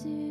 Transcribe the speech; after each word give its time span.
Sois 0.00 0.10
mon 0.10 0.27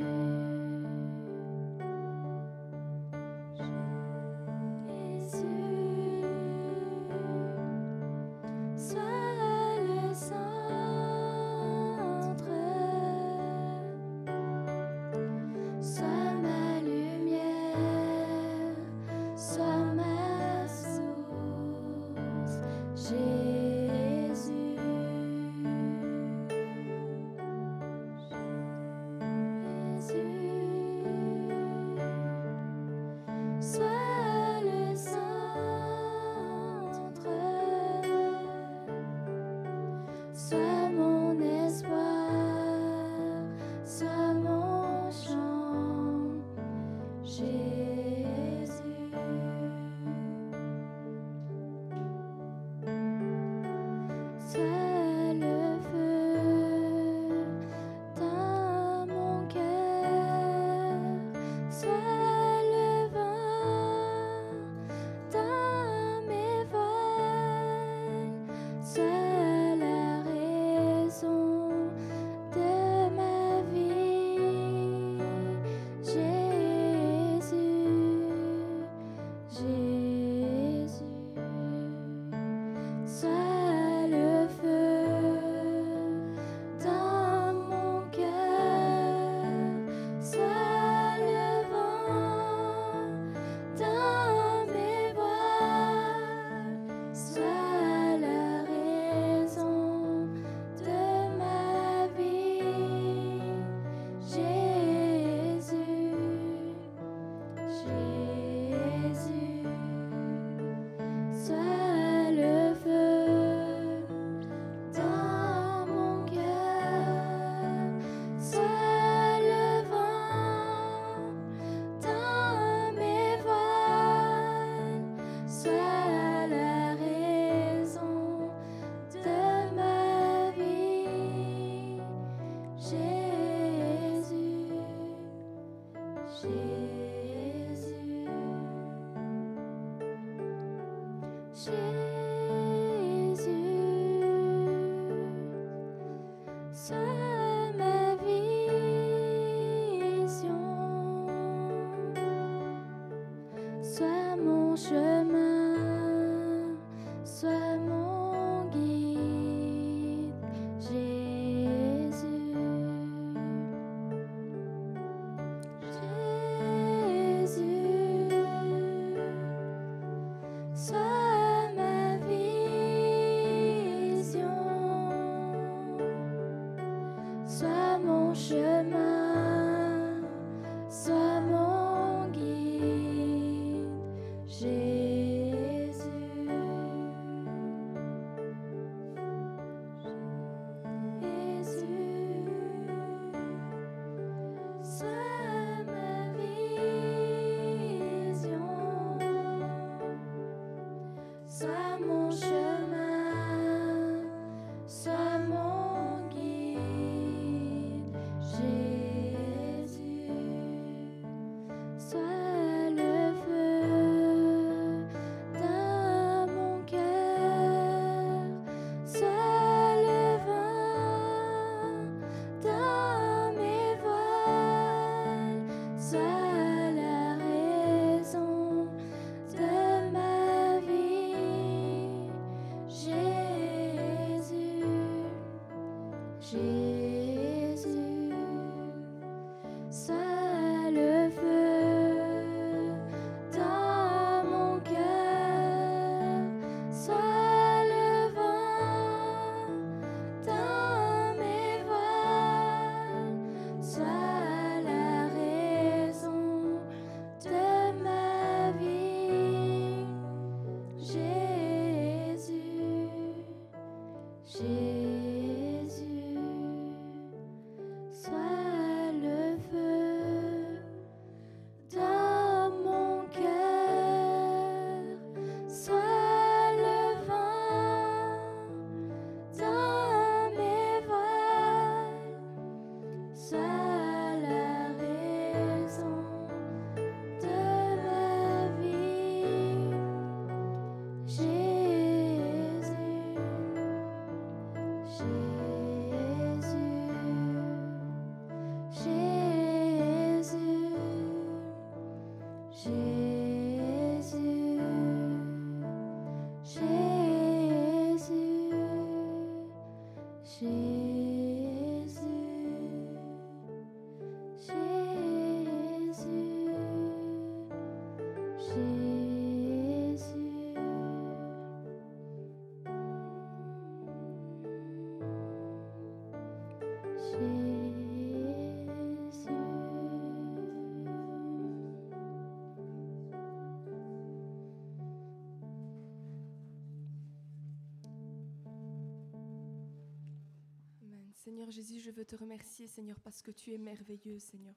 Seigneur 341.47 341.71
Jésus, 341.71 342.01
je 342.01 342.11
veux 342.11 342.25
te 342.25 342.35
remercier, 342.35 342.87
Seigneur, 342.87 343.17
parce 343.21 343.41
que 343.41 343.51
tu 343.51 343.71
es 343.71 343.77
merveilleux, 343.77 344.37
Seigneur. 344.37 344.75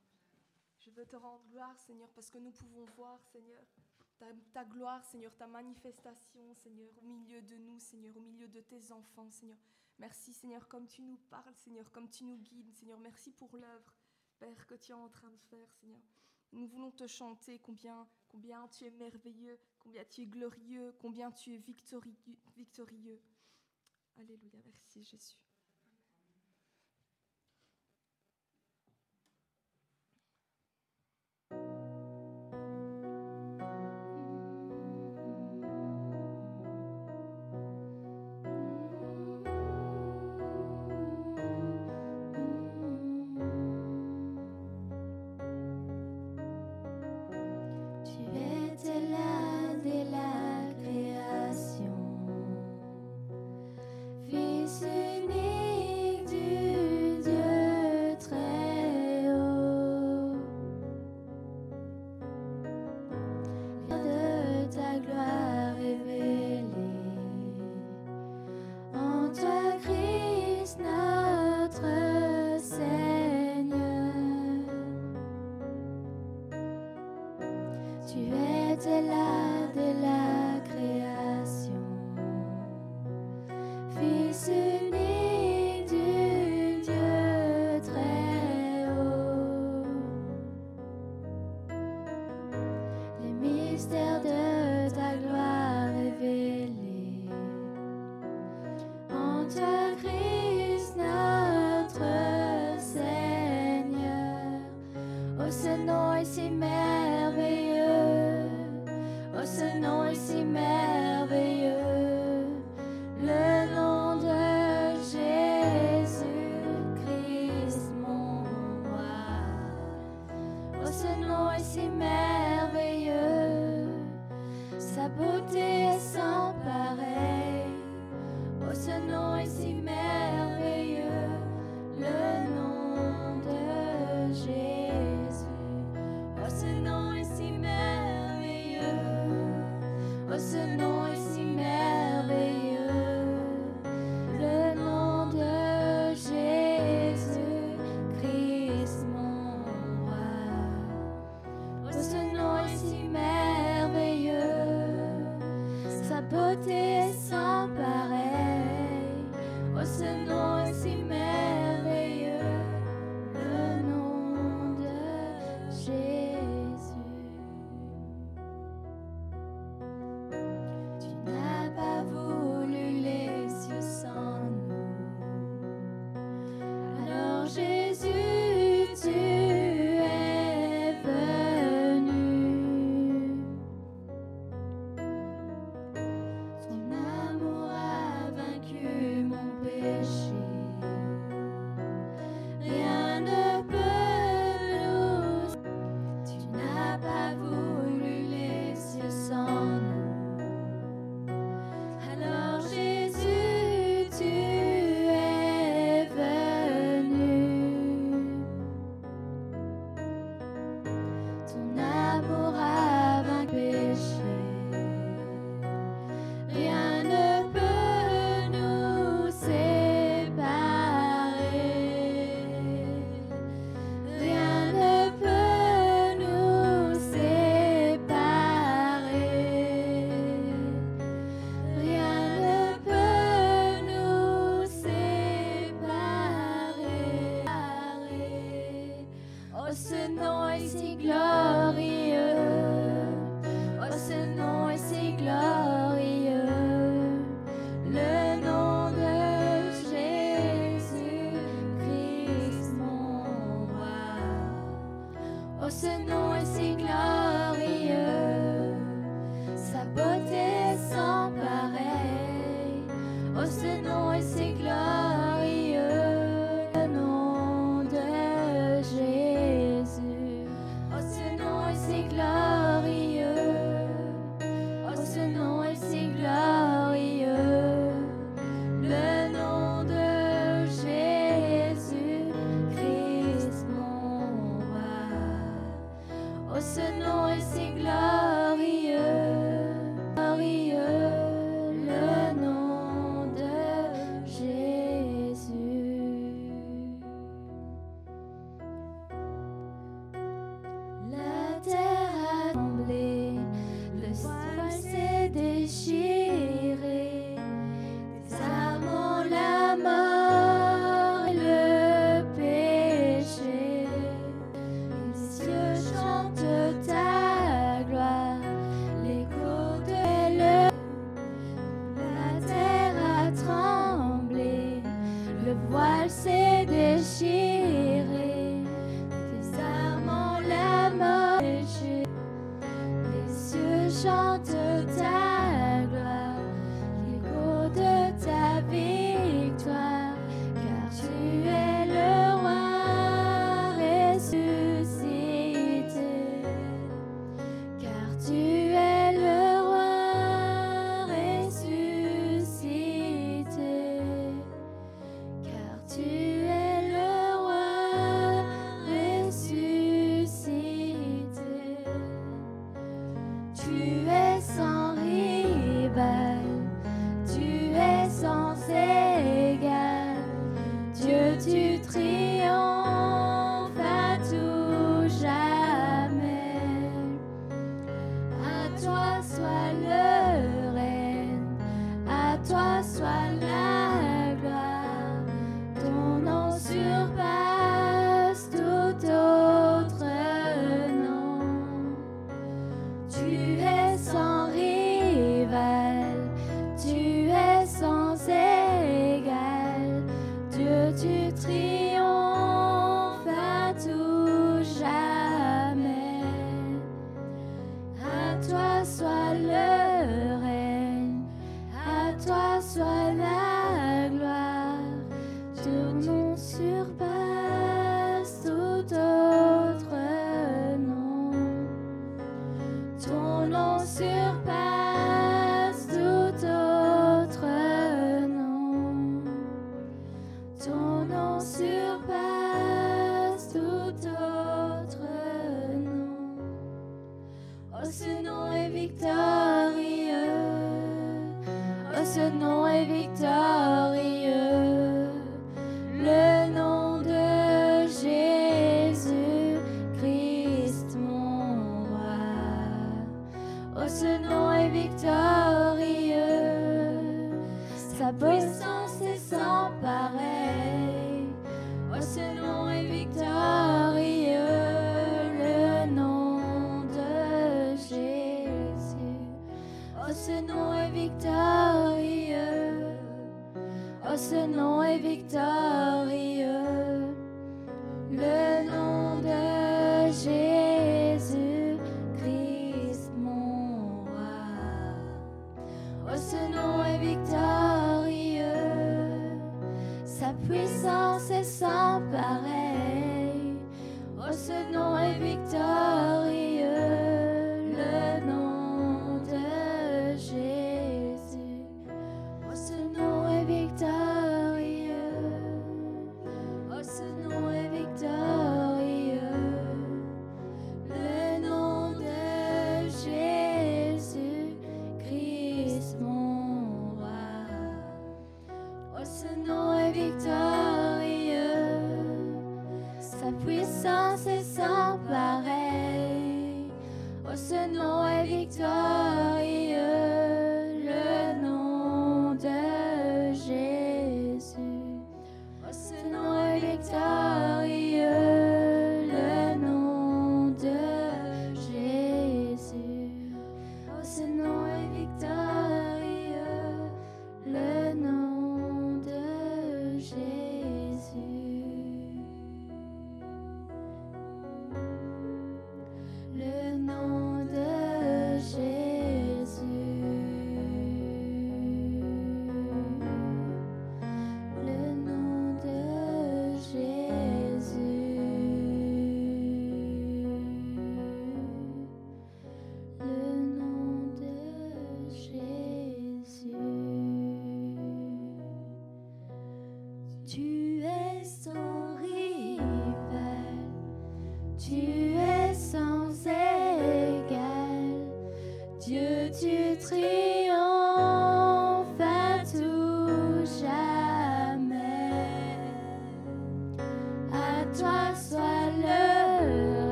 Je 0.78 0.88
veux 0.90 1.04
te 1.04 1.16
rendre 1.16 1.42
gloire, 1.50 1.76
Seigneur, 1.80 2.08
parce 2.10 2.30
que 2.30 2.38
nous 2.38 2.52
pouvons 2.52 2.84
voir, 2.94 3.20
Seigneur, 3.32 3.64
ta, 4.52 4.64
gloire, 4.64 5.02
Seigneur, 5.02 5.34
ta 5.34 5.48
manifestation, 5.48 6.54
Seigneur, 6.54 6.92
au 7.02 7.06
milieu 7.06 7.42
de 7.42 7.56
nous, 7.56 7.80
Seigneur, 7.80 8.16
au 8.16 8.20
milieu 8.20 8.46
de 8.46 8.60
tes 8.60 8.92
enfants, 8.92 9.28
Seigneur. 9.30 9.58
Merci, 9.98 10.32
Seigneur, 10.32 10.68
comme 10.68 10.86
tu 10.86 11.02
nous 11.02 11.16
parles, 11.28 11.56
Seigneur, 11.56 11.90
comme 11.90 12.08
tu 12.08 12.22
nous 12.22 12.38
guides, 12.38 12.72
Seigneur. 12.72 13.00
Merci 13.00 13.32
pour 13.32 13.56
l'œuvre, 13.56 13.92
Père, 14.38 14.64
que 14.68 14.76
tu 14.76 14.92
es 14.92 14.94
en 14.94 15.08
train 15.08 15.28
de 15.28 15.38
faire, 15.50 15.72
Seigneur. 15.72 16.00
Nous 16.52 16.68
voulons 16.68 16.92
te 16.92 17.08
chanter 17.08 17.58
combien, 17.58 18.06
combien 18.28 18.68
tu 18.68 18.84
es 18.84 18.90
merveilleux, 18.92 19.58
combien 19.80 20.04
tu 20.04 20.20
es 20.20 20.26
glorieux, 20.26 20.94
combien 21.00 21.32
tu 21.32 21.52
es 21.52 21.58
victorieux. 21.58 22.14
victorieux. 22.54 23.20
Alléluia, 24.16 24.60
merci 24.64 25.02
Jésus. 25.02 25.49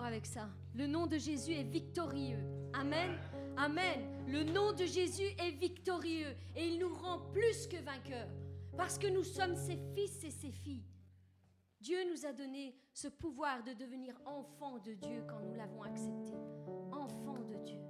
Avec 0.00 0.26
ça 0.26 0.48
Le 0.74 0.86
nom 0.86 1.06
de 1.06 1.18
Jésus 1.18 1.52
est 1.52 1.64
victorieux. 1.64 2.38
Amen. 2.72 3.18
Amen. 3.56 4.00
Le 4.26 4.44
nom 4.44 4.72
de 4.72 4.86
Jésus 4.86 5.28
est 5.38 5.50
victorieux 5.50 6.34
et 6.56 6.66
il 6.66 6.78
nous 6.78 6.92
rend 6.94 7.18
plus 7.32 7.66
que 7.66 7.76
vainqueurs 7.76 8.28
parce 8.76 8.98
que 8.98 9.06
nous 9.06 9.24
sommes 9.24 9.54
ses 9.54 9.76
fils 9.94 10.24
et 10.24 10.30
ses 10.30 10.50
filles. 10.50 10.84
Dieu 11.80 11.98
nous 12.10 12.24
a 12.24 12.32
donné 12.32 12.74
ce 12.94 13.08
pouvoir 13.08 13.62
de 13.64 13.72
devenir 13.72 14.14
enfants 14.24 14.78
de 14.78 14.94
Dieu 14.94 15.24
quand 15.28 15.40
nous 15.40 15.54
l'avons 15.54 15.82
accepté. 15.82 16.32
Enfants 16.92 17.42
de 17.48 17.56
Dieu. 17.64 17.80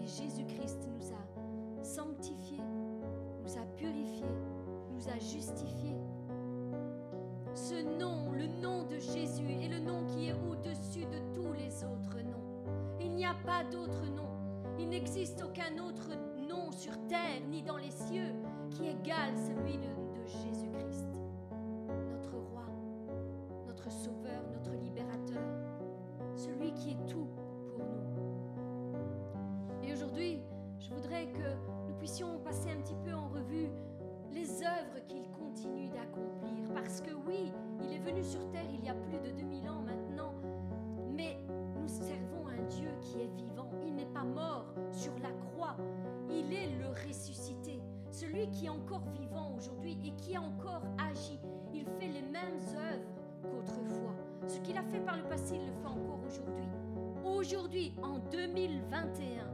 Et 0.00 0.06
Jésus-Christ 0.06 0.88
nous 0.88 1.12
a 1.12 1.84
sanctifiés, 1.84 2.62
nous 3.42 3.56
a 3.56 3.64
purifiés, 3.76 4.24
nous 4.90 5.08
a 5.08 5.18
justifiés. 5.18 5.96
Ce 7.54 7.82
nom, 7.98 8.32
le 8.32 8.46
nom 8.46 8.84
de 8.84 8.98
Jésus, 8.98 9.46
pas 13.60 13.70
d'autre 13.70 14.06
nom. 14.16 14.28
Il 14.78 14.88
n'existe 14.88 15.42
aucun 15.42 15.76
autre 15.82 16.10
nom 16.48 16.72
sur 16.72 16.92
terre 17.08 17.40
ni 17.48 17.62
dans 17.62 17.76
les 17.76 17.90
qui 48.52 48.66
est 48.66 48.70
encore 48.70 49.04
vivant 49.18 49.54
aujourd'hui 49.56 49.98
et 50.04 50.10
qui 50.12 50.36
a 50.36 50.42
encore 50.42 50.82
agi. 50.98 51.38
Il 51.72 51.84
fait 51.84 52.08
les 52.08 52.22
mêmes 52.22 52.58
œuvres 52.74 53.08
qu'autrefois. 53.42 54.14
Ce 54.46 54.58
qu'il 54.60 54.76
a 54.76 54.82
fait 54.82 55.00
par 55.00 55.16
le 55.16 55.22
passé, 55.24 55.56
il 55.56 55.66
le 55.66 55.72
fait 55.72 55.86
encore 55.86 56.20
aujourd'hui. 56.26 56.68
Aujourd'hui, 57.24 57.94
en 58.02 58.18
2021, 58.18 59.46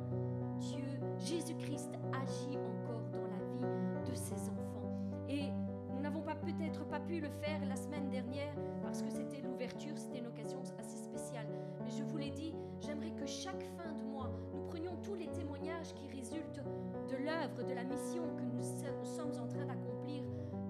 Dieu, 0.58 0.84
Jésus-Christ 1.18 1.92
agit 2.12 2.56
encore 2.56 3.02
dans 3.12 3.26
la 3.26 3.44
vie 3.54 4.10
de 4.10 4.14
ses 4.14 4.48
enfants. 4.48 4.90
Et 5.28 5.50
nous 5.92 6.00
n'avons 6.00 6.22
pas 6.22 6.34
peut-être 6.34 6.84
pas 6.86 7.00
pu 7.00 7.20
le 7.20 7.28
faire 7.28 7.64
la 7.68 7.76
semaine 7.76 8.08
dernière 8.08 8.54
parce 8.82 9.02
que 9.02 9.10
c'était 9.10 9.42
l'ouverture, 9.42 9.96
c'était 9.96 10.18
une 10.18 10.28
occasion 10.28 10.62
assez 10.78 10.98
spéciale. 10.98 11.46
Mais 11.84 11.90
je 11.90 12.02
vous 12.04 12.16
l'ai 12.16 12.30
dit, 12.30 12.54
j'aimerais 12.80 13.10
que 13.10 13.26
chaque 13.26 13.62
fin 13.76 13.92
de 13.92 14.02
mois, 14.04 14.30
nous 14.54 14.64
prenions 14.66 14.96
tous 15.02 15.14
les 15.14 15.26
témoignages 15.28 15.92
qui 15.94 16.08
résultent 16.08 16.62
de 17.10 17.16
l'œuvre, 17.24 17.62
de 17.68 17.74
la 17.74 17.84
mission 17.84 18.22
que 18.36 18.42
nous 18.42 18.62
so- 18.62 19.04
sommes 19.04 19.32
en 19.42 19.46
train 19.46 19.64
d'accomplir, 19.66 20.22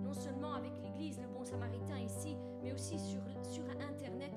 non 0.03 0.13
seulement 0.13 0.55
avec 0.55 0.73
l'Église, 0.83 1.19
le 1.21 1.29
Bon 1.29 1.45
Samaritain 1.45 1.99
ici, 1.99 2.37
mais 2.63 2.73
aussi 2.73 2.99
sur, 2.99 3.21
sur 3.43 3.65
Internet, 3.91 4.33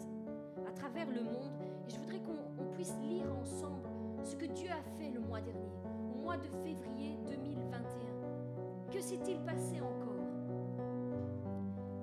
à 0.68 0.72
travers 0.72 1.08
le 1.10 1.22
monde. 1.24 1.52
Et 1.88 1.90
je 1.92 1.98
voudrais 2.00 2.20
qu'on 2.20 2.64
on 2.64 2.72
puisse 2.72 2.96
lire 3.02 3.26
ensemble 3.42 3.84
ce 4.24 4.36
que 4.36 4.46
Dieu 4.46 4.70
a 4.70 4.82
fait 4.98 5.10
le 5.10 5.20
mois 5.20 5.42
dernier, 5.42 5.72
au 6.14 6.22
mois 6.22 6.38
de 6.38 6.48
février 6.64 7.18
2021. 7.28 8.92
Que 8.92 9.02
s'est-il 9.02 9.40
passé 9.42 9.80
encore? 9.82 10.06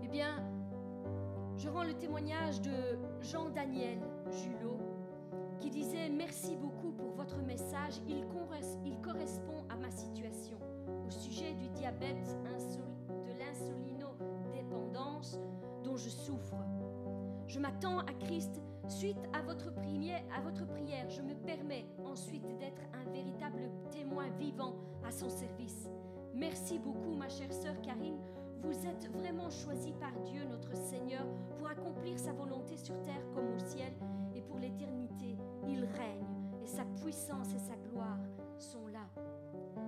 Eh 0.03 0.09
bien, 0.09 0.43
je 1.57 1.69
rends 1.69 1.85
le 1.85 1.95
témoignage 1.95 2.61
de 2.61 2.99
Jean-Daniel 3.21 3.99
Julot 4.31 4.79
qui 5.61 5.71
disait 5.71 6.09
Merci 6.11 6.55
beaucoup 6.57 6.93
votre 7.27 7.43
message. 7.45 8.01
Il, 8.09 8.25
corres- 8.27 8.79
il 8.85 8.99
correspond 9.01 9.65
à 9.69 9.77
ma 9.77 9.91
situation 9.91 10.57
au 11.07 11.11
sujet 11.11 11.53
du 11.55 11.69
diabète, 11.71 12.39
de 13.09 13.39
l'insulinodépendance 13.39 15.39
dont 15.83 15.97
je 15.97 16.09
souffre. 16.09 16.55
Je 17.47 17.59
m'attends 17.59 17.99
à 18.01 18.13
Christ. 18.21 18.61
Suite 18.89 19.19
à 19.33 19.43
votre, 19.43 19.75
prière, 19.75 20.23
à 20.37 20.41
votre 20.41 20.65
prière, 20.65 21.11
je 21.11 21.21
me 21.21 21.35
permets 21.35 21.87
ensuite 22.05 22.47
d'être 22.59 22.83
un 22.95 23.11
véritable 23.11 23.69
témoin 23.91 24.29
vivant 24.39 24.77
à 25.05 25.11
son 25.11 25.29
service. 25.29 25.89
Merci 26.33 26.79
beaucoup, 26.79 27.15
ma 27.17 27.29
chère 27.29 27.53
sœur 27.53 27.75
Karine. 27.83 28.21
Vous 28.63 28.87
êtes 28.87 29.11
vraiment 29.13 29.51
choisie 29.51 29.93
par 29.99 30.13
Dieu, 30.23 30.45
notre 30.45 30.77
Seigneur, 30.77 31.27
pour 31.59 31.69
accomplir 31.69 32.17
sa 32.17 32.33
volonté 32.33 32.77
sur 32.77 32.95
terre 33.03 33.23
comme 33.35 33.53
au 33.55 33.59
ciel 33.59 33.93
et 34.37 34.41
pour 34.43 34.59
l'éternité. 34.59 35.37
Il 35.67 35.81
règne 35.81 36.36
sa 36.67 36.85
puissance 36.85 37.55
et 37.55 37.59
sa 37.59 37.77
gloire 37.77 38.19
sont 38.59 38.87
là. 38.89 39.07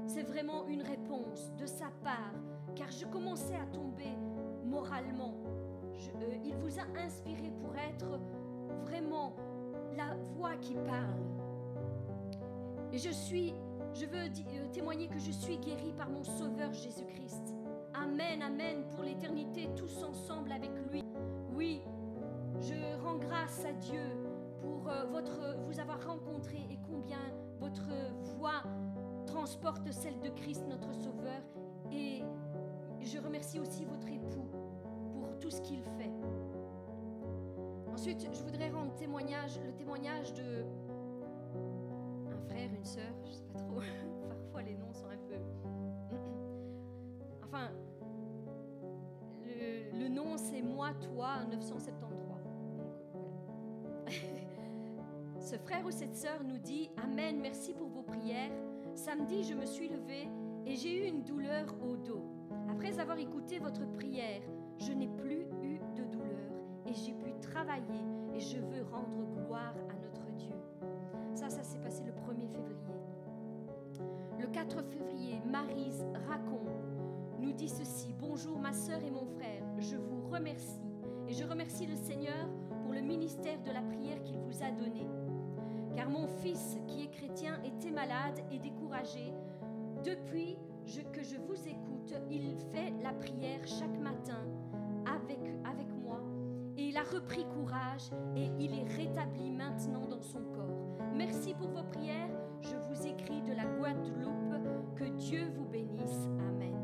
C'est 0.06 0.22
vraiment 0.22 0.66
une 0.66 0.82
réponse 0.82 1.52
de 1.56 1.66
sa 1.66 1.86
part, 2.02 2.34
car 2.74 2.90
je 2.90 3.06
commençais 3.06 3.56
à 3.56 3.66
tomber 3.66 4.16
moralement. 4.64 5.34
Euh, 6.22 6.34
il 6.44 6.54
vous 6.56 6.78
a 6.78 7.00
inspiré 7.04 7.50
pour 7.60 7.74
être 7.76 8.20
vraiment 8.84 9.34
la 9.96 10.14
voix 10.34 10.56
qui 10.56 10.74
parle. 10.74 11.22
Et 12.92 12.98
je 12.98 13.10
suis, 13.10 13.54
je 13.94 14.06
veux 14.06 14.26
euh, 14.26 14.68
témoigner 14.72 15.08
que 15.08 15.18
je 15.18 15.32
suis 15.32 15.58
guéri 15.58 15.92
par 15.96 16.08
mon 16.08 16.22
Sauveur 16.22 16.72
Jésus-Christ. 16.72 17.54
Amen, 17.94 18.42
amen, 18.42 18.84
pour 18.94 19.04
l'éternité, 19.04 19.68
tous 19.76 20.02
ensemble 20.02 20.52
avec 20.52 20.70
lui. 20.90 21.02
Oui, 21.54 21.82
je 22.60 23.02
rends 23.02 23.18
grâce 23.18 23.64
à 23.64 23.72
Dieu 23.72 24.27
votre, 25.10 25.56
vous 25.66 25.80
avoir 25.80 26.04
rencontré 26.06 26.58
et 26.70 26.78
combien 26.86 27.18
votre 27.60 27.88
voix 28.36 28.62
transporte 29.26 29.90
celle 29.92 30.18
de 30.20 30.30
Christ, 30.30 30.64
notre 30.68 30.92
Sauveur. 30.92 31.42
Et 31.92 32.22
je 33.02 33.18
remercie 33.18 33.60
aussi 33.60 33.84
votre 33.84 34.08
époux 34.08 34.48
pour 35.12 35.38
tout 35.38 35.50
ce 35.50 35.60
qu'il 35.60 35.82
fait. 35.82 36.10
Ensuite, 37.92 38.28
je 38.32 38.42
voudrais 38.42 38.70
rendre 38.70 38.94
témoignage, 38.94 39.58
le 39.64 39.72
témoignage 39.72 40.32
de 40.34 40.64
un 42.30 42.38
frère, 42.48 42.70
une 42.74 42.84
sœur, 42.84 43.12
je 43.26 43.32
sais 43.32 43.44
pas 43.44 43.58
trop. 43.58 43.80
Parfois 44.28 44.62
les 44.62 44.74
noms 44.74 44.92
sont 44.92 45.08
un 45.08 45.16
peu. 45.28 45.36
Enfin, 47.44 47.70
le, 49.44 49.98
le 49.98 50.08
nom 50.08 50.36
c'est 50.36 50.62
moi, 50.62 50.90
toi, 50.94 51.44
973. 51.50 52.10
Donc, 52.10 52.28
voilà. 52.28 52.44
Ce 55.48 55.56
frère 55.56 55.86
ou 55.86 55.90
cette 55.90 56.14
sœur 56.14 56.44
nous 56.44 56.58
dit 56.58 56.90
Amen, 57.02 57.40
merci 57.40 57.72
pour 57.72 57.88
vos 57.88 58.02
prières. 58.02 58.52
Samedi, 58.94 59.44
je 59.44 59.54
me 59.54 59.64
suis 59.64 59.88
levée 59.88 60.28
et 60.66 60.76
j'ai 60.76 60.94
eu 60.94 61.08
une 61.08 61.22
douleur 61.22 61.74
au 61.82 61.96
dos. 61.96 62.22
Après 62.68 63.00
avoir 63.00 63.16
écouté 63.16 63.58
votre 63.58 63.90
prière, 63.92 64.42
je 64.76 64.92
n'ai 64.92 65.08
plus 65.08 65.46
eu 65.62 65.78
de 65.96 66.04
douleur 66.04 66.50
et 66.84 66.92
j'ai 66.92 67.14
pu 67.14 67.32
travailler 67.40 68.04
et 68.34 68.40
je 68.40 68.58
veux 68.58 68.82
rendre 68.92 69.24
gloire 69.32 69.72
à 69.88 69.94
notre 69.94 70.30
Dieu. 70.36 70.52
Ça, 71.34 71.48
ça 71.48 71.62
s'est 71.62 71.78
passé 71.78 72.04
le 72.04 72.12
1er 72.12 72.46
février. 72.46 72.76
Le 74.38 74.48
4 74.48 74.82
février, 74.82 75.40
Marise 75.46 76.04
Racon 76.28 76.60
nous 77.40 77.52
dit 77.52 77.70
ceci. 77.70 78.14
Bonjour 78.20 78.58
ma 78.58 78.74
sœur 78.74 79.02
et 79.02 79.10
mon 79.10 79.24
frère, 79.24 79.62
je 79.78 79.96
vous 79.96 80.28
remercie 80.28 80.82
et 81.26 81.32
je 81.32 81.44
remercie 81.44 81.86
le 81.86 81.96
Seigneur 81.96 82.50
pour 82.82 82.92
le 82.92 83.00
ministère 83.00 83.62
de 83.62 83.70
la 83.70 83.80
prière 83.80 84.22
qu'il 84.24 84.36
vous 84.40 84.62
a 84.62 84.70
donné. 84.70 85.06
Car 85.98 86.10
mon 86.10 86.28
fils, 86.28 86.78
qui 86.86 87.02
est 87.02 87.10
chrétien, 87.10 87.60
était 87.64 87.90
malade 87.90 88.38
et 88.52 88.60
découragé. 88.60 89.34
Depuis 90.04 90.56
que 91.12 91.24
je 91.24 91.34
vous 91.34 91.66
écoute, 91.66 92.14
il 92.30 92.56
fait 92.70 92.92
la 93.02 93.12
prière 93.12 93.66
chaque 93.66 93.98
matin 93.98 94.46
avec, 95.12 95.40
avec 95.64 95.88
moi 96.00 96.20
et 96.76 96.84
il 96.84 96.96
a 96.96 97.02
repris 97.02 97.44
courage 97.46 98.12
et 98.36 98.48
il 98.60 98.78
est 98.78 98.84
rétabli 98.96 99.50
maintenant 99.50 100.06
dans 100.06 100.22
son 100.22 100.44
corps. 100.54 100.86
Merci 101.16 101.52
pour 101.54 101.70
vos 101.70 101.82
prières. 101.82 102.30
Je 102.60 102.76
vous 102.76 103.04
écris 103.04 103.42
de 103.42 103.54
la 103.54 103.64
Guadeloupe. 103.64 104.94
Que 104.94 105.04
Dieu 105.16 105.50
vous 105.56 105.64
bénisse. 105.64 106.28
Amen. 106.48 106.76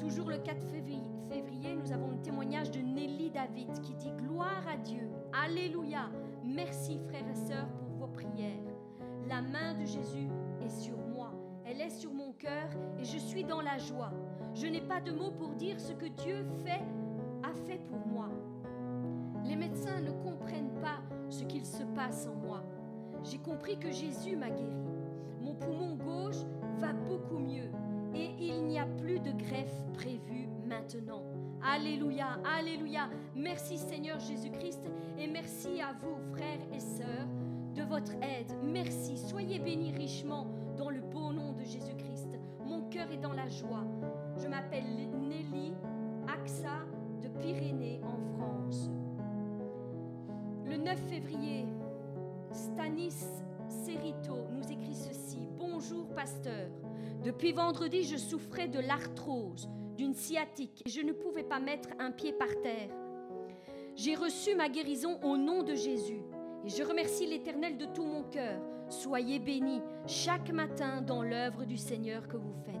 Toujours 0.00 0.30
le 0.30 0.38
4 0.38 0.66
février, 0.66 0.98
février, 1.28 1.76
nous 1.76 1.92
avons 1.92 2.10
le 2.10 2.20
témoignage 2.22 2.72
de 2.72 2.80
Nelly 2.80 3.30
David 3.30 3.70
qui 3.82 3.94
dit 3.94 4.10
Gloire 4.18 4.64
à 4.68 4.76
Dieu. 4.78 5.08
Alléluia. 5.32 6.10
Merci 6.48 6.98
frères 7.06 7.28
et 7.30 7.34
sœurs 7.34 7.68
pour 7.78 7.90
vos 7.90 8.06
prières. 8.06 8.56
La 9.28 9.42
main 9.42 9.74
de 9.74 9.84
Jésus 9.84 10.30
est 10.62 10.70
sur 10.70 10.96
moi. 10.96 11.34
Elle 11.66 11.82
est 11.82 11.90
sur 11.90 12.14
mon 12.14 12.32
cœur 12.32 12.70
et 12.98 13.04
je 13.04 13.18
suis 13.18 13.44
dans 13.44 13.60
la 13.60 13.76
joie. 13.76 14.12
Je 14.54 14.66
n'ai 14.66 14.80
pas 14.80 15.02
de 15.02 15.12
mots 15.12 15.30
pour 15.30 15.50
dire 15.50 15.78
ce 15.78 15.92
que 15.92 16.06
Dieu 16.06 16.46
fait, 16.64 16.80
a 17.42 17.52
fait 17.66 17.78
pour 17.86 18.06
moi. 18.06 18.30
Les 19.44 19.56
médecins 19.56 20.00
ne 20.00 20.10
comprennent 20.10 20.72
pas 20.80 21.02
ce 21.28 21.44
qu'il 21.44 21.66
se 21.66 21.82
passe 21.94 22.26
en 22.26 22.34
moi. 22.36 22.62
J'ai 23.24 23.38
compris 23.38 23.78
que 23.78 23.90
Jésus 23.90 24.34
m'a 24.34 24.48
guéri. 24.48 24.86
Mon 25.42 25.54
poumon 25.54 25.96
gauche 25.96 26.46
va 26.78 26.94
beaucoup 26.94 27.38
mieux 27.38 27.70
et 28.14 28.30
il 28.40 28.64
n'y 28.64 28.78
a 28.78 28.86
plus 28.86 29.20
de 29.20 29.32
greffe 29.32 29.84
prévue 29.92 30.48
maintenant. 30.66 31.24
Alléluia, 31.62 32.38
Alléluia. 32.44 33.08
Merci 33.34 33.78
Seigneur 33.78 34.20
Jésus-Christ 34.20 34.88
et 35.18 35.26
merci 35.26 35.80
à 35.80 35.92
vous 35.92 36.16
frères 36.32 36.60
et 36.72 36.80
sœurs 36.80 37.26
de 37.74 37.82
votre 37.82 38.12
aide. 38.22 38.52
Merci, 38.62 39.18
soyez 39.18 39.58
bénis 39.58 39.92
richement 39.92 40.46
dans 40.76 40.90
le 40.90 41.00
beau 41.00 41.32
nom 41.32 41.52
de 41.52 41.64
Jésus-Christ. 41.64 42.38
Mon 42.64 42.88
cœur 42.88 43.10
est 43.10 43.18
dans 43.18 43.32
la 43.32 43.48
joie. 43.48 43.84
Je 44.40 44.46
m'appelle 44.46 44.84
Nelly 45.20 45.74
Axa 46.28 46.86
de 47.22 47.28
Pyrénées 47.40 48.00
en 48.04 48.18
France. 48.36 48.90
Le 50.64 50.76
9 50.76 50.98
février, 51.08 51.66
Stanis 52.52 53.24
Serito 53.68 54.46
nous 54.52 54.72
écrit 54.72 54.94
ceci. 54.94 55.48
Bonjour 55.58 56.08
pasteur. 56.14 56.70
Depuis 57.24 57.52
vendredi, 57.52 58.04
je 58.04 58.16
souffrais 58.16 58.68
de 58.68 58.78
l'arthrose, 58.78 59.68
d'une 59.98 60.14
sciatique, 60.14 60.82
et 60.86 60.88
je 60.88 61.02
ne 61.02 61.12
pouvais 61.12 61.42
pas 61.42 61.60
mettre 61.60 61.90
un 61.98 62.10
pied 62.10 62.32
par 62.32 62.48
terre. 62.62 62.88
J'ai 63.94 64.14
reçu 64.14 64.54
ma 64.54 64.68
guérison 64.68 65.18
au 65.22 65.36
nom 65.36 65.62
de 65.62 65.74
Jésus, 65.74 66.22
et 66.64 66.70
je 66.70 66.82
remercie 66.82 67.26
l'Éternel 67.26 67.76
de 67.76 67.84
tout 67.84 68.04
mon 68.04 68.22
cœur. 68.22 68.60
Soyez 68.88 69.38
bénis 69.38 69.82
chaque 70.06 70.50
matin 70.50 71.02
dans 71.02 71.22
l'œuvre 71.22 71.64
du 71.64 71.76
Seigneur 71.76 72.26
que 72.28 72.36
vous 72.36 72.54
faites. 72.64 72.74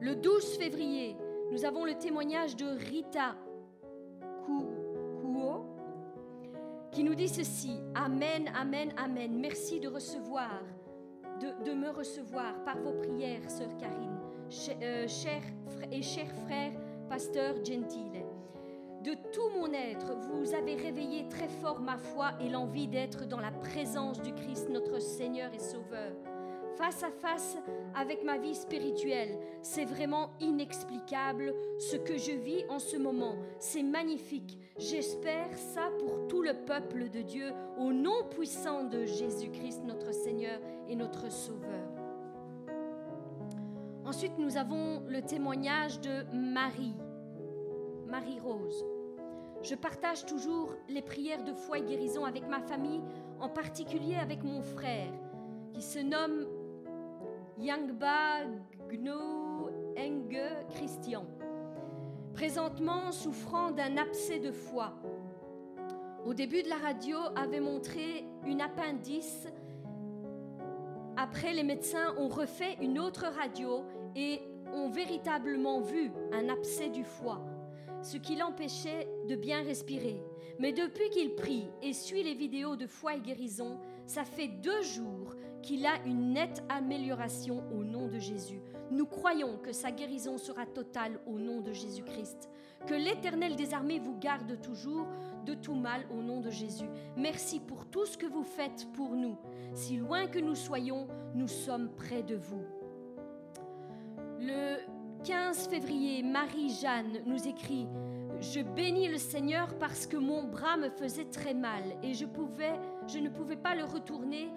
Le 0.00 0.14
12 0.14 0.58
février, 0.58 1.16
nous 1.50 1.64
avons 1.64 1.84
le 1.84 1.94
témoignage 1.94 2.54
de 2.54 2.66
Rita 2.66 3.34
Kuo 4.44 4.78
qui 6.92 7.04
nous 7.04 7.14
dit 7.14 7.28
ceci. 7.28 7.80
Amen, 7.94 8.50
amen, 8.54 8.92
amen. 8.96 9.38
Merci 9.38 9.80
de 9.80 9.88
recevoir 9.88 10.62
de, 11.38 11.72
me 11.72 11.90
recevoir 11.90 12.64
par 12.64 12.78
vos 12.78 12.92
prières, 12.92 13.48
sœur 13.50 13.76
Karine, 13.78 14.17
cher, 14.50 15.42
et 15.90 16.02
cher 16.02 16.26
frère, 16.46 16.72
pasteur 17.08 17.56
Gentile. 17.56 18.24
De 19.04 19.14
tout 19.32 19.50
mon 19.58 19.72
être, 19.72 20.16
vous 20.16 20.54
avez 20.54 20.74
réveillé 20.74 21.28
très 21.28 21.48
fort 21.48 21.80
ma 21.80 21.96
foi 21.96 22.32
et 22.40 22.48
l'envie 22.48 22.88
d'être 22.88 23.26
dans 23.26 23.40
la 23.40 23.52
présence 23.52 24.20
du 24.20 24.34
Christ, 24.34 24.68
notre 24.70 25.00
Seigneur 25.00 25.52
et 25.54 25.58
Sauveur 25.58 26.12
face 26.78 27.02
à 27.02 27.10
face 27.10 27.58
avec 27.94 28.22
ma 28.22 28.38
vie 28.38 28.54
spirituelle. 28.54 29.36
C'est 29.62 29.84
vraiment 29.84 30.30
inexplicable 30.40 31.52
ce 31.78 31.96
que 31.96 32.16
je 32.16 32.30
vis 32.30 32.64
en 32.68 32.78
ce 32.78 32.96
moment. 32.96 33.34
C'est 33.58 33.82
magnifique. 33.82 34.58
J'espère 34.78 35.52
ça 35.58 35.90
pour 35.98 36.28
tout 36.28 36.40
le 36.40 36.54
peuple 36.54 37.10
de 37.10 37.20
Dieu, 37.20 37.52
au 37.78 37.92
nom 37.92 38.24
puissant 38.30 38.84
de 38.84 39.04
Jésus-Christ, 39.04 39.82
notre 39.84 40.14
Seigneur 40.14 40.60
et 40.88 40.94
notre 40.94 41.32
Sauveur. 41.32 41.97
Ensuite, 44.08 44.38
nous 44.38 44.56
avons 44.56 45.02
le 45.06 45.20
témoignage 45.20 46.00
de 46.00 46.24
Marie, 46.32 46.94
Marie-Rose. 48.06 48.82
Je 49.60 49.74
partage 49.74 50.24
toujours 50.24 50.72
les 50.88 51.02
prières 51.02 51.44
de 51.44 51.52
foi 51.52 51.76
et 51.76 51.82
guérison 51.82 52.24
avec 52.24 52.48
ma 52.48 52.62
famille, 52.62 53.02
en 53.38 53.50
particulier 53.50 54.14
avec 54.14 54.42
mon 54.42 54.62
frère, 54.62 55.12
qui 55.74 55.82
se 55.82 55.98
nomme 55.98 56.46
Yangba 57.58 58.46
Gno 58.90 59.68
Enge 59.98 60.66
Christian, 60.70 61.26
présentement 62.32 63.12
souffrant 63.12 63.72
d'un 63.72 63.98
abcès 63.98 64.38
de 64.38 64.52
foie. 64.52 64.94
Au 66.24 66.32
début 66.32 66.62
de 66.62 66.70
la 66.70 66.78
radio 66.78 67.18
avait 67.36 67.60
montré 67.60 68.24
une 68.46 68.62
appendice. 68.62 69.48
Après, 71.18 71.52
les 71.52 71.64
médecins 71.64 72.14
ont 72.16 72.28
refait 72.28 72.78
une 72.80 72.98
autre 72.98 73.26
radio 73.26 73.84
et 74.18 74.40
ont 74.74 74.88
véritablement 74.88 75.80
vu 75.80 76.10
un 76.32 76.48
abcès 76.48 76.88
du 76.88 77.04
foie, 77.04 77.40
ce 78.02 78.16
qui 78.16 78.34
l'empêchait 78.34 79.08
de 79.28 79.36
bien 79.36 79.62
respirer. 79.62 80.20
Mais 80.58 80.72
depuis 80.72 81.08
qu'il 81.10 81.36
prie 81.36 81.68
et 81.82 81.92
suit 81.92 82.24
les 82.24 82.34
vidéos 82.34 82.74
de 82.74 82.88
foi 82.88 83.14
et 83.14 83.20
guérison, 83.20 83.78
ça 84.06 84.24
fait 84.24 84.48
deux 84.48 84.82
jours 84.82 85.36
qu'il 85.62 85.86
a 85.86 86.04
une 86.04 86.32
nette 86.32 86.64
amélioration 86.68 87.62
au 87.72 87.84
nom 87.84 88.08
de 88.08 88.18
Jésus. 88.18 88.60
Nous 88.90 89.06
croyons 89.06 89.56
que 89.58 89.72
sa 89.72 89.92
guérison 89.92 90.36
sera 90.36 90.66
totale 90.66 91.20
au 91.26 91.38
nom 91.38 91.60
de 91.60 91.72
Jésus-Christ. 91.72 92.50
Que 92.86 92.94
l'Éternel 92.94 93.54
des 93.54 93.72
armées 93.72 94.00
vous 94.00 94.18
garde 94.18 94.60
toujours 94.60 95.06
de 95.44 95.54
tout 95.54 95.74
mal 95.74 96.06
au 96.10 96.22
nom 96.22 96.40
de 96.40 96.50
Jésus. 96.50 96.88
Merci 97.16 97.60
pour 97.60 97.86
tout 97.86 98.06
ce 98.06 98.18
que 98.18 98.26
vous 98.26 98.44
faites 98.44 98.88
pour 98.94 99.10
nous. 99.10 99.36
Si 99.74 99.96
loin 99.96 100.26
que 100.26 100.38
nous 100.40 100.56
soyons, 100.56 101.06
nous 101.34 101.48
sommes 101.48 101.90
près 101.94 102.22
de 102.22 102.36
vous. 102.36 102.64
Le 104.40 104.76
15 105.24 105.68
février, 105.68 106.22
Marie-Jeanne 106.22 107.22
nous 107.26 107.48
écrit 107.48 107.88
Je 108.40 108.60
bénis 108.60 109.08
le 109.08 109.18
Seigneur 109.18 109.76
parce 109.78 110.06
que 110.06 110.16
mon 110.16 110.44
bras 110.44 110.76
me 110.76 110.90
faisait 110.90 111.24
très 111.24 111.54
mal 111.54 111.82
et 112.04 112.14
je, 112.14 112.24
ne 112.24 113.28
pouvais 113.28 113.56
pas 113.56 113.74
le 113.74 113.82
retourner 113.82 114.48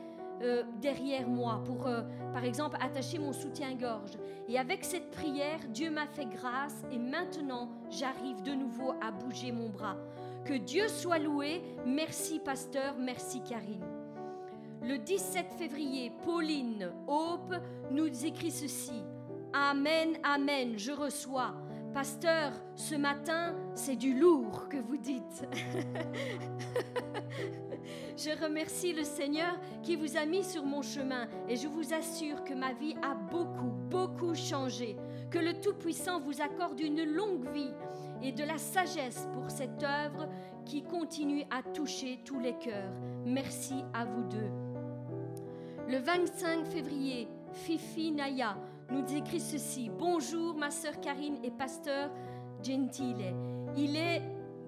euh, 0.43 0.63
derrière 0.79 1.27
moi 1.27 1.63
pour, 1.65 1.87
euh, 1.87 2.01
par 2.31 2.43
exemple, 2.43 2.77
attacher 2.79 3.17
mon 3.17 3.33
soutien-gorge. 3.33 4.11
Et 4.47 4.59
avec 4.59 4.83
cette 4.83 5.09
prière, 5.09 5.59
Dieu 5.69 5.89
m'a 5.89 6.05
fait 6.05 6.25
grâce 6.25 6.83
et 6.91 6.99
maintenant 6.99 7.69
j'arrive 7.89 8.43
de 8.43 8.53
nouveau 8.53 8.93
à 9.01 9.09
bouger 9.09 9.51
mon 9.51 9.69
bras. 9.69 9.97
Que 10.45 10.53
Dieu 10.53 10.87
soit 10.89 11.19
loué. 11.19 11.63
Merci 11.87 12.39
pasteur, 12.39 12.95
merci 12.99 13.41
Karine. 13.41 13.85
Le 14.83 14.97
17 14.97 15.53
février, 15.57 16.11
Pauline 16.23 16.91
Hope 17.07 17.55
nous 17.91 18.25
écrit 18.25 18.51
ceci. 18.51 19.03
Amen, 19.53 20.17
amen, 20.23 20.77
je 20.77 20.93
reçois. 20.93 21.53
Pasteur, 21.93 22.53
ce 22.75 22.95
matin, 22.95 23.53
c'est 23.75 23.97
du 23.97 24.17
lourd 24.17 24.69
que 24.69 24.77
vous 24.77 24.95
dites. 24.95 25.45
je 28.17 28.29
remercie 28.41 28.93
le 28.93 29.03
Seigneur 29.03 29.59
qui 29.83 29.97
vous 29.97 30.15
a 30.15 30.25
mis 30.25 30.45
sur 30.45 30.63
mon 30.63 30.81
chemin 30.81 31.27
et 31.49 31.57
je 31.57 31.67
vous 31.67 31.93
assure 31.93 32.45
que 32.45 32.53
ma 32.53 32.71
vie 32.71 32.95
a 33.01 33.13
beaucoup, 33.13 33.73
beaucoup 33.89 34.35
changé. 34.35 34.95
Que 35.29 35.39
le 35.39 35.59
Tout-Puissant 35.59 36.21
vous 36.21 36.41
accorde 36.41 36.79
une 36.79 37.03
longue 37.03 37.51
vie 37.51 37.73
et 38.21 38.31
de 38.31 38.45
la 38.45 38.57
sagesse 38.57 39.27
pour 39.33 39.51
cette 39.51 39.83
œuvre 39.83 40.29
qui 40.65 40.83
continue 40.83 41.43
à 41.49 41.61
toucher 41.61 42.21
tous 42.23 42.39
les 42.39 42.53
cœurs. 42.53 42.93
Merci 43.25 43.83
à 43.93 44.05
vous 44.05 44.23
deux. 44.23 44.49
Le 45.89 45.97
25 45.97 46.65
février, 46.67 47.27
Fifi 47.51 48.13
Naya 48.13 48.55
nous 48.91 49.15
écrit 49.15 49.39
ceci. 49.39 49.89
Bonjour 49.89 50.53
ma 50.55 50.69
sœur 50.69 50.99
Karine 50.99 51.37
et 51.43 51.51
pasteur 51.51 52.11
Gentile. 52.61 53.33
Il 53.77 53.95
est 53.95 54.21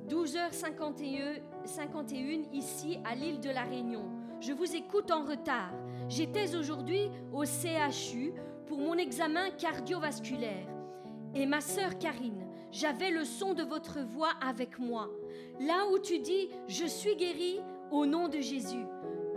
12h51 0.07 2.45
ici 2.53 2.99
à 3.03 3.15
l'île 3.15 3.41
de 3.41 3.49
la 3.49 3.63
Réunion. 3.63 4.05
Je 4.39 4.53
vous 4.53 4.75
écoute 4.75 5.11
en 5.11 5.25
retard. 5.25 5.73
J'étais 6.07 6.55
aujourd'hui 6.55 7.09
au 7.33 7.43
CHU 7.43 8.33
pour 8.65 8.77
mon 8.77 8.95
examen 8.95 9.49
cardiovasculaire. 9.51 10.69
Et 11.35 11.45
ma 11.45 11.59
sœur 11.59 11.97
Karine, 11.97 12.47
j'avais 12.71 13.11
le 13.11 13.25
son 13.25 13.53
de 13.53 13.63
votre 13.63 13.99
voix 13.99 14.31
avec 14.41 14.79
moi. 14.79 15.09
Là 15.59 15.85
où 15.91 15.99
tu 15.99 16.19
dis, 16.19 16.47
je 16.67 16.85
suis 16.85 17.17
guérie 17.17 17.59
au 17.91 18.05
nom 18.05 18.29
de 18.29 18.39
Jésus. 18.39 18.85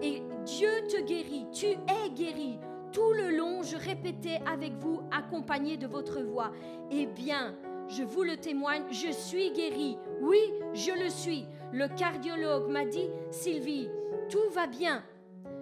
Et 0.03 0.23
Dieu 0.45 0.69
te 0.89 1.03
guérit, 1.03 1.47
tu 1.53 1.67
es 1.67 2.11
guérie. 2.15 2.61
Tout 2.97 3.13
le 3.13 3.37
long, 3.37 3.63
je 3.63 3.77
répétais 3.77 4.41
avec 4.51 4.73
vous, 4.79 5.03
accompagné 5.13 5.77
de 5.77 5.87
votre 5.87 6.23
voix. 6.23 6.51
Eh 6.91 7.05
bien, 7.05 7.55
je 7.91 8.03
vous 8.03 8.23
le 8.23 8.39
témoigne, 8.39 8.85
je 8.91 9.13
suis 9.13 9.53
guérie. 9.53 9.99
Oui, 10.23 10.39
je 10.73 10.93
le 11.05 11.11
suis. 11.11 11.45
Le 11.75 11.89
cardiologue 11.89 12.71
m'a 12.71 12.87
dit, 12.87 13.11
Sylvie, 13.31 13.91
tout 14.31 14.51
va 14.55 14.67
bien. 14.67 15.05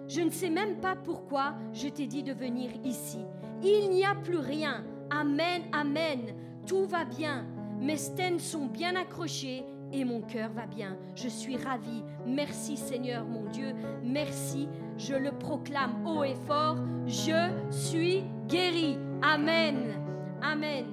Je 0.07 0.21
ne 0.21 0.29
sais 0.29 0.49
même 0.49 0.79
pas 0.79 0.95
pourquoi 0.95 1.55
je 1.73 1.89
t'ai 1.89 2.07
dit 2.07 2.23
de 2.23 2.31
venir 2.31 2.71
ici. 2.85 3.19
Il 3.61 3.89
n'y 3.89 4.05
a 4.05 4.15
plus 4.15 4.37
rien. 4.37 4.85
Amen, 5.09 5.63
amen. 5.73 6.33
Tout 6.65 6.85
va 6.85 7.03
bien. 7.03 7.45
Mes 7.81 7.97
stènes 7.97 8.39
sont 8.39 8.67
bien 8.67 8.95
accrochées 8.95 9.65
et 9.99 10.05
mon 10.05 10.21
cœur 10.21 10.49
va 10.51 10.65
bien. 10.65 10.97
Je 11.15 11.27
suis 11.27 11.57
ravie. 11.57 12.03
Merci 12.25 12.77
Seigneur 12.77 13.25
mon 13.25 13.45
Dieu. 13.45 13.73
Merci. 14.03 14.67
Je 14.97 15.13
le 15.13 15.31
proclame 15.31 16.05
haut 16.05 16.23
et 16.23 16.35
fort. 16.47 16.77
Je 17.07 17.51
suis 17.69 18.23
guéri. 18.47 18.97
Amen. 19.21 20.01
Amen. 20.41 20.85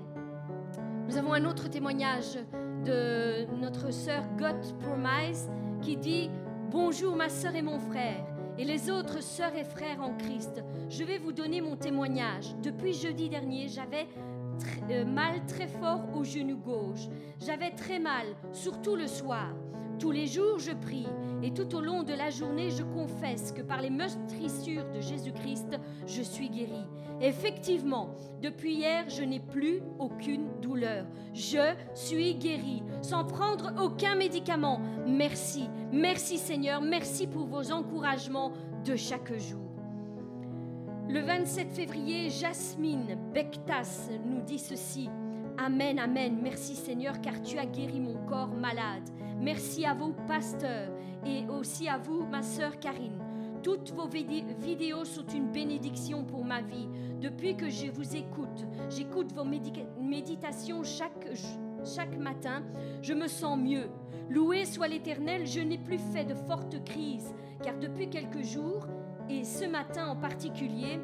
Nous 1.08 1.16
avons 1.16 1.32
un 1.32 1.44
autre 1.44 1.68
témoignage 1.68 2.38
de 2.84 3.46
notre 3.60 3.92
sœur 3.92 4.22
God 4.38 4.56
Promise 4.80 5.50
qui 5.80 5.96
dit 5.96 6.30
Bonjour 6.70 7.16
ma 7.16 7.28
sœur 7.28 7.54
et 7.54 7.62
mon 7.62 7.78
frère 7.78 8.24
et 8.58 8.64
les 8.64 8.90
autres 8.90 9.22
sœurs 9.22 9.54
et 9.56 9.64
frères 9.64 10.00
en 10.00 10.14
Christ. 10.16 10.62
Je 10.88 11.04
vais 11.04 11.18
vous 11.18 11.32
donner 11.32 11.60
mon 11.60 11.76
témoignage. 11.76 12.54
Depuis 12.62 12.92
jeudi 12.92 13.28
dernier, 13.28 13.68
j'avais 13.68 14.06
euh, 14.90 15.04
mal 15.04 15.44
très 15.46 15.68
fort 15.68 16.04
au 16.14 16.24
genou 16.24 16.56
gauche. 16.56 17.08
J'avais 17.40 17.70
très 17.70 17.98
mal, 17.98 18.26
surtout 18.52 18.96
le 18.96 19.06
soir. 19.06 19.54
Tous 19.98 20.10
les 20.10 20.26
jours, 20.26 20.58
je 20.58 20.72
prie 20.72 21.06
et 21.42 21.52
tout 21.52 21.74
au 21.74 21.80
long 21.80 22.02
de 22.02 22.12
la 22.12 22.30
journée, 22.30 22.70
je 22.70 22.82
confesse 22.82 23.52
que 23.52 23.62
par 23.62 23.82
les 23.82 23.90
meurtrissures 23.90 24.88
de 24.92 25.00
Jésus-Christ, 25.00 25.78
je 26.06 26.22
suis 26.22 26.48
guéri. 26.48 26.84
Effectivement, 27.20 28.14
depuis 28.40 28.74
hier, 28.74 29.04
je 29.08 29.22
n'ai 29.22 29.40
plus 29.40 29.80
aucune 29.98 30.60
douleur. 30.60 31.04
Je 31.34 31.74
suis 31.94 32.34
guéri 32.36 32.82
sans 33.02 33.24
prendre 33.24 33.72
aucun 33.82 34.14
médicament. 34.14 34.80
Merci, 35.06 35.68
merci 35.92 36.38
Seigneur, 36.38 36.80
merci 36.80 37.26
pour 37.26 37.46
vos 37.46 37.72
encouragements 37.72 38.52
de 38.84 38.96
chaque 38.96 39.36
jour. 39.38 39.71
Le 41.08 41.20
27 41.20 41.72
février, 41.72 42.30
Jasmine 42.30 43.16
Bektas 43.34 44.08
nous 44.24 44.40
dit 44.40 44.58
ceci. 44.58 45.10
Amen, 45.58 45.98
amen. 45.98 46.38
Merci 46.42 46.74
Seigneur 46.74 47.20
car 47.20 47.42
tu 47.42 47.58
as 47.58 47.66
guéri 47.66 48.00
mon 48.00 48.14
corps 48.26 48.54
malade. 48.54 49.08
Merci 49.40 49.84
à 49.84 49.94
vous, 49.94 50.14
pasteurs, 50.26 50.90
et 51.26 51.46
aussi 51.48 51.88
à 51.88 51.98
vous, 51.98 52.24
ma 52.24 52.42
sœur 52.42 52.78
Karine. 52.78 53.18
Toutes 53.62 53.92
vos 53.92 54.08
vidéos 54.08 55.04
sont 55.04 55.26
une 55.26 55.52
bénédiction 55.52 56.24
pour 56.24 56.44
ma 56.44 56.62
vie. 56.62 56.88
Depuis 57.20 57.56
que 57.56 57.68
je 57.68 57.90
vous 57.90 58.16
écoute, 58.16 58.66
j'écoute 58.88 59.32
vos 59.32 59.44
méditations 59.44 60.82
chaque, 60.82 61.28
chaque 61.84 62.16
matin, 62.16 62.62
je 63.02 63.14
me 63.14 63.28
sens 63.28 63.58
mieux. 63.58 63.88
Loué 64.30 64.64
soit 64.64 64.88
l'Éternel, 64.88 65.46
je 65.46 65.60
n'ai 65.60 65.78
plus 65.78 65.98
fait 65.98 66.24
de 66.24 66.34
fortes 66.34 66.82
crises, 66.84 67.34
car 67.62 67.78
depuis 67.78 68.08
quelques 68.08 68.42
jours, 68.42 68.86
et 69.28 69.44
ce 69.44 69.64
matin 69.64 70.08
en 70.08 70.16
particulier, 70.16 70.98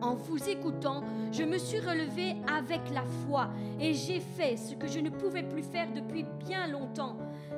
en 0.00 0.14
vous 0.14 0.48
écoutant, 0.48 1.02
je 1.32 1.42
me 1.42 1.56
suis 1.56 1.78
relevée 1.78 2.36
avec 2.46 2.80
la 2.92 3.04
foi 3.26 3.48
et 3.80 3.94
j'ai 3.94 4.20
fait 4.20 4.56
ce 4.56 4.74
que 4.74 4.86
je 4.86 5.00
ne 5.00 5.10
pouvais 5.10 5.42
plus 5.42 5.62
faire 5.62 5.88
depuis 5.94 6.24
bien 6.46 6.66
longtemps. 6.66 7.16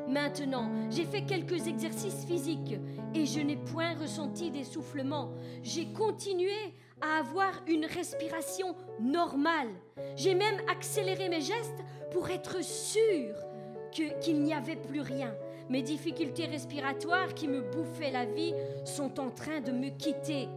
Maintenant, 0.08 0.70
j'ai 0.90 1.04
fait 1.04 1.22
quelques 1.22 1.66
exercices 1.66 2.24
physiques 2.24 2.76
et 3.14 3.26
je 3.26 3.40
n'ai 3.40 3.56
point 3.56 3.94
ressenti 3.94 4.50
d'essoufflement. 4.50 5.32
J'ai 5.62 5.86
continué 5.92 6.74
à 7.00 7.18
avoir 7.18 7.50
une 7.66 7.84
respiration 7.84 8.76
normale. 9.00 9.70
J'ai 10.14 10.34
même 10.34 10.60
accéléré 10.70 11.28
mes 11.28 11.40
gestes 11.40 11.82
pour 12.12 12.30
être 12.30 12.62
sûr 12.62 13.34
qu'il 14.20 14.42
n'y 14.42 14.54
avait 14.54 14.76
plus 14.76 15.00
rien. 15.00 15.34
Mes 15.68 15.82
difficultés 15.82 16.46
respiratoires 16.46 17.34
qui 17.34 17.48
me 17.48 17.60
bouffaient 17.60 18.12
la 18.12 18.24
vie 18.24 18.54
sont 18.84 19.18
en 19.18 19.30
train 19.30 19.60
de 19.60 19.72
me 19.72 19.88
quitter. 19.90 20.48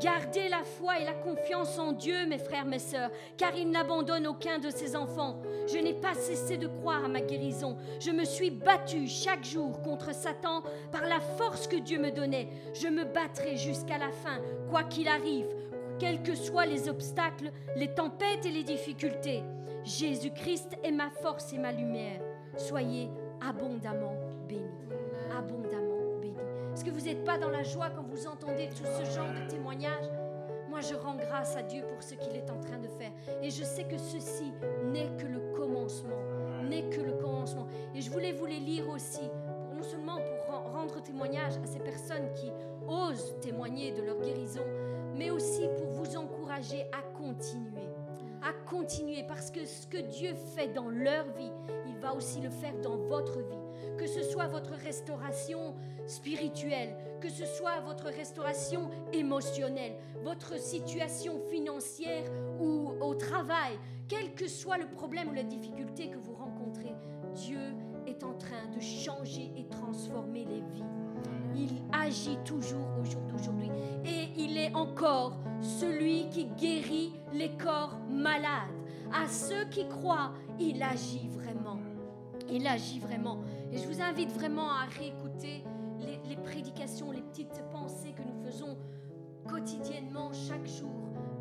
Gardez 0.00 0.48
la 0.48 0.62
foi 0.62 0.98
et 0.98 1.04
la 1.04 1.14
confiance 1.14 1.78
en 1.78 1.92
Dieu, 1.92 2.26
mes 2.26 2.38
frères, 2.38 2.66
mes 2.66 2.78
sœurs, 2.78 3.10
car 3.36 3.56
il 3.56 3.70
n'abandonne 3.70 4.26
aucun 4.26 4.58
de 4.58 4.70
ses 4.70 4.96
enfants. 4.96 5.40
Je 5.66 5.78
n'ai 5.78 5.94
pas 5.94 6.14
cessé 6.14 6.58
de 6.58 6.68
croire 6.68 7.04
à 7.04 7.08
ma 7.08 7.20
guérison. 7.20 7.76
Je 8.00 8.10
me 8.10 8.24
suis 8.24 8.50
battue 8.50 9.08
chaque 9.08 9.44
jour 9.44 9.80
contre 9.82 10.14
Satan 10.14 10.62
par 10.92 11.06
la 11.06 11.20
force 11.20 11.66
que 11.66 11.76
Dieu 11.76 11.98
me 11.98 12.10
donnait. 12.10 12.48
Je 12.74 12.88
me 12.88 13.04
battrai 13.04 13.56
jusqu'à 13.56 13.98
la 13.98 14.10
fin, 14.10 14.40
quoi 14.70 14.84
qu'il 14.84 15.08
arrive, 15.08 15.48
quels 15.98 16.22
que 16.22 16.34
soient 16.34 16.66
les 16.66 16.88
obstacles, 16.88 17.50
les 17.76 17.92
tempêtes 17.92 18.46
et 18.46 18.52
les 18.52 18.64
difficultés. 18.64 19.42
Jésus-Christ 19.84 20.76
est 20.84 20.92
ma 20.92 21.10
force 21.10 21.52
et 21.52 21.58
ma 21.58 21.72
lumière. 21.72 22.20
Soyez 22.56 23.10
abondamment 23.40 24.29
bénis. 24.50 24.64
Abondamment. 25.36 26.00
Est-ce 26.74 26.84
que 26.84 26.90
vous 26.90 27.04
n'êtes 27.04 27.24
pas 27.24 27.38
dans 27.38 27.50
la 27.50 27.62
joie 27.62 27.90
quand 27.90 28.02
vous 28.02 28.26
entendez 28.26 28.68
tout 28.68 28.84
ce 28.84 29.04
genre 29.14 29.32
de 29.32 29.50
témoignages? 29.50 30.08
Moi, 30.68 30.80
je 30.80 30.94
rends 30.94 31.16
grâce 31.16 31.56
à 31.56 31.62
Dieu 31.62 31.82
pour 31.88 32.02
ce 32.02 32.14
qu'il 32.14 32.34
est 32.36 32.48
en 32.50 32.58
train 32.60 32.78
de 32.78 32.86
faire. 32.86 33.10
Et 33.42 33.50
je 33.50 33.64
sais 33.64 33.84
que 33.84 33.98
ceci 33.98 34.52
n'est 34.84 35.10
que 35.18 35.26
le 35.26 35.40
commencement. 35.56 36.16
N'est 36.68 36.88
que 36.88 37.00
le 37.00 37.12
commencement. 37.12 37.66
Et 37.94 38.00
je 38.00 38.10
voulais 38.10 38.32
vous 38.32 38.46
les 38.46 38.60
lire 38.60 38.88
aussi, 38.88 39.28
non 39.74 39.82
seulement 39.82 40.18
pour 40.20 40.72
rendre 40.72 41.02
témoignage 41.02 41.56
à 41.62 41.66
ces 41.66 41.80
personnes 41.80 42.32
qui 42.34 42.52
osent 42.88 43.34
témoigner 43.40 43.92
de 43.92 44.02
leur 44.02 44.20
guérison, 44.20 44.64
mais 45.16 45.30
aussi 45.30 45.68
pour 45.76 45.88
vous 45.88 46.16
encourager 46.16 46.86
à 46.92 47.02
continuer. 47.18 47.88
À 48.42 48.52
continuer 48.70 49.24
parce 49.26 49.50
que 49.50 49.66
ce 49.66 49.86
que 49.86 49.98
Dieu 49.98 50.34
fait 50.54 50.68
dans 50.68 50.88
leur 50.88 51.24
vie, 51.36 51.52
il 51.86 51.98
va 51.98 52.14
aussi 52.14 52.40
le 52.40 52.48
faire 52.48 52.78
dans 52.80 52.96
votre 52.96 53.40
vie 53.40 53.69
que 54.00 54.06
ce 54.06 54.22
soit 54.22 54.46
votre 54.46 54.72
restauration 54.82 55.74
spirituelle, 56.06 56.96
que 57.20 57.28
ce 57.28 57.44
soit 57.44 57.80
votre 57.80 58.06
restauration 58.06 58.88
émotionnelle, 59.12 59.92
votre 60.24 60.58
situation 60.58 61.38
financière 61.50 62.24
ou 62.58 62.92
au 63.02 63.14
travail, 63.14 63.78
quel 64.08 64.34
que 64.34 64.48
soit 64.48 64.78
le 64.78 64.86
problème 64.86 65.28
ou 65.28 65.34
la 65.34 65.42
difficulté 65.42 66.08
que 66.08 66.16
vous 66.16 66.32
rencontrez, 66.32 66.94
Dieu 67.34 67.60
est 68.06 68.24
en 68.24 68.32
train 68.32 68.68
de 68.74 68.80
changer 68.80 69.52
et 69.54 69.66
transformer 69.68 70.46
les 70.46 70.62
vies. 70.62 70.84
Il 71.54 71.82
agit 71.92 72.38
toujours 72.46 72.88
au 72.98 73.04
jour 73.04 73.20
d'aujourd'hui. 73.28 73.70
Et 74.06 74.30
il 74.34 74.56
est 74.56 74.74
encore 74.74 75.36
celui 75.60 76.30
qui 76.30 76.46
guérit 76.46 77.12
les 77.34 77.50
corps 77.58 77.98
malades. 78.08 78.70
À 79.12 79.28
ceux 79.28 79.66
qui 79.70 79.86
croient, 79.88 80.32
il 80.58 80.82
agit 80.82 81.28
vraiment. 81.28 81.78
Il 82.50 82.66
agit 82.66 82.98
vraiment. 82.98 83.38
Et 83.72 83.78
je 83.78 83.86
vous 83.86 84.00
invite 84.02 84.32
vraiment 84.32 84.70
à 84.70 84.86
réécouter 84.98 85.64
les, 86.00 86.36
prédications, 86.36 87.12
les 87.12 87.22
petites 87.22 87.62
pensées 87.70 88.12
que 88.12 88.22
nous 88.22 88.42
faisons 88.44 88.76
quotidiennement, 89.48 90.32
chaque 90.32 90.66
jour. 90.66 90.90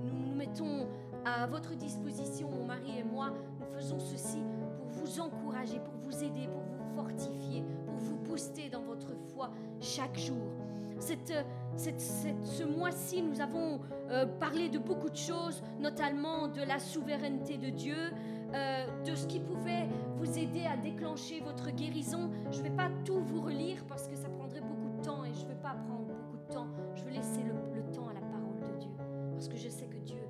Nous 0.03 0.13
nous 0.13 0.35
mettons 0.35 0.87
à 1.25 1.47
votre 1.47 1.75
disposition, 1.75 2.49
mon 2.49 2.65
mari 2.65 2.99
et 2.99 3.03
moi. 3.03 3.33
Nous 3.59 3.77
faisons 3.77 3.99
ceci 3.99 4.43
pour 4.77 4.87
vous 4.87 5.19
encourager, 5.19 5.79
pour 5.79 5.93
vous 5.95 6.23
aider, 6.23 6.47
pour 6.47 6.61
vous 6.61 6.95
fortifier, 6.95 7.63
pour 7.85 7.95
vous 7.95 8.17
booster 8.17 8.69
dans 8.69 8.81
votre 8.81 9.15
foi 9.33 9.51
chaque 9.79 10.17
jour. 10.17 10.51
Ce 10.99 12.63
mois-ci, 12.63 13.21
nous 13.21 13.41
avons 13.41 13.79
euh, 14.09 14.25
parlé 14.25 14.69
de 14.69 14.77
beaucoup 14.77 15.09
de 15.09 15.15
choses, 15.15 15.63
notamment 15.79 16.47
de 16.47 16.61
la 16.61 16.77
souveraineté 16.77 17.57
de 17.57 17.69
Dieu, 17.69 18.11
euh, 18.53 18.85
de 19.03 19.15
ce 19.15 19.27
qui 19.27 19.39
pouvait 19.39 19.87
vous 20.17 20.37
aider 20.37 20.65
à 20.65 20.77
déclencher 20.77 21.39
votre 21.41 21.69
guérison. 21.71 22.31
Je 22.51 22.59
ne 22.59 22.63
vais 22.63 22.75
pas 22.75 22.89
tout 23.05 23.19
vous 23.21 23.41
relire 23.41 23.83
parce 23.87 24.07
que 24.07 24.15
ça 24.15 24.29
prendrait 24.29 24.61
beaucoup 24.61 24.89
de 24.97 25.03
temps 25.03 25.23
et 25.23 25.33
je 25.33 25.43
ne 25.43 25.49
veux 25.49 25.61
pas 25.61 25.75
prendre 25.87 26.05
beaucoup 26.07 26.37
de 26.37 26.53
temps. 26.53 26.67
Je 26.95 27.03
veux 27.03 27.11
laisser 27.11 27.43
le, 27.43 27.53
temps 27.93 28.07
à 28.07 28.13
la 28.13 28.21
parole 28.21 28.59
de 28.59 28.79
Dieu 28.79 28.91
parce 29.33 29.47
que 29.47 29.57
je 29.57 29.69
sais 29.69 29.87
que 29.87 29.97
Dieu 29.97 30.21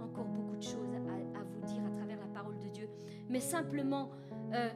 a 0.00 0.04
encore 0.04 0.26
beaucoup 0.26 0.56
de 0.56 0.62
choses 0.62 0.92
à, 0.94 1.42
vous 1.42 1.60
dire 1.66 1.82
à 1.86 1.90
travers 1.90 2.18
la 2.18 2.26
parole 2.26 2.58
de 2.58 2.68
Dieu. 2.68 2.88
Mais 3.28 3.40
simplement, 3.40 4.10
euh, 4.54 4.68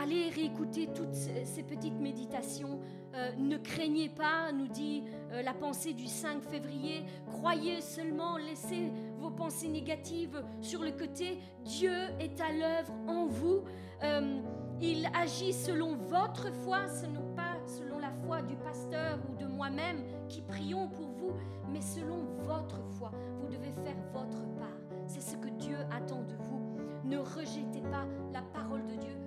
allez 0.00 0.30
réécouter 0.30 0.88
toutes 0.94 1.14
ces 1.14 1.62
petites 1.62 1.98
méditations. 2.00 2.80
Euh, 3.14 3.32
ne 3.36 3.56
craignez 3.58 4.08
pas, 4.08 4.52
nous 4.52 4.68
dit 4.68 5.04
euh, 5.32 5.42
la 5.42 5.52
pensée 5.52 5.92
du 5.92 6.06
5 6.06 6.42
février. 6.42 7.04
Croyez 7.26 7.80
seulement, 7.80 8.36
laissez 8.38 8.90
vos 9.18 9.30
pensées 9.30 9.68
négatives 9.68 10.42
sur 10.60 10.82
le 10.82 10.92
côté. 10.92 11.38
Dieu 11.64 11.92
est 12.18 12.40
à 12.40 12.52
l'œuvre 12.52 12.92
en 13.08 13.26
vous. 13.26 13.64
Euh, 14.02 14.40
il 14.80 15.06
agit 15.14 15.52
selon 15.52 15.96
votre 15.96 16.50
foi, 16.64 16.88
ce 16.88 17.04
n'est 17.04 17.34
pas 17.36 17.58
selon 17.66 17.98
la 17.98 18.10
foi 18.24 18.40
du 18.40 18.56
pasteur 18.56 19.18
ou 19.28 19.36
de 19.36 19.46
moi-même 19.46 20.04
qui 20.28 20.40
prions 20.40 20.88
pour 20.88 21.08
vous, 21.10 21.32
mais 21.70 21.82
selon 21.82 22.24
votre 22.46 22.80
foi. 22.98 23.12
Vous 23.40 23.48
devez 23.48 23.72
faire 23.84 23.96
votre 24.14 24.42
part. 24.58 24.78
C'est 25.06 25.20
ce 25.20 25.36
que 25.36 25.50
Dieu 25.50 25.76
attend 25.90 26.22
de 26.22 26.34
vous. 26.34 26.60
Ne 27.04 27.18
rejetez 27.18 27.82
pas 27.90 28.06
la 28.32 28.40
parole 28.40 28.86
de 28.86 28.94
Dieu. 28.94 29.19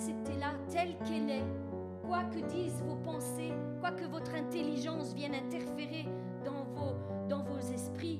Acceptez-la 0.00 0.52
telle 0.70 0.96
qu'elle 1.04 1.28
est 1.28 1.44
quoi 2.06 2.22
que 2.24 2.38
disent 2.50 2.82
vos 2.86 2.96
pensées, 2.96 3.52
quoi 3.80 3.90
que 3.90 4.06
votre 4.06 4.34
intelligence 4.34 5.12
vienne 5.12 5.34
interférer 5.34 6.06
dans 6.42 7.42
vos, 7.42 7.58
esprits, 7.74 8.18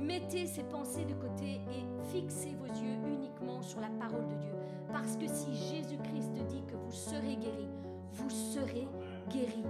mettez 0.00 0.48
ces 0.48 0.64
pensées 0.64 1.04
de 1.04 1.14
côté 1.14 1.60
et 1.70 1.84
fixez 2.10 2.56
vos 2.58 2.66
yeux 2.66 2.96
uniquement 3.06 3.62
sur 3.62 3.80
la 3.80 3.90
parole 3.90 4.26
de 4.26 4.34
Dieu. 4.40 4.52
Parce 4.92 5.16
que 5.16 5.28
si 5.28 5.54
Jésus-Christ 5.54 6.32
dit 6.48 6.64
que 6.66 6.74
vous 6.74 6.90
serez 6.90 7.36
guéri, 7.36 7.68
vous 8.14 8.30
serez 8.30 8.88
guéri. 9.30 9.62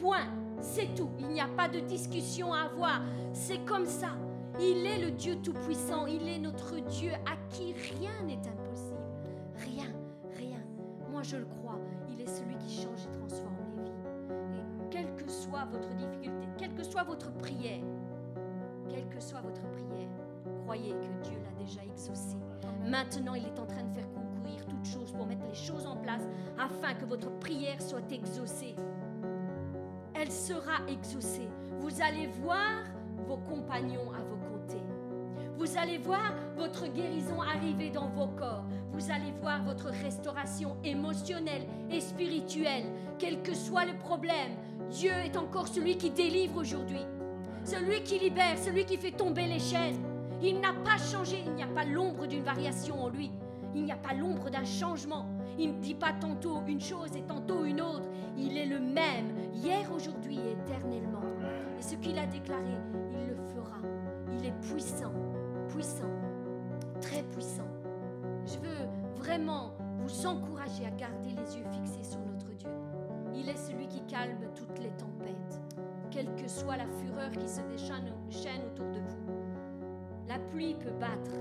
Point. 0.00 0.26
C'est 0.60 0.96
tout. 0.96 1.10
Il 1.20 1.28
n'y 1.28 1.40
a 1.40 1.48
pas 1.56 1.68
de 1.68 1.78
discussion 1.78 2.52
à 2.52 2.62
avoir. 2.62 3.02
C'est 3.32 3.64
comme 3.64 3.86
ça. 3.86 4.16
Il 4.58 4.84
est 4.84 4.98
le 4.98 5.12
Dieu 5.12 5.36
Tout-Puissant. 5.36 6.06
Il 6.06 6.26
est 6.28 6.40
notre 6.40 6.80
Dieu 6.80 7.12
à 7.12 7.36
qui 7.50 7.72
rien 7.72 8.22
n'est 8.26 8.34
impossible. 8.34 8.61
Moi, 11.22 11.28
je 11.30 11.36
le 11.36 11.44
crois 11.44 11.78
celui 12.26 12.56
qui 12.56 12.82
change 12.82 13.04
et 13.04 13.16
transforme 13.16 13.54
les 13.76 13.82
vies. 13.84 14.58
Et 14.58 14.90
quelle 14.90 15.14
que 15.14 15.30
soit 15.30 15.64
votre 15.66 15.88
difficulté, 15.94 16.48
quelle 16.58 16.74
que 16.74 16.82
soit 16.82 17.04
votre 17.04 17.30
prière, 17.34 17.84
quelle 18.88 19.08
que 19.08 19.20
soit 19.20 19.40
votre 19.40 19.62
prière, 19.70 20.08
croyez 20.64 20.90
que 20.90 21.28
Dieu 21.28 21.38
l'a 21.44 21.64
déjà 21.64 21.84
exaucé. 21.84 22.36
Maintenant, 22.84 23.34
il 23.34 23.44
est 23.44 23.58
en 23.60 23.66
train 23.66 23.84
de 23.84 23.94
faire 23.94 24.10
concourir 24.12 24.66
toutes 24.66 24.84
choses 24.84 25.12
pour 25.12 25.26
mettre 25.26 25.46
les 25.46 25.54
choses 25.54 25.86
en 25.86 25.94
place 25.94 26.22
afin 26.58 26.94
que 26.94 27.04
votre 27.04 27.30
prière 27.38 27.80
soit 27.80 28.10
exaucée. 28.10 28.74
Elle 30.14 30.32
sera 30.32 30.84
exaucée. 30.88 31.48
Vous 31.78 32.02
allez 32.02 32.26
voir 32.26 32.82
vos 33.28 33.36
compagnons 33.36 34.10
à. 34.10 34.31
Vous 35.58 35.78
allez 35.78 35.98
voir 35.98 36.32
votre 36.56 36.86
guérison 36.86 37.40
arriver 37.40 37.90
dans 37.90 38.08
vos 38.08 38.26
corps. 38.26 38.64
Vous 38.92 39.10
allez 39.10 39.32
voir 39.40 39.62
votre 39.62 39.88
restauration 39.88 40.76
émotionnelle 40.84 41.66
et 41.90 42.00
spirituelle. 42.00 42.84
Quel 43.18 43.42
que 43.42 43.54
soit 43.54 43.84
le 43.84 43.96
problème, 43.98 44.52
Dieu 44.90 45.12
est 45.24 45.36
encore 45.36 45.68
celui 45.68 45.96
qui 45.96 46.10
délivre 46.10 46.60
aujourd'hui. 46.60 47.04
Celui 47.64 48.02
qui 48.02 48.18
libère, 48.18 48.58
celui 48.58 48.84
qui 48.84 48.96
fait 48.96 49.12
tomber 49.12 49.46
les 49.46 49.60
chaînes. 49.60 50.00
Il 50.42 50.60
n'a 50.60 50.72
pas 50.72 50.98
changé, 50.98 51.36
il 51.46 51.52
n'y 51.52 51.62
a 51.62 51.68
pas 51.68 51.84
l'ombre 51.84 52.26
d'une 52.26 52.42
variation 52.42 53.04
en 53.04 53.08
lui. 53.08 53.30
Il 53.74 53.84
n'y 53.84 53.92
a 53.92 53.96
pas 53.96 54.12
l'ombre 54.12 54.50
d'un 54.50 54.64
changement. 54.64 55.26
Il 55.58 55.76
ne 55.76 55.80
dit 55.80 55.94
pas 55.94 56.12
tantôt 56.12 56.62
une 56.66 56.80
chose 56.80 57.10
et 57.16 57.22
tantôt 57.22 57.64
une 57.64 57.80
autre. 57.80 58.08
Il 58.36 58.56
est 58.56 58.66
le 58.66 58.80
même, 58.80 59.32
hier, 59.54 59.90
aujourd'hui 59.94 60.38
et 60.38 60.52
éternellement. 60.52 61.20
Et 61.78 61.82
ce 61.82 61.94
qu'il 61.94 62.18
a 62.18 62.26
déclaré, 62.26 62.74
il 63.12 63.28
le 63.28 63.36
fera. 63.54 63.78
Il 64.38 64.46
est 64.46 64.60
puissant, 64.60 65.12
puissant, 65.72 66.10
très 67.00 67.22
puissant. 67.22 67.68
Je 68.44 68.58
veux 68.58 68.88
vraiment 69.16 69.72
vous 69.98 70.26
encourager 70.26 70.84
à 70.86 70.90
garder 70.90 71.30
les 71.30 71.56
yeux 71.56 71.64
fixés 71.72 72.04
sur 72.04 72.20
notre 72.20 72.52
Dieu. 72.56 72.70
Il 73.34 73.48
est 73.48 73.56
celui 73.56 73.86
qui 73.86 74.02
calme 74.02 74.48
toutes 74.54 74.78
les 74.78 74.90
tempêtes, 74.90 75.60
quelle 76.10 76.34
que 76.34 76.48
soit 76.48 76.76
la 76.76 76.86
fureur 76.86 77.30
qui 77.30 77.48
se 77.48 77.60
déchaîne 77.62 78.62
autour 78.66 78.86
de 78.90 79.00
vous. 79.00 79.26
La 80.28 80.38
pluie 80.38 80.74
peut 80.74 80.92
battre, 81.00 81.32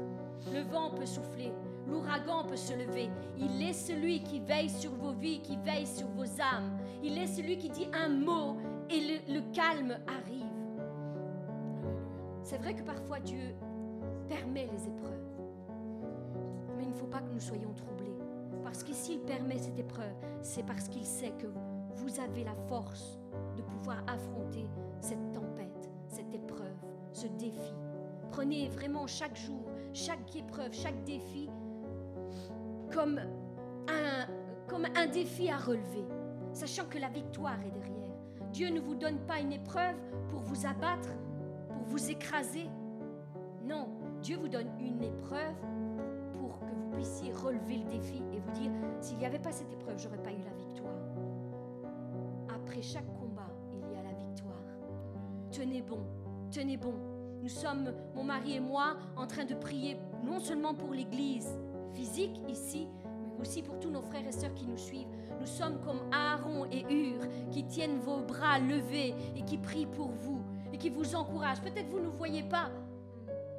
le 0.53 0.61
vent 0.61 0.91
peut 0.91 1.05
souffler, 1.05 1.51
l'ouragan 1.87 2.45
peut 2.45 2.55
se 2.55 2.73
lever. 2.73 3.09
Il 3.37 3.61
est 3.61 3.73
celui 3.73 4.23
qui 4.23 4.39
veille 4.39 4.69
sur 4.69 4.91
vos 4.91 5.11
vies, 5.11 5.41
qui 5.41 5.57
veille 5.57 5.87
sur 5.87 6.07
vos 6.07 6.41
âmes. 6.41 6.77
Il 7.03 7.17
est 7.17 7.27
celui 7.27 7.57
qui 7.57 7.69
dit 7.69 7.87
un 7.93 8.09
mot 8.09 8.57
et 8.89 8.99
le, 8.99 9.33
le 9.35 9.53
calme 9.53 9.97
arrive. 10.07 10.45
C'est 12.43 12.57
vrai 12.57 12.73
que 12.73 12.83
parfois 12.83 13.19
Dieu 13.19 13.55
permet 14.31 14.65
les 14.71 14.87
épreuves. 14.87 15.27
Mais 16.77 16.83
il 16.83 16.89
ne 16.89 16.93
faut 16.93 17.07
pas 17.07 17.19
que 17.19 17.33
nous 17.33 17.39
soyons 17.41 17.73
troublés. 17.73 18.15
Parce 18.63 18.81
que 18.81 18.93
s'il 18.93 19.19
permet 19.19 19.57
cette 19.57 19.77
épreuve, 19.77 20.15
c'est 20.41 20.65
parce 20.65 20.87
qu'il 20.87 21.05
sait 21.05 21.31
que 21.31 21.47
vous 21.95 22.19
avez 22.21 22.45
la 22.45 22.55
force 22.69 23.19
de 23.57 23.61
pouvoir 23.61 23.97
affronter 24.07 24.65
cette 25.01 25.33
tempête, 25.33 25.89
cette 26.07 26.33
épreuve, 26.33 26.77
ce 27.11 27.27
défi. 27.27 27.73
Prenez 28.31 28.69
vraiment 28.69 29.05
chaque 29.05 29.35
jour, 29.35 29.65
chaque 29.91 30.33
épreuve, 30.33 30.71
chaque 30.71 31.03
défi 31.03 31.49
comme 32.93 33.19
un, 33.89 34.27
comme 34.67 34.85
un 34.95 35.07
défi 35.07 35.49
à 35.49 35.57
relever, 35.57 36.05
sachant 36.53 36.85
que 36.85 36.97
la 36.97 37.09
victoire 37.09 37.59
est 37.65 37.71
derrière. 37.71 38.15
Dieu 38.53 38.69
ne 38.69 38.79
vous 38.79 38.95
donne 38.95 39.19
pas 39.25 39.41
une 39.41 39.51
épreuve 39.51 39.95
pour 40.29 40.39
vous 40.39 40.65
abattre, 40.65 41.09
pour 41.67 41.83
vous 41.83 42.09
écraser. 42.09 42.69
Non, 43.65 43.89
Dieu 44.21 44.37
vous 44.37 44.47
donne 44.47 44.67
une 44.79 45.03
épreuve 45.03 45.55
pour 46.33 46.59
que 46.59 46.65
vous 46.75 46.89
puissiez 46.91 47.31
relever 47.33 47.77
le 47.77 47.85
défi 47.85 48.21
et 48.31 48.39
vous 48.39 48.51
dire, 48.51 48.71
s'il 48.99 49.17
n'y 49.17 49.25
avait 49.25 49.39
pas 49.39 49.51
cette 49.51 49.71
épreuve, 49.73 49.97
j'aurais 49.97 50.21
pas 50.21 50.31
eu 50.31 50.43
la 50.43 50.53
victoire. 50.53 50.93
Après 52.53 52.81
chaque 52.81 53.11
combat, 53.19 53.49
il 53.73 53.79
y 53.79 53.99
a 53.99 54.03
la 54.03 54.13
victoire. 54.13 54.61
Tenez 55.51 55.81
bon, 55.81 55.99
tenez 56.51 56.77
bon. 56.77 56.93
Nous 57.41 57.49
sommes, 57.49 57.91
mon 58.13 58.23
mari 58.23 58.57
et 58.57 58.59
moi, 58.59 58.97
en 59.17 59.25
train 59.25 59.45
de 59.45 59.55
prier 59.55 59.97
non 60.23 60.39
seulement 60.39 60.75
pour 60.75 60.93
l'Église 60.93 61.49
physique 61.93 62.39
ici, 62.47 62.87
mais 63.25 63.41
aussi 63.41 63.63
pour 63.63 63.79
tous 63.79 63.89
nos 63.89 64.03
frères 64.03 64.27
et 64.27 64.31
sœurs 64.31 64.53
qui 64.53 64.67
nous 64.67 64.77
suivent. 64.77 65.09
Nous 65.39 65.47
sommes 65.47 65.79
comme 65.81 66.01
Aaron 66.11 66.67
et 66.71 66.85
Hur 66.93 67.21
qui 67.49 67.65
tiennent 67.65 67.97
vos 67.97 68.21
bras 68.21 68.59
levés 68.59 69.15
et 69.35 69.41
qui 69.41 69.57
prient 69.57 69.87
pour 69.87 70.09
vous 70.09 70.43
et 70.71 70.77
qui 70.77 70.91
vous 70.91 71.15
encouragent. 71.15 71.61
Peut-être 71.61 71.89
vous 71.89 71.99
ne 71.99 72.09
voyez 72.09 72.43
pas, 72.43 72.69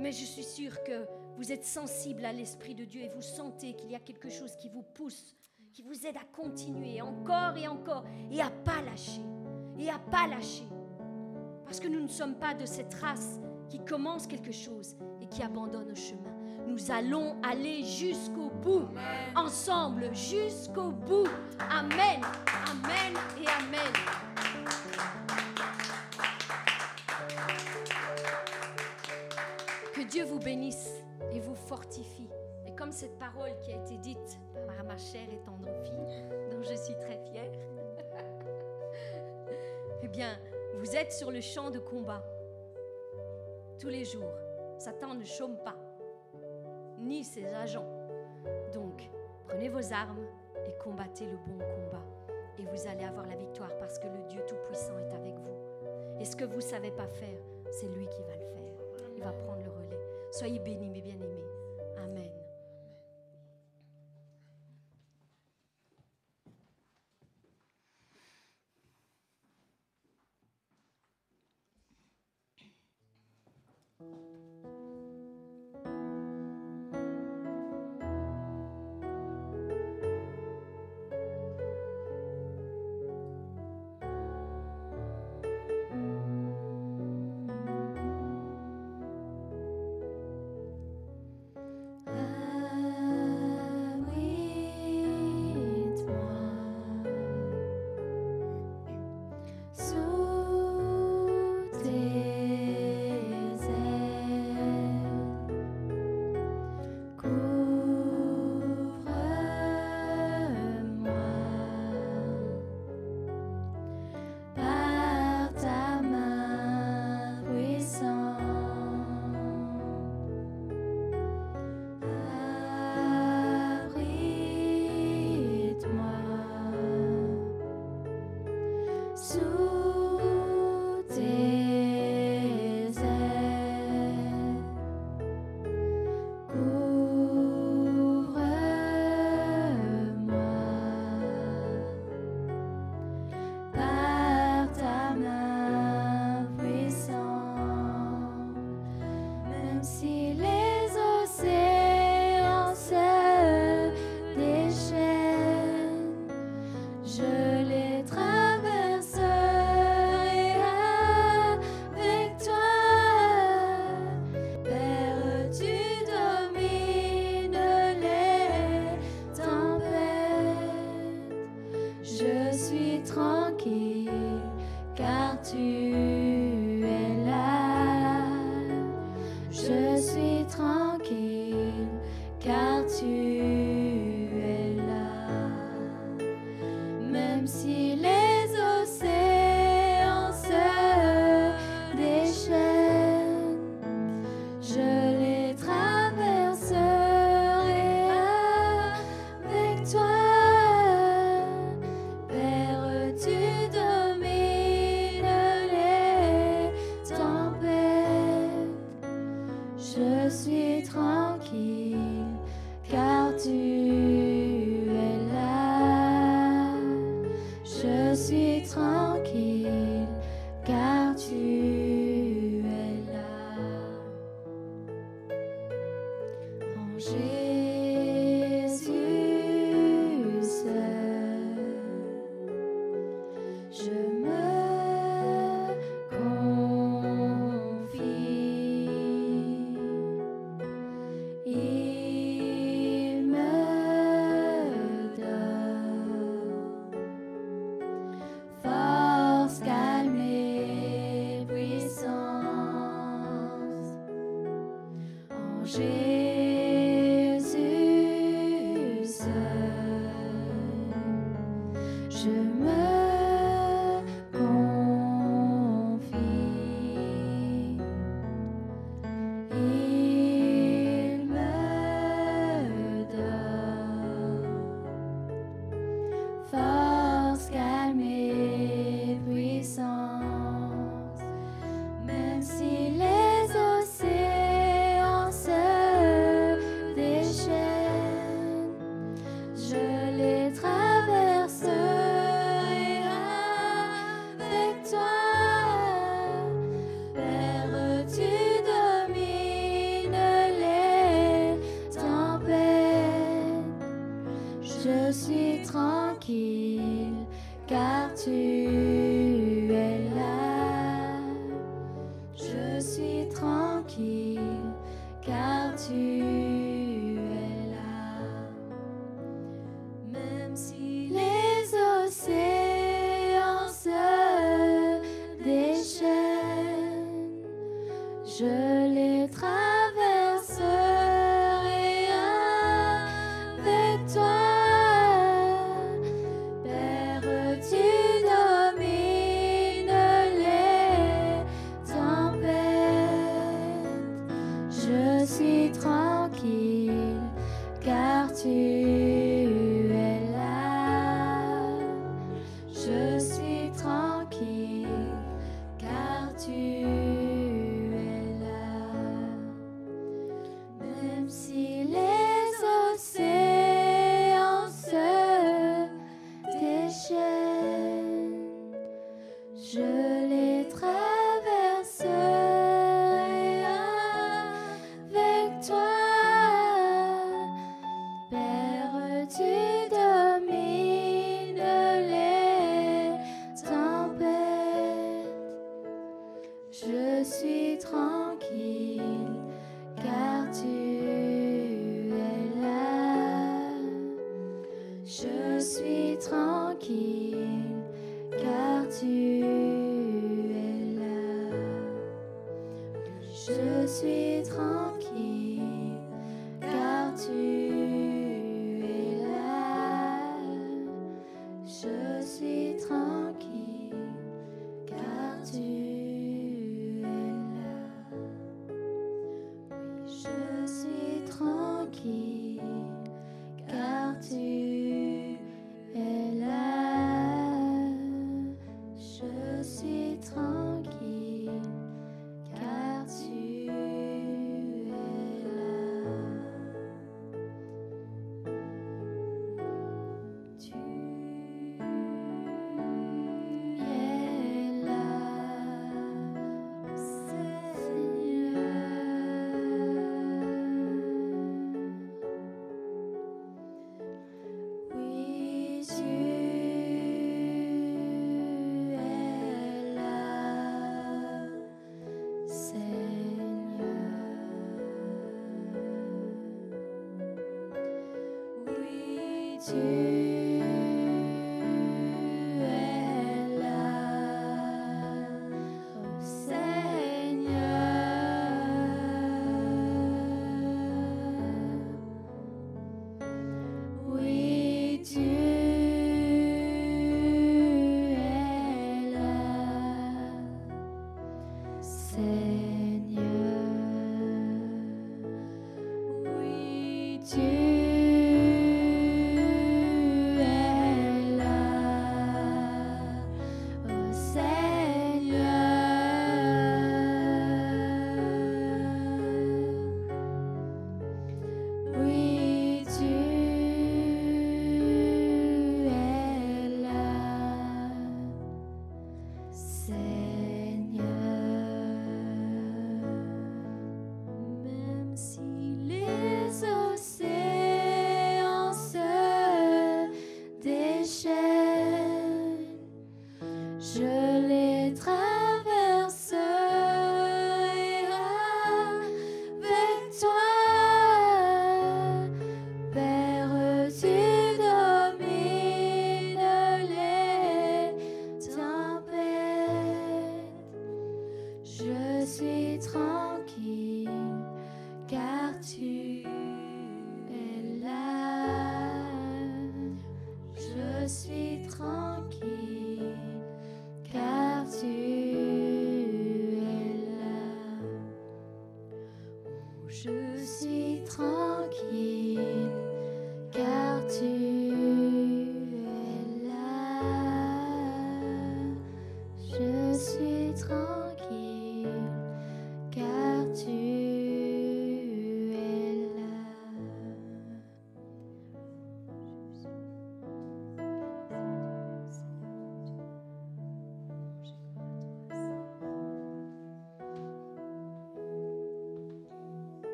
mais 0.00 0.12
je 0.12 0.24
suis 0.24 0.42
sûre 0.42 0.82
que 0.82 1.06
vous 1.36 1.52
êtes 1.52 1.64
sensible 1.64 2.24
à 2.24 2.32
l'Esprit 2.32 2.74
de 2.74 2.84
Dieu 2.84 3.02
et 3.02 3.08
vous 3.08 3.22
sentez 3.22 3.74
qu'il 3.74 3.90
y 3.90 3.94
a 3.94 4.00
quelque 4.00 4.28
chose 4.28 4.56
qui 4.56 4.68
vous 4.68 4.82
pousse, 4.82 5.36
qui 5.72 5.82
vous 5.82 6.06
aide 6.06 6.16
à 6.16 6.24
continuer 6.34 7.00
encore 7.00 7.56
et 7.56 7.68
encore 7.68 8.04
et 8.30 8.40
à 8.40 8.50
pas 8.50 8.82
lâcher. 8.82 9.22
Et 9.78 9.88
à 9.88 9.98
pas 9.98 10.26
lâcher. 10.26 10.66
Parce 11.64 11.80
que 11.80 11.88
nous 11.88 12.00
ne 12.00 12.08
sommes 12.08 12.34
pas 12.34 12.54
de 12.54 12.66
cette 12.66 12.92
race 12.94 13.40
qui 13.68 13.78
commence 13.84 14.26
quelque 14.26 14.52
chose 14.52 14.96
et 15.20 15.26
qui 15.26 15.42
abandonne 15.42 15.88
le 15.88 15.94
chemin. 15.94 16.34
Nous 16.66 16.90
allons 16.90 17.40
aller 17.42 17.84
jusqu'au 17.84 18.50
bout, 18.50 18.88
ensemble, 19.34 20.14
jusqu'au 20.14 20.90
bout. 20.90 21.28
Amen, 21.58 22.20
amen 22.66 23.14
et 23.40 23.46
amen. 23.46 24.29
Dieu 30.10 30.24
vous 30.24 30.40
bénisse 30.40 31.04
et 31.30 31.38
vous 31.38 31.54
fortifie. 31.54 32.28
Et 32.66 32.74
comme 32.74 32.90
cette 32.90 33.16
parole 33.16 33.56
qui 33.60 33.72
a 33.72 33.76
été 33.76 33.96
dite 33.98 34.40
par 34.66 34.84
ma 34.84 34.98
chère 34.98 35.28
et 35.32 35.38
tendre 35.38 35.68
fille, 35.84 36.24
dont 36.50 36.62
je 36.62 36.74
suis 36.74 36.96
très 36.96 37.16
fière, 37.30 37.52
eh 40.02 40.08
bien, 40.08 40.36
vous 40.74 40.96
êtes 40.96 41.12
sur 41.12 41.30
le 41.30 41.40
champ 41.40 41.70
de 41.70 41.78
combat 41.78 42.24
tous 43.78 43.88
les 43.88 44.04
jours. 44.04 44.34
Satan 44.80 45.14
ne 45.14 45.24
chôme 45.24 45.56
pas, 45.58 45.76
ni 46.98 47.22
ses 47.22 47.46
agents. 47.46 47.86
Donc, 48.74 49.08
prenez 49.46 49.68
vos 49.68 49.92
armes 49.92 50.26
et 50.66 50.74
combattez 50.82 51.26
le 51.26 51.36
bon 51.36 51.58
combat. 51.58 52.04
Et 52.58 52.64
vous 52.64 52.88
allez 52.88 53.04
avoir 53.04 53.28
la 53.28 53.36
victoire 53.36 53.76
parce 53.78 54.00
que 54.00 54.08
le 54.08 54.22
Dieu 54.28 54.42
Tout-Puissant 54.48 54.98
est 54.98 55.14
avec 55.14 55.38
vous. 55.38 56.18
Et 56.18 56.24
ce 56.24 56.34
que 56.34 56.44
vous 56.44 56.56
ne 56.56 56.60
savez 56.60 56.90
pas 56.90 57.06
faire, 57.06 57.38
c'est 57.70 57.86
lui 57.86 58.08
qui 58.08 58.22
va 58.22 58.34
le 58.34 58.44
faire. 58.44 58.72
Il 59.16 59.22
va 59.22 59.32
prendre 59.32 59.62
le. 59.62 59.79
Soyez 60.30 60.60
bénis, 60.60 60.90
mes 60.90 61.00
bien-aimés. 61.00 61.49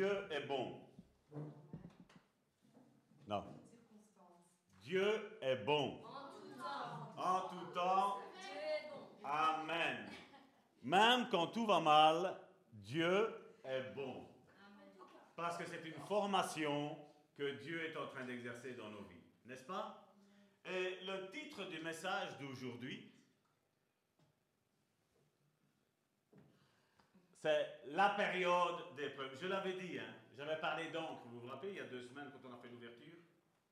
Dieu 0.00 0.28
est 0.30 0.46
bon. 0.46 0.80
Non. 3.28 3.44
Dieu 4.78 5.38
est 5.42 5.56
bon. 5.56 6.00
En 7.18 7.40
tout 7.50 7.66
temps. 7.74 8.16
Amen. 9.22 10.10
Même 10.82 11.28
quand 11.30 11.48
tout 11.48 11.66
va 11.66 11.80
mal, 11.80 12.34
Dieu 12.72 13.28
est 13.62 13.94
bon. 13.94 14.26
Parce 15.36 15.58
que 15.58 15.66
c'est 15.66 15.84
une 15.84 16.00
formation 16.06 16.96
que 17.36 17.60
Dieu 17.62 17.84
est 17.84 17.96
en 17.98 18.06
train 18.06 18.24
d'exercer 18.24 18.72
dans 18.72 18.88
nos 18.88 19.02
vies. 19.02 19.26
N'est-ce 19.44 19.66
pas? 19.66 20.10
Et 20.64 21.04
le 21.04 21.30
titre 21.30 21.68
du 21.68 21.78
message 21.80 22.38
d'aujourd'hui, 22.38 23.12
c'est 27.42 27.82
la 28.00 28.08
période 28.16 28.80
d'épreuve. 28.96 29.36
Je 29.38 29.46
l'avais 29.46 29.74
dit, 29.74 29.98
hein, 29.98 30.14
j'avais 30.34 30.56
parlé 30.56 30.88
d'encre, 30.88 31.20
vous 31.26 31.40
vous 31.40 31.48
rappelez, 31.48 31.72
il 31.72 31.76
y 31.76 31.80
a 31.80 31.84
deux 31.84 32.00
semaines 32.08 32.30
quand 32.32 32.40
on 32.48 32.54
a 32.54 32.56
fait 32.56 32.68
l'ouverture 32.68 33.12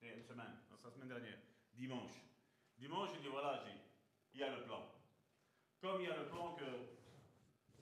a 0.03 0.07
une 0.13 0.23
semaine, 0.23 0.55
la 0.85 0.91
semaine 0.91 1.09
dernière, 1.09 1.39
dimanche. 1.73 2.13
Dimanche, 2.79 3.09
j'ai 3.15 3.21
dit 3.21 3.29
voilà, 3.29 3.65
il 4.35 4.41
y 4.41 4.43
a 4.43 4.55
le 4.55 4.65
plan. 4.65 4.87
Comme 5.81 6.03
il 6.03 6.09
y 6.09 6.11
a 6.11 6.17
le 6.17 6.27
plan 6.27 6.55
que 6.57 6.65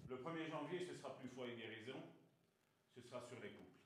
le 0.08 0.16
1er 0.16 0.48
janvier, 0.50 0.86
ce 0.86 0.94
sera 0.96 1.16
plus 1.18 1.28
foi 1.30 1.48
et 1.48 1.56
guérison, 1.56 2.00
ce 2.94 3.00
sera 3.02 3.20
sur 3.26 3.40
les 3.40 3.50
couples. 3.50 3.80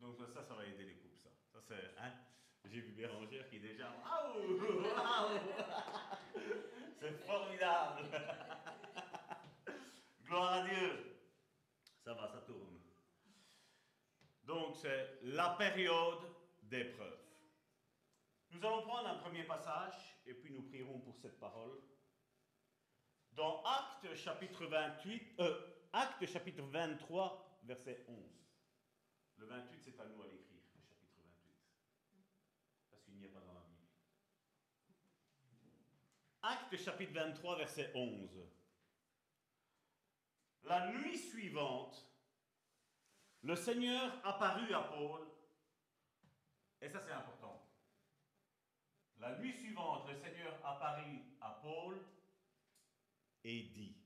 Donc 0.00 0.16
ça, 0.32 0.44
ça 0.46 0.54
va 0.54 0.64
aider 0.64 0.84
les 0.84 0.94
couples, 0.94 1.18
ça. 1.22 1.30
Ça, 1.52 1.58
c'est, 1.66 2.00
hein 2.00 2.12
J'ai 2.66 2.80
vu 2.80 2.92
Bérangère 2.92 3.48
qui 3.50 3.56
est 3.56 3.66
déjà... 3.74 3.90
Waouh 3.90 4.58
C'est 7.00 7.26
formidable 7.26 8.08
Gloire 10.26 10.52
à 10.52 10.62
Dieu 10.68 11.13
Ça 12.04 12.12
va, 12.12 12.28
ça 12.28 12.42
tourne. 12.42 12.78
Donc 14.42 14.76
c'est 14.76 15.20
la 15.22 15.56
période 15.58 16.20
d'épreuve. 16.62 17.18
Nous 18.50 18.62
allons 18.62 18.82
prendre 18.82 19.08
un 19.08 19.16
premier 19.16 19.44
passage 19.44 19.94
et 20.26 20.34
puis 20.34 20.52
nous 20.52 20.62
prierons 20.64 21.00
pour 21.00 21.16
cette 21.16 21.40
parole. 21.40 21.80
Dans 23.32 23.62
Actes 23.64 24.14
chapitre 24.16 24.66
28, 24.66 25.40
euh, 25.40 25.58
Actes 25.94 26.26
chapitre 26.26 26.62
23, 26.62 27.60
verset 27.64 28.04
11. 28.06 28.16
Le 29.38 29.46
28, 29.46 29.80
c'est 29.82 29.98
à 29.98 30.04
nous 30.04 30.22
à 30.22 30.26
l'écrire, 30.26 30.60
le 30.62 30.82
chapitre 30.84 31.14
28. 31.16 31.56
Parce 32.90 33.02
qu'il 33.02 33.16
n'y 33.16 33.24
a 33.24 33.28
pas 33.28 33.40
dans 33.40 33.54
la 33.54 33.60
Bible. 33.62 33.88
Actes 36.42 36.76
chapitre 36.76 37.14
23, 37.14 37.56
verset 37.56 37.90
11. 37.94 38.44
La 40.64 40.90
nuit 40.92 41.18
suivante, 41.18 42.10
le 43.42 43.54
Seigneur 43.54 44.26
apparut 44.26 44.72
à 44.72 44.80
Paul, 44.80 45.20
et 46.80 46.88
ça 46.88 47.00
c'est 47.00 47.12
important. 47.12 47.70
La 49.18 49.38
nuit 49.38 49.52
suivante, 49.52 50.08
le 50.08 50.14
Seigneur 50.14 50.54
apparut 50.64 51.20
à 51.40 51.50
Paul 51.62 51.98
et 53.44 53.62
dit. 53.64 53.96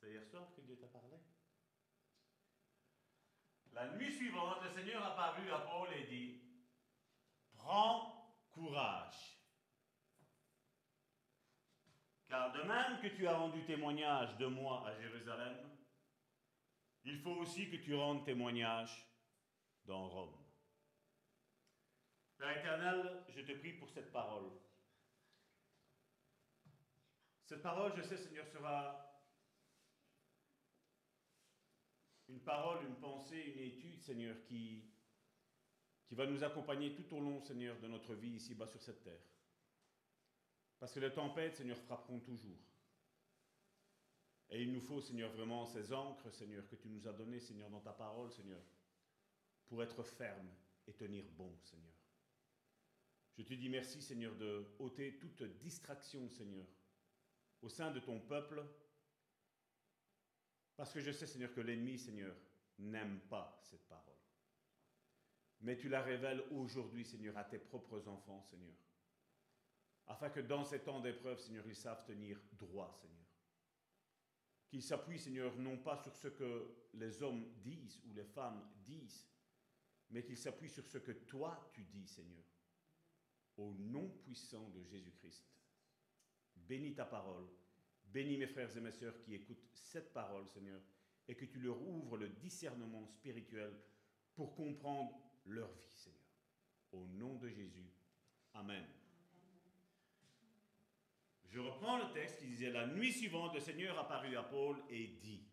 C'est 0.00 0.10
hier 0.10 0.24
soir 0.24 0.44
que 0.54 0.60
Dieu 0.60 0.76
t'a 0.76 0.86
parlé 0.86 1.16
La 3.72 3.88
nuit 3.96 4.12
suivante, 4.12 4.62
le 4.62 4.70
Seigneur 4.70 5.04
apparut 5.04 5.50
à 5.50 5.58
Paul 5.58 5.88
et 5.92 6.04
dit, 6.04 6.40
Prends 7.52 8.36
courage. 8.52 9.29
Car 12.30 12.52
de 12.52 12.62
même 12.62 13.00
que 13.02 13.08
tu 13.08 13.26
as 13.26 13.36
rendu 13.36 13.64
témoignage 13.64 14.36
de 14.38 14.46
moi 14.46 14.86
à 14.86 14.94
Jérusalem, 15.00 15.68
il 17.02 17.18
faut 17.18 17.32
aussi 17.32 17.68
que 17.68 17.76
tu 17.76 17.92
rendes 17.92 18.24
témoignage 18.24 19.04
dans 19.84 20.08
Rome. 20.08 20.36
Père 22.38 22.56
éternel, 22.56 23.24
je 23.30 23.40
te 23.40 23.58
prie 23.58 23.72
pour 23.72 23.90
cette 23.90 24.12
parole. 24.12 24.48
Cette 27.46 27.62
parole, 27.62 27.94
je 27.96 28.02
sais, 28.02 28.16
Seigneur, 28.16 28.46
sera 28.46 29.10
une 32.28 32.44
parole, 32.44 32.84
une 32.86 33.00
pensée, 33.00 33.54
une 33.56 33.62
étude, 33.62 34.00
Seigneur, 34.00 34.36
qui, 34.44 34.84
qui 36.06 36.14
va 36.14 36.26
nous 36.26 36.44
accompagner 36.44 36.94
tout 36.94 37.12
au 37.12 37.20
long, 37.20 37.40
Seigneur, 37.40 37.76
de 37.80 37.88
notre 37.88 38.14
vie 38.14 38.36
ici-bas 38.36 38.68
sur 38.68 38.80
cette 38.80 39.02
terre. 39.02 39.20
Parce 40.80 40.94
que 40.94 41.00
les 41.00 41.12
tempêtes, 41.12 41.56
Seigneur, 41.56 41.78
frapperont 41.78 42.20
toujours. 42.20 42.58
Et 44.48 44.62
il 44.62 44.72
nous 44.72 44.80
faut, 44.80 45.00
Seigneur, 45.00 45.30
vraiment 45.30 45.66
ces 45.66 45.92
encres, 45.92 46.32
Seigneur, 46.32 46.66
que 46.66 46.74
tu 46.74 46.88
nous 46.88 47.06
as 47.06 47.12
données, 47.12 47.38
Seigneur, 47.38 47.70
dans 47.70 47.80
ta 47.80 47.92
parole, 47.92 48.32
Seigneur, 48.32 48.62
pour 49.66 49.82
être 49.82 50.02
ferme 50.02 50.50
et 50.86 50.94
tenir 50.94 51.24
bon, 51.36 51.56
Seigneur. 51.62 51.94
Je 53.36 53.44
te 53.44 53.54
dis 53.54 53.68
merci, 53.68 54.02
Seigneur, 54.02 54.34
de 54.36 54.66
ôter 54.78 55.18
toute 55.18 55.42
distraction, 55.58 56.28
Seigneur, 56.30 56.66
au 57.62 57.68
sein 57.68 57.90
de 57.90 58.00
ton 58.00 58.18
peuple, 58.18 58.64
parce 60.76 60.92
que 60.92 61.00
je 61.00 61.12
sais, 61.12 61.26
Seigneur, 61.26 61.52
que 61.52 61.60
l'ennemi, 61.60 61.98
Seigneur, 61.98 62.34
n'aime 62.78 63.20
pas 63.28 63.60
cette 63.62 63.86
parole. 63.86 64.16
Mais 65.60 65.76
tu 65.76 65.90
la 65.90 66.00
révèles 66.02 66.42
aujourd'hui, 66.50 67.04
Seigneur, 67.04 67.36
à 67.36 67.44
tes 67.44 67.58
propres 67.58 68.08
enfants, 68.08 68.42
Seigneur, 68.50 68.74
afin 70.10 70.28
que 70.28 70.40
dans 70.40 70.64
ces 70.64 70.80
temps 70.80 70.98
d'épreuve, 70.98 71.38
Seigneur, 71.38 71.64
ils 71.68 71.76
savent 71.76 72.04
tenir 72.04 72.36
droit, 72.58 72.92
Seigneur. 73.00 73.16
Qu'ils 74.68 74.82
s'appuient, 74.82 75.20
Seigneur, 75.20 75.56
non 75.56 75.78
pas 75.78 75.96
sur 75.96 76.14
ce 76.16 76.26
que 76.26 76.88
les 76.94 77.22
hommes 77.22 77.46
disent 77.62 78.00
ou 78.04 78.12
les 78.12 78.24
femmes 78.24 78.68
disent, 78.84 79.28
mais 80.10 80.24
qu'ils 80.24 80.36
s'appuient 80.36 80.68
sur 80.68 80.84
ce 80.84 80.98
que 80.98 81.12
toi 81.12 81.70
tu 81.72 81.84
dis, 81.84 82.08
Seigneur. 82.08 82.42
Au 83.56 83.72
nom 83.74 84.08
puissant 84.24 84.68
de 84.70 84.82
Jésus-Christ. 84.82 85.46
Bénis 86.56 86.94
ta 86.94 87.04
parole. 87.04 87.46
Bénis 88.04 88.36
mes 88.36 88.48
frères 88.48 88.76
et 88.76 88.80
mes 88.80 88.90
sœurs 88.90 89.20
qui 89.20 89.34
écoutent 89.34 89.68
cette 89.72 90.12
parole, 90.12 90.48
Seigneur, 90.48 90.80
et 91.28 91.36
que 91.36 91.44
tu 91.44 91.60
leur 91.60 91.80
ouvres 91.80 92.16
le 92.16 92.30
discernement 92.30 93.06
spirituel 93.06 93.72
pour 94.34 94.56
comprendre 94.56 95.16
leur 95.46 95.72
vie, 95.74 95.94
Seigneur. 95.94 96.18
Au 96.90 97.06
nom 97.06 97.36
de 97.36 97.48
Jésus. 97.48 97.92
Amen. 98.54 98.99
Je 101.50 101.58
reprends 101.58 101.98
le 101.98 102.12
texte 102.12 102.38
qui 102.38 102.46
disait 102.46 102.70
La 102.70 102.86
nuit 102.86 103.12
suivante, 103.12 103.54
le 103.54 103.60
Seigneur 103.60 103.98
apparut 103.98 104.36
à 104.36 104.44
Paul 104.44 104.80
et 104.88 105.08
dit. 105.20 105.44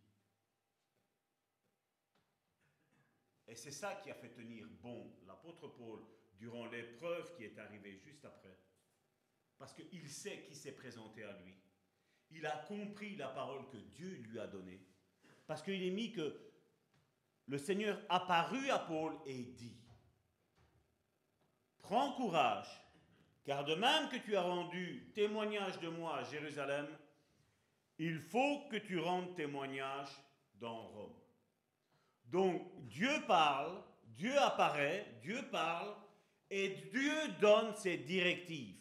Et 3.47 3.55
c'est 3.55 3.71
ça 3.71 3.95
qui 3.95 4.11
a 4.11 4.13
fait 4.13 4.29
tenir 4.29 4.67
bon 4.81 5.11
l'apôtre 5.25 5.67
Paul 5.69 6.05
durant 6.37 6.67
l'épreuve 6.67 7.35
qui 7.35 7.45
est 7.45 7.57
arrivée 7.57 7.97
juste 7.97 8.23
après. 8.25 8.59
Parce 9.57 9.73
qu'il 9.73 10.07
sait 10.07 10.43
qui 10.43 10.53
s'est 10.53 10.75
présenté 10.75 11.23
à 11.23 11.33
lui. 11.41 11.55
Il 12.29 12.45
a 12.45 12.57
compris 12.67 13.15
la 13.15 13.29
parole 13.29 13.67
que 13.69 13.77
Dieu 13.77 14.17
lui 14.17 14.39
a 14.39 14.45
donnée. 14.45 14.85
Parce 15.47 15.63
qu'il 15.63 15.81
est 15.81 15.91
mis 15.91 16.11
que 16.11 16.39
le 17.47 17.57
Seigneur 17.57 17.99
apparut 18.09 18.69
à 18.69 18.79
Paul 18.79 19.17
et 19.25 19.43
dit 19.45 19.81
Prends 21.79 22.13
courage, 22.13 22.67
car 23.47 23.63
de 23.63 23.75
même 23.75 24.09
que 24.09 24.17
tu 24.17 24.35
as 24.35 24.41
rendu 24.41 25.09
témoignage 25.15 25.79
de 25.79 25.87
moi 25.87 26.17
à 26.17 26.23
Jérusalem, 26.25 26.85
il 27.97 28.19
faut 28.19 28.67
que 28.69 28.75
tu 28.75 28.99
rendes 28.99 29.35
témoignage 29.35 30.09
dans 30.55 30.85
Rome. 30.89 31.15
Donc 32.25 32.61
Dieu 32.89 33.09
parle, 33.25 33.81
Dieu 34.03 34.37
apparaît, 34.37 35.05
Dieu 35.21 35.41
parle, 35.49 35.95
et 36.49 36.67
Dieu 36.91 37.13
donne 37.39 37.73
ses 37.75 37.97
directives. 37.97 38.75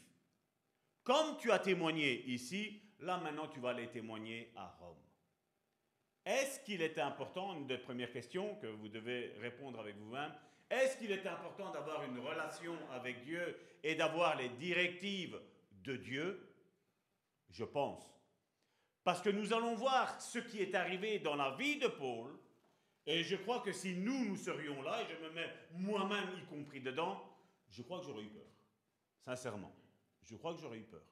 Comme 1.04 1.36
tu 1.38 1.52
as 1.52 1.60
témoigné 1.60 2.24
ici, 2.26 2.82
là 2.98 3.18
maintenant 3.18 3.46
tu 3.46 3.60
vas 3.60 3.72
les 3.72 3.88
témoigner 3.88 4.52
à 4.56 4.66
Rome. 4.80 4.96
Est-ce 6.24 6.58
qu'il 6.64 6.82
est 6.82 6.98
important, 6.98 7.54
une 7.54 7.68
des 7.68 7.78
premières 7.78 8.10
questions 8.10 8.56
que 8.56 8.66
vous 8.66 8.88
devez 8.88 9.32
répondre 9.40 9.78
avec 9.78 9.96
vous-même, 9.96 10.32
est-ce 10.70 10.96
qu'il 10.96 11.12
est 11.12 11.26
important 11.26 11.70
d'avoir 11.70 12.02
une 12.04 12.18
relation 12.18 12.76
avec 12.90 13.22
Dieu 13.24 13.56
et 13.82 13.94
d'avoir 13.94 14.36
les 14.36 14.48
directives 14.50 15.40
de 15.84 15.96
Dieu? 15.96 16.54
Je 17.50 17.64
pense. 17.64 18.12
Parce 19.04 19.22
que 19.22 19.30
nous 19.30 19.52
allons 19.52 19.76
voir 19.76 20.20
ce 20.20 20.40
qui 20.40 20.60
est 20.60 20.74
arrivé 20.74 21.20
dans 21.20 21.36
la 21.36 21.54
vie 21.56 21.78
de 21.78 21.86
Paul, 21.86 22.36
et 23.06 23.22
je 23.22 23.36
crois 23.36 23.60
que 23.60 23.72
si 23.72 23.94
nous, 23.94 24.24
nous 24.24 24.36
serions 24.36 24.82
là, 24.82 25.02
et 25.02 25.06
je 25.06 25.16
me 25.22 25.30
mets 25.30 25.52
moi-même 25.70 26.28
y 26.36 26.44
compris 26.46 26.80
dedans, 26.80 27.22
je 27.68 27.82
crois 27.82 28.00
que 28.00 28.06
j'aurais 28.06 28.24
eu 28.24 28.30
peur. 28.30 28.50
Sincèrement. 29.20 29.72
Je 30.24 30.34
crois 30.34 30.54
que 30.54 30.60
j'aurais 30.60 30.78
eu 30.78 30.84
peur. 30.84 31.04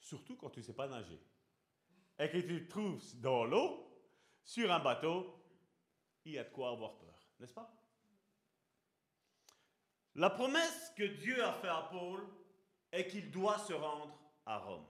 surtout 0.00 0.36
quand 0.36 0.50
tu 0.50 0.60
ne 0.60 0.64
sais 0.64 0.74
pas 0.74 0.88
nager, 0.88 1.20
et 2.18 2.28
que 2.30 2.38
tu 2.38 2.66
te 2.66 2.70
trouves 2.70 3.20
dans 3.20 3.44
l'eau, 3.44 3.84
sur 4.42 4.70
un 4.72 4.80
bateau, 4.80 5.34
il 6.24 6.32
y 6.32 6.38
a 6.38 6.44
de 6.44 6.50
quoi 6.50 6.70
avoir 6.70 6.98
peur, 6.98 7.14
n'est-ce 7.38 7.52
pas? 7.52 7.77
La 10.18 10.30
promesse 10.30 10.92
que 10.96 11.04
Dieu 11.04 11.44
a 11.44 11.52
faite 11.52 11.70
à 11.70 11.88
Paul 11.92 12.26
est 12.90 13.06
qu'il 13.06 13.30
doit 13.30 13.56
se 13.60 13.72
rendre 13.72 14.18
à 14.44 14.58
Rome. 14.58 14.84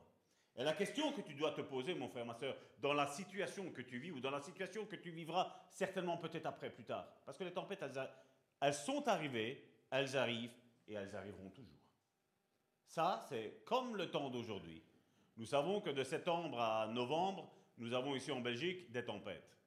Et 0.56 0.64
la 0.64 0.72
question 0.72 1.12
que 1.12 1.20
tu 1.20 1.34
dois 1.34 1.52
te 1.52 1.60
poser, 1.60 1.94
mon 1.94 2.08
frère, 2.08 2.24
ma 2.24 2.32
soeur, 2.32 2.56
dans 2.78 2.94
la 2.94 3.06
situation 3.06 3.70
que 3.70 3.82
tu 3.82 3.98
vis 3.98 4.10
ou 4.10 4.20
dans 4.20 4.30
la 4.30 4.40
situation 4.40 4.86
que 4.86 4.96
tu 4.96 5.10
vivras 5.10 5.54
certainement 5.68 6.16
peut-être 6.16 6.46
après, 6.46 6.70
plus 6.70 6.84
tard, 6.84 7.06
parce 7.26 7.36
que 7.36 7.44
les 7.44 7.52
tempêtes, 7.52 7.84
elles, 8.62 8.72
sont 8.72 9.06
arrivées, 9.06 9.62
elles 9.90 10.16
arrivent 10.16 10.56
et 10.86 10.94
elles 10.94 11.14
arriveront 11.14 11.50
toujours. 11.50 11.76
Ça, 12.86 13.20
c'est 13.28 13.62
comme 13.66 13.96
le 13.96 14.10
temps 14.10 14.30
d'aujourd'hui. 14.30 14.82
Nous 15.36 15.44
savons 15.44 15.82
que 15.82 15.90
de 15.90 16.04
septembre 16.04 16.58
à 16.58 16.86
novembre, 16.86 17.52
nous 17.76 17.92
avons 17.92 18.16
ici 18.16 18.32
en 18.32 18.40
Belgique 18.40 18.90
des 18.90 19.04
tempêtes, 19.04 19.58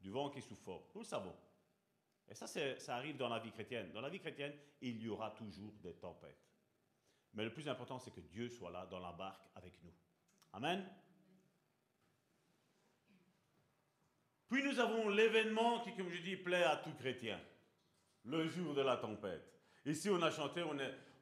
du 0.00 0.10
vent 0.10 0.30
qui 0.30 0.40
souffle 0.40 0.62
fort. 0.62 0.86
Nous 0.94 1.00
le 1.00 1.06
savons. 1.06 1.34
Et 2.30 2.34
ça, 2.34 2.46
ça 2.46 2.96
arrive 2.96 3.16
dans 3.16 3.28
la 3.28 3.40
vie 3.40 3.50
chrétienne. 3.50 3.90
Dans 3.92 4.00
la 4.00 4.08
vie 4.08 4.20
chrétienne, 4.20 4.52
il 4.80 5.02
y 5.02 5.08
aura 5.08 5.32
toujours 5.32 5.72
des 5.82 5.94
tempêtes. 5.94 6.38
Mais 7.34 7.44
le 7.44 7.52
plus 7.52 7.68
important, 7.68 7.98
c'est 7.98 8.12
que 8.12 8.20
Dieu 8.20 8.48
soit 8.48 8.70
là 8.70 8.86
dans 8.86 9.00
la 9.00 9.12
barque 9.12 9.48
avec 9.56 9.82
nous. 9.82 9.92
Amen. 10.52 10.88
Puis 14.48 14.62
nous 14.62 14.78
avons 14.78 15.08
l'événement 15.08 15.80
qui, 15.80 15.94
comme 15.94 16.10
je 16.10 16.22
dis, 16.22 16.36
plaît 16.36 16.64
à 16.64 16.76
tout 16.76 16.92
chrétien. 16.94 17.40
Le 18.24 18.48
jour 18.48 18.74
de 18.74 18.82
la 18.82 18.96
tempête. 18.96 19.50
Ici, 19.84 20.10
on 20.10 20.20
a 20.22 20.30
chanté, 20.30 20.62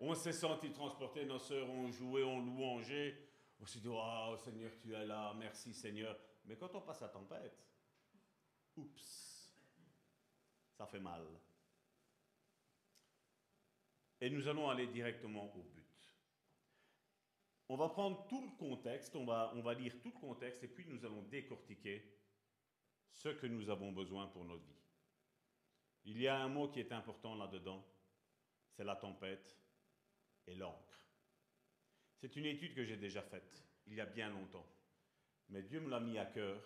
on, 0.00 0.14
s'est 0.14 0.32
senti 0.32 0.72
transporté, 0.72 1.24
nos 1.24 1.38
sœurs 1.38 1.68
ont 1.70 1.90
joué, 1.90 2.24
ont 2.24 2.40
louangé. 2.40 3.16
On 3.60 3.66
s'est 3.66 3.80
dit, 3.80 3.88
oh 3.88 4.36
Seigneur, 4.44 4.72
tu 4.80 4.94
es 4.94 5.06
là, 5.06 5.32
merci 5.38 5.72
Seigneur. 5.72 6.16
Mais 6.44 6.56
quand 6.56 6.74
on 6.74 6.80
passe 6.80 7.00
la 7.00 7.08
tempête, 7.08 7.56
oups, 8.76 9.27
ça 10.78 10.86
fait 10.86 11.00
mal. 11.00 11.26
Et 14.20 14.30
nous 14.30 14.46
allons 14.46 14.70
aller 14.70 14.86
directement 14.86 15.52
au 15.54 15.62
but. 15.62 15.84
On 17.68 17.76
va 17.76 17.88
prendre 17.88 18.26
tout 18.28 18.40
le 18.40 18.56
contexte, 18.56 19.14
on 19.16 19.26
va, 19.26 19.52
on 19.54 19.60
va 19.60 19.74
lire 19.74 20.00
tout 20.00 20.12
le 20.14 20.20
contexte 20.20 20.62
et 20.62 20.68
puis 20.68 20.86
nous 20.86 21.04
allons 21.04 21.22
décortiquer 21.22 22.02
ce 23.10 23.28
que 23.28 23.46
nous 23.46 23.68
avons 23.68 23.92
besoin 23.92 24.28
pour 24.28 24.44
notre 24.44 24.64
vie. 24.64 24.84
Il 26.04 26.20
y 26.20 26.28
a 26.28 26.38
un 26.38 26.48
mot 26.48 26.68
qui 26.68 26.80
est 26.80 26.92
important 26.92 27.34
là-dedans, 27.34 27.84
c'est 28.70 28.84
la 28.84 28.96
tempête 28.96 29.58
et 30.46 30.54
l'encre. 30.54 31.04
C'est 32.16 32.36
une 32.36 32.46
étude 32.46 32.74
que 32.74 32.84
j'ai 32.84 32.96
déjà 32.96 33.22
faite 33.22 33.64
il 33.88 33.94
y 33.94 34.00
a 34.00 34.06
bien 34.06 34.30
longtemps. 34.30 34.66
Mais 35.48 35.62
Dieu 35.62 35.80
me 35.80 35.88
l'a 35.88 36.00
mis 36.00 36.18
à 36.18 36.26
cœur 36.26 36.62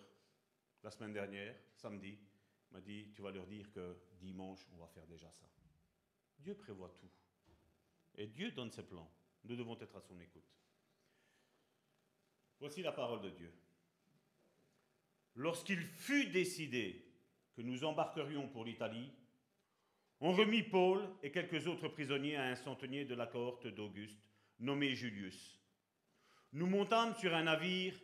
la 0.82 0.90
semaine 0.90 1.12
dernière, 1.12 1.54
samedi. 1.76 2.18
M'a 2.72 2.80
dit, 2.80 3.10
tu 3.14 3.22
vas 3.22 3.30
leur 3.30 3.46
dire 3.46 3.70
que 3.70 3.96
dimanche, 4.20 4.66
on 4.72 4.78
va 4.78 4.88
faire 4.88 5.06
déjà 5.06 5.30
ça. 5.30 5.46
Dieu 6.38 6.54
prévoit 6.54 6.94
tout. 7.00 7.10
Et 8.16 8.26
Dieu 8.26 8.50
donne 8.52 8.70
ses 8.70 8.82
plans. 8.82 9.10
Nous 9.44 9.56
devons 9.56 9.78
être 9.80 9.96
à 9.96 10.00
son 10.00 10.18
écoute. 10.20 10.42
Voici 12.58 12.82
la 12.82 12.92
parole 12.92 13.22
de 13.22 13.30
Dieu. 13.30 13.52
Lorsqu'il 15.34 15.80
fut 15.80 16.26
décidé 16.26 17.04
que 17.54 17.62
nous 17.62 17.84
embarquerions 17.84 18.48
pour 18.48 18.64
l'Italie, 18.64 19.10
on 20.20 20.32
remit 20.32 20.62
Paul 20.62 21.08
et 21.22 21.32
quelques 21.32 21.66
autres 21.66 21.88
prisonniers 21.88 22.36
à 22.36 22.44
un 22.44 22.54
centenier 22.54 23.04
de 23.04 23.14
la 23.14 23.26
cohorte 23.26 23.66
d'Auguste, 23.66 24.22
nommé 24.60 24.94
Julius. 24.94 25.60
Nous 26.52 26.66
montâmes 26.66 27.14
sur 27.16 27.34
un 27.34 27.44
navire 27.44 27.98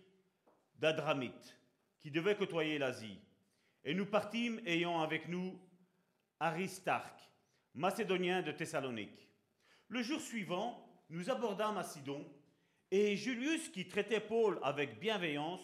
d'Adramite 0.76 1.56
qui 2.00 2.10
devait 2.10 2.36
côtoyer 2.36 2.78
l'Asie, 2.78 3.20
et 3.84 3.94
nous 3.94 4.06
partîmes 4.06 4.60
ayant 4.66 5.00
avec 5.00 5.28
nous 5.28 5.58
Aristarque, 6.40 7.20
macédonien 7.74 8.42
de 8.42 8.52
Thessalonique. 8.52 9.28
Le 9.88 10.02
jour 10.02 10.20
suivant, 10.20 10.84
nous 11.10 11.30
abordâmes 11.30 11.78
à 11.78 11.82
Sidon, 11.82 12.24
et 12.90 13.16
Julius, 13.16 13.68
qui 13.68 13.86
traitait 13.86 14.20
Paul 14.20 14.58
avec 14.62 14.98
bienveillance, 14.98 15.60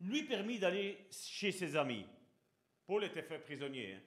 lui 0.00 0.24
permit 0.24 0.58
d'aller 0.58 1.06
chez 1.10 1.52
ses 1.52 1.76
amis. 1.76 2.06
Paul 2.86 3.04
était 3.04 3.22
fait 3.22 3.38
prisonnier. 3.38 3.94
Hein. 3.94 4.02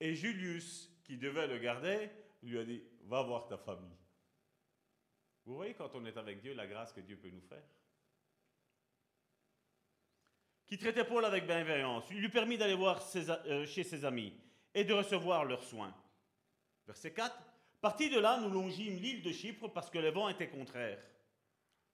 Et 0.00 0.14
Julius, 0.14 0.90
qui 1.04 1.16
devait 1.16 1.46
le 1.46 1.58
garder, 1.58 2.10
lui 2.42 2.58
a 2.58 2.64
dit, 2.64 2.82
va 3.04 3.22
voir 3.22 3.46
ta 3.46 3.56
famille. 3.56 3.96
Vous 5.44 5.54
voyez 5.54 5.74
quand 5.74 5.94
on 5.94 6.04
est 6.04 6.16
avec 6.16 6.40
Dieu, 6.40 6.54
la 6.54 6.66
grâce 6.66 6.92
que 6.92 7.00
Dieu 7.00 7.16
peut 7.16 7.30
nous 7.30 7.40
faire 7.40 7.62
Qui 10.66 10.78
traitait 10.78 11.04
Paul 11.04 11.24
avec 11.24 11.46
bienveillance, 11.46 12.04
il 12.10 12.20
lui 12.20 12.28
permit 12.28 12.56
d'aller 12.56 12.74
voir 12.74 13.02
euh, 13.16 13.66
chez 13.66 13.84
ses 13.84 14.04
amis 14.04 14.32
et 14.74 14.84
de 14.84 14.94
recevoir 14.94 15.44
leurs 15.44 15.62
soins. 15.62 15.94
Verset 16.86 17.12
4. 17.12 17.36
Parti 17.80 18.08
de 18.08 18.18
là, 18.18 18.38
nous 18.40 18.48
longîmes 18.48 18.96
l'île 18.96 19.22
de 19.22 19.32
Chypre 19.32 19.68
parce 19.68 19.90
que 19.90 19.98
le 19.98 20.10
vent 20.10 20.28
était 20.28 20.48
contraire. 20.48 20.98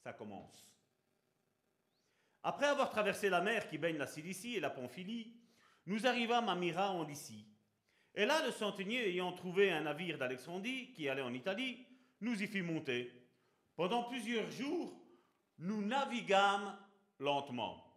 Ça 0.04 0.12
commence. 0.12 0.68
Après 2.42 2.66
avoir 2.66 2.90
traversé 2.90 3.28
la 3.28 3.40
mer 3.40 3.68
qui 3.68 3.78
baigne 3.78 3.96
la 3.96 4.06
Cilicie 4.06 4.56
et 4.56 4.60
la 4.60 4.70
Pamphylie, 4.70 5.34
nous 5.86 6.06
arrivâmes 6.06 6.48
à 6.48 6.54
Myra 6.54 6.92
en 6.92 7.02
Lycie. 7.02 7.46
Et 8.14 8.26
là, 8.26 8.44
le 8.44 8.52
centenier 8.52 9.08
ayant 9.08 9.32
trouvé 9.32 9.70
un 9.70 9.82
navire 9.82 10.18
d'Alexandrie 10.18 10.92
qui 10.92 11.08
allait 11.08 11.22
en 11.22 11.32
Italie, 11.32 11.86
nous 12.20 12.42
y 12.42 12.46
fit 12.46 12.62
monter. 12.62 13.12
Pendant 13.76 14.04
plusieurs 14.04 14.50
jours, 14.50 14.92
nous 15.58 15.82
naviguâmes 15.82 16.76
lentement. 17.18 17.87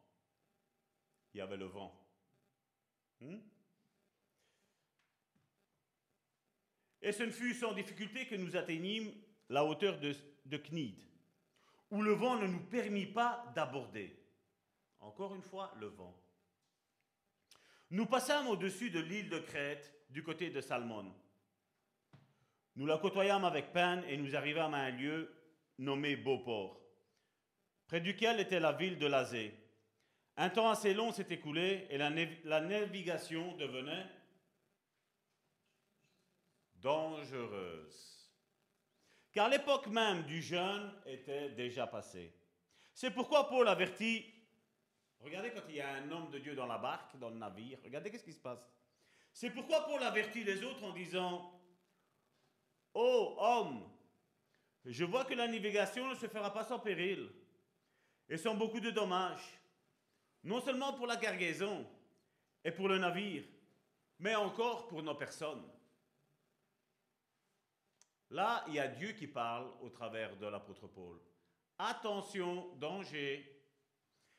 Il 1.34 1.38
y 1.38 1.42
avait 1.42 1.58
le 1.58 1.66
vent. 1.66 1.94
Hmm? 3.22 3.40
Et 7.02 7.12
ce 7.12 7.24
ne 7.24 7.32
fut 7.32 7.54
sans 7.54 7.74
difficulté 7.74 8.28
que 8.28 8.36
nous 8.36 8.56
atteignîmes 8.56 9.12
la 9.50 9.66
hauteur 9.66 10.00
de, 10.00 10.16
de 10.46 10.58
Cnide, 10.58 11.04
où 11.90 12.02
le 12.02 12.14
vent 12.14 12.38
ne 12.38 12.48
nous 12.48 12.60
permit 12.60 13.08
pas 13.08 13.52
d'aborder. 13.56 14.16
Encore 15.00 15.34
une 15.34 15.42
fois, 15.42 15.74
le 15.80 15.88
vent. 15.88 16.16
Nous 17.90 18.06
passâmes 18.06 18.48
au-dessus 18.48 18.92
de 18.92 19.00
l'île 19.00 19.30
de 19.30 19.40
Crète, 19.40 19.94
du 20.10 20.24
côté 20.24 20.50
de 20.50 20.62
Salmon. 20.62 21.14
Nous 22.76 22.86
la 22.86 22.98
côtoyâmes 22.98 23.46
avec 23.46 23.74
peine 23.74 24.04
et 24.08 24.18
nous 24.18 24.36
arrivâmes 24.36 24.74
à 24.74 24.84
un 24.84 24.92
lieu 24.92 25.34
nommé 25.78 26.16
Beauport, 26.16 26.80
près 27.88 28.00
duquel 28.00 28.40
était 28.40 28.60
la 28.60 28.72
ville 28.72 28.98
de 28.98 29.08
Lazé. 29.08 29.54
Un 30.42 30.50
temps 30.50 30.72
assez 30.72 30.96
long 30.96 31.12
s'est 31.12 31.28
écoulé 31.30 31.86
et 31.92 32.00
la, 32.00 32.10
navigation 32.10 33.56
devenait 33.58 34.08
dangereuse. 36.78 38.28
Car 39.32 39.50
l'époque 39.50 39.86
même 39.86 40.24
du 40.24 40.42
jeûne 40.42 40.92
était 41.06 41.50
déjà 41.50 41.86
passée. 41.86 42.34
C'est 42.92 43.12
pourquoi 43.12 43.50
Paul 43.50 43.68
avertit, 43.68 44.34
regardez 45.20 45.52
quand 45.52 45.62
il 45.70 45.76
y 45.76 45.82
a 45.82 45.94
un 45.94 46.10
homme 46.10 46.32
de 46.32 46.40
Dieu 46.40 46.56
dans 46.56 46.66
la 46.66 46.80
barque, 46.80 47.20
dans 47.20 47.30
le 47.30 47.38
navire, 47.38 47.78
regardez 47.84 48.10
qu'est-ce 48.10 48.26
qui 48.26 48.34
se 48.34 48.40
passe. 48.40 48.68
C'est 49.32 49.52
pourquoi 49.52 49.86
Paul 49.86 50.02
avertit 50.02 50.44
les 50.44 50.64
autres 50.64 50.84
en 50.84 50.92
disant, 50.92 51.54
Ô 52.96 53.36
homme, 53.38 53.88
je 54.86 55.06
vois 55.06 55.24
que 55.24 55.36
la 55.36 55.48
navigation 55.48 56.10
ne 56.10 56.16
se 56.16 56.26
fera 56.26 56.52
pas 56.52 56.64
sans 56.64 56.80
péril 56.80 57.30
et 58.28 58.38
sans 58.38 58.56
beaucoup 58.56 58.80
de 58.80 58.90
dommages, 58.90 59.61
non 60.44 60.62
seulement 60.62 60.94
pour 60.94 61.08
la 61.08 61.18
cargaison 61.18 61.86
et 62.64 62.72
pour 62.72 62.88
le 62.88 62.98
navire, 62.98 63.44
mais 64.20 64.36
encore 64.36 64.88
pour 64.88 65.04
nos 65.04 65.16
personnes. 65.16 65.64
Là, 68.30 68.64
il 68.68 68.76
y 68.76 68.80
a 68.80 68.88
Dieu 68.88 69.12
qui 69.12 69.28
parle 69.28 69.70
au 69.82 69.90
travers 69.90 70.38
de 70.38 70.46
l'apôtre 70.48 70.88
Paul. 70.88 71.20
Attention, 71.78 72.76
danger. 72.76 73.48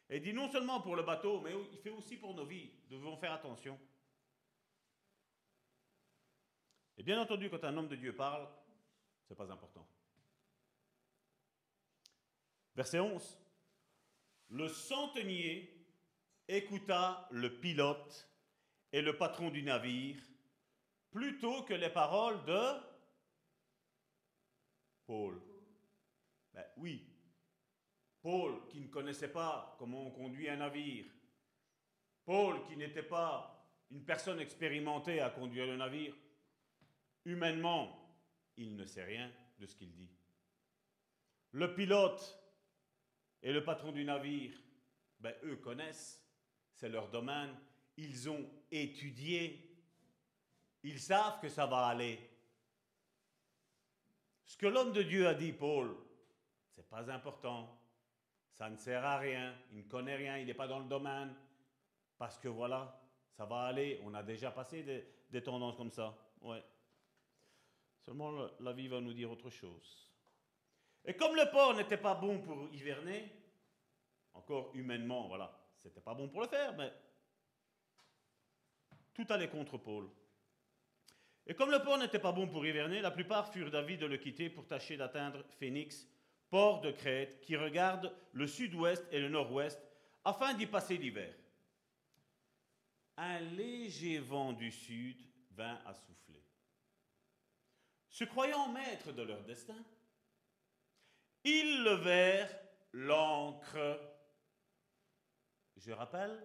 Et 0.08 0.20
dit 0.20 0.32
non 0.32 0.50
seulement 0.50 0.80
pour 0.80 0.96
le 0.96 1.02
bateau, 1.02 1.40
mais 1.40 1.52
il 1.72 1.78
fait 1.78 1.90
aussi 1.90 2.16
pour 2.16 2.34
nos 2.34 2.44
vies. 2.44 2.70
Nous 2.88 2.98
devons 2.98 3.16
faire 3.16 3.32
attention. 3.32 3.78
Et 6.96 7.02
bien 7.02 7.20
entendu, 7.20 7.50
quand 7.50 7.64
un 7.64 7.76
homme 7.76 7.88
de 7.88 7.96
Dieu 7.96 8.14
parle, 8.14 8.48
ce 9.24 9.32
n'est 9.32 9.36
pas 9.36 9.50
important. 9.50 9.86
Verset 12.74 13.00
11. 13.00 13.38
Le 14.48 14.68
centenier 14.68 15.81
écouta 16.48 17.28
le 17.30 17.58
pilote 17.60 18.28
et 18.92 19.02
le 19.02 19.16
patron 19.16 19.50
du 19.50 19.62
navire 19.62 20.20
plutôt 21.10 21.62
que 21.64 21.74
les 21.74 21.90
paroles 21.90 22.44
de 22.44 22.80
Paul. 25.06 25.40
Ben 26.52 26.64
oui, 26.76 27.06
Paul 28.22 28.66
qui 28.68 28.80
ne 28.80 28.88
connaissait 28.88 29.32
pas 29.32 29.76
comment 29.78 30.06
on 30.06 30.10
conduit 30.10 30.48
un 30.48 30.56
navire. 30.56 31.06
Paul 32.24 32.62
qui 32.66 32.76
n'était 32.76 33.02
pas 33.02 33.52
une 33.90 34.04
personne 34.04 34.40
expérimentée 34.40 35.20
à 35.20 35.30
conduire 35.30 35.66
le 35.66 35.76
navire. 35.76 36.14
Humainement, 37.24 38.16
il 38.56 38.76
ne 38.76 38.84
sait 38.84 39.04
rien 39.04 39.30
de 39.58 39.66
ce 39.66 39.76
qu'il 39.76 39.92
dit. 39.92 40.10
Le 41.52 41.74
pilote 41.74 42.38
Et 43.42 43.52
le 43.52 43.64
patron 43.64 43.90
du 43.90 44.04
navire, 44.04 44.56
ben, 45.18 45.34
eux 45.42 45.56
connaissent, 45.56 46.21
c'est 46.82 46.88
leur 46.88 47.08
domaine, 47.10 47.54
ils 47.96 48.28
ont 48.28 48.44
étudié, 48.68 49.72
ils 50.82 50.98
savent 50.98 51.38
que 51.40 51.48
ça 51.48 51.64
va 51.64 51.86
aller. 51.86 52.18
Ce 54.44 54.56
que 54.56 54.66
l'homme 54.66 54.92
de 54.92 55.02
Dieu 55.02 55.28
a 55.28 55.34
dit, 55.34 55.52
Paul, 55.52 55.94
c'est 56.74 56.88
pas 56.88 57.08
important. 57.12 57.78
Ça 58.50 58.68
ne 58.68 58.76
sert 58.76 59.04
à 59.04 59.18
rien. 59.18 59.54
Il 59.70 59.84
ne 59.84 59.88
connaît 59.88 60.16
rien. 60.16 60.38
Il 60.38 60.46
n'est 60.46 60.54
pas 60.54 60.66
dans 60.66 60.80
le 60.80 60.88
domaine. 60.88 61.32
Parce 62.18 62.36
que 62.36 62.48
voilà, 62.48 63.00
ça 63.36 63.44
va 63.44 63.60
aller. 63.60 64.00
On 64.02 64.12
a 64.14 64.24
déjà 64.24 64.50
passé 64.50 64.82
des, 65.30 65.42
tendances 65.44 65.76
comme 65.76 65.92
ça. 65.92 66.18
Ouais. 66.40 66.64
Seulement, 68.00 68.48
la 68.58 68.72
vie 68.72 68.88
va 68.88 69.00
nous 69.00 69.14
dire 69.14 69.30
autre 69.30 69.50
chose. 69.50 70.10
Et 71.04 71.14
comme 71.14 71.36
le 71.36 71.48
porc 71.48 71.76
n'était 71.76 71.96
pas 71.96 72.16
bon 72.16 72.40
pour 72.40 72.68
hiverner, 72.72 73.30
encore 74.34 74.74
humainement, 74.74 75.28
voilà, 75.28 75.61
c'était 75.82 76.00
pas 76.00 76.14
bon 76.14 76.28
pour 76.28 76.40
le 76.40 76.48
faire, 76.48 76.74
mais 76.76 76.92
tout 79.14 79.26
allait 79.28 79.48
contre 79.48 79.78
Paul. 79.78 80.08
Et 81.46 81.54
comme 81.54 81.70
le 81.70 81.82
port 81.82 81.98
n'était 81.98 82.20
pas 82.20 82.32
bon 82.32 82.46
pour 82.46 82.64
hiverner, 82.64 83.00
la 83.00 83.10
plupart 83.10 83.52
furent 83.52 83.70
d'avis 83.70 83.98
de 83.98 84.06
le 84.06 84.16
quitter 84.16 84.48
pour 84.48 84.66
tâcher 84.66 84.96
d'atteindre 84.96 85.44
Phénix, 85.58 86.06
port 86.50 86.80
de 86.80 86.92
Crète, 86.92 87.40
qui 87.40 87.56
regarde 87.56 88.14
le 88.32 88.46
sud-ouest 88.46 89.04
et 89.10 89.18
le 89.18 89.28
nord-ouest, 89.28 89.80
afin 90.24 90.54
d'y 90.54 90.66
passer 90.66 90.96
l'hiver. 90.96 91.34
Un 93.16 93.40
léger 93.40 94.18
vent 94.20 94.52
du 94.52 94.70
sud 94.70 95.20
vint 95.50 95.80
à 95.84 95.94
souffler. 95.94 96.42
Se 98.08 98.24
croyant 98.24 98.68
maîtres 98.68 99.12
de 99.12 99.22
leur 99.22 99.42
destin, 99.42 99.84
ils 101.44 101.82
levèrent 101.82 102.56
l'encre. 102.92 104.11
Je 105.84 105.90
rappelle, 105.90 106.40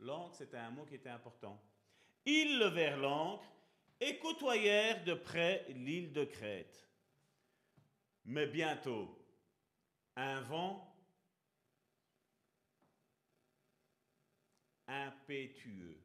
l'encre, 0.00 0.34
c'était 0.34 0.56
un 0.56 0.70
mot 0.70 0.84
qui 0.84 0.96
était 0.96 1.10
important. 1.10 1.62
Ils 2.24 2.58
levèrent 2.58 2.96
l'encre 2.96 3.44
et 4.00 4.18
côtoyèrent 4.18 5.04
de 5.04 5.14
près 5.14 5.64
l'île 5.68 6.12
de 6.12 6.24
Crète. 6.24 6.88
Mais 8.24 8.48
bientôt, 8.48 9.16
un 10.16 10.40
vent 10.40 10.92
impétueux. 14.88 16.00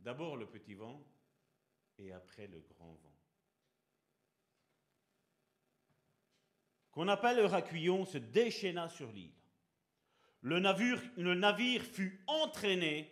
D'abord 0.00 0.36
le 0.36 0.46
petit 0.46 0.74
vent 0.74 1.02
et 1.96 2.12
après 2.12 2.48
le 2.48 2.60
grand 2.60 2.92
vent. 2.92 3.16
Qu'on 6.90 7.08
appelle 7.08 7.46
Racuillon 7.46 8.04
se 8.04 8.18
déchaîna 8.18 8.90
sur 8.90 9.10
l'île. 9.10 9.37
Le 10.42 10.60
navire, 10.60 11.82
fut 11.82 12.22
entraîné 12.26 13.10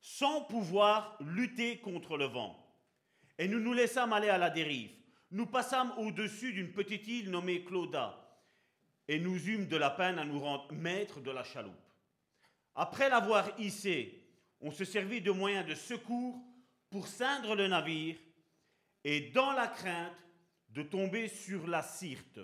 sans 0.00 0.42
pouvoir 0.42 1.16
lutter 1.20 1.78
contre 1.78 2.16
le 2.16 2.26
vent. 2.26 2.60
Et 3.38 3.48
nous 3.48 3.60
nous 3.60 3.72
laissâmes 3.72 4.12
aller 4.12 4.28
à 4.28 4.38
la 4.38 4.50
dérive. 4.50 4.92
Nous 5.30 5.46
passâmes 5.46 5.92
au-dessus 5.98 6.52
d'une 6.52 6.72
petite 6.72 7.06
île 7.08 7.30
nommée 7.30 7.64
Clauda, 7.64 8.20
et 9.08 9.18
nous 9.18 9.48
eûmes 9.48 9.66
de 9.66 9.76
la 9.76 9.90
peine 9.90 10.18
à 10.18 10.24
nous 10.24 10.38
rendre 10.38 10.72
maîtres 10.72 11.20
de 11.20 11.30
la 11.30 11.42
chaloupe. 11.42 11.72
Après 12.74 13.08
l'avoir 13.08 13.58
hissée, 13.58 14.22
on 14.60 14.70
se 14.70 14.84
servit 14.84 15.20
de 15.20 15.30
moyens 15.30 15.66
de 15.66 15.74
secours 15.74 16.40
pour 16.88 17.08
ceindre 17.08 17.56
le 17.56 17.66
navire, 17.66 18.16
et 19.02 19.20
dans 19.32 19.52
la 19.52 19.66
crainte 19.66 20.12
de 20.68 20.82
tomber 20.82 21.28
sur 21.28 21.66
la 21.66 21.82
Syrte, 21.82 22.40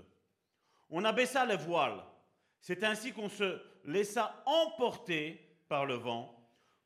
on 0.89 1.05
abaissa 1.05 1.47
les 1.47 1.57
voiles. 1.57 2.03
C'est 2.61 2.85
ainsi 2.85 3.13
qu'on 3.13 3.29
se 3.29 3.61
laissa 3.85 4.43
emporter 4.47 5.41
par 5.69 5.87
le 5.87 5.95
vent 5.95 6.41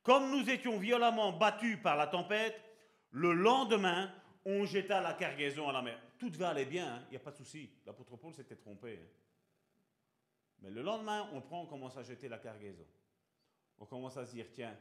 comme 0.04 0.30
nous 0.30 0.48
étions 0.50 0.78
violemment 0.78 1.32
battus 1.32 1.78
par 1.82 1.96
la 1.96 2.06
tempête, 2.06 2.62
le 3.10 3.32
lendemain, 3.32 4.14
on 4.44 4.66
jeta 4.66 5.00
la 5.00 5.14
cargaison 5.14 5.68
à 5.68 5.72
la 5.72 5.80
mer. 5.80 5.98
Tout 6.18 6.30
va 6.32 6.50
aller 6.50 6.66
bien, 6.66 6.84
il 6.84 6.90
hein, 6.90 7.06
n'y 7.10 7.16
a 7.16 7.20
pas 7.20 7.30
de 7.30 7.38
souci. 7.38 7.70
L'apôtre 7.86 8.16
Paul 8.18 8.34
s'était 8.34 8.56
trompé. 8.56 9.00
Hein. 9.02 9.08
Mais 10.60 10.70
le 10.70 10.82
lendemain, 10.82 11.30
on 11.32 11.40
prend, 11.40 11.62
on 11.62 11.66
commence 11.66 11.96
à 11.96 12.02
jeter 12.02 12.28
la 12.28 12.38
cargaison. 12.38 12.86
On 13.78 13.86
commence 13.86 14.18
à 14.18 14.26
se 14.26 14.32
dire, 14.32 14.46
tiens, 14.52 14.76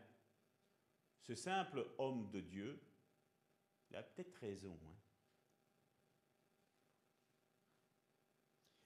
ce 1.21 1.35
simple 1.35 1.85
homme 1.97 2.29
de 2.29 2.41
Dieu, 2.41 2.83
il 3.89 3.95
a 3.95 4.03
peut-être 4.03 4.35
raison. 4.41 4.77
Hein. 4.85 4.95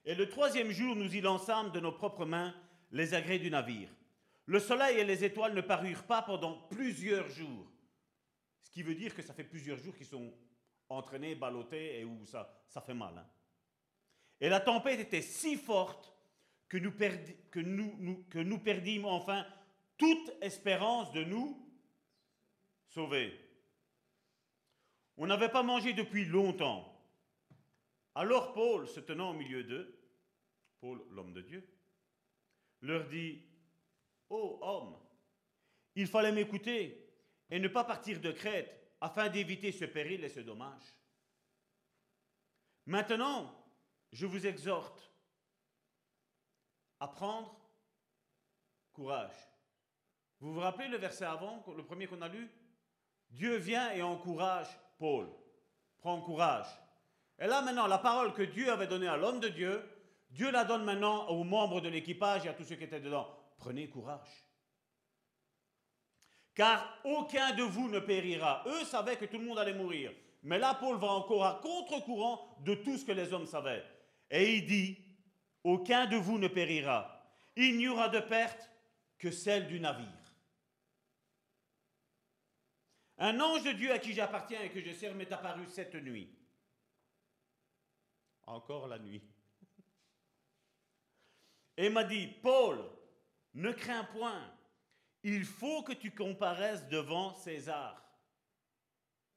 Et 0.04 0.14
le 0.14 0.28
troisième 0.28 0.70
jour, 0.70 0.94
nous 0.94 1.16
y 1.16 1.20
lançâmes 1.20 1.72
de 1.72 1.80
nos 1.80 1.92
propres 1.92 2.24
mains 2.24 2.54
les 2.90 3.14
agrès 3.14 3.38
du 3.38 3.50
navire. 3.50 3.88
Le 4.46 4.60
soleil 4.60 4.98
et 4.98 5.04
les 5.04 5.24
étoiles 5.24 5.54
ne 5.54 5.60
parurent 5.60 6.04
pas 6.04 6.22
pendant 6.22 6.54
plusieurs 6.68 7.28
jours. 7.28 7.70
Ce 8.62 8.70
qui 8.70 8.82
veut 8.82 8.94
dire 8.94 9.14
que 9.14 9.22
ça 9.22 9.34
fait 9.34 9.44
plusieurs 9.44 9.78
jours 9.78 9.96
qu'ils 9.96 10.06
sont 10.06 10.32
entraînés, 10.88 11.34
ballottés 11.34 12.00
et 12.00 12.04
où 12.04 12.24
ça, 12.24 12.62
ça 12.68 12.80
fait 12.80 12.94
mal. 12.94 13.16
Hein. 13.18 13.26
Et 14.40 14.48
la 14.48 14.60
tempête 14.60 15.00
était 15.00 15.22
si 15.22 15.56
forte 15.56 16.14
que 16.68 16.78
nous, 16.78 16.92
que, 17.50 17.60
nous, 17.60 18.24
que 18.30 18.38
nous 18.38 18.58
perdîmes 18.58 19.04
enfin 19.04 19.46
toute 19.96 20.30
espérance 20.40 21.12
de 21.12 21.24
nous 21.24 21.66
sauver. 22.86 23.38
On 25.16 25.26
n'avait 25.26 25.48
pas 25.48 25.62
mangé 25.62 25.92
depuis 25.92 26.24
longtemps. 26.24 26.94
Alors 28.14 28.52
Paul, 28.52 28.86
se 28.86 29.00
tenant 29.00 29.30
au 29.30 29.34
milieu 29.34 29.64
d'eux, 29.64 29.98
Paul, 30.80 31.02
l'homme 31.10 31.32
de 31.32 31.42
Dieu, 31.42 31.68
leur 32.82 33.06
dit, 33.08 33.42
Ô 34.30 34.58
homme, 34.62 34.96
il 35.94 36.06
fallait 36.06 36.32
m'écouter 36.32 37.10
et 37.50 37.58
ne 37.58 37.68
pas 37.68 37.84
partir 37.84 38.20
de 38.20 38.30
Crète 38.30 38.94
afin 39.00 39.28
d'éviter 39.28 39.72
ce 39.72 39.84
péril 39.84 40.22
et 40.24 40.28
ce 40.28 40.40
dommage. 40.40 40.82
Maintenant, 42.86 43.54
je 44.12 44.26
vous 44.26 44.46
exhorte 44.46 45.12
à 47.00 47.08
prendre 47.08 47.54
courage. 48.92 49.34
Vous 50.40 50.52
vous 50.52 50.60
rappelez 50.60 50.88
le 50.88 50.98
verset 50.98 51.24
avant, 51.24 51.64
le 51.76 51.84
premier 51.84 52.06
qu'on 52.06 52.22
a 52.22 52.28
lu? 52.28 52.48
Dieu 53.30 53.56
vient 53.56 53.92
et 53.92 54.02
encourage 54.02 54.68
Paul. 54.98 55.28
Prends 55.98 56.20
courage. 56.20 56.66
Et 57.38 57.46
là 57.46 57.62
maintenant, 57.62 57.86
la 57.86 57.98
parole 57.98 58.32
que 58.32 58.42
Dieu 58.42 58.70
avait 58.70 58.86
donnée 58.86 59.08
à 59.08 59.16
l'homme 59.16 59.40
de 59.40 59.48
Dieu, 59.48 59.82
Dieu 60.30 60.50
la 60.50 60.64
donne 60.64 60.84
maintenant 60.84 61.28
aux 61.28 61.44
membres 61.44 61.80
de 61.80 61.88
l'équipage 61.88 62.44
et 62.44 62.48
à 62.48 62.54
tous 62.54 62.64
ceux 62.64 62.76
qui 62.76 62.84
étaient 62.84 63.00
dedans 63.00 63.28
prenez 63.58 63.88
courage. 63.88 64.44
Car 66.54 66.98
aucun 67.04 67.52
de 67.54 67.62
vous 67.62 67.88
ne 67.88 68.00
périra. 68.00 68.64
Eux 68.66 68.84
savaient 68.84 69.16
que 69.16 69.26
tout 69.26 69.38
le 69.38 69.44
monde 69.44 69.58
allait 69.58 69.74
mourir. 69.74 70.12
Mais 70.42 70.58
là, 70.58 70.74
Paul 70.74 70.98
va 70.98 71.08
encore 71.08 71.44
à 71.44 71.60
contre-courant 71.60 72.56
de 72.64 72.74
tout 72.74 72.96
ce 72.96 73.04
que 73.04 73.12
les 73.12 73.32
hommes 73.32 73.46
savaient. 73.46 73.84
Et 74.30 74.56
il 74.56 74.66
dit, 74.66 74.98
aucun 75.62 76.06
de 76.06 76.16
vous 76.16 76.38
ne 76.38 76.48
périra. 76.48 77.22
Il 77.56 77.76
n'y 77.76 77.88
aura 77.88 78.08
de 78.08 78.20
perte 78.20 78.70
que 79.18 79.30
celle 79.30 79.66
du 79.66 79.80
navire. 79.80 80.06
Un 83.18 83.40
ange 83.40 83.64
de 83.64 83.72
Dieu 83.72 83.92
à 83.92 83.98
qui 83.98 84.12
j'appartiens 84.12 84.62
et 84.62 84.70
que 84.70 84.80
je 84.80 84.92
sers 84.92 85.14
m'est 85.14 85.32
apparu 85.32 85.66
cette 85.66 85.94
nuit. 85.96 86.32
Encore 88.46 88.86
la 88.86 88.98
nuit. 88.98 89.22
Et 91.78 91.88
m'a 91.90 92.02
dit, 92.02 92.26
Paul, 92.42 92.84
ne 93.54 93.70
crains 93.70 94.04
point. 94.12 94.42
Il 95.22 95.44
faut 95.44 95.82
que 95.82 95.92
tu 95.92 96.10
comparaisses 96.10 96.88
devant 96.88 97.32
César. 97.34 98.04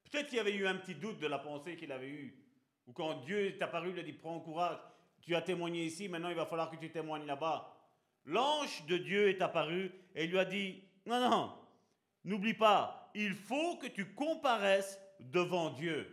Peut-être 0.03 0.27
qu'il 0.27 0.37
y 0.37 0.41
avait 0.41 0.55
eu 0.55 0.65
un 0.67 0.75
petit 0.75 0.95
doute 0.95 1.19
de 1.19 1.27
la 1.27 1.37
pensée 1.37 1.77
qu'il 1.77 1.91
avait 1.91 2.09
eue. 2.09 2.35
Ou 2.87 2.93
quand 2.93 3.21
Dieu 3.21 3.45
est 3.45 3.61
apparu, 3.61 3.91
il 3.91 3.99
a 3.99 4.03
dit 4.03 4.13
Prends 4.13 4.39
courage, 4.39 4.79
tu 5.21 5.35
as 5.35 5.41
témoigné 5.43 5.85
ici, 5.85 6.09
maintenant 6.09 6.29
il 6.29 6.35
va 6.35 6.47
falloir 6.47 6.71
que 6.71 6.77
tu 6.77 6.89
témoignes 6.89 7.27
là-bas. 7.27 7.77
L'ange 8.25 8.85
de 8.87 8.97
Dieu 8.97 9.29
est 9.29 9.41
apparu 9.41 9.91
et 10.15 10.25
lui 10.25 10.39
a 10.39 10.45
dit 10.45 10.83
Non, 11.05 11.29
non, 11.29 11.53
n'oublie 12.23 12.55
pas, 12.55 13.11
il 13.13 13.35
faut 13.35 13.77
que 13.77 13.87
tu 13.87 14.13
comparaisses 14.13 14.99
devant 15.19 15.69
Dieu. 15.69 16.07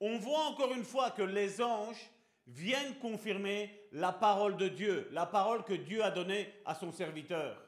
On 0.00 0.16
voit 0.18 0.46
encore 0.46 0.72
une 0.72 0.84
fois 0.84 1.10
que 1.10 1.22
les 1.22 1.60
anges 1.60 2.10
viennent 2.46 2.98
confirmer 2.98 3.88
la 3.92 4.12
parole 4.12 4.56
de 4.56 4.68
Dieu, 4.68 5.08
la 5.12 5.26
parole 5.26 5.64
que 5.64 5.74
Dieu 5.74 6.02
a 6.02 6.10
donnée 6.10 6.52
à 6.64 6.74
son 6.74 6.92
serviteur. 6.92 7.62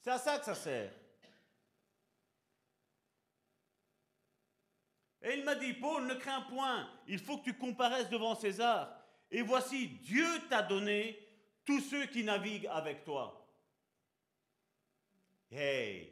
C'est 0.00 0.10
à 0.10 0.18
ça 0.18 0.38
que 0.38 0.44
ça 0.44 0.54
sert. 0.54 0.92
Et 5.22 5.34
il 5.34 5.44
m'a 5.44 5.54
dit, 5.54 5.74
Paul, 5.74 6.06
ne 6.06 6.14
crains 6.14 6.40
point, 6.42 6.88
il 7.06 7.18
faut 7.18 7.38
que 7.38 7.44
tu 7.44 7.54
comparaisses 7.54 8.08
devant 8.08 8.34
César. 8.34 8.90
Et 9.30 9.42
voici, 9.42 9.88
Dieu 9.88 10.26
t'a 10.48 10.62
donné 10.62 11.18
tous 11.64 11.80
ceux 11.80 12.06
qui 12.06 12.24
naviguent 12.24 12.68
avec 12.68 13.04
toi. 13.04 13.46
Hey! 15.52 16.10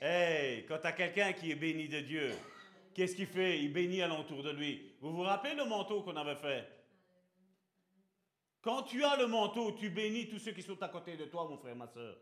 Hey! 0.00 0.66
Quand 0.66 0.78
tu 0.78 0.86
as 0.86 0.92
quelqu'un 0.92 1.32
qui 1.32 1.50
est 1.50 1.56
béni 1.56 1.88
de 1.88 2.00
Dieu, 2.00 2.34
qu'est-ce 2.92 3.16
qu'il 3.16 3.26
fait? 3.26 3.60
Il 3.60 3.72
bénit 3.72 4.02
alentour 4.02 4.42
de 4.42 4.50
lui. 4.50 4.93
Vous 5.04 5.12
vous 5.12 5.20
rappelez 5.20 5.54
le 5.54 5.66
manteau 5.66 6.00
qu'on 6.00 6.16
avait 6.16 6.34
fait? 6.34 6.66
Quand 8.62 8.84
tu 8.84 9.04
as 9.04 9.18
le 9.18 9.26
manteau, 9.26 9.72
tu 9.72 9.90
bénis 9.90 10.30
tous 10.30 10.38
ceux 10.38 10.52
qui 10.52 10.62
sont 10.62 10.82
à 10.82 10.88
côté 10.88 11.14
de 11.18 11.26
toi, 11.26 11.46
mon 11.46 11.58
frère, 11.58 11.76
ma 11.76 11.86
soeur. 11.86 12.16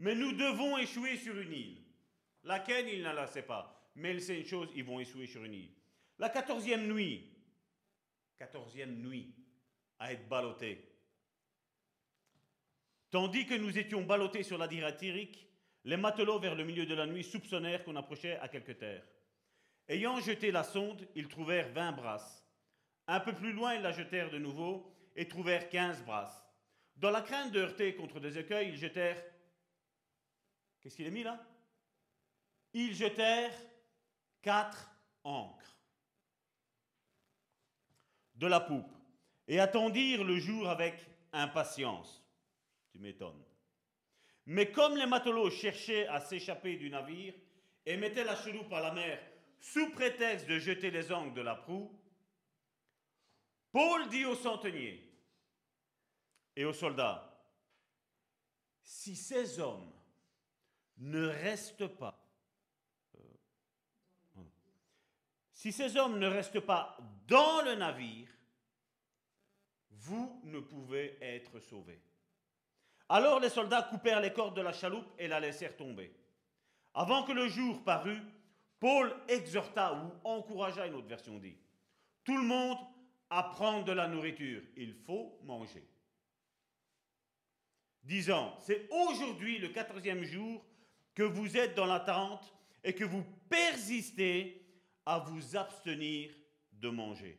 Mais 0.00 0.14
nous 0.14 0.32
devons 0.32 0.76
échouer 0.76 1.16
sur 1.16 1.34
une 1.38 1.54
île. 1.54 1.82
Laquelle 2.44 2.90
il 2.90 3.02
ne 3.02 3.10
la 3.10 3.26
sait 3.26 3.40
pas. 3.40 3.90
Mais 3.94 4.12
il 4.12 4.20
sait 4.20 4.38
une 4.38 4.46
chose, 4.46 4.68
ils 4.74 4.84
vont 4.84 5.00
échouer 5.00 5.26
sur 5.26 5.42
une 5.44 5.54
île. 5.54 5.70
La 6.18 6.28
quatorzième 6.28 6.86
nuit, 6.86 7.26
quatorzième 8.36 9.00
nuit, 9.00 9.34
à 9.98 10.12
être 10.12 10.28
ballotté. 10.28 10.92
Tandis 13.10 13.46
que 13.46 13.54
nous 13.54 13.78
étions 13.78 14.02
ballottés 14.02 14.42
sur 14.42 14.58
la 14.58 14.68
diratirique, 14.68 15.48
les 15.84 15.96
matelots 15.96 16.38
vers 16.38 16.54
le 16.54 16.66
milieu 16.66 16.84
de 16.84 16.94
la 16.94 17.06
nuit 17.06 17.24
soupçonnèrent 17.24 17.82
qu'on 17.82 17.96
approchait 17.96 18.36
à 18.40 18.48
quelque 18.48 18.72
terre. 18.72 19.02
Ayant 19.88 20.20
jeté 20.20 20.50
la 20.50 20.64
sonde, 20.64 21.08
ils 21.14 21.28
trouvèrent 21.28 21.72
vingt 21.72 21.92
brasses. 21.92 22.44
Un 23.06 23.20
peu 23.20 23.32
plus 23.32 23.52
loin, 23.52 23.74
ils 23.74 23.82
la 23.82 23.92
jetèrent 23.92 24.30
de 24.30 24.38
nouveau 24.38 24.94
et 25.16 25.26
trouvèrent 25.26 25.70
quinze 25.70 26.02
brasses. 26.02 26.44
Dans 26.96 27.10
la 27.10 27.22
crainte 27.22 27.52
de 27.52 27.60
heurter 27.60 27.94
contre 27.96 28.20
des 28.20 28.38
écueils, 28.38 28.68
ils 28.68 28.76
jetèrent. 28.76 29.22
Qu'est-ce 30.80 30.96
qu'il 30.96 31.06
a 31.06 31.10
mis 31.10 31.22
là? 31.22 31.42
Ils 32.74 32.94
jetèrent 32.94 33.54
quatre 34.42 34.90
ancres 35.24 35.78
de 38.34 38.46
la 38.46 38.60
poupe 38.60 38.92
et 39.46 39.58
attendirent 39.58 40.24
le 40.24 40.38
jour 40.38 40.68
avec 40.68 40.94
impatience. 41.32 42.22
Tu 42.90 42.98
m'étonnes. 42.98 43.42
Mais 44.46 44.70
comme 44.70 44.96
les 44.96 45.06
matelots 45.06 45.50
cherchaient 45.50 46.06
à 46.08 46.20
s'échapper 46.20 46.76
du 46.76 46.90
navire 46.90 47.34
et 47.86 47.96
mettaient 47.96 48.24
la 48.24 48.36
chaloupe 48.36 48.72
à 48.72 48.80
la 48.80 48.92
mer 48.92 49.18
sous 49.60 49.90
prétexte 49.90 50.46
de 50.48 50.58
jeter 50.58 50.90
les 50.90 51.12
angles 51.12 51.34
de 51.34 51.42
la 51.42 51.54
proue, 51.54 51.90
Paul 53.72 54.08
dit 54.08 54.24
aux 54.24 54.34
centeniers 54.34 55.04
et 56.56 56.64
aux 56.64 56.72
soldats, 56.72 57.24
si 58.82 59.14
ces 59.14 59.60
hommes 59.60 59.92
ne 60.96 61.26
restent 61.26 61.86
pas, 61.86 62.26
euh, 63.16 64.42
si 65.52 65.72
ces 65.72 65.96
hommes 65.96 66.18
ne 66.18 66.26
restent 66.26 66.60
pas 66.60 66.96
dans 67.26 67.62
le 67.62 67.74
navire, 67.74 68.28
vous 69.90 70.40
ne 70.44 70.60
pouvez 70.60 71.18
être 71.20 71.60
sauvés. 71.60 72.00
Alors 73.08 73.40
les 73.40 73.50
soldats 73.50 73.82
coupèrent 73.82 74.20
les 74.20 74.32
cordes 74.32 74.56
de 74.56 74.62
la 74.62 74.72
chaloupe 74.72 75.12
et 75.18 75.28
la 75.28 75.40
laissèrent 75.40 75.76
tomber. 75.76 76.14
Avant 76.94 77.22
que 77.24 77.32
le 77.32 77.48
jour 77.48 77.84
parût, 77.84 78.20
Paul 78.80 79.14
exhorta 79.28 79.94
ou 79.94 80.28
encouragea, 80.28 80.86
une 80.86 80.94
autre 80.94 81.08
version 81.08 81.38
dit, 81.38 81.56
tout 82.24 82.36
le 82.36 82.44
monde 82.44 82.78
à 83.30 83.42
prendre 83.42 83.84
de 83.84 83.92
la 83.92 84.08
nourriture. 84.08 84.62
Il 84.76 84.94
faut 84.94 85.38
manger. 85.42 85.86
Disant, 88.02 88.56
c'est 88.60 88.88
aujourd'hui 88.90 89.58
le 89.58 89.68
quatorzième 89.68 90.22
jour 90.22 90.64
que 91.14 91.22
vous 91.22 91.56
êtes 91.56 91.74
dans 91.74 91.86
l'attente 91.86 92.54
et 92.84 92.94
que 92.94 93.04
vous 93.04 93.24
persistez 93.48 94.64
à 95.04 95.18
vous 95.18 95.56
abstenir 95.56 96.32
de 96.72 96.88
manger. 96.88 97.38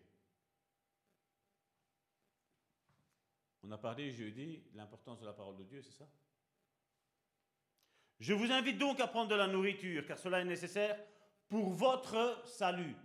On 3.63 3.71
a 3.71 3.77
parlé 3.77 4.11
jeudi 4.11 4.63
de 4.71 4.77
l'importance 4.77 5.19
de 5.19 5.25
la 5.25 5.33
parole 5.33 5.57
de 5.57 5.63
Dieu, 5.63 5.81
c'est 5.81 5.93
ça? 5.93 6.09
Je 8.19 8.33
vous 8.33 8.51
invite 8.51 8.77
donc 8.77 8.99
à 8.99 9.07
prendre 9.07 9.29
de 9.29 9.35
la 9.35 9.47
nourriture, 9.47 10.05
car 10.05 10.19
cela 10.19 10.41
est 10.41 10.45
nécessaire 10.45 10.99
pour 11.49 11.73
votre 11.73 12.43
salut. 12.45 12.95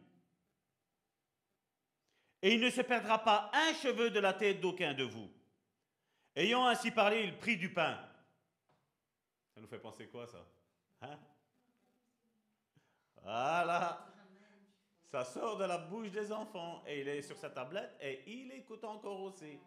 Et 2.43 2.55
il 2.55 2.61
ne 2.61 2.71
se 2.71 2.83
perdra 2.83 3.25
pas 3.25 3.51
un 3.55 3.73
cheveu 3.75 4.11
de 4.11 4.21
la 4.21 4.35
tête 4.35 4.61
d'aucun 4.61 4.93
de 4.93 5.05
vous. 5.05 5.31
Ayant 6.37 6.67
ainsi 6.67 6.91
parlé, 6.91 7.25
il 7.25 7.39
prit 7.39 7.57
du 7.57 7.73
pain. 7.73 7.99
Ça 9.55 9.61
nous 9.61 9.67
fait 9.67 9.79
penser 9.79 10.07
quoi 10.09 10.27
ça? 10.27 10.45
Hein? 11.01 11.19
Voilà. 13.23 14.07
Ça 15.07 15.25
sort 15.25 15.57
de 15.57 15.65
la 15.65 15.79
bouche 15.79 16.11
des 16.11 16.33
enfants 16.33 16.83
et 16.87 17.01
il 17.01 17.09
est 17.09 17.23
sur 17.23 17.39
sa 17.39 17.49
tablette 17.49 17.97
et 18.01 18.25
il 18.27 18.53
écoute 18.53 18.85
encore 18.85 19.21
aussi. 19.23 19.59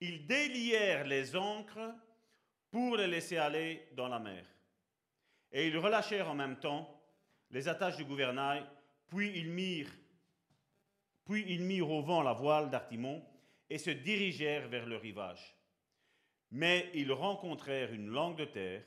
Ils 0.00 0.24
délièrent 0.24 1.04
les 1.04 1.34
ancres 1.34 1.92
pour 2.70 2.96
les 2.96 3.08
laisser 3.08 3.38
aller 3.38 3.88
dans 3.96 4.06
la 4.06 4.20
mer. 4.20 4.46
Et 5.50 5.66
ils 5.66 5.76
relâchèrent 5.76 6.30
en 6.30 6.36
même 6.36 6.60
temps 6.60 6.88
les 7.50 7.66
attaches 7.66 7.96
du 7.96 8.04
gouvernail, 8.04 8.64
puis 9.08 9.32
ils 9.36 9.50
mirent, 9.50 9.90
au 11.90 12.02
vent 12.02 12.22
la 12.22 12.32
voile 12.32 12.70
d'Artimon 12.70 13.24
et 13.68 13.78
se 13.78 13.90
dirigèrent 13.90 14.68
vers 14.68 14.86
le 14.86 14.96
rivage. 14.96 15.56
Mais 16.52 16.88
ils 16.94 17.12
rencontrèrent 17.12 17.92
une 17.92 18.10
langue 18.10 18.38
de 18.38 18.44
terre 18.44 18.84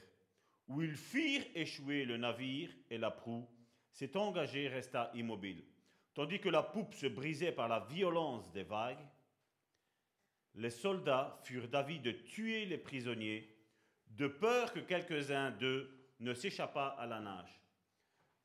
où 0.69 0.81
ils 0.81 0.95
firent 0.95 1.45
échouer 1.53 2.05
le 2.05 2.15
navire 2.15 2.69
et 2.89 2.97
la 2.97 3.11
proue, 3.11 3.45
s'est 3.91 4.15
engagé 4.15 4.69
resta 4.69 5.11
immobile. 5.15 5.65
Tandis 6.13 6.39
que 6.39 6.49
la 6.49 6.63
poupe 6.63 6.93
se 6.93 7.07
brisait 7.07 7.51
par 7.51 7.67
la 7.67 7.81
violence 7.81 8.51
des 8.51 8.63
vagues, 8.63 9.05
les 10.55 10.69
soldats 10.69 11.39
furent 11.43 11.67
d'avis 11.67 11.99
de 11.99 12.11
tuer 12.11 12.65
les 12.65 12.77
prisonniers, 12.77 13.55
de 14.07 14.27
peur 14.27 14.73
que 14.73 14.79
quelques-uns 14.79 15.51
d'eux 15.51 15.89
ne 16.19 16.33
s'échappât 16.33 16.95
à 16.99 17.05
la 17.05 17.19
nage. 17.19 17.61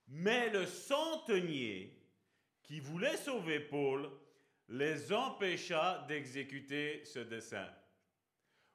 Mais 0.08 0.50
le 0.50 0.66
centenier, 0.66 1.98
qui 2.62 2.80
voulait 2.80 3.16
sauver 3.16 3.60
Paul, 3.60 4.10
les 4.68 5.12
empêcha 5.12 6.04
d'exécuter 6.08 7.04
ce 7.04 7.18
dessein. 7.18 7.68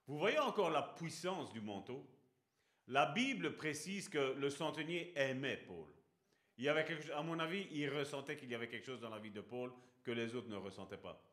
Vous 0.08 0.18
voyez 0.18 0.40
encore 0.40 0.70
la 0.70 0.82
puissance 0.82 1.52
du 1.52 1.62
manteau 1.62 2.08
La 2.88 3.06
Bible 3.08 3.56
précise 3.56 4.10
que 4.10 4.36
le 4.38 4.50
centenier 4.50 5.14
aimait 5.16 5.58
Paul. 5.58 5.88
Il 6.60 6.68
à 6.68 7.24
mon 7.24 7.40
avis, 7.40 7.68
il 7.72 7.90
ressentait 7.90 8.36
qu'il 8.36 8.50
y 8.50 8.56
avait 8.56 8.68
quelque 8.68 8.86
chose 8.86 9.00
dans 9.00 9.10
la 9.10 9.20
vie 9.20 9.32
de 9.32 9.40
Paul 9.40 9.72
que 10.04 10.12
les 10.12 10.36
autres 10.36 10.50
ne 10.50 10.58
ressentaient 10.58 10.98
pas. 10.98 11.24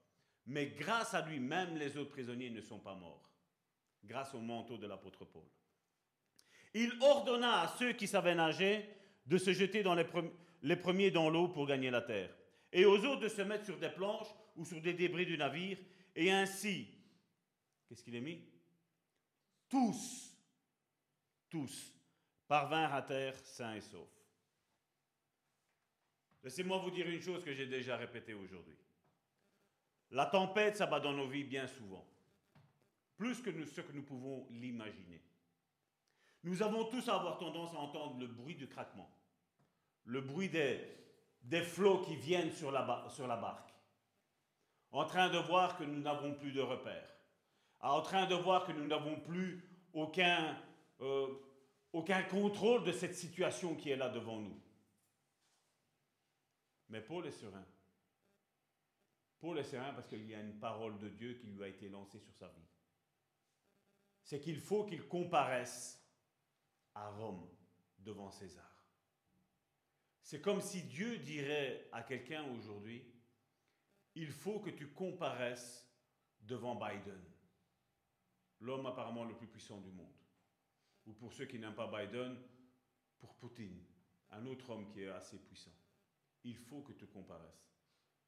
Mais 0.46 0.68
grâce 0.68 1.14
à 1.14 1.26
lui, 1.26 1.40
même 1.40 1.76
les 1.76 1.96
autres 1.96 2.12
prisonniers 2.12 2.50
ne 2.50 2.60
sont 2.60 2.78
pas 2.78 2.94
morts, 2.94 3.28
grâce 4.04 4.32
au 4.34 4.40
manteau 4.40 4.78
de 4.78 4.86
l'apôtre 4.86 5.24
Paul. 5.24 5.42
Il 6.74 6.92
ordonna 7.00 7.62
à 7.62 7.76
ceux 7.76 7.92
qui 7.94 8.06
savaient 8.06 8.36
nager 8.36 8.88
de 9.26 9.36
se 9.36 9.52
jeter 9.52 9.82
les, 9.82 10.06
les 10.62 10.76
premiers 10.76 11.10
dans 11.10 11.28
l'eau 11.28 11.48
pour 11.48 11.66
gagner 11.66 11.90
la 11.90 12.02
terre, 12.02 12.32
et 12.72 12.84
aux 12.84 13.04
autres 13.04 13.22
de 13.22 13.28
se 13.28 13.42
mettre 13.42 13.64
sur 13.64 13.78
des 13.78 13.90
planches 13.90 14.32
ou 14.54 14.64
sur 14.64 14.80
des 14.80 14.94
débris 14.94 15.26
du 15.26 15.36
navire, 15.36 15.78
et 16.14 16.30
ainsi, 16.30 16.86
qu'est-ce 17.88 18.04
qu'il 18.04 18.14
est 18.14 18.20
mis? 18.20 18.44
Tous, 19.68 20.32
tous, 21.50 21.92
parvinrent 22.46 22.94
à 22.94 23.02
terre 23.02 23.34
sains 23.40 23.74
et 23.74 23.80
saufs. 23.80 24.15
Laissez-moi 26.46 26.78
vous 26.78 26.92
dire 26.92 27.08
une 27.08 27.20
chose 27.20 27.42
que 27.42 27.52
j'ai 27.52 27.66
déjà 27.66 27.96
répétée 27.96 28.32
aujourd'hui. 28.32 28.78
La 30.12 30.26
tempête 30.26 30.76
s'abat 30.76 31.00
dans 31.00 31.12
nos 31.12 31.26
vies 31.26 31.42
bien 31.42 31.66
souvent, 31.66 32.06
plus 33.16 33.42
que 33.42 33.50
ce 33.64 33.80
que 33.80 33.90
nous 33.92 34.04
pouvons 34.04 34.46
l'imaginer. 34.52 35.20
Nous 36.44 36.62
avons 36.62 36.84
tous 36.84 37.08
à 37.08 37.16
avoir 37.16 37.38
tendance 37.38 37.74
à 37.74 37.78
entendre 37.78 38.20
le 38.20 38.28
bruit 38.28 38.54
du 38.54 38.68
craquement, 38.68 39.10
le 40.04 40.20
bruit 40.20 40.48
des, 40.48 41.62
flots 41.64 42.02
qui 42.02 42.14
viennent 42.14 42.52
sur 42.52 42.70
la, 42.70 42.82
barque, 42.82 43.74
en 44.92 45.04
train 45.04 45.28
de 45.28 45.38
voir 45.38 45.76
que 45.76 45.82
nous 45.82 46.00
n'avons 46.00 46.32
plus 46.32 46.52
de 46.52 46.60
repères, 46.60 47.10
en 47.80 48.02
train 48.02 48.26
de 48.26 48.36
voir 48.36 48.64
que 48.64 48.72
nous 48.72 48.86
n'avons 48.86 49.18
plus 49.18 49.64
euh, 49.96 51.26
aucun 51.92 52.22
contrôle 52.30 52.84
de 52.84 52.92
cette 52.92 53.16
situation 53.16 53.74
qui 53.74 53.90
est 53.90 53.96
là 53.96 54.08
devant 54.10 54.38
nous. 54.38 54.60
Mais 56.88 57.00
Paul 57.00 57.26
est 57.26 57.32
serein. 57.32 57.66
Paul 59.38 59.58
est 59.58 59.64
serein 59.64 59.92
parce 59.92 60.06
qu'il 60.08 60.26
y 60.26 60.34
a 60.34 60.40
une 60.40 60.58
parole 60.58 60.98
de 60.98 61.08
Dieu 61.08 61.34
qui 61.34 61.46
lui 61.48 61.62
a 61.62 61.68
été 61.68 61.88
lancée 61.88 62.20
sur 62.20 62.34
sa 62.34 62.48
vie. 62.48 62.68
C'est 64.22 64.40
qu'il 64.40 64.60
faut 64.60 64.84
qu'il 64.84 65.06
comparaisse 65.06 66.02
à 66.94 67.10
Rome 67.10 67.48
devant 67.98 68.30
César. 68.30 68.64
C'est 70.22 70.40
comme 70.40 70.60
si 70.60 70.82
Dieu 70.82 71.18
dirait 71.18 71.88
à 71.92 72.02
quelqu'un 72.02 72.44
aujourd'hui, 72.50 73.04
il 74.14 74.32
faut 74.32 74.60
que 74.60 74.70
tu 74.70 74.88
comparaisses 74.88 75.86
devant 76.40 76.74
Biden, 76.74 77.22
l'homme 78.60 78.86
apparemment 78.86 79.24
le 79.24 79.36
plus 79.36 79.46
puissant 79.46 79.80
du 79.80 79.90
monde. 79.90 80.14
Ou 81.06 81.12
pour 81.12 81.32
ceux 81.32 81.44
qui 81.46 81.58
n'aiment 81.58 81.74
pas 81.74 81.86
Biden, 81.86 82.36
pour 83.18 83.36
Poutine, 83.36 83.84
un 84.30 84.44
autre 84.46 84.70
homme 84.70 84.88
qui 84.88 85.02
est 85.02 85.08
assez 85.08 85.38
puissant. 85.38 85.74
Il 86.46 86.54
faut 86.54 86.80
que 86.80 86.92
tu 86.92 87.08
comparaisses. 87.08 87.74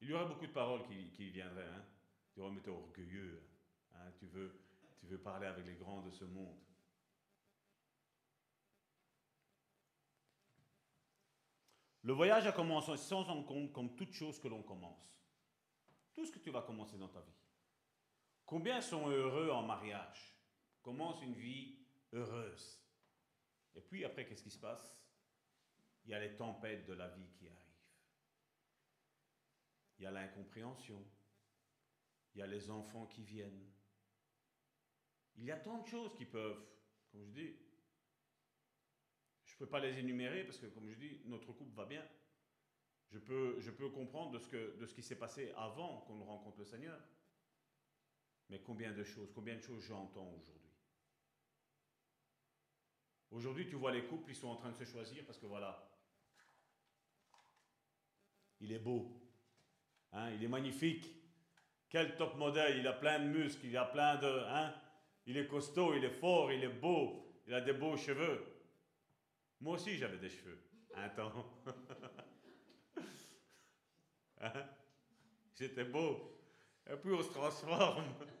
Il 0.01 0.09
y 0.09 0.13
aurait 0.13 0.27
beaucoup 0.27 0.45
de 0.45 0.51
paroles 0.51 0.83
qui, 0.83 1.29
viendraient. 1.29 1.69
Hein. 1.69 1.85
Tu 2.33 2.41
aurais 2.41 2.53
été 2.57 2.69
orgueilleux. 2.69 3.41
Hein. 3.93 4.11
Tu, 4.17 4.25
veux, 4.27 4.59
tu 4.97 5.05
veux 5.05 5.17
parler 5.17 5.47
avec 5.47 5.65
les 5.65 5.75
grands 5.75 6.01
de 6.01 6.11
ce 6.11 6.25
monde. 6.25 6.59
Le 12.03 12.11
voyage 12.11 12.45
a 12.45 12.51
commencé 12.51 12.97
sans 12.97 13.29
en 13.29 13.41
compte 13.41 13.71
comme 13.71 13.95
toute 13.95 14.11
chose 14.11 14.37
que 14.37 14.49
l'on 14.49 14.63
commence. 14.63 15.17
Tout 16.13 16.25
ce 16.25 16.31
que 16.33 16.39
tu 16.39 16.51
vas 16.51 16.61
commencer 16.61 16.97
dans 16.97 17.07
ta 17.07 17.21
vie. 17.21 17.39
Combien 18.45 18.81
sont 18.81 19.07
heureux 19.07 19.49
en 19.51 19.63
mariage? 19.63 20.35
Commence 20.81 21.21
une 21.21 21.35
vie 21.35 21.77
heureuse. 22.11 22.81
Et 23.75 23.81
puis 23.81 24.03
après, 24.03 24.25
qu'est-ce 24.25 24.43
qui 24.43 24.49
se 24.49 24.59
passe? 24.59 24.99
Il 26.03 26.11
y 26.11 26.13
a 26.13 26.19
les 26.19 26.35
tempêtes 26.35 26.85
de 26.85 26.93
la 26.93 27.07
vie 27.09 27.29
qui 27.37 27.47
arrivent. 27.47 27.68
Il 29.99 30.03
y 30.03 30.05
a 30.05 30.11
l'incompréhension. 30.11 31.05
Il 32.33 32.39
y 32.39 32.41
a 32.41 32.47
les 32.47 32.69
enfants 32.69 33.05
qui 33.07 33.23
viennent. 33.23 33.67
Il 35.35 35.45
y 35.45 35.51
a 35.51 35.57
tant 35.57 35.81
de 35.81 35.87
choses 35.87 36.13
qui 36.15 36.25
peuvent, 36.25 36.65
comme 37.11 37.25
je 37.25 37.31
dis, 37.31 37.55
ne 39.59 39.65
peux 39.65 39.71
pas 39.71 39.79
les 39.79 39.99
énumérer 39.99 40.45
parce 40.45 40.57
que, 40.57 40.67
comme 40.67 40.87
je 40.87 40.95
dis, 40.95 41.19
notre 41.25 41.51
couple 41.51 41.75
va 41.75 41.85
bien. 41.85 42.05
Je 43.11 43.19
peux, 43.19 43.59
je 43.59 43.71
comprendre 43.71 44.31
de 44.31 44.39
ce, 44.39 44.77
de 44.77 44.85
ce 44.85 44.93
qui 44.93 45.01
s'est 45.01 45.17
passé 45.17 45.51
avant 45.57 46.01
qu'on 46.01 46.23
rencontre 46.23 46.59
le 46.59 46.65
Seigneur. 46.65 46.99
Mais 48.49 48.61
combien 48.61 48.93
de 48.93 49.03
choses, 49.03 49.31
combien 49.33 49.55
de 49.55 49.61
choses 49.61 49.83
j'entends 49.83 50.31
aujourd'hui? 50.31 50.71
Aujourd'hui, 53.31 53.67
tu 53.67 53.75
vois 53.75 53.91
les 53.91 54.05
couples, 54.05 54.31
ils 54.31 54.35
sont 54.35 54.47
en 54.47 54.55
train 54.55 54.71
de 54.71 54.77
se 54.77 54.85
choisir 54.85 55.25
parce 55.25 55.37
que 55.37 55.45
voilà, 55.45 55.91
il 58.59 58.71
est 58.71 58.79
beau, 58.79 59.18
hein, 60.13 60.31
il 60.31 60.43
est 60.43 60.47
magnifique. 60.47 61.05
Quel 61.89 62.15
top 62.15 62.35
modèle, 62.35 62.77
il 62.77 62.87
a 62.87 62.93
plein 62.93 63.19
de 63.19 63.25
muscles, 63.25 63.65
il 63.65 63.77
a 63.77 63.85
plein 63.85 64.15
de... 64.17 64.43
Hein, 64.47 64.73
il 65.25 65.37
est 65.37 65.47
costaud, 65.47 65.93
il 65.95 66.03
est 66.03 66.09
fort, 66.09 66.51
il 66.51 66.63
est 66.63 66.69
beau, 66.69 67.27
il 67.47 67.53
a 67.53 67.61
des 67.61 67.73
beaux 67.73 67.97
cheveux. 67.97 68.45
Moi 69.61 69.75
aussi, 69.75 69.97
j'avais 69.97 70.17
des 70.17 70.29
cheveux. 70.29 70.59
Un 70.95 71.09
temps. 71.09 71.45
Hein? 74.41 74.53
J'étais 75.53 75.83
beau. 75.83 76.39
Et 76.89 76.95
puis 76.95 77.11
on 77.11 77.21
se 77.21 77.27
transforme. 77.27 78.05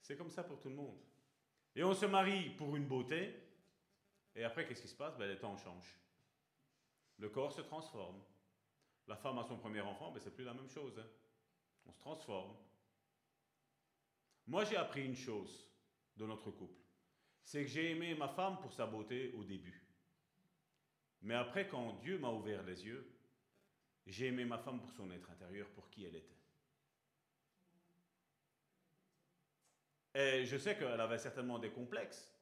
C'est 0.00 0.16
comme 0.16 0.30
ça 0.30 0.42
pour 0.44 0.58
tout 0.60 0.70
le 0.70 0.76
monde. 0.76 0.98
Et 1.76 1.84
on 1.84 1.92
se 1.92 2.06
marie 2.06 2.48
pour 2.50 2.74
une 2.74 2.86
beauté. 2.86 3.34
Et 4.34 4.44
après, 4.44 4.66
qu'est-ce 4.66 4.80
qui 4.80 4.88
se 4.88 4.94
passe? 4.94 5.16
Ben, 5.18 5.28
Les 5.28 5.38
temps 5.38 5.56
changent. 5.58 5.94
Le 7.18 7.28
corps 7.28 7.52
se 7.52 7.60
transforme. 7.60 8.20
La 9.06 9.16
femme 9.16 9.38
a 9.38 9.44
son 9.44 9.58
premier 9.58 9.80
enfant, 9.80 10.10
mais 10.12 10.20
c'est 10.20 10.34
plus 10.34 10.44
la 10.44 10.54
même 10.54 10.68
chose. 10.68 10.98
Hein. 10.98 11.06
On 11.86 11.92
se 11.92 12.00
transforme. 12.00 12.56
Moi, 14.46 14.64
j'ai 14.64 14.76
appris 14.76 15.04
une 15.04 15.16
chose 15.16 15.68
de 16.16 16.26
notre 16.26 16.50
couple 16.50 16.84
c'est 17.44 17.62
que 17.62 17.68
j'ai 17.68 17.90
aimé 17.90 18.14
ma 18.14 18.28
femme 18.28 18.58
pour 18.60 18.72
sa 18.72 18.86
beauté 18.86 19.32
au 19.36 19.44
début. 19.44 19.86
Mais 21.22 21.34
après, 21.34 21.68
quand 21.68 21.92
Dieu 22.00 22.18
m'a 22.18 22.30
ouvert 22.30 22.62
les 22.64 22.84
yeux, 22.84 23.06
j'ai 24.06 24.26
aimé 24.26 24.44
ma 24.44 24.58
femme 24.58 24.80
pour 24.80 24.90
son 24.92 25.10
être 25.10 25.30
intérieur, 25.30 25.68
pour 25.70 25.88
qui 25.90 26.04
elle 26.04 26.16
était. 26.16 26.34
Et 30.14 30.44
je 30.46 30.56
sais 30.56 30.76
qu'elle 30.76 31.00
avait 31.00 31.18
certainement 31.18 31.58
des 31.58 31.70
complexes, 31.70 32.32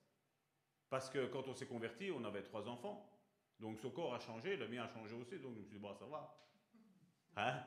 parce 0.88 1.08
que 1.08 1.26
quand 1.26 1.48
on 1.48 1.54
s'est 1.54 1.66
converti, 1.66 2.10
on 2.10 2.24
avait 2.24 2.42
trois 2.42 2.68
enfants. 2.68 3.08
Donc 3.58 3.78
son 3.78 3.90
corps 3.90 4.14
a 4.14 4.18
changé, 4.18 4.56
le 4.56 4.68
mien 4.68 4.84
a 4.84 4.88
changé 4.88 5.14
aussi, 5.14 5.38
donc 5.38 5.54
je 5.54 5.60
me 5.60 5.64
suis 5.64 5.76
dit, 5.76 5.78
bon, 5.78 5.94
ça 5.94 6.06
va. 6.06 6.36
Hein? 7.36 7.62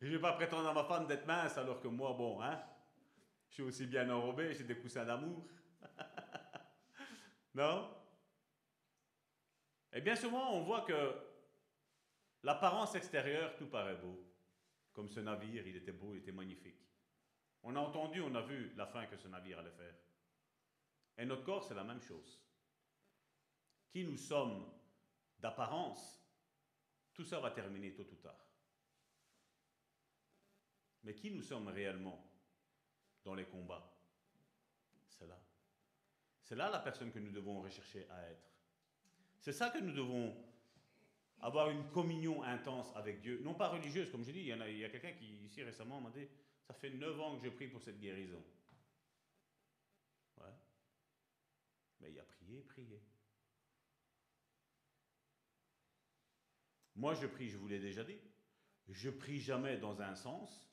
Je 0.00 0.06
ne 0.06 0.12
vais 0.12 0.20
pas 0.20 0.34
prétendre 0.34 0.68
à 0.68 0.74
ma 0.74 0.84
femme 0.84 1.06
d'être 1.06 1.26
mince, 1.26 1.56
alors 1.58 1.80
que 1.80 1.88
moi, 1.88 2.12
bon, 2.12 2.40
hein? 2.42 2.62
je 3.48 3.54
suis 3.54 3.62
aussi 3.62 3.86
bien 3.86 4.08
enrobé, 4.10 4.54
j'ai 4.54 4.64
des 4.64 4.78
coussins 4.78 5.04
d'amour. 5.04 5.44
Non? 7.54 7.90
Et 9.92 10.00
bien 10.00 10.14
souvent, 10.14 10.52
on 10.52 10.62
voit 10.62 10.82
que 10.82 11.14
l'apparence 12.44 12.94
extérieure, 12.94 13.56
tout 13.56 13.66
paraît 13.66 13.96
beau. 13.96 14.16
Comme 14.92 15.08
ce 15.08 15.18
navire, 15.18 15.66
il 15.66 15.74
était 15.74 15.92
beau, 15.92 16.14
il 16.14 16.18
était 16.18 16.30
magnifique. 16.30 16.86
On 17.64 17.74
a 17.74 17.80
entendu, 17.80 18.20
on 18.20 18.34
a 18.36 18.42
vu 18.42 18.72
la 18.76 18.86
fin 18.86 19.06
que 19.06 19.16
ce 19.16 19.26
navire 19.26 19.58
allait 19.58 19.72
faire. 19.72 19.94
Et 21.16 21.24
notre 21.24 21.42
corps, 21.42 21.64
c'est 21.64 21.74
la 21.74 21.82
même 21.82 22.00
chose. 22.00 22.40
Qui 23.90 24.04
nous 24.04 24.16
sommes 24.16 24.70
d'apparence, 25.40 26.20
tout 27.14 27.24
ça 27.24 27.40
va 27.40 27.50
terminer 27.50 27.94
tôt 27.94 28.06
ou 28.10 28.16
tard. 28.16 28.46
Mais 31.04 31.14
qui 31.14 31.30
nous 31.30 31.42
sommes 31.42 31.68
réellement 31.68 32.24
dans 33.24 33.34
les 33.34 33.46
combats? 33.46 33.92
C'est 35.08 35.26
là. 35.26 35.40
C'est 36.42 36.56
là 36.56 36.70
la 36.70 36.80
personne 36.80 37.12
que 37.12 37.18
nous 37.18 37.30
devons 37.30 37.60
rechercher 37.60 38.08
à 38.10 38.30
être. 38.30 38.50
C'est 39.40 39.52
ça 39.52 39.70
que 39.70 39.78
nous 39.78 39.92
devons 39.92 40.36
avoir 41.40 41.70
une 41.70 41.88
communion 41.90 42.42
intense 42.42 42.94
avec 42.96 43.20
Dieu, 43.20 43.40
non 43.42 43.54
pas 43.54 43.68
religieuse, 43.68 44.10
comme 44.10 44.24
je 44.24 44.32
dis, 44.32 44.40
il 44.40 44.46
y 44.46 44.52
a, 44.52 44.86
a 44.86 44.88
quelqu'un 44.88 45.12
qui 45.12 45.44
ici 45.44 45.62
récemment 45.62 46.00
m'a 46.00 46.10
dit, 46.10 46.26
ça 46.66 46.74
fait 46.74 46.90
neuf 46.90 47.18
ans 47.20 47.38
que 47.38 47.44
je 47.44 47.50
prie 47.50 47.68
pour 47.68 47.80
cette 47.80 48.00
guérison. 48.00 48.42
Ouais. 50.38 50.52
Mais 52.00 52.10
il 52.10 52.18
a 52.18 52.24
prié, 52.24 52.62
prié. 52.62 53.00
Moi, 56.98 57.14
je 57.14 57.26
prie, 57.26 57.48
je 57.48 57.56
vous 57.56 57.66
l'ai 57.66 57.80
déjà 57.80 58.04
dit, 58.04 58.18
je 58.88 59.08
prie 59.08 59.40
jamais 59.40 59.78
dans 59.78 60.02
un 60.02 60.14
sens, 60.14 60.70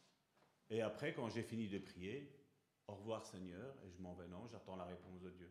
et 0.69 0.81
après, 0.81 1.14
quand 1.14 1.30
j'ai 1.30 1.43
fini 1.43 1.69
de 1.69 1.80
prier, 1.80 2.35
au 2.88 2.95
revoir 2.95 3.26
Seigneur, 3.26 3.73
et 3.85 3.89
je 3.91 4.02
m'en 4.02 4.14
vais, 4.14 4.27
non, 4.27 4.45
j'attends 4.47 4.76
la 4.76 4.85
réponse 4.85 5.22
de 5.22 5.30
Dieu 5.30 5.49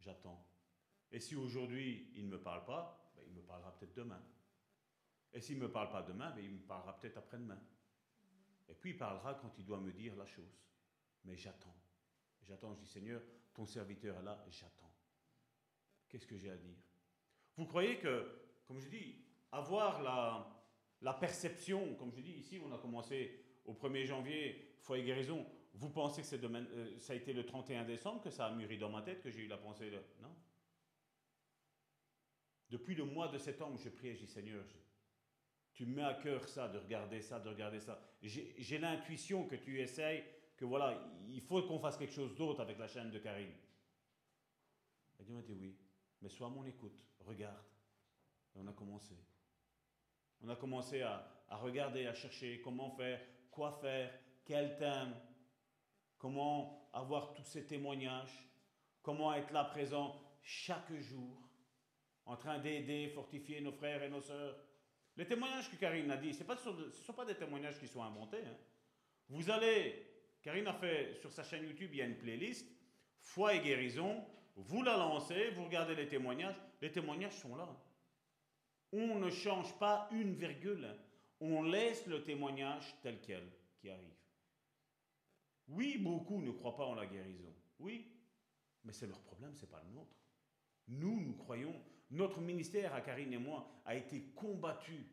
j'attends. 0.00 0.46
Et 1.12 1.20
si 1.20 1.36
aujourd'hui 1.36 2.10
il 2.14 2.26
ne 2.26 2.32
me 2.32 2.40
parle 2.40 2.64
pas, 2.64 3.12
ben, 3.14 3.24
il 3.26 3.34
me 3.34 3.42
parlera 3.42 3.76
peut-être 3.76 3.94
demain. 3.94 4.22
Et 5.32 5.40
s'il 5.40 5.58
ne 5.58 5.62
me 5.62 5.70
parle 5.70 5.90
pas 5.90 6.02
demain, 6.02 6.30
ben, 6.32 6.44
il 6.44 6.50
me 6.50 6.66
parlera 6.66 6.98
peut-être 6.98 7.18
après-demain. 7.18 7.60
Et 8.68 8.74
puis 8.74 8.90
il 8.90 8.96
parlera 8.96 9.34
quand 9.34 9.52
il 9.58 9.64
doit 9.64 9.80
me 9.80 9.92
dire 9.92 10.16
la 10.16 10.26
chose. 10.26 10.58
Mais 11.24 11.36
j'attends. 11.36 11.76
J'attends, 12.42 12.74
je 12.74 12.80
dis 12.80 12.86
Seigneur, 12.86 13.22
ton 13.52 13.66
serviteur 13.66 14.18
est 14.18 14.22
là, 14.22 14.44
j'attends. 14.48 14.92
Qu'est-ce 16.08 16.26
que 16.26 16.36
j'ai 16.36 16.50
à 16.50 16.56
dire? 16.56 16.78
Vous 17.56 17.66
croyez 17.66 17.98
que, 17.98 18.26
comme 18.66 18.80
je 18.80 18.88
dis, 18.88 19.19
avoir 19.52 20.02
la, 21.00 21.14
perception, 21.14 21.94
comme 21.94 22.12
je 22.12 22.20
dis 22.20 22.32
ici, 22.32 22.60
on 22.64 22.72
a 22.72 22.78
commencé 22.78 23.44
au 23.64 23.74
1er 23.74 24.04
janvier, 24.06 24.76
foyer 24.80 25.04
guérison, 25.04 25.46
vous 25.74 25.90
pensez 25.90 26.22
que 26.22 26.46
euh, 26.46 26.98
ça 26.98 27.12
a 27.12 27.16
été 27.16 27.32
le 27.32 27.46
31 27.46 27.84
décembre 27.84 28.20
que 28.22 28.30
ça 28.30 28.46
a 28.46 28.54
mûri 28.54 28.78
dans 28.78 28.90
ma 28.90 29.02
tête, 29.02 29.22
que 29.22 29.30
j'ai 29.30 29.42
eu 29.42 29.48
la 29.48 29.56
pensée 29.56 29.90
de... 29.90 30.02
Non? 30.20 30.34
Depuis 32.70 32.94
le 32.94 33.04
mois 33.04 33.28
de 33.28 33.38
septembre, 33.38 33.78
je 33.82 33.88
prie 33.88 34.08
et 34.08 34.14
je 34.14 34.20
dis 34.20 34.26
Seigneur, 34.26 34.64
tu 35.72 35.86
me 35.86 35.94
mets 35.94 36.02
à 36.02 36.14
cœur 36.14 36.48
ça, 36.48 36.68
de 36.68 36.78
regarder 36.78 37.20
ça, 37.20 37.40
de 37.40 37.48
regarder 37.48 37.80
ça. 37.80 38.00
J'ai 38.22 38.78
l'intuition 38.78 39.46
que 39.46 39.56
tu 39.56 39.80
essayes, 39.80 40.24
que 40.56 40.64
voilà, 40.64 41.02
il 41.28 41.40
faut 41.40 41.62
qu'on 41.62 41.78
fasse 41.78 41.96
quelque 41.96 42.12
chose 42.12 42.34
d'autre 42.34 42.60
avec 42.60 42.78
la 42.78 42.86
chaîne 42.86 43.10
de 43.10 43.18
Karine. 43.18 43.52
M'a 45.28 45.42
dit 45.42 45.54
oui, 45.54 45.76
mais 46.20 46.28
sois 46.28 46.48
à 46.48 46.50
mon 46.50 46.64
écoute, 46.64 47.04
regarde. 47.20 47.64
Et 48.54 48.58
on 48.58 48.66
a 48.66 48.72
commencé. 48.72 49.14
On 50.42 50.48
a 50.48 50.56
commencé 50.56 51.02
à, 51.02 51.26
regarder, 51.50 52.06
à 52.06 52.14
chercher 52.14 52.60
comment 52.62 52.90
faire, 52.90 53.20
quoi 53.50 53.78
faire, 53.80 54.12
quel 54.44 54.76
thème, 54.78 55.14
comment 56.18 56.88
avoir 56.92 57.34
tous 57.34 57.44
ces 57.44 57.66
témoignages, 57.66 58.44
comment 59.02 59.34
être 59.34 59.52
là 59.52 59.64
présent 59.64 60.16
chaque 60.42 60.92
jour, 61.00 61.48
en 62.24 62.36
train 62.36 62.58
d'aider, 62.58 63.08
fortifier 63.08 63.60
nos 63.60 63.72
frères 63.72 64.02
et 64.02 64.08
nos 64.08 64.20
sœurs. 64.20 64.56
Les 65.16 65.26
témoignages 65.26 65.70
que 65.70 65.76
Karine 65.76 66.10
a 66.10 66.16
dit, 66.16 66.32
ce 66.32 66.44
ne 66.44 66.90
sont 66.90 67.12
pas 67.12 67.24
des 67.24 67.34
témoignages 67.34 67.78
qui 67.78 67.88
sont 67.88 68.02
inventés. 68.02 68.44
Hein. 68.46 68.56
Vous 69.28 69.50
allez, 69.50 70.06
Karine 70.42 70.66
a 70.68 70.74
fait 70.74 71.14
sur 71.20 71.30
sa 71.30 71.42
chaîne 71.42 71.64
YouTube, 71.64 71.90
il 71.92 71.98
y 71.98 72.02
a 72.02 72.06
une 72.06 72.16
playlist, 72.16 72.66
Foi 73.20 73.54
et 73.54 73.60
guérison, 73.60 74.24
vous 74.56 74.82
la 74.82 74.96
lancez, 74.96 75.50
vous 75.50 75.64
regardez 75.64 75.94
les 75.94 76.08
témoignages, 76.08 76.56
les 76.80 76.90
témoignages 76.90 77.36
sont 77.36 77.54
là. 77.54 77.68
On 78.92 79.18
ne 79.18 79.30
change 79.30 79.78
pas 79.78 80.08
une 80.12 80.34
virgule, 80.34 80.88
on 81.40 81.62
laisse 81.62 82.06
le 82.06 82.22
témoignage 82.24 82.94
tel 83.02 83.20
quel 83.20 83.48
qui 83.80 83.88
arrive. 83.88 84.14
Oui, 85.68 85.98
beaucoup 85.98 86.42
ne 86.42 86.50
croient 86.50 86.76
pas 86.76 86.86
en 86.86 86.94
la 86.94 87.06
guérison. 87.06 87.54
Oui, 87.78 88.06
Mais 88.84 88.92
c'est 88.92 89.06
leur 89.06 89.20
problème, 89.20 89.52
c'est 89.56 89.70
pas 89.70 89.82
le 89.86 89.94
nôtre. 89.94 90.16
Nous, 90.88 91.20
nous 91.20 91.34
croyons, 91.34 91.74
notre 92.10 92.40
ministère 92.40 92.94
à 92.94 93.00
Karine 93.00 93.32
et 93.32 93.38
moi 93.38 93.70
a 93.84 93.94
été 93.94 94.22
combattu, 94.34 95.06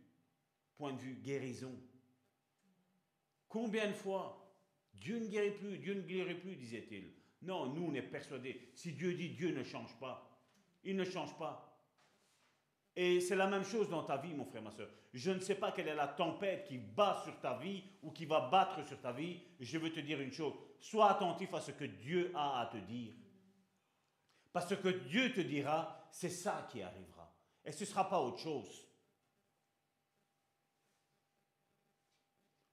point 0.78 0.94
de 0.94 1.00
vue 1.00 1.16
guérison. 1.16 1.76
Combien 3.48 3.88
de 3.88 3.94
fois? 3.94 4.44
Dieu 4.94 5.20
ne 5.20 5.28
guérit 5.28 5.52
plus, 5.52 5.78
Dieu 5.78 5.94
ne 5.94 6.02
guérit 6.02 6.40
plus, 6.40 6.56
disait-il. 6.56 7.14
Non, 7.44 7.68
nous, 7.74 7.84
on 7.84 7.94
est 7.94 8.02
persuadés. 8.02 8.72
Si 8.74 8.94
Dieu 8.94 9.14
dit 9.14 9.30
Dieu 9.30 9.52
ne 9.52 9.64
change 9.64 9.96
pas, 10.00 10.42
il 10.84 10.96
ne 10.96 11.06
change 11.06 11.38
pas. 11.38 11.67
Et 13.00 13.22
c'est 13.22 13.36
la 13.36 13.46
même 13.46 13.64
chose 13.64 13.90
dans 13.90 14.02
ta 14.02 14.18
vie, 14.18 14.34
mon 14.34 14.44
frère, 14.44 14.64
ma 14.64 14.72
soeur. 14.72 14.90
Je 15.14 15.30
ne 15.30 15.40
sais 15.40 15.54
pas 15.54 15.72
quelle 15.72 15.88
est 15.88 15.94
la 15.94 16.08
tempête 16.08 16.68
qui 16.68 16.80
bat 16.80 17.22
sur 17.24 17.40
ta 17.40 17.56
vie 17.60 17.84
ou 18.02 18.10
qui 18.10 18.26
va 18.26 18.50
battre 18.50 18.84
sur 18.88 19.00
ta 19.00 19.12
vie. 19.12 19.40
Je 19.60 19.78
veux 19.78 19.92
te 19.92 20.00
dire 20.00 20.20
une 20.20 20.34
chose. 20.34 20.56
Sois 20.80 21.12
attentif 21.12 21.54
à 21.54 21.62
ce 21.62 21.70
que 21.70 21.84
Dieu 21.84 22.32
a 22.34 22.62
à 22.62 22.66
te 22.66 22.78
dire. 22.78 23.14
Parce 24.52 24.76
que 24.76 24.88
Dieu 24.88 25.32
te 25.32 25.42
dira, 25.42 26.08
c'est 26.10 26.32
ça 26.32 26.68
qui 26.72 26.82
arrivera. 26.82 27.32
Et 27.64 27.72
ce 27.72 27.84
ne 27.84 27.86
sera 27.86 28.10
pas 28.10 28.20
autre 28.20 28.40
chose. 28.40 28.88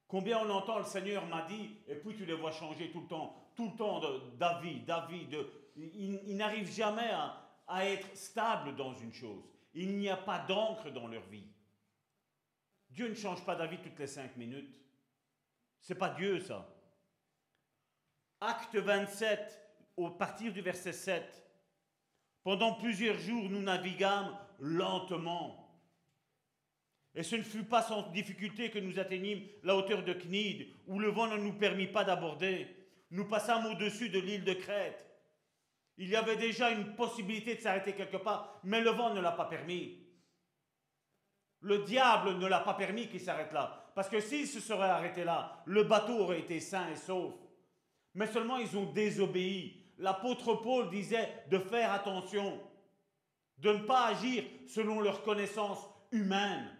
Combien 0.09 0.39
on 0.39 0.49
entend 0.49 0.79
le 0.79 0.85
Seigneur 0.85 1.27
m'a 1.27 1.43
dit, 1.43 1.77
et 1.87 1.97
puis 1.97 2.17
tu 2.17 2.25
les 2.25 2.33
vois 2.33 2.53
changer 2.53 2.91
tout 2.91 3.03
le 3.03 3.09
temps, 3.09 3.53
tout 3.55 3.69
le 3.73 3.77
temps 3.77 4.01
d'avis, 4.39 4.81
d'avis, 4.81 5.27
de, 5.27 5.47
ils, 5.77 6.19
ils 6.25 6.37
n'arrivent 6.39 6.73
jamais 6.73 7.11
à, 7.11 7.45
à 7.67 7.85
être 7.85 8.17
stables 8.17 8.75
dans 8.75 8.95
une 8.95 9.13
chose. 9.13 9.54
Il 9.75 9.99
n'y 9.99 10.09
a 10.09 10.17
pas 10.17 10.39
d'encre 10.39 10.91
dans 10.91 11.09
leur 11.09 11.25
vie. 11.27 11.49
Dieu 12.91 13.09
ne 13.09 13.15
change 13.15 13.45
pas 13.45 13.57
d'avis 13.57 13.79
toutes 13.79 13.99
les 13.99 14.07
cinq 14.07 14.37
minutes. 14.37 14.81
C'est 15.81 15.97
pas 15.97 16.11
Dieu 16.11 16.41
ça. 16.41 16.71
Acte 18.41 18.77
27, 18.77 19.61
au 19.97 20.11
partir 20.11 20.53
du 20.53 20.61
verset 20.61 20.93
7. 20.93 21.45
Pendant 22.43 22.75
plusieurs 22.75 23.19
jours, 23.19 23.51
nous 23.51 23.63
naviguâmes 23.63 24.37
lentement. 24.61 25.61
Et 27.15 27.23
ce 27.23 27.37
ne 27.37 27.43
fut 27.43 27.65
pas 27.65 27.83
sans 27.83 28.11
difficulté 28.11 28.71
que 28.71 28.79
nous 28.79 28.99
atteignîmes 28.99 29.47
la 29.63 29.77
hauteur 29.77 30.05
de 30.05 30.13
Cnide, 30.13 30.69
où 30.87 30.99
le 30.99 31.09
vent 31.09 31.29
ne 31.29 31.37
nous 31.37 31.53
permit 31.53 31.87
pas 31.87 32.05
d'aborder. 32.05 32.69
Nous 33.11 33.27
passâmes 33.27 33.67
au-dessus 33.67 34.09
de 34.09 34.19
l'île 34.19 34.45
de 34.45 34.55
Crète. 34.55 35.07
Il 35.97 36.09
y 36.09 36.16
avait 36.16 36.37
déjà 36.37 36.71
une 36.71 36.97
possibilité 36.97 37.55
de 37.55 37.61
s'arrêter 37.61 37.93
quelque 37.93 38.16
part, 38.16 38.61
mais 38.65 38.81
le 38.81 38.91
vent 38.91 39.15
ne 39.15 39.21
l'a 39.21 39.33
pas 39.33 39.45
permis. 39.45 40.01
Le 41.61 41.79
diable 41.85 42.37
ne 42.39 42.47
l'a 42.47 42.61
pas 42.61 42.75
permis 42.75 43.09
qu'il 43.09 43.21
s'arrête 43.21 43.53
là. 43.53 43.93
Parce 43.95 44.09
que 44.09 44.21
s'il 44.21 44.47
se 44.47 44.61
serait 44.61 44.89
arrêté 44.89 45.25
là, 45.25 45.62
le 45.66 45.85
bateau 45.85 46.19
aurait 46.19 46.41
été 46.41 46.59
sain 46.61 46.89
et 46.91 46.97
sauf. 46.97 47.33
Mais 48.15 48.27
seulement 48.27 48.59
ils 48.59 48.77
ont 48.77 48.93
désobéi. 48.93 49.83
L'apôtre 49.99 50.55
Paul 50.55 50.91
disait 50.91 51.45
de 51.49 51.59
faire 51.59 51.93
attention, 51.93 52.61
de 53.59 53.71
ne 53.71 53.79
pas 53.85 54.07
agir 54.07 54.45
selon 54.66 55.01
leur 55.01 55.23
connaissance 55.23 55.79
humaine. 56.11 56.77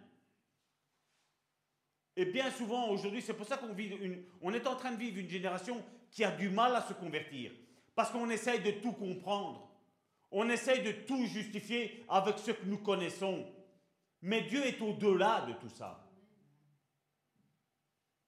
Et 2.17 2.25
bien 2.25 2.51
souvent 2.51 2.89
aujourd'hui, 2.89 3.21
c'est 3.21 3.33
pour 3.33 3.47
ça 3.47 3.57
qu'on 3.57 3.73
vit 3.73 4.25
on 4.41 4.53
est 4.53 4.67
en 4.67 4.75
train 4.75 4.91
de 4.91 4.97
vivre 4.97 5.19
une 5.19 5.29
génération 5.29 5.83
qui 6.11 6.23
a 6.23 6.31
du 6.31 6.49
mal 6.49 6.75
à 6.75 6.81
se 6.81 6.93
convertir. 6.93 7.51
Parce 7.95 8.11
qu'on 8.11 8.29
essaye 8.29 8.61
de 8.61 8.71
tout 8.71 8.91
comprendre. 8.91 9.69
On 10.31 10.49
essaye 10.49 10.83
de 10.83 10.91
tout 10.91 11.25
justifier 11.25 12.03
avec 12.09 12.37
ce 12.39 12.51
que 12.51 12.65
nous 12.65 12.79
connaissons. 12.79 13.45
Mais 14.21 14.41
Dieu 14.41 14.65
est 14.65 14.81
au-delà 14.81 15.45
de 15.47 15.53
tout 15.53 15.69
ça. 15.69 16.05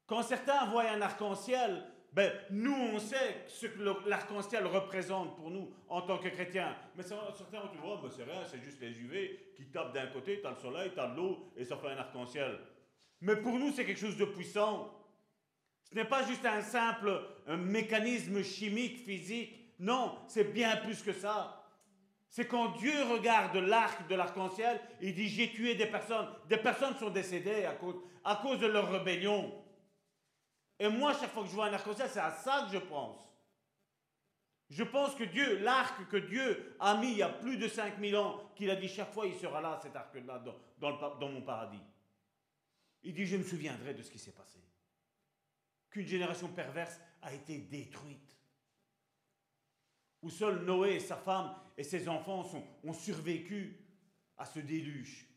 Quand 0.06 0.24
certains 0.24 0.66
voient 0.68 0.90
un 0.90 1.02
arc-en-ciel, 1.02 1.84
ben, 2.14 2.32
nous, 2.50 2.74
on 2.74 3.00
sait 3.00 3.44
ce 3.48 3.68
que 3.68 4.10
l'arc-en-ciel 4.10 4.66
représente 4.66 5.36
pour 5.36 5.52
nous 5.52 5.70
en 5.90 6.02
tant 6.02 6.18
que 6.18 6.30
chrétiens. 6.30 6.76
Mais 6.96 7.04
certains 7.04 7.60
vont 7.60 7.72
dire, 7.72 7.82
oh, 7.86 7.98
ben, 8.02 8.10
c'est 8.10 8.24
rien, 8.24 8.44
c'est 8.46 8.64
juste 8.64 8.80
les 8.80 8.98
UV 9.00 9.54
qui 9.56 9.66
tapent 9.66 9.94
d'un 9.94 10.08
côté, 10.08 10.40
tu 10.40 10.48
as 10.48 10.52
le 10.52 10.56
soleil, 10.56 10.92
tu 10.94 11.00
as 11.00 11.14
l'eau, 11.14 11.52
et 11.58 11.66
ça 11.66 11.76
fait 11.78 11.90
un 11.90 11.98
arc-en-ciel. 11.98 12.58
Mais 13.22 13.36
pour 13.36 13.60
nous, 13.60 13.72
c'est 13.72 13.86
quelque 13.86 14.00
chose 14.00 14.18
de 14.18 14.26
puissant. 14.26 14.94
Ce 15.84 15.96
n'est 15.96 16.06
pas 16.06 16.26
juste 16.26 16.46
un 16.46 16.62
simple 16.62 17.22
mécanisme 17.48 18.42
chimique, 18.44 18.98
physique. 18.98 19.57
Non, 19.80 20.18
c'est 20.28 20.46
bien 20.46 20.78
plus 20.78 21.02
que 21.02 21.14
ça. 21.14 21.64
C'est 22.30 22.48
quand 22.48 22.78
Dieu 22.78 23.04
regarde 23.04 23.56
l'arc 23.56 24.08
de 24.08 24.16
l'arc-en-ciel, 24.16 24.80
il 25.02 25.14
dit 25.14 25.30
j'ai 25.30 25.52
tué 25.52 25.76
des 25.76 25.86
personnes. 25.86 26.28
Des 26.48 26.58
personnes 26.58 26.96
sont 26.98 27.10
décédées 27.10 27.66
à 27.66 27.74
cause, 28.36 28.60
de 28.60 28.68
leur 28.68 28.92
rébellion. 28.92 29.64
Et 30.80 30.90
moi, 30.90 31.14
chaque 31.14 31.32
fois 31.32 31.44
que 31.44 31.50
je 31.50 31.54
vois 31.56 31.68
un 31.68 31.74
arc-en-ciel, 31.74 32.10
c'est 32.12 32.20
à 32.20 32.32
ça 32.32 32.68
que 32.68 32.78
je 32.78 32.84
pense. 32.84 33.20
Je 34.70 34.84
pense 34.84 35.16
que 35.16 35.24
Dieu, 35.24 35.60
l'arc 35.60 36.08
que 36.10 36.18
Dieu 36.18 36.76
a 36.80 36.98
mis 36.98 37.12
il 37.12 37.18
y 37.18 37.24
a 37.24 37.30
plus 37.30 37.58
de 37.58 37.68
5000 37.68 38.18
ans, 38.18 38.52
qu'il 38.56 38.70
a 38.70 38.76
dit 38.76 38.90
chaque 38.90 39.14
fois 39.14 39.26
il 39.26 39.36
sera 39.36 39.62
là, 39.62 39.80
cet 39.82 39.96
arc-là, 39.96 40.44
dans 40.80 41.30
mon 41.30 41.42
paradis. 41.42 41.82
Il 43.04 43.14
dit 43.14 43.26
je 43.26 43.38
me 43.38 43.44
souviendrai 43.44 43.94
de 43.94 44.02
ce 44.02 44.12
qui 44.12 44.20
s'est 44.20 44.34
passé 44.34 44.60
qu'une 45.90 46.08
génération 46.08 46.48
perverse 46.50 47.00
a 47.22 47.34
été 47.34 47.58
détruite. 47.58 48.37
Où 50.22 50.30
seul 50.30 50.64
Noé 50.64 50.96
et 50.96 51.00
sa 51.00 51.16
femme 51.16 51.54
et 51.78 51.84
ses 51.84 52.08
enfants 52.10 52.44
ont 52.84 52.94
survécu 52.94 53.80
à 54.38 54.46
ce 54.46 54.60
déluge. 54.60 55.28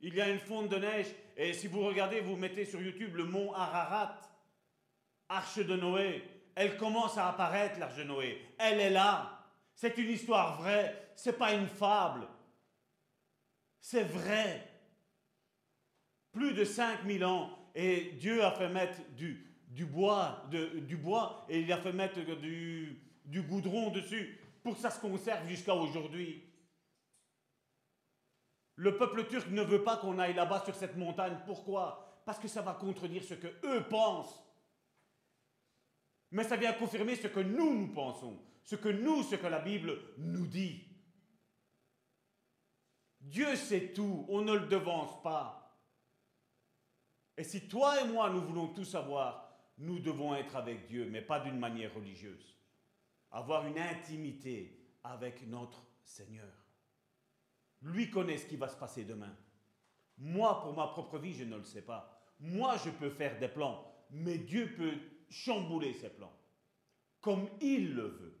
Il 0.00 0.14
y 0.14 0.20
a 0.20 0.28
une 0.28 0.40
fonte 0.40 0.68
de 0.68 0.76
neige, 0.76 1.06
et 1.36 1.52
si 1.52 1.68
vous 1.68 1.80
regardez, 1.80 2.20
vous 2.20 2.36
mettez 2.36 2.64
sur 2.64 2.82
YouTube 2.82 3.14
le 3.14 3.24
mont 3.24 3.52
Ararat, 3.52 4.20
arche 5.28 5.58
de 5.58 5.76
Noé. 5.76 6.22
Elle 6.54 6.76
commence 6.76 7.16
à 7.16 7.28
apparaître, 7.28 7.78
l'arche 7.78 7.96
de 7.96 8.04
Noé. 8.04 8.44
Elle 8.58 8.80
est 8.80 8.90
là. 8.90 9.46
C'est 9.74 9.96
une 9.98 10.10
histoire 10.10 10.60
vraie, 10.60 11.12
c'est 11.14 11.38
pas 11.38 11.52
une 11.52 11.68
fable. 11.68 12.26
C'est 13.80 14.04
vrai. 14.04 14.68
Plus 16.32 16.52
de 16.52 16.64
5000 16.64 17.24
ans, 17.24 17.70
et 17.74 18.12
Dieu 18.12 18.44
a 18.44 18.50
fait 18.50 18.68
mettre 18.68 18.98
du, 19.10 19.51
du, 19.72 19.86
bois, 19.86 20.44
du 20.50 20.96
bois 20.96 21.46
et 21.48 21.60
il 21.60 21.72
a 21.72 21.78
fait 21.78 21.92
mettre 21.92 22.20
du, 22.20 23.02
goudron 23.26 23.90
dessus 23.90 24.38
pour 24.62 24.74
que 24.74 24.80
ça 24.80 24.90
se 24.90 25.00
conserve 25.00 25.48
jusqu'à 25.48 25.74
aujourd'hui. 25.74 26.44
Le 28.76 28.96
peuple 28.96 29.26
turc 29.26 29.48
ne 29.50 29.62
veut 29.62 29.82
pas 29.82 29.96
qu'on 29.96 30.18
aille 30.18 30.34
là-bas 30.34 30.62
sur 30.64 30.74
cette 30.74 30.96
montagne. 30.96 31.38
Pourquoi? 31.46 32.22
Parce 32.24 32.38
que 32.38 32.48
ça 32.48 32.62
va 32.62 32.74
contredire 32.74 33.24
ce 33.24 33.34
que 33.34 33.48
eux 33.64 33.84
pensent. 33.88 34.42
Mais 36.30 36.44
ça 36.44 36.56
vient 36.56 36.72
confirmer 36.72 37.16
ce 37.16 37.26
que 37.26 37.40
nous, 37.40 37.74
nous 37.74 37.92
pensons. 37.92 38.40
Ce 38.64 38.76
que 38.76 38.88
nous, 38.88 39.22
ce 39.22 39.36
que 39.36 39.46
la 39.46 39.58
Bible 39.58 39.98
nous 40.18 40.46
dit. 40.46 40.84
Dieu 43.20 43.54
sait 43.56 43.92
tout, 43.92 44.26
on 44.28 44.42
ne 44.42 44.54
le 44.54 44.66
devance 44.66 45.22
pas. 45.22 45.78
Et 47.36 47.44
si 47.44 47.68
toi 47.68 48.00
et 48.00 48.08
moi, 48.08 48.30
nous 48.30 48.40
voulons 48.42 48.68
tout 48.68 48.84
savoir, 48.84 49.41
nous 49.78 49.98
devons 49.98 50.34
être 50.34 50.56
avec 50.56 50.86
Dieu, 50.86 51.08
mais 51.10 51.22
pas 51.22 51.40
d'une 51.40 51.58
manière 51.58 51.94
religieuse. 51.94 52.56
Avoir 53.30 53.66
une 53.66 53.78
intimité 53.78 54.78
avec 55.02 55.46
notre 55.46 55.82
Seigneur. 56.04 56.52
Lui 57.82 58.10
connaît 58.10 58.38
ce 58.38 58.46
qui 58.46 58.56
va 58.56 58.68
se 58.68 58.76
passer 58.76 59.04
demain. 59.04 59.34
Moi, 60.18 60.60
pour 60.60 60.74
ma 60.74 60.86
propre 60.88 61.18
vie, 61.18 61.34
je 61.34 61.44
ne 61.44 61.56
le 61.56 61.64
sais 61.64 61.82
pas. 61.82 62.22
Moi, 62.38 62.76
je 62.84 62.90
peux 62.90 63.10
faire 63.10 63.38
des 63.38 63.48
plans, 63.48 63.84
mais 64.10 64.38
Dieu 64.38 64.74
peut 64.74 64.98
chambouler 65.30 65.94
ses 65.94 66.10
plans, 66.10 66.32
comme 67.20 67.48
il 67.60 67.94
le 67.94 68.06
veut. 68.06 68.38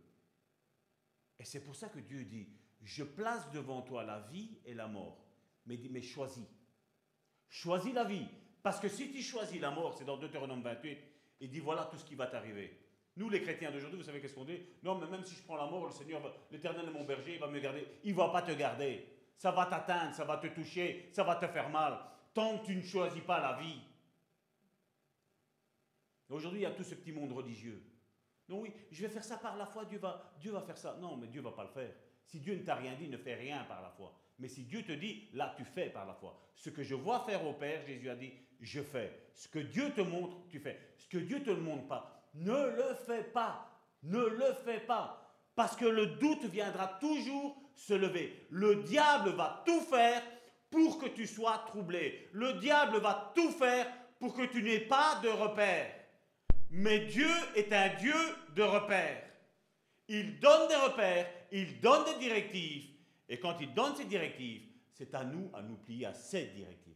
Et 1.38 1.44
c'est 1.44 1.64
pour 1.64 1.74
ça 1.74 1.88
que 1.88 1.98
Dieu 1.98 2.24
dit, 2.24 2.48
je 2.82 3.04
place 3.04 3.50
devant 3.50 3.82
toi 3.82 4.04
la 4.04 4.20
vie 4.20 4.58
et 4.64 4.74
la 4.74 4.86
mort. 4.86 5.24
Mais 5.66 5.78
mais 5.90 6.02
choisis. 6.02 6.46
Choisis 7.48 7.94
la 7.94 8.04
vie. 8.04 8.26
Parce 8.62 8.80
que 8.80 8.88
si 8.88 9.10
tu 9.10 9.22
choisis 9.22 9.60
la 9.60 9.70
mort, 9.70 9.94
c'est 9.96 10.04
dans 10.04 10.16
Deutéronome 10.16 10.62
28, 10.62 10.98
il 11.42 11.50
dit 11.50 11.58
voilà 11.58 11.84
tout 11.86 11.98
ce 11.98 12.04
qui 12.04 12.14
va 12.14 12.28
t'arriver. 12.28 12.78
Nous, 13.16 13.28
les 13.28 13.42
chrétiens 13.42 13.70
d'aujourd'hui, 13.70 13.98
vous 13.98 14.06
savez 14.06 14.20
qu'est-ce 14.20 14.34
qu'on 14.34 14.44
dit? 14.44 14.60
Non, 14.82 14.94
mais 14.94 15.06
même 15.06 15.24
si 15.24 15.34
je 15.34 15.42
prends 15.42 15.56
la 15.56 15.66
mort, 15.66 15.84
le 15.84 15.92
Seigneur, 15.92 16.22
l'éternel 16.50 16.86
est 16.86 16.92
mon 16.92 17.04
berger, 17.04 17.34
il 17.34 17.40
va 17.40 17.48
me 17.48 17.58
garder. 17.58 17.86
Il 18.04 18.12
ne 18.12 18.16
va 18.16 18.28
pas 18.28 18.42
te 18.42 18.52
garder. 18.52 19.04
Ça 19.36 19.50
va 19.50 19.66
t'atteindre, 19.66 20.14
ça 20.14 20.24
va 20.24 20.38
te 20.38 20.46
toucher, 20.46 21.10
ça 21.12 21.24
va 21.24 21.34
te 21.36 21.46
faire 21.48 21.68
mal. 21.68 21.98
Tant 22.32 22.58
que 22.58 22.66
tu 22.66 22.76
ne 22.76 22.82
choisis 22.82 23.22
pas 23.22 23.40
la 23.40 23.60
vie. 23.60 23.80
Aujourd'hui, 26.30 26.60
il 26.60 26.62
y 26.62 26.66
a 26.66 26.70
tout 26.70 26.84
ce 26.84 26.94
petit 26.94 27.12
monde 27.12 27.32
religieux. 27.32 27.82
Non, 28.48 28.60
oui, 28.60 28.72
je 28.90 29.02
vais 29.02 29.08
faire 29.08 29.24
ça 29.24 29.36
par 29.36 29.56
la 29.56 29.66
foi, 29.66 29.84
Dieu 29.84 29.98
va, 29.98 30.32
Dieu 30.40 30.52
va 30.52 30.62
faire 30.62 30.78
ça. 30.78 30.96
Non, 31.00 31.16
mais 31.16 31.26
Dieu 31.26 31.40
ne 31.42 31.46
va 31.46 31.52
pas 31.52 31.64
le 31.64 31.70
faire. 31.70 31.92
Si 32.24 32.38
Dieu 32.38 32.54
ne 32.54 32.62
t'a 32.62 32.76
rien 32.76 32.94
dit, 32.94 33.08
ne 33.08 33.18
fais 33.18 33.34
rien 33.34 33.64
par 33.64 33.82
la 33.82 33.90
foi. 33.90 34.14
Mais 34.38 34.48
si 34.48 34.62
Dieu 34.62 34.84
te 34.84 34.92
dit, 34.92 35.28
là, 35.34 35.52
tu 35.56 35.64
fais 35.64 35.90
par 35.90 36.06
la 36.06 36.14
foi. 36.14 36.40
Ce 36.54 36.70
que 36.70 36.82
je 36.82 36.94
vois 36.94 37.24
faire 37.26 37.44
au 37.44 37.52
Père, 37.54 37.84
Jésus 37.84 38.08
a 38.08 38.14
dit, 38.14 38.32
je 38.62 38.80
fais. 38.80 39.12
Ce 39.34 39.48
que 39.48 39.58
Dieu 39.58 39.90
te 39.90 40.00
montre, 40.00 40.36
tu 40.48 40.58
fais. 40.58 40.78
Ce 40.98 41.08
que 41.08 41.18
Dieu 41.18 41.42
te 41.42 41.50
le 41.50 41.60
montre 41.60 41.86
pas, 41.88 42.30
ne 42.34 42.52
le 42.52 42.94
fais 43.06 43.24
pas. 43.24 43.68
Ne 44.02 44.24
le 44.24 44.52
fais 44.64 44.80
pas. 44.80 45.18
Parce 45.54 45.76
que 45.76 45.84
le 45.84 46.06
doute 46.06 46.44
viendra 46.44 46.88
toujours 47.00 47.56
se 47.74 47.92
lever. 47.92 48.46
Le 48.50 48.76
diable 48.76 49.30
va 49.30 49.62
tout 49.66 49.80
faire 49.80 50.22
pour 50.70 50.98
que 50.98 51.06
tu 51.06 51.26
sois 51.26 51.64
troublé. 51.66 52.28
Le 52.32 52.54
diable 52.54 52.98
va 52.98 53.32
tout 53.34 53.50
faire 53.50 53.86
pour 54.18 54.34
que 54.34 54.46
tu 54.46 54.62
n'aies 54.62 54.80
pas 54.80 55.20
de 55.22 55.28
repère. 55.28 55.92
Mais 56.70 57.00
Dieu 57.00 57.28
est 57.54 57.72
un 57.72 57.88
Dieu 57.96 58.14
de 58.54 58.62
repère. 58.62 59.22
Il 60.08 60.40
donne 60.40 60.68
des 60.68 60.76
repères, 60.76 61.26
il 61.50 61.80
donne 61.80 62.04
des 62.06 62.18
directives. 62.18 62.88
Et 63.28 63.38
quand 63.38 63.56
il 63.60 63.72
donne 63.74 63.94
ces 63.94 64.04
directives, 64.04 64.62
c'est 64.92 65.14
à 65.14 65.24
nous 65.24 65.50
à 65.54 65.62
nous 65.62 65.76
plier 65.76 66.06
à 66.06 66.14
ces 66.14 66.46
directives-là. 66.46 66.91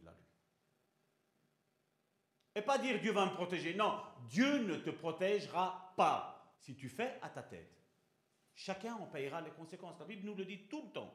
Et 2.57 2.63
pas 2.63 2.79
dire 2.79 2.99
Dieu 2.99 3.11
va 3.11 3.27
me 3.27 3.35
protéger. 3.35 3.75
Non, 3.75 4.01
Dieu 4.29 4.57
ne 4.57 4.77
te 4.77 4.89
protégera 4.89 5.93
pas 5.95 6.55
si 6.57 6.75
tu 6.75 6.89
fais 6.89 7.19
à 7.21 7.29
ta 7.29 7.43
tête. 7.43 7.71
Chacun 8.55 8.95
en 8.95 9.05
payera 9.05 9.41
les 9.41 9.51
conséquences. 9.51 9.99
La 9.99 10.05
Bible 10.05 10.25
nous 10.25 10.33
le 10.33 10.43
dit 10.43 10.61
tout 10.67 10.81
le 10.81 10.91
temps. 10.91 11.13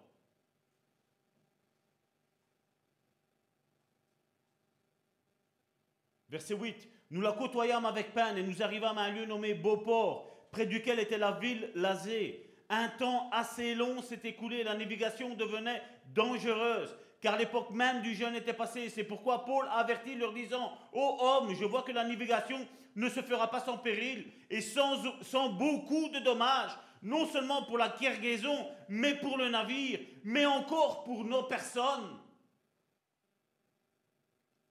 Verset 6.28 6.54
8. 6.54 6.88
Nous 7.10 7.20
la 7.20 7.32
côtoyâmes 7.32 7.86
avec 7.86 8.14
peine 8.14 8.38
et 8.38 8.44
nous 8.44 8.62
arrivâmes 8.62 8.98
à 8.98 9.02
un 9.02 9.10
lieu 9.10 9.26
nommé 9.26 9.54
Beauport, 9.54 10.48
près 10.52 10.66
duquel 10.66 11.00
était 11.00 11.18
la 11.18 11.32
ville 11.32 11.72
Lazée. 11.74 12.54
Un 12.68 12.88
temps 12.88 13.28
assez 13.32 13.74
long 13.74 14.00
s'est 14.00 14.20
écoulé, 14.22 14.62
la 14.62 14.76
navigation 14.76 15.34
devenait 15.34 15.82
dangereuse, 16.14 16.96
car 17.22 17.38
l'époque 17.38 17.70
même 17.70 18.02
du 18.02 18.14
jeûne 18.14 18.34
était 18.34 18.52
passée. 18.52 18.90
C'est 18.90 19.04
pourquoi 19.04 19.44
Paul 19.44 19.66
avertit 19.70 20.16
leur 20.16 20.34
disant, 20.34 20.76
Ô 20.92 21.18
homme, 21.20 21.54
je 21.54 21.64
vois 21.64 21.82
que 21.82 21.92
la 21.92 22.04
navigation 22.04 22.58
ne 22.96 23.08
se 23.08 23.22
fera 23.22 23.48
pas 23.48 23.60
sans 23.60 23.78
péril 23.78 24.26
et 24.50 24.60
sans, 24.60 25.00
sans 25.22 25.48
beaucoup 25.50 26.08
de 26.08 26.18
dommages, 26.18 26.76
non 27.02 27.26
seulement 27.26 27.62
pour 27.62 27.78
la 27.78 27.88
cargaison, 27.88 28.66
mais 28.88 29.14
pour 29.14 29.38
le 29.38 29.48
navire, 29.48 30.00
mais 30.24 30.44
encore 30.44 31.04
pour 31.04 31.24
nos 31.24 31.44
personnes. 31.44 32.18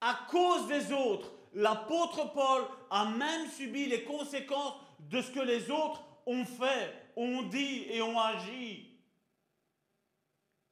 À 0.02 0.26
cause 0.28 0.68
des 0.68 0.92
autres, 0.92 1.32
l'apôtre 1.54 2.32
Paul 2.34 2.64
a 2.90 3.06
même 3.06 3.48
subi 3.50 3.86
les 3.86 4.04
conséquences 4.04 4.74
de 4.98 5.22
ce 5.22 5.30
que 5.30 5.40
les 5.40 5.70
autres 5.70 6.04
ont 6.26 6.44
fait, 6.44 6.92
ont 7.16 7.42
dit 7.42 7.86
et 7.88 8.02
ont 8.02 8.18
agi. 8.20 8.91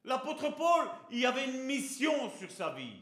L'apôtre 0.03 0.49
Paul, 0.55 0.89
il 1.11 1.19
y 1.19 1.25
avait 1.25 1.45
une 1.45 1.63
mission 1.63 2.29
sur 2.37 2.51
sa 2.51 2.71
vie. 2.71 3.01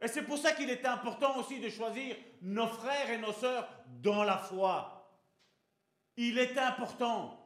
Et 0.00 0.08
c'est 0.08 0.24
pour 0.24 0.38
ça 0.38 0.52
qu'il 0.52 0.68
est 0.68 0.84
important 0.84 1.38
aussi 1.38 1.60
de 1.60 1.68
choisir 1.68 2.16
nos 2.42 2.66
frères 2.66 3.10
et 3.10 3.18
nos 3.18 3.32
sœurs 3.32 3.68
dans 4.02 4.24
la 4.24 4.36
foi. 4.36 5.08
Il 6.16 6.38
est 6.38 6.58
important. 6.58 7.38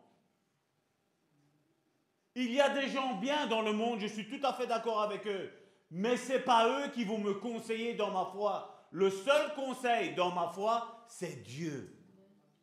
Il 2.34 2.52
y 2.52 2.60
a 2.60 2.70
des 2.70 2.88
gens 2.88 3.14
bien 3.16 3.46
dans 3.46 3.62
le 3.62 3.72
monde, 3.72 4.00
je 4.00 4.06
suis 4.06 4.28
tout 4.28 4.44
à 4.44 4.54
fait 4.54 4.66
d'accord 4.66 5.02
avec 5.02 5.26
eux, 5.26 5.50
mais 5.90 6.16
ce 6.16 6.32
n'est 6.32 6.38
pas 6.38 6.68
eux 6.68 6.90
qui 6.90 7.04
vont 7.04 7.18
me 7.18 7.34
conseiller 7.34 7.94
dans 7.94 8.10
ma 8.10 8.26
foi. 8.32 8.86
Le 8.90 9.10
seul 9.10 9.54
conseil 9.54 10.14
dans 10.14 10.32
ma 10.32 10.48
foi, 10.48 11.04
c'est 11.08 11.42
Dieu. 11.42 11.94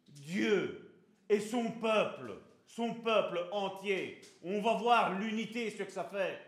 Dieu 0.07 0.95
et 1.29 1.39
son 1.39 1.71
peuple, 1.71 2.39
son 2.75 2.95
peuple 2.95 3.47
entier. 3.51 4.19
On 4.41 4.61
va 4.61 4.73
voir 4.73 5.19
l'unité, 5.19 5.69
ce 5.69 5.83
que 5.83 5.91
ça 5.91 6.05
fait. 6.05 6.39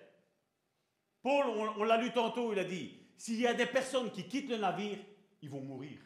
Paul, 1.21 1.45
on, 1.77 1.83
l'a 1.83 1.97
lu 1.97 2.11
tantôt, 2.11 2.51
il 2.51 2.59
a 2.59 2.63
dit, 2.63 2.99
s'il 3.17 3.39
y 3.39 3.47
a 3.47 3.53
des 3.53 3.67
personnes 3.67 4.11
qui 4.11 4.27
quittent 4.27 4.49
le 4.49 4.57
navire, 4.57 4.97
ils 5.41 5.49
vont 5.49 5.61
mourir. 5.61 5.99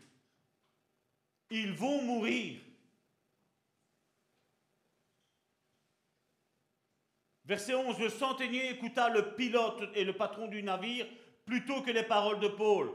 Ils 1.50 1.72
vont 1.72 2.02
mourir. 2.02 2.60
Verset 7.46 7.74
11, 7.74 8.00
le 8.00 8.10
centenier 8.10 8.72
écouta 8.72 9.10
le 9.10 9.36
pilote 9.36 9.90
et 9.96 10.04
le 10.04 10.14
patron 10.14 10.48
du 10.48 10.62
navire 10.62 11.08
plutôt 11.46 11.82
que 11.82 11.92
les 11.92 12.04
paroles 12.04 12.40
de 12.40 12.50
Paul. 12.50 12.92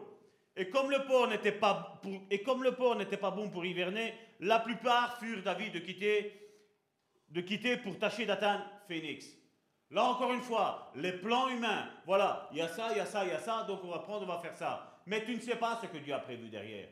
Et 0.56 0.68
comme 0.68 0.90
le 0.90 1.04
port 1.06 1.28
n'était 1.28 1.50
pas 1.50 2.00
bon 3.30 3.50
pour 3.50 3.66
hiverner, 3.66 4.14
la 4.40 4.60
plupart 4.60 5.18
furent 5.18 5.42
d'avis 5.42 5.70
de 5.70 5.80
quitter, 5.80 6.43
de 7.30 7.40
quitter 7.40 7.76
pour 7.76 7.98
tâcher 7.98 8.26
d'atteindre 8.26 8.64
Phoenix. 8.88 9.26
Là 9.90 10.04
encore 10.04 10.32
une 10.32 10.40
fois, 10.40 10.90
les 10.96 11.12
plans 11.12 11.48
humains, 11.48 11.88
voilà, 12.06 12.48
il 12.52 12.58
y 12.58 12.62
a 12.62 12.68
ça, 12.68 12.88
il 12.92 12.98
y 12.98 13.00
a 13.00 13.06
ça, 13.06 13.24
il 13.24 13.30
y 13.30 13.34
a 13.34 13.38
ça, 13.38 13.64
donc 13.68 13.80
on 13.84 13.88
va 13.88 14.00
prendre, 14.00 14.22
on 14.22 14.32
va 14.32 14.38
faire 14.38 14.54
ça. 14.54 15.00
Mais 15.06 15.24
tu 15.24 15.34
ne 15.34 15.40
sais 15.40 15.56
pas 15.56 15.78
ce 15.80 15.86
que 15.86 15.98
Dieu 15.98 16.14
a 16.14 16.18
prévu 16.18 16.48
derrière. 16.48 16.88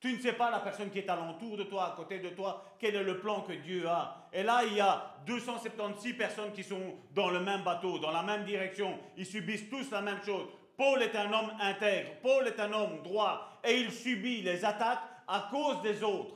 Tu 0.00 0.12
ne 0.12 0.18
sais 0.18 0.34
pas 0.34 0.50
la 0.50 0.60
personne 0.60 0.90
qui 0.90 0.98
est 0.98 1.08
alentour 1.08 1.56
de 1.56 1.62
toi, 1.62 1.92
à 1.92 1.96
côté 1.96 2.18
de 2.18 2.28
toi, 2.28 2.62
quel 2.78 2.94
est 2.94 3.02
le 3.02 3.20
plan 3.20 3.40
que 3.40 3.54
Dieu 3.54 3.88
a. 3.88 4.28
Et 4.32 4.42
là, 4.42 4.62
il 4.66 4.74
y 4.74 4.80
a 4.80 5.14
276 5.26 6.12
personnes 6.12 6.52
qui 6.52 6.62
sont 6.62 6.96
dans 7.14 7.30
le 7.30 7.40
même 7.40 7.62
bateau, 7.62 7.98
dans 7.98 8.10
la 8.10 8.22
même 8.22 8.44
direction. 8.44 8.98
Ils 9.16 9.24
subissent 9.24 9.70
tous 9.70 9.90
la 9.90 10.02
même 10.02 10.22
chose. 10.22 10.46
Paul 10.76 11.02
est 11.02 11.16
un 11.16 11.32
homme 11.32 11.52
intègre, 11.60 12.10
Paul 12.22 12.46
est 12.46 12.60
un 12.60 12.72
homme 12.72 13.02
droit, 13.02 13.60
et 13.64 13.80
il 13.80 13.90
subit 13.90 14.42
les 14.42 14.64
attaques 14.64 15.02
à 15.26 15.48
cause 15.50 15.80
des 15.82 16.02
autres. 16.02 16.34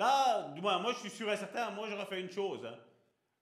Là, 0.00 0.48
moi, 0.62 0.94
je 0.94 1.00
suis 1.00 1.10
sûr 1.10 1.30
et 1.30 1.36
certain, 1.36 1.72
moi 1.72 1.86
j'aurais 1.86 2.06
fait 2.06 2.22
une 2.22 2.30
chose. 2.30 2.64
Hein. 2.64 2.74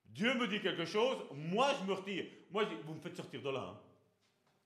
Dieu 0.06 0.35
me 0.35 0.48
dit 0.48 0.60
quelque 0.60 0.86
chose, 0.86 1.18
moi 1.32 1.72
je 1.78 1.86
me 1.86 1.93
retire. 1.93 2.24
Moi 2.51 2.64
je 2.64 2.70
dis, 2.70 2.82
vous 2.85 2.94
me 2.94 3.01
faites 3.01 3.14
sortir 3.14 3.40
de 3.43 3.51
là. 3.51 3.60
Hein. 3.60 3.80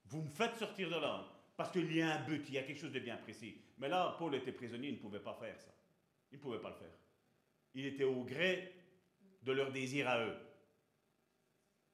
Vous 0.06 0.22
me 0.22 0.30
faites 0.30 0.56
sortir 0.56 0.88
de 0.88 0.94
là. 0.94 1.22
Parce 1.54 1.70
qu'il 1.70 1.94
y 1.94 2.00
a 2.00 2.14
un 2.14 2.24
but, 2.24 2.46
il 2.48 2.54
y 2.54 2.58
a 2.58 2.62
quelque 2.62 2.80
chose 2.80 2.92
de 2.92 2.98
bien 2.98 3.18
précis. 3.18 3.58
Mais 3.76 3.90
là, 3.90 4.16
Paul 4.18 4.34
était 4.34 4.52
prisonnier, 4.52 4.88
il 4.88 4.94
ne 4.94 5.00
pouvait 5.00 5.20
pas 5.20 5.34
faire 5.34 5.60
ça. 5.60 5.74
Il 6.30 6.38
ne 6.38 6.42
pouvait 6.42 6.60
pas 6.60 6.70
le 6.70 6.76
faire. 6.76 6.96
Il 7.74 7.84
était 7.84 8.04
au 8.04 8.24
gré 8.24 8.72
de 9.42 9.52
leur 9.52 9.70
désir 9.70 10.08
à 10.08 10.24
eux. 10.24 10.36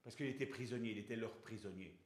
Parce 0.04 0.14
qu'il 0.14 0.26
était 0.26 0.46
prisonnier, 0.46 0.92
il 0.92 0.98
était 0.98 1.16
leur 1.16 1.32
prisonnier. 1.38 1.98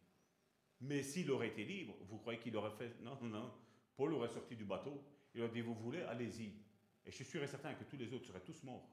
Mais 0.81 1.03
s'il 1.03 1.31
aurait 1.31 1.49
été 1.49 1.63
libre, 1.63 1.95
vous 2.09 2.17
croyez 2.17 2.41
qu'il 2.41 2.57
aurait 2.57 2.71
fait? 2.71 2.97
Non, 3.03 3.19
non. 3.21 3.53
Paul 3.95 4.15
aurait 4.15 4.31
sorti 4.31 4.57
du 4.57 4.65
bateau. 4.65 5.05
Il 5.35 5.43
aurait 5.43 5.51
dit 5.51 5.61
Vous 5.61 5.75
voulez, 5.75 6.01
allez-y. 6.01 6.55
Et 7.05 7.11
je 7.11 7.17
suis 7.17 7.25
sûr 7.25 7.43
et 7.43 7.47
certain 7.47 7.75
que 7.75 7.85
tous 7.85 7.97
les 7.97 8.13
autres 8.13 8.27
seraient 8.27 8.41
tous 8.41 8.63
morts. 8.63 8.89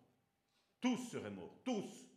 Tous 0.81 0.97
seraient 0.97 1.29
morts. 1.29 1.59
Tous. 1.63 2.09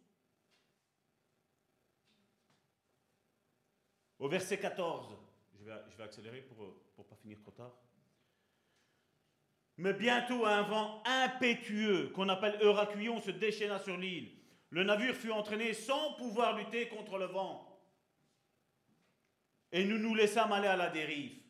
Au 4.18 4.28
verset 4.28 4.58
14, 4.58 5.16
je 5.58 5.64
vais, 5.64 6.02
accélérer 6.02 6.42
pour 6.42 6.78
ne 6.98 7.02
pas 7.02 7.16
finir 7.16 7.40
trop 7.40 7.50
tard. 7.50 7.72
Mais 9.78 9.94
bientôt 9.94 10.46
un 10.46 10.62
vent 10.62 11.02
impétueux 11.04 12.10
qu'on 12.14 12.28
appelle 12.28 12.58
Euracuion 12.62 13.20
se 13.20 13.32
déchaîna 13.32 13.80
sur 13.80 13.96
l'île. 13.96 14.30
Le 14.70 14.84
navire 14.84 15.14
fut 15.14 15.32
entraîné 15.32 15.74
sans 15.74 16.14
pouvoir 16.14 16.56
lutter 16.56 16.88
contre 16.88 17.18
le 17.18 17.26
vent. 17.26 17.68
Et 19.72 19.84
nous 19.84 19.98
nous 19.98 20.14
laissâmes 20.14 20.52
aller 20.52 20.68
à 20.68 20.76
la 20.76 20.88
dérive. 20.88 21.41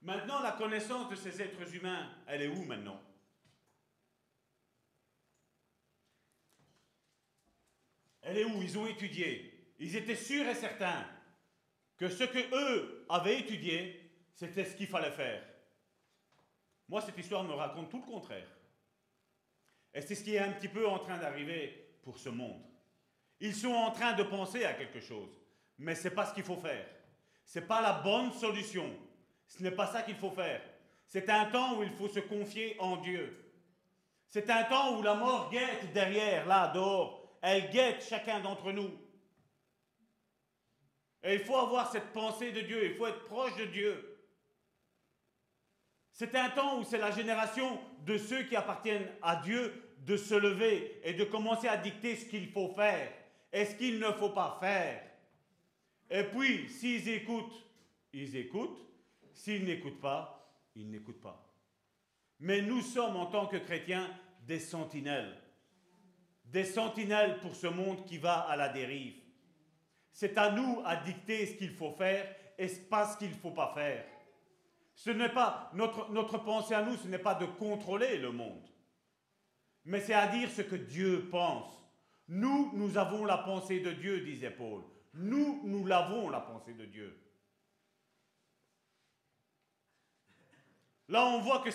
Maintenant, 0.00 0.40
la 0.40 0.52
connaissance 0.52 1.08
de 1.08 1.16
ces 1.16 1.42
êtres 1.42 1.74
humains, 1.74 2.08
elle 2.26 2.42
est 2.42 2.48
où 2.48 2.62
maintenant? 2.64 3.00
Elle 8.22 8.38
est 8.38 8.44
où? 8.44 8.62
Ils 8.62 8.78
ont 8.78 8.86
étudié. 8.86 9.74
Ils 9.78 9.96
étaient 9.96 10.16
sûrs 10.16 10.46
et 10.46 10.54
certains 10.54 11.06
que 11.96 12.08
ce 12.08 12.24
que 12.24 12.38
eux 12.54 13.06
avaient 13.08 13.40
étudié, 13.40 14.12
c'était 14.34 14.64
ce 14.64 14.76
qu'il 14.76 14.86
fallait 14.86 15.10
faire. 15.10 15.42
Moi, 16.88 17.00
cette 17.02 17.18
histoire 17.18 17.42
me 17.42 17.52
raconte 17.52 17.90
tout 17.90 17.98
le 17.98 18.06
contraire. 18.06 18.48
Et 19.92 20.00
c'est 20.00 20.14
ce 20.14 20.22
qui 20.22 20.34
est 20.34 20.38
un 20.38 20.52
petit 20.52 20.68
peu 20.68 20.86
en 20.86 20.98
train 21.00 21.18
d'arriver 21.18 21.96
pour 22.02 22.18
ce 22.18 22.28
monde. 22.28 22.62
Ils 23.40 23.54
sont 23.54 23.72
en 23.72 23.90
train 23.90 24.12
de 24.12 24.22
penser 24.22 24.64
à 24.64 24.74
quelque 24.74 25.00
chose, 25.00 25.30
mais 25.78 25.94
ce 25.94 26.08
n'est 26.08 26.14
pas 26.14 26.26
ce 26.26 26.34
qu'il 26.34 26.44
faut 26.44 26.56
faire. 26.56 26.86
Ce 27.44 27.58
n'est 27.58 27.66
pas 27.66 27.80
la 27.80 27.94
bonne 27.94 28.32
solution. 28.32 28.96
Ce 29.48 29.62
n'est 29.62 29.72
pas 29.72 29.86
ça 29.86 30.02
qu'il 30.02 30.14
faut 30.14 30.30
faire. 30.30 30.62
C'est 31.06 31.28
un 31.30 31.46
temps 31.46 31.78
où 31.78 31.82
il 31.82 31.90
faut 31.90 32.08
se 32.08 32.20
confier 32.20 32.76
en 32.78 32.98
Dieu. 32.98 33.44
C'est 34.28 34.50
un 34.50 34.64
temps 34.64 34.98
où 34.98 35.02
la 35.02 35.14
mort 35.14 35.50
guette 35.50 35.92
derrière, 35.92 36.46
là, 36.46 36.68
dehors. 36.68 37.38
Elle 37.40 37.70
guette 37.70 38.06
chacun 38.06 38.40
d'entre 38.40 38.72
nous. 38.72 38.90
Et 41.22 41.34
il 41.34 41.40
faut 41.40 41.56
avoir 41.56 41.90
cette 41.90 42.12
pensée 42.12 42.52
de 42.52 42.60
Dieu, 42.60 42.84
il 42.84 42.94
faut 42.94 43.06
être 43.06 43.24
proche 43.24 43.56
de 43.56 43.64
Dieu. 43.64 44.18
C'est 46.12 46.34
un 46.34 46.50
temps 46.50 46.78
où 46.78 46.84
c'est 46.84 46.98
la 46.98 47.10
génération 47.10 47.80
de 48.04 48.18
ceux 48.18 48.42
qui 48.44 48.56
appartiennent 48.56 49.10
à 49.22 49.36
Dieu 49.36 49.94
de 50.00 50.16
se 50.16 50.34
lever 50.34 51.00
et 51.04 51.14
de 51.14 51.24
commencer 51.24 51.68
à 51.68 51.76
dicter 51.76 52.16
ce 52.16 52.26
qu'il 52.26 52.48
faut 52.48 52.74
faire 52.74 53.12
et 53.52 53.64
ce 53.64 53.74
qu'il 53.74 53.98
ne 53.98 54.12
faut 54.12 54.30
pas 54.30 54.58
faire. 54.60 55.02
Et 56.10 56.24
puis, 56.24 56.68
s'ils 56.68 57.08
écoutent, 57.08 57.64
ils 58.12 58.36
écoutent. 58.36 58.84
S'ils 59.38 59.64
n'écoutent 59.64 60.00
pas, 60.00 60.52
ils 60.74 60.90
n'écoutent 60.90 61.20
pas. 61.20 61.48
Mais 62.40 62.60
nous 62.60 62.82
sommes 62.82 63.14
en 63.14 63.26
tant 63.26 63.46
que 63.46 63.56
chrétiens 63.56 64.10
des 64.48 64.58
sentinelles. 64.58 65.40
Des 66.44 66.64
sentinelles 66.64 67.38
pour 67.38 67.54
ce 67.54 67.68
monde 67.68 68.04
qui 68.04 68.18
va 68.18 68.40
à 68.40 68.56
la 68.56 68.68
dérive. 68.68 69.14
C'est 70.10 70.36
à 70.38 70.50
nous 70.50 70.82
à 70.84 70.96
dicter 70.96 71.46
ce 71.46 71.54
qu'il 71.54 71.70
faut 71.70 71.92
faire 71.92 72.34
et 72.58 72.66
pas 72.90 73.06
ce 73.06 73.16
qu'il 73.16 73.30
ne 73.30 73.36
faut 73.36 73.52
pas 73.52 73.72
faire. 73.74 74.04
Ce 74.96 75.10
n'est 75.10 75.28
pas 75.28 75.70
notre, 75.72 76.10
notre 76.10 76.38
pensée 76.38 76.74
à 76.74 76.82
nous, 76.82 76.96
ce 76.96 77.06
n'est 77.06 77.20
pas 77.20 77.36
de 77.36 77.46
contrôler 77.46 78.18
le 78.18 78.32
monde, 78.32 78.68
mais 79.84 80.00
c'est 80.00 80.14
à 80.14 80.26
dire 80.26 80.50
ce 80.50 80.62
que 80.62 80.74
Dieu 80.74 81.28
pense. 81.30 81.72
Nous, 82.26 82.72
nous 82.74 82.98
avons 82.98 83.24
la 83.24 83.38
pensée 83.38 83.78
de 83.78 83.92
Dieu, 83.92 84.22
disait 84.22 84.50
Paul. 84.50 84.82
Nous, 85.14 85.60
nous 85.64 85.86
l'avons 85.86 86.28
la 86.28 86.40
pensée 86.40 86.74
de 86.74 86.86
Dieu. 86.86 87.16
Là, 91.08 91.24
on 91.26 91.40
voit 91.40 91.60
que 91.60 91.70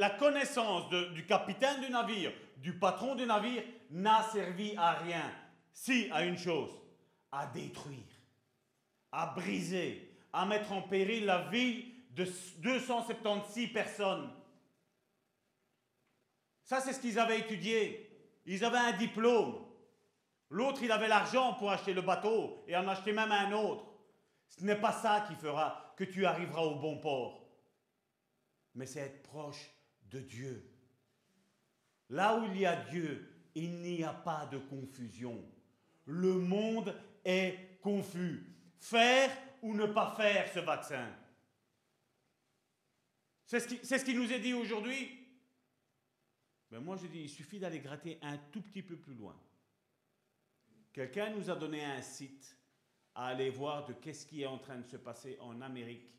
la, 0.00 0.10
connaissance 0.10 0.88
du 1.14 1.24
capitaine 1.24 1.80
du 1.80 1.90
navire, 1.90 2.32
du 2.56 2.76
patron 2.76 3.14
du 3.14 3.24
navire, 3.24 3.62
n'a 3.90 4.22
servi 4.32 4.74
à 4.76 4.94
rien. 4.94 5.30
Si, 5.72 6.08
à 6.12 6.24
une 6.24 6.36
chose, 6.36 6.70
à 7.30 7.46
détruire, 7.46 7.98
à 9.12 9.26
briser, 9.26 10.12
à 10.32 10.44
mettre 10.44 10.72
en 10.72 10.82
péril 10.82 11.24
la 11.24 11.48
vie 11.48 11.86
de 12.10 12.26
276 12.58 13.68
personnes. 13.68 14.28
Ça, 16.64 16.80
c'est 16.80 16.92
ce 16.92 17.00
qu'ils 17.00 17.18
avaient 17.18 17.38
étudié. 17.38 18.10
Ils 18.44 18.64
avaient 18.64 18.78
un 18.78 18.92
diplôme. 18.92 19.54
L'autre, 20.50 20.82
il 20.82 20.90
avait 20.90 21.08
l'argent 21.08 21.54
pour 21.54 21.70
acheter 21.70 21.92
le 21.92 22.02
bateau 22.02 22.64
et 22.66 22.76
en 22.76 22.88
acheter 22.88 23.12
même 23.12 23.30
un 23.30 23.52
autre. 23.52 23.84
Ce 24.48 24.64
n'est 24.64 24.80
pas 24.80 24.92
ça 24.92 25.24
qui 25.28 25.34
fera 25.34 25.94
que 25.96 26.04
tu 26.04 26.26
arriveras 26.26 26.62
au 26.62 26.74
bon 26.76 26.98
port. 26.98 27.37
Mais 28.78 28.86
c'est 28.86 29.00
être 29.00 29.24
proche 29.24 29.72
de 30.08 30.20
Dieu. 30.20 30.64
Là 32.10 32.38
où 32.38 32.44
il 32.44 32.60
y 32.60 32.64
a 32.64 32.76
Dieu, 32.84 33.28
il 33.56 33.82
n'y 33.82 34.04
a 34.04 34.14
pas 34.14 34.46
de 34.46 34.58
confusion. 34.58 35.44
Le 36.06 36.34
monde 36.34 36.94
est 37.24 37.80
confus. 37.82 38.46
Faire 38.78 39.36
ou 39.62 39.74
ne 39.74 39.86
pas 39.86 40.14
faire 40.14 40.48
ce 40.52 40.60
vaccin 40.60 41.12
C'est 43.44 43.58
ce 43.58 43.66
qui, 43.66 43.84
ce 43.84 44.04
qui 44.04 44.14
nous 44.14 44.32
est 44.32 44.38
dit 44.38 44.54
aujourd'hui. 44.54 45.26
Mais 46.70 46.78
moi, 46.78 46.96
je 46.96 47.08
dis, 47.08 47.22
il 47.22 47.28
suffit 47.28 47.58
d'aller 47.58 47.80
gratter 47.80 48.20
un 48.22 48.38
tout 48.52 48.62
petit 48.62 48.82
peu 48.82 48.96
plus 48.96 49.14
loin. 49.14 49.36
Quelqu'un 50.92 51.30
nous 51.30 51.50
a 51.50 51.56
donné 51.56 51.84
un 51.84 52.00
site 52.00 52.56
à 53.12 53.26
aller 53.26 53.50
voir 53.50 53.86
de 53.86 53.94
qu'est-ce 53.94 54.24
qui 54.24 54.42
est 54.42 54.46
en 54.46 54.58
train 54.58 54.78
de 54.78 54.86
se 54.86 54.98
passer 54.98 55.36
en 55.40 55.60
Amérique 55.62 56.17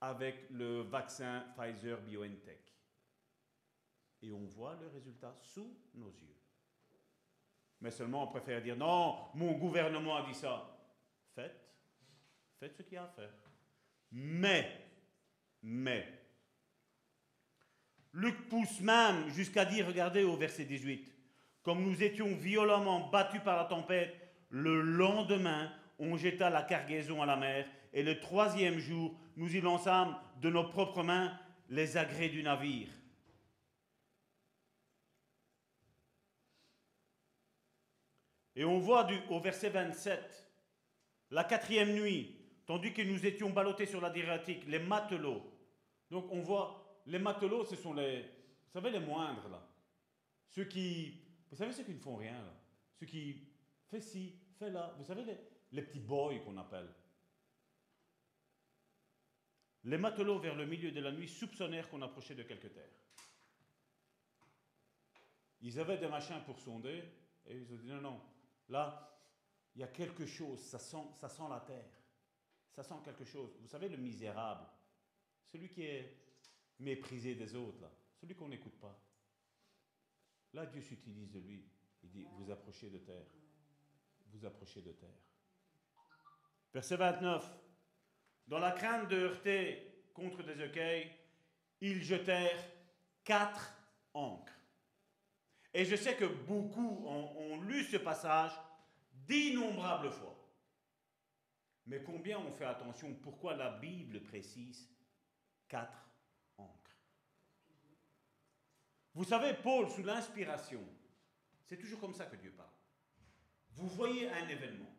avec 0.00 0.48
le 0.50 0.82
vaccin 0.82 1.44
Pfizer 1.56 2.00
BioNTech. 2.02 2.74
Et 4.22 4.32
on 4.32 4.46
voit 4.46 4.76
le 4.80 4.88
résultat 4.88 5.34
sous 5.40 5.76
nos 5.94 6.10
yeux. 6.10 6.36
Mais 7.80 7.90
seulement 7.90 8.24
on 8.24 8.28
préfère 8.28 8.62
dire 8.62 8.76
non, 8.76 9.16
mon 9.34 9.52
gouvernement 9.52 10.16
a 10.16 10.22
dit 10.22 10.34
ça. 10.34 10.78
Faites, 11.34 11.68
faites 12.58 12.76
ce 12.76 12.82
qu'il 12.82 12.94
y 12.94 12.96
a 12.96 13.04
à 13.04 13.08
faire. 13.08 13.32
Mais, 14.12 14.80
mais, 15.62 16.16
Luc 18.16 18.48
pousse 18.48 18.80
même 18.80 19.28
jusqu'à 19.28 19.66
dire, 19.66 19.86
regardez 19.86 20.24
au 20.24 20.36
verset 20.36 20.64
18, 20.64 21.12
comme 21.62 21.82
nous 21.82 22.02
étions 22.02 22.34
violemment 22.34 23.10
battus 23.10 23.42
par 23.42 23.56
la 23.56 23.64
tempête, 23.64 24.16
le 24.48 24.80
lendemain, 24.80 25.70
on 25.98 26.16
jeta 26.16 26.48
la 26.48 26.62
cargaison 26.62 27.20
à 27.20 27.26
la 27.26 27.36
mer, 27.36 27.66
et 27.96 28.02
le 28.02 28.20
troisième 28.20 28.78
jour, 28.78 29.18
nous 29.36 29.56
y 29.56 29.60
lançâmes 29.62 30.18
de 30.42 30.50
nos 30.50 30.64
propres 30.68 31.02
mains 31.02 31.34
les 31.70 31.96
agrès 31.96 32.28
du 32.28 32.42
navire. 32.42 32.90
Et 38.54 38.66
on 38.66 38.78
voit 38.78 39.08
au 39.30 39.40
verset 39.40 39.70
27, 39.70 40.52
la 41.30 41.44
quatrième 41.44 41.94
nuit, 41.94 42.36
tandis 42.66 42.92
que 42.92 43.00
nous 43.00 43.24
étions 43.24 43.48
ballottés 43.48 43.86
sur 43.86 44.02
l'Adriatique, 44.02 44.66
les 44.66 44.78
matelots. 44.78 45.50
Donc 46.10 46.30
on 46.30 46.42
voit, 46.42 47.00
les 47.06 47.18
matelots, 47.18 47.64
ce 47.64 47.76
sont 47.76 47.94
les, 47.94 48.20
vous 48.20 48.72
savez, 48.74 48.90
les 48.90 49.00
moindres 49.00 49.48
là. 49.48 49.66
Ceux 50.50 50.64
qui, 50.64 51.18
vous 51.50 51.56
savez 51.56 51.72
ceux 51.72 51.84
qui 51.84 51.94
ne 51.94 51.98
font 51.98 52.16
rien 52.16 52.34
là. 52.34 52.52
Ceux 53.00 53.06
qui 53.06 53.48
font 53.86 54.00
ci, 54.00 54.38
font 54.58 54.70
là. 54.70 54.94
Vous 54.98 55.04
savez, 55.04 55.24
les, 55.24 55.38
les 55.72 55.80
petits 55.80 56.00
boys 56.00 56.38
qu'on 56.44 56.58
appelle. 56.58 56.88
Les 59.86 59.98
matelots, 59.98 60.40
vers 60.40 60.56
le 60.56 60.66
milieu 60.66 60.90
de 60.90 61.00
la 61.00 61.12
nuit, 61.12 61.28
soupçonnèrent 61.28 61.88
qu'on 61.88 62.02
approchait 62.02 62.34
de 62.34 62.42
quelque 62.42 62.66
terre. 62.66 62.90
Ils 65.60 65.78
avaient 65.78 65.98
des 65.98 66.08
machins 66.08 66.42
pour 66.44 66.58
sonder, 66.58 67.04
et 67.46 67.56
ils 67.56 67.72
ont 67.72 67.76
dit 67.76 67.86
non, 67.86 68.00
non, 68.00 68.20
là, 68.68 69.16
il 69.76 69.80
y 69.80 69.84
a 69.84 69.88
quelque 69.88 70.26
chose, 70.26 70.60
ça 70.60 70.80
sent, 70.80 71.06
ça 71.14 71.28
sent 71.28 71.44
la 71.48 71.60
terre. 71.60 71.88
Ça 72.72 72.82
sent 72.82 72.96
quelque 73.04 73.24
chose. 73.24 73.56
Vous 73.60 73.68
savez, 73.68 73.88
le 73.88 73.96
misérable, 73.96 74.66
celui 75.44 75.68
qui 75.68 75.82
est 75.82 76.18
méprisé 76.80 77.36
des 77.36 77.54
autres, 77.54 77.80
là, 77.80 77.90
celui 78.20 78.34
qu'on 78.34 78.48
n'écoute 78.48 78.78
pas. 78.80 79.00
Là, 80.52 80.66
Dieu 80.66 80.82
s'utilise 80.82 81.30
de 81.30 81.38
lui. 81.38 81.64
Il 82.02 82.10
dit, 82.10 82.26
vous 82.32 82.50
approchez 82.50 82.90
de 82.90 82.98
terre. 82.98 83.26
Vous 84.32 84.44
approchez 84.44 84.82
de 84.82 84.92
terre. 84.92 85.22
Verset 86.72 86.96
29. 86.96 87.65
Dans 88.46 88.58
la 88.58 88.72
crainte 88.72 89.08
de 89.08 89.16
heurter 89.16 90.04
contre 90.14 90.42
des 90.42 90.62
écueils, 90.62 91.10
ils 91.80 92.02
jetèrent 92.02 92.64
quatre 93.24 93.72
ancres. 94.14 94.52
Et 95.74 95.84
je 95.84 95.96
sais 95.96 96.16
que 96.16 96.24
beaucoup 96.24 97.04
ont, 97.06 97.60
lu 97.62 97.84
ce 97.84 97.96
passage 97.96 98.52
d'innombrables 99.12 100.10
fois. 100.10 100.34
Mais 101.86 102.02
combien 102.02 102.38
on 102.38 102.50
fait 102.52 102.64
attention? 102.64 103.14
Pourquoi 103.14 103.56
la 103.56 103.70
Bible 103.70 104.22
précise 104.22 104.88
quatre 105.68 106.08
ancres 106.56 106.96
Vous 109.14 109.24
savez, 109.24 109.54
Paul, 109.54 109.90
sous 109.90 110.02
l'inspiration, 110.02 110.82
c'est 111.66 111.76
toujours 111.76 112.00
comme 112.00 112.14
ça 112.14 112.26
que 112.26 112.36
Dieu 112.36 112.52
parle. 112.52 112.70
Vous 113.70 113.88
voyez 113.88 114.30
un 114.30 114.48
événement. 114.48 114.94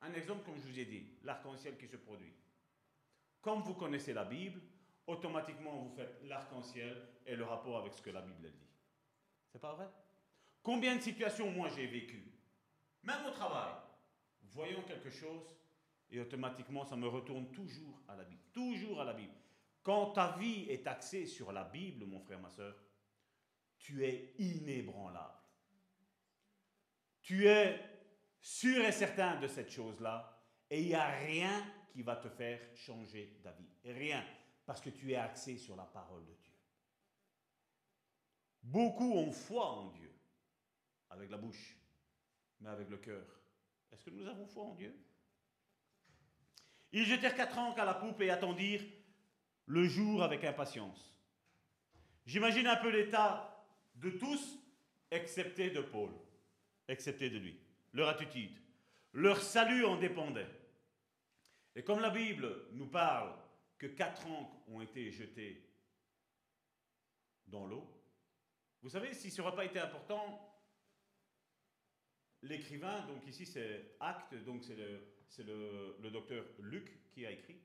Un 0.00 0.12
exemple, 0.14 0.44
comme 0.44 0.58
je 0.58 0.66
vous 0.66 0.78
ai 0.78 0.84
dit, 0.84 1.18
l'arc-en-ciel 1.22 1.76
qui 1.76 1.86
se 1.86 1.96
produit. 1.96 2.34
Comme 3.48 3.62
vous 3.62 3.72
connaissez 3.72 4.12
la 4.12 4.26
Bible, 4.26 4.60
automatiquement 5.06 5.74
vous 5.78 5.88
faites 5.96 6.20
l'arc-en-ciel 6.24 6.94
et 7.24 7.34
le 7.34 7.44
rapport 7.44 7.78
avec 7.78 7.94
ce 7.94 8.02
que 8.02 8.10
la 8.10 8.20
Bible 8.20 8.52
dit. 8.52 8.68
C'est 9.46 9.58
pas 9.58 9.72
vrai? 9.72 9.88
Combien 10.62 10.96
de 10.96 11.00
situations 11.00 11.50
moi 11.50 11.70
j'ai 11.74 11.86
vécues? 11.86 12.30
Même 13.04 13.24
au 13.24 13.30
travail, 13.30 13.72
voyons 14.50 14.82
quelque 14.82 15.08
chose 15.08 15.46
et 16.10 16.20
automatiquement 16.20 16.84
ça 16.84 16.94
me 16.94 17.08
retourne 17.08 17.50
toujours 17.50 18.02
à 18.06 18.16
la 18.16 18.24
Bible. 18.24 18.42
Toujours 18.52 19.00
à 19.00 19.04
la 19.04 19.14
Bible. 19.14 19.32
Quand 19.82 20.10
ta 20.10 20.36
vie 20.36 20.66
est 20.68 20.86
axée 20.86 21.24
sur 21.24 21.50
la 21.50 21.64
Bible, 21.64 22.04
mon 22.04 22.20
frère, 22.20 22.40
ma 22.40 22.50
soeur, 22.50 22.76
tu 23.78 24.04
es 24.04 24.34
inébranlable. 24.36 25.38
Tu 27.22 27.48
es 27.48 27.80
sûr 28.42 28.84
et 28.84 28.92
certain 28.92 29.40
de 29.40 29.48
cette 29.48 29.70
chose-là 29.70 30.38
et 30.68 30.82
il 30.82 30.88
n'y 30.88 30.94
a 30.94 31.08
rien 31.08 31.77
qui 31.98 32.04
va 32.04 32.14
te 32.14 32.28
faire 32.28 32.60
changer 32.76 33.40
d'avis. 33.42 33.66
Rien. 33.84 34.24
Parce 34.64 34.80
que 34.80 34.90
tu 34.90 35.10
es 35.10 35.16
axé 35.16 35.58
sur 35.58 35.74
la 35.74 35.82
parole 35.82 36.24
de 36.26 36.32
Dieu. 36.32 36.52
Beaucoup 38.62 39.14
ont 39.14 39.32
foi 39.32 39.68
en 39.68 39.88
Dieu, 39.88 40.14
avec 41.10 41.28
la 41.28 41.38
bouche, 41.38 41.76
mais 42.60 42.68
avec 42.70 42.88
le 42.88 42.98
cœur. 42.98 43.26
Est-ce 43.90 44.04
que 44.04 44.10
nous 44.10 44.28
avons 44.28 44.46
foi 44.46 44.62
en 44.62 44.74
Dieu? 44.76 44.94
Ils 46.92 47.04
jetèrent 47.04 47.34
quatre 47.34 47.58
ancres 47.58 47.80
à 47.80 47.84
la 47.84 47.94
poupe 47.94 48.20
et 48.20 48.30
attendirent 48.30 48.86
le 49.66 49.88
jour 49.88 50.22
avec 50.22 50.44
impatience. 50.44 51.20
J'imagine 52.26 52.68
un 52.68 52.76
peu 52.76 52.90
l'état 52.90 53.66
de 53.96 54.10
tous, 54.10 54.56
excepté 55.10 55.70
de 55.70 55.80
Paul, 55.80 56.12
excepté 56.86 57.28
de 57.28 57.38
lui, 57.38 57.58
leur 57.92 58.08
attitude. 58.08 58.56
Leur 59.14 59.42
salut 59.42 59.84
en 59.84 59.96
dépendait. 59.96 60.57
Et 61.78 61.84
comme 61.84 62.00
la 62.00 62.10
Bible 62.10 62.66
nous 62.72 62.88
parle 62.88 63.32
que 63.78 63.86
quatre 63.86 64.26
ancres 64.26 64.56
ont 64.66 64.80
été 64.80 65.12
jetés 65.12 65.64
dans 67.46 67.68
l'eau, 67.68 67.88
vous 68.82 68.88
savez, 68.88 69.14
si 69.14 69.30
ce 69.30 69.40
n'aurait 69.40 69.54
pas 69.54 69.64
été 69.64 69.78
important, 69.78 70.60
l'écrivain, 72.42 73.06
donc 73.06 73.24
ici 73.28 73.46
c'est 73.46 73.94
Acte, 74.00 74.34
donc 74.42 74.64
c'est 74.64 75.44
le, 75.44 76.10
docteur 76.10 76.44
Luc 76.58 77.08
qui 77.12 77.24
a 77.24 77.30
écrit. 77.30 77.60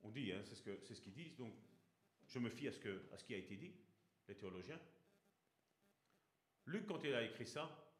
On 0.00 0.08
dit, 0.08 0.32
hein, 0.32 0.40
c'est 0.42 0.94
ce 0.94 1.00
qu'ils 1.02 1.12
disent, 1.12 1.36
donc 1.36 1.52
je 2.26 2.38
me 2.38 2.48
fie 2.48 2.68
à 2.68 2.72
ce, 2.72 3.12
à 3.12 3.18
ce 3.18 3.24
qui 3.24 3.34
a 3.34 3.36
été 3.36 3.54
dit, 3.54 3.74
les 4.28 4.34
théologiens. 4.34 4.80
Luc, 6.64 6.86
quand 6.86 7.04
il 7.04 7.12
a 7.12 7.22
écrit 7.22 7.46
ça, 7.46 7.94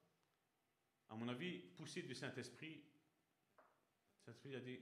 à 1.11 1.15
mon 1.15 1.29
avis, 1.29 1.59
poussé 1.77 2.01
du 2.01 2.15
Saint-Esprit, 2.15 2.83
Saint-Esprit 4.25 4.55
a 4.57 4.61
dit, 4.61 4.81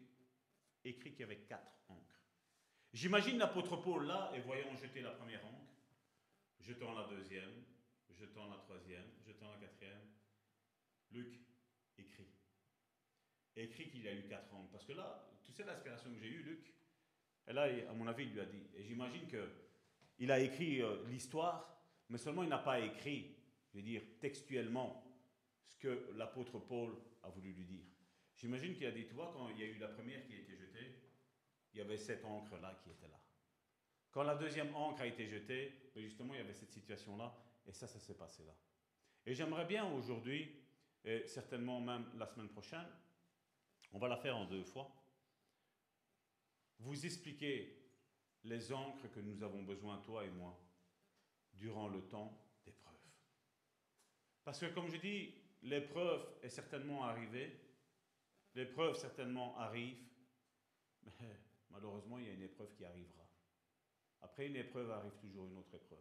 écrit 0.84 1.12
qu'il 1.12 1.20
y 1.20 1.24
avait 1.24 1.40
quatre 1.40 1.72
encres. 1.88 2.22
J'imagine 2.92 3.38
l'apôtre 3.38 3.76
Paul 3.76 4.06
là, 4.06 4.30
et 4.34 4.40
voyant 4.40 4.74
jeter 4.76 5.00
la 5.00 5.12
première 5.12 5.44
encre, 5.46 5.74
jetant 6.60 6.92
la 6.92 7.06
deuxième, 7.08 7.64
jetant 8.10 8.48
la 8.48 8.58
troisième, 8.58 9.06
jetant 9.24 9.50
la 9.52 9.58
quatrième. 9.58 10.00
Luc 11.12 11.40
écrit. 11.98 12.28
Écrit 13.56 13.90
qu'il 13.90 14.02
y 14.02 14.08
a 14.08 14.14
eu 14.14 14.26
quatre 14.28 14.52
encres. 14.54 14.70
Parce 14.70 14.84
que 14.84 14.92
là, 14.92 15.28
tu 15.42 15.52
sais 15.52 15.64
l'inspiration 15.64 16.12
que 16.12 16.18
j'ai 16.18 16.28
eue, 16.28 16.42
Luc, 16.42 16.74
et 17.48 17.52
là, 17.52 17.68
à 17.88 17.92
mon 17.94 18.06
avis, 18.06 18.24
il 18.24 18.32
lui 18.32 18.40
a 18.40 18.46
dit. 18.46 18.62
Et 18.76 18.84
j'imagine 18.84 19.26
qu'il 19.26 20.30
a 20.30 20.38
écrit 20.38 20.82
euh, 20.82 21.04
l'histoire, 21.08 21.82
mais 22.08 22.18
seulement 22.18 22.42
il 22.42 22.48
n'a 22.48 22.58
pas 22.58 22.78
écrit, 22.78 23.34
je 23.72 23.78
veux 23.78 23.82
dire, 23.82 24.02
textuellement, 24.20 25.04
ce 25.66 25.76
que 25.76 26.10
l'apôtre 26.14 26.58
Paul 26.58 26.96
a 27.22 27.28
voulu 27.30 27.52
lui 27.52 27.64
dire. 27.64 27.89
J'imagine 28.40 28.74
qu'il 28.74 28.86
a 28.86 28.90
dit, 28.90 29.04
tu 29.04 29.12
vois, 29.12 29.30
quand 29.34 29.50
il 29.50 29.58
y 29.58 29.62
a 29.64 29.66
eu 29.66 29.76
la 29.76 29.88
première 29.88 30.24
qui 30.24 30.32
a 30.32 30.38
été 30.38 30.56
jetée, 30.56 30.98
il 31.74 31.78
y 31.78 31.82
avait 31.82 31.98
cette 31.98 32.24
encre-là 32.24 32.80
qui 32.82 32.88
était 32.88 33.06
là. 33.06 33.20
Quand 34.10 34.22
la 34.22 34.34
deuxième 34.34 34.74
encre 34.74 35.02
a 35.02 35.06
été 35.06 35.26
jetée, 35.26 35.90
ben 35.94 36.02
justement, 36.02 36.32
il 36.32 36.38
y 36.38 36.40
avait 36.40 36.54
cette 36.54 36.72
situation-là, 36.72 37.36
et 37.66 37.72
ça, 37.72 37.86
ça 37.86 38.00
s'est 38.00 38.16
passé 38.16 38.42
là. 38.44 38.56
Et 39.26 39.34
j'aimerais 39.34 39.66
bien 39.66 39.84
aujourd'hui, 39.92 40.56
et 41.04 41.26
certainement 41.26 41.82
même 41.82 42.06
la 42.16 42.26
semaine 42.26 42.48
prochaine, 42.48 42.86
on 43.92 43.98
va 43.98 44.08
la 44.08 44.16
faire 44.16 44.38
en 44.38 44.46
deux 44.46 44.64
fois, 44.64 44.90
vous 46.78 47.04
expliquer 47.04 47.76
les 48.44 48.72
encres 48.72 49.10
que 49.10 49.20
nous 49.20 49.42
avons 49.42 49.64
besoin, 49.64 49.98
toi 49.98 50.24
et 50.24 50.30
moi, 50.30 50.58
durant 51.52 51.88
le 51.88 52.00
temps 52.08 52.42
d'épreuve. 52.64 52.96
Parce 54.44 54.60
que 54.60 54.66
comme 54.72 54.88
je 54.88 54.96
dis, 54.96 55.34
l'épreuve 55.60 56.26
est 56.42 56.48
certainement 56.48 57.04
arrivée, 57.04 57.69
l'épreuve 58.54 58.96
certainement 58.96 59.56
arrive, 59.58 59.98
mais 61.04 61.40
malheureusement, 61.70 62.18
il 62.18 62.26
y 62.26 62.28
a 62.28 62.32
une 62.32 62.42
épreuve 62.42 62.72
qui 62.74 62.84
arrivera. 62.84 63.28
Après 64.22 64.46
une 64.46 64.56
épreuve 64.56 64.90
arrive 64.90 65.16
toujours 65.20 65.46
une 65.46 65.56
autre 65.56 65.74
épreuve. 65.74 65.98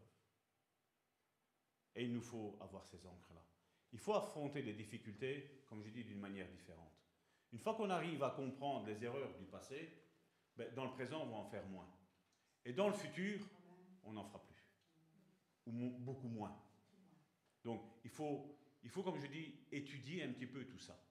Et 1.96 2.04
il 2.04 2.14
nous 2.14 2.22
faut 2.22 2.58
avoir 2.62 2.86
ces 2.86 3.06
encres-là. 3.06 3.44
Il 3.92 4.00
faut 4.00 4.14
affronter 4.14 4.62
les 4.62 4.74
difficultés, 4.74 5.64
comme 5.68 5.84
je 5.84 5.90
dis, 5.90 6.04
d'une 6.04 6.20
manière 6.20 6.48
différente. 6.50 6.94
Une 7.52 7.60
fois 7.60 7.74
qu'on 7.76 7.90
arrive 7.90 8.22
à 8.24 8.30
comprendre 8.32 8.88
les 8.88 9.04
erreurs 9.04 9.36
du 9.38 9.46
passé, 9.46 9.92
ben, 10.56 10.72
dans 10.76 10.86
le 10.86 10.92
présent, 10.92 11.24
on 11.24 11.30
va 11.30 11.38
en 11.38 11.46
faire 11.46 11.66
moins. 11.68 11.90
Et 12.66 12.74
dans 12.74 12.88
le 12.88 12.94
futur, 12.94 13.40
on 14.04 14.14
n'en 14.14 14.24
fera 14.24 14.44
plus. 14.44 14.64
Ou 15.66 15.72
beaucoup 16.00 16.28
moins. 16.28 16.56
Donc, 17.64 17.82
il 18.04 18.10
faut, 18.10 18.60
il 18.84 18.90
faut, 18.90 19.02
comme 19.02 19.20
je 19.20 19.28
dis, 19.28 19.56
étudier 19.72 20.24
un 20.24 20.32
petit 20.34 20.46
peu 20.46 20.66
tout 20.66 20.78
ça. 20.78 21.02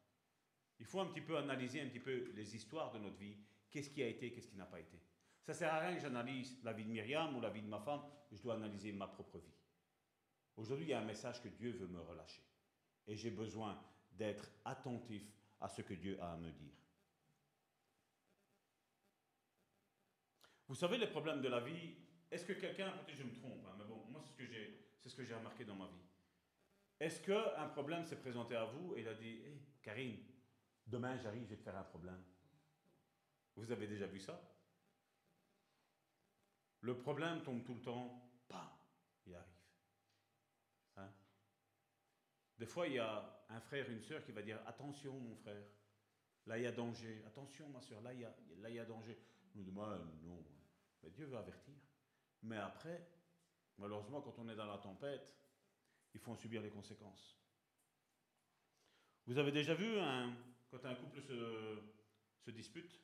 Il 0.80 0.86
faut 0.86 1.00
un 1.00 1.06
petit 1.06 1.20
peu 1.20 1.36
analyser 1.36 1.80
un 1.80 1.88
petit 1.88 2.00
peu 2.00 2.30
les 2.34 2.54
histoires 2.54 2.92
de 2.92 2.98
notre 2.98 3.16
vie. 3.16 3.36
Qu'est-ce 3.70 3.90
qui 3.90 4.02
a 4.02 4.06
été, 4.06 4.30
qu'est-ce 4.32 4.48
qui 4.48 4.56
n'a 4.56 4.66
pas 4.66 4.80
été? 4.80 4.98
Ça 5.42 5.54
sert 5.54 5.72
à 5.72 5.80
rien 5.80 5.94
que 5.94 6.00
j'analyse 6.00 6.58
la 6.62 6.72
vie 6.72 6.84
de 6.84 6.90
Myriam 6.90 7.36
ou 7.36 7.40
la 7.40 7.50
vie 7.50 7.62
de 7.62 7.68
ma 7.68 7.80
femme. 7.80 8.02
Je 8.30 8.42
dois 8.42 8.54
analyser 8.54 8.92
ma 8.92 9.06
propre 9.06 9.38
vie. 9.38 9.54
Aujourd'hui, 10.56 10.86
il 10.86 10.90
y 10.90 10.92
a 10.92 11.00
un 11.00 11.04
message 11.04 11.42
que 11.42 11.48
Dieu 11.48 11.72
veut 11.72 11.86
me 11.86 12.00
relâcher. 12.00 12.42
Et 13.06 13.16
j'ai 13.16 13.30
besoin 13.30 13.80
d'être 14.12 14.50
attentif 14.64 15.22
à 15.60 15.68
ce 15.68 15.82
que 15.82 15.94
Dieu 15.94 16.20
a 16.20 16.32
à 16.32 16.36
me 16.36 16.50
dire. 16.50 16.74
Vous 20.68 20.74
savez, 20.74 20.98
les 20.98 21.06
problèmes 21.06 21.40
de 21.40 21.48
la 21.48 21.60
vie, 21.60 21.94
est-ce 22.30 22.44
que 22.44 22.52
quelqu'un, 22.52 22.90
peut-être 22.90 23.16
je 23.16 23.22
me 23.22 23.32
trompe, 23.32 23.64
hein, 23.66 23.74
mais 23.78 23.84
bon, 23.84 24.04
moi 24.10 24.20
c'est 24.20 24.32
ce 24.32 24.36
que 24.36 24.44
j'ai, 24.44 24.78
ce 25.06 25.34
remarqué 25.34 25.64
dans 25.64 25.76
ma 25.76 25.86
vie. 25.86 26.04
Est-ce 27.00 27.22
qu'un 27.22 27.68
problème 27.68 28.04
s'est 28.04 28.18
présenté 28.18 28.54
à 28.54 28.66
vous 28.66 28.94
et 28.96 29.00
il 29.00 29.08
a 29.08 29.14
dit, 29.14 29.36
hé, 29.46 29.62
Karine, 29.80 30.18
demain 30.88 31.16
j'arrive, 31.18 31.44
je 31.44 31.50
vais 31.50 31.56
te 31.56 31.62
faire 31.62 31.76
un 31.76 31.84
problème. 31.84 32.22
Vous 33.56 33.70
avez 33.70 33.86
déjà 33.86 34.06
vu 34.06 34.20
ça? 34.20 34.40
Le 36.80 36.96
problème 36.96 37.42
tombe 37.42 37.64
tout 37.64 37.74
le 37.74 37.82
temps, 37.82 38.30
pas, 38.46 38.78
il 39.26 39.34
arrive. 39.34 39.48
Hein? 40.96 41.10
Des 42.58 42.66
fois, 42.66 42.86
il 42.86 42.94
y 42.94 42.98
a 42.98 43.44
un 43.48 43.60
frère, 43.60 43.90
une 43.90 44.02
sœur 44.02 44.24
qui 44.24 44.32
va 44.32 44.42
dire, 44.42 44.60
attention 44.66 45.18
mon 45.18 45.34
frère, 45.36 45.64
là 46.46 46.56
il 46.58 46.62
y 46.62 46.66
a 46.66 46.72
danger, 46.72 47.22
attention 47.26 47.68
ma 47.68 47.80
soeur, 47.80 48.00
là 48.00 48.12
il 48.14 48.20
y 48.20 48.78
a, 48.78 48.84
danger. 48.84 49.18
Nous 49.54 49.64
dit, 49.64 49.72
moi, 49.72 49.98
non, 50.22 50.44
mais 51.02 51.10
Dieu 51.10 51.26
veut 51.26 51.36
avertir. 51.36 51.74
Mais 52.42 52.56
après, 52.56 53.08
malheureusement, 53.78 54.20
quand 54.20 54.38
on 54.38 54.48
est 54.48 54.56
dans 54.56 54.66
la 54.66 54.78
tempête, 54.78 55.34
il 56.14 56.20
faut 56.20 56.30
en 56.30 56.36
subir 56.36 56.62
les 56.62 56.70
conséquences. 56.70 57.36
Vous 59.26 59.36
avez 59.36 59.52
déjà 59.52 59.74
vu, 59.74 59.98
un, 59.98 60.34
quand 60.70 60.84
un 60.84 60.94
couple 60.94 61.20
se, 61.20 62.50
dispute, 62.50 62.98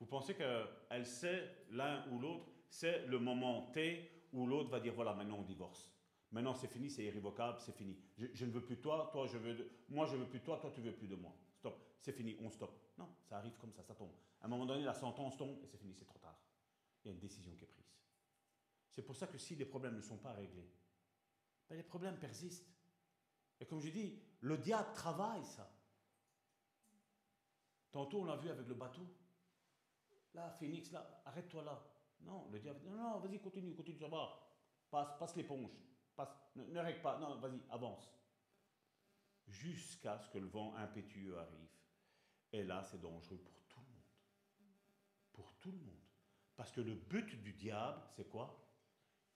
vous 0.00 0.06
pensez 0.06 0.34
qu'elle 0.34 1.06
sait, 1.06 1.66
l'un 1.70 2.08
ou 2.10 2.18
l'autre, 2.18 2.46
c'est 2.70 3.06
le 3.06 3.18
moment 3.18 3.70
T 3.72 4.10
où 4.32 4.46
l'autre 4.46 4.70
va 4.70 4.80
dire 4.80 4.94
voilà, 4.94 5.14
maintenant 5.14 5.38
on 5.38 5.42
divorce. 5.42 5.92
Maintenant 6.30 6.54
c'est 6.54 6.68
fini, 6.68 6.88
c'est 6.88 7.04
irrévocable, 7.04 7.58
c'est 7.60 7.76
fini. 7.76 7.98
Je, 8.16 8.44
ne 8.44 8.50
veux 8.50 8.64
plus 8.64 8.78
toi, 8.80 9.10
toi 9.12 9.26
je 9.26 9.36
veux 9.38 9.70
moi 9.88 10.06
je 10.06 10.16
veux 10.16 10.26
plus 10.26 10.40
toi, 10.40 10.58
toi 10.58 10.70
tu 10.74 10.80
veux 10.80 10.92
plus 10.92 11.08
de 11.08 11.16
moi. 11.16 11.34
Stop, 11.54 11.82
c'est 12.00 12.12
fini, 12.12 12.36
on 12.40 12.50
stop. 12.50 12.78
Non, 12.96 13.08
ça 13.24 13.38
arrive 13.38 13.56
comme 13.58 13.72
ça, 13.72 13.82
ça 13.82 13.94
tombe. 13.94 14.12
À 14.40 14.46
un 14.46 14.48
moment 14.48 14.66
donné, 14.66 14.84
la 14.84 14.94
sentence 14.94 15.36
tombe 15.36 15.58
et 15.62 15.66
c'est 15.66 15.78
fini, 15.78 15.94
c'est 15.94 16.04
trop 16.04 16.18
tard 16.18 16.38
il 17.04 17.08
y 17.08 17.10
a 17.10 17.14
une 17.14 17.20
décision 17.20 17.54
qui 17.54 17.64
est 17.64 17.68
prise. 17.68 17.96
C'est 18.92 19.02
pour 19.02 19.16
ça 19.16 19.26
que 19.26 19.38
si 19.38 19.54
les 19.54 19.64
problèmes 19.64 19.96
ne 19.96 20.02
sont 20.02 20.18
pas 20.18 20.32
réglés, 20.32 20.70
ben 21.68 21.76
les 21.76 21.82
problèmes 21.82 22.18
persistent. 22.18 22.68
Et 23.60 23.66
comme 23.66 23.80
je 23.80 23.90
dis, 23.90 24.20
le 24.40 24.58
diable 24.58 24.92
travaille 24.92 25.44
ça. 25.44 25.70
Tantôt, 27.90 28.20
on 28.20 28.24
l'a 28.24 28.36
vu 28.36 28.50
avec 28.50 28.66
le 28.66 28.74
bateau. 28.74 29.06
Là, 30.34 30.50
Phoenix, 30.50 30.92
là, 30.92 31.22
arrête-toi 31.24 31.62
là. 31.64 31.82
Non, 32.20 32.48
le 32.50 32.58
diable 32.58 32.80
non, 32.84 32.96
non, 32.96 33.18
vas-y, 33.20 33.40
continue, 33.40 33.74
continue, 33.74 33.98
ça 33.98 34.08
va. 34.08 34.28
Passe, 34.90 35.18
passe 35.18 35.36
l'éponge. 35.36 35.70
Passe, 36.16 36.34
ne, 36.56 36.64
ne 36.64 36.80
règle 36.80 37.00
pas. 37.00 37.18
Non, 37.18 37.38
vas-y, 37.38 37.60
avance. 37.70 38.10
Jusqu'à 39.46 40.18
ce 40.18 40.28
que 40.28 40.38
le 40.38 40.48
vent 40.48 40.74
impétueux 40.76 41.38
arrive. 41.38 41.68
Et 42.52 42.64
là, 42.64 42.82
c'est 42.82 43.00
dangereux 43.00 43.38
pour 43.38 43.62
tout 43.68 43.80
le 43.80 43.86
monde. 43.86 44.04
Pour 45.32 45.54
tout 45.54 45.70
le 45.70 45.78
monde. 45.78 45.94
Parce 46.56 46.72
que 46.72 46.80
le 46.80 46.94
but 46.94 47.40
du 47.42 47.52
diable, 47.52 48.02
c'est 48.16 48.28
quoi? 48.28 48.64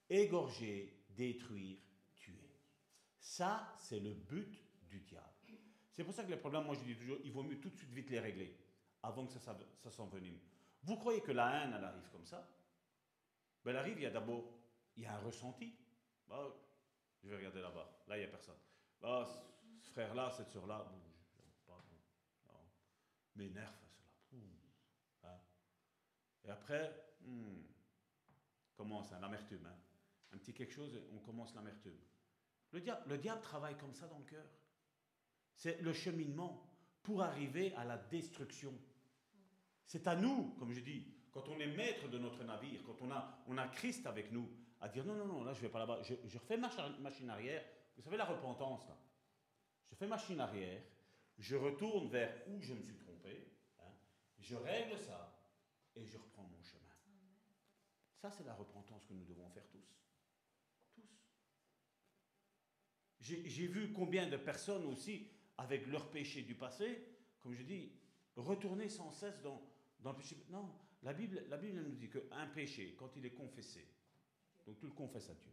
Égorger, 0.09 1.05
détruire, 1.09 1.79
tuer. 2.15 2.59
Ça, 3.19 3.73
c'est 3.77 3.99
le 3.99 4.13
but 4.13 4.61
du 4.83 4.99
diable. 4.99 5.32
C'est 5.93 6.03
pour 6.03 6.13
ça 6.13 6.23
que 6.23 6.29
les 6.29 6.37
problèmes, 6.37 6.63
moi 6.65 6.75
je 6.75 6.83
dis 6.83 6.95
toujours, 6.95 7.17
il 7.23 7.31
vaut 7.31 7.43
mieux 7.43 7.59
tout 7.59 7.69
de 7.69 7.75
suite 7.75 7.91
vite 7.91 8.09
les 8.09 8.19
régler, 8.19 8.57
avant 9.01 9.25
que 9.25 9.31
ça, 9.31 9.39
ça, 9.77 9.91
s'envenime. 9.91 10.39
Vous 10.81 10.97
croyez 10.97 11.21
que 11.21 11.31
la 11.31 11.63
haine, 11.63 11.73
elle 11.77 11.83
arrive 11.83 12.09
comme 12.11 12.25
ça? 12.25 12.47
Ben, 13.63 13.71
Elle 13.71 13.77
arrive, 13.77 13.97
il 13.99 14.03
y 14.03 14.07
a 14.07 14.11
d'abord, 14.11 14.43
il 14.95 15.03
y 15.03 15.05
a 15.05 15.15
un 15.15 15.19
ressenti. 15.19 15.75
Bah, 16.27 16.53
je 17.21 17.29
vais 17.29 17.37
regarder 17.37 17.61
là-bas, 17.61 18.03
là, 18.07 18.17
il 18.17 18.21
n'y 18.21 18.25
a 18.25 18.29
personne. 18.29 18.57
Bah, 18.99 19.25
ce 19.79 19.89
frère-là, 19.91 20.31
cette 20.31 20.49
soeur-là, 20.49 20.85
bon, 20.89 20.99
pas, 21.65 21.81
cela. 21.85 22.59
Hein? 25.23 25.39
Et 26.45 26.49
après, 26.49 27.13
Hmm. 27.25 27.63
Commence 28.75 29.11
hein, 29.13 29.19
l'amertume. 29.21 29.65
Hein. 29.65 29.75
Un 30.33 30.37
petit 30.37 30.53
quelque 30.53 30.73
chose, 30.73 30.99
on 31.13 31.19
commence 31.19 31.53
l'amertume. 31.55 31.97
Le 32.71 33.17
diable 33.17 33.41
travaille 33.41 33.77
comme 33.77 33.93
ça 33.93 34.07
dans 34.07 34.17
le 34.17 34.25
cœur. 34.25 34.45
C'est 35.55 35.81
le 35.81 35.93
cheminement 35.93 36.67
pour 37.01 37.21
arriver 37.21 37.73
à 37.75 37.85
la 37.85 37.97
destruction. 37.97 38.73
C'est 39.85 40.07
à 40.07 40.15
nous, 40.15 40.55
comme 40.57 40.71
je 40.71 40.79
dis, 40.79 41.05
quand 41.31 41.47
on 41.49 41.59
est 41.59 41.67
maître 41.67 42.07
de 42.07 42.17
notre 42.17 42.43
navire, 42.43 42.81
quand 42.85 43.01
on 43.01 43.11
a, 43.11 43.43
on 43.47 43.57
a 43.57 43.67
Christ 43.67 44.05
avec 44.05 44.31
nous, 44.31 44.49
à 44.79 44.89
dire 44.89 45.05
non, 45.05 45.15
non, 45.15 45.25
non, 45.25 45.43
là 45.43 45.53
je 45.53 45.61
vais 45.61 45.69
pas 45.69 45.79
là-bas, 45.79 46.01
je, 46.03 46.37
refais 46.37 46.57
ma 46.57 46.69
machine 46.99 47.29
arrière. 47.29 47.63
Vous 47.95 48.01
savez 48.01 48.17
la 48.17 48.25
repentance 48.25 48.87
là. 48.87 48.97
Je 49.89 49.95
fais 49.95 50.07
machine 50.07 50.39
arrière, 50.39 50.81
je 51.37 51.55
retourne 51.55 52.09
vers 52.09 52.31
où 52.47 52.61
je 52.61 52.73
me 52.73 52.81
suis 52.81 52.97
trompé, 52.97 53.51
hein. 53.79 53.91
je 54.39 54.55
règle 54.55 54.97
ça 54.97 55.39
et 55.95 56.05
je 56.05 56.17
reprends 56.17 56.43
mon 56.43 56.61
chemin. 56.63 56.83
Ça, 58.15 58.31
c'est 58.31 58.45
la 58.45 58.53
repentance 58.53 59.05
que 59.05 59.13
nous 59.13 59.25
devons 59.25 59.49
faire 59.49 59.67
tous. 59.69 59.85
Tous. 60.95 61.03
J'ai 63.19 63.67
vu 63.67 63.91
combien 63.93 64.27
de 64.27 64.37
personnes 64.37 64.85
aussi, 64.85 65.27
avec 65.57 65.87
leurs 65.87 66.09
péchés 66.09 66.41
du 66.43 66.55
passé, 66.55 67.03
comme 67.41 67.53
je 67.53 67.63
dis, 67.63 67.91
retourner 68.35 68.89
sans 68.89 69.11
cesse 69.11 69.41
dans, 69.41 69.61
dans 69.99 70.11
le 70.11 70.17
péché. 70.17 70.37
Non, 70.49 70.73
la 71.03 71.13
Bible, 71.13 71.43
la 71.49 71.57
Bible 71.57 71.81
nous 71.81 71.95
dit 71.95 72.09
qu'un 72.09 72.47
péché, 72.47 72.95
quand 72.97 73.15
il 73.15 73.25
est 73.25 73.33
confessé, 73.33 73.87
donc 74.65 74.79
tu 74.79 74.85
le 74.85 74.93
confesses 74.93 75.29
à 75.29 75.35
Dieu, 75.35 75.51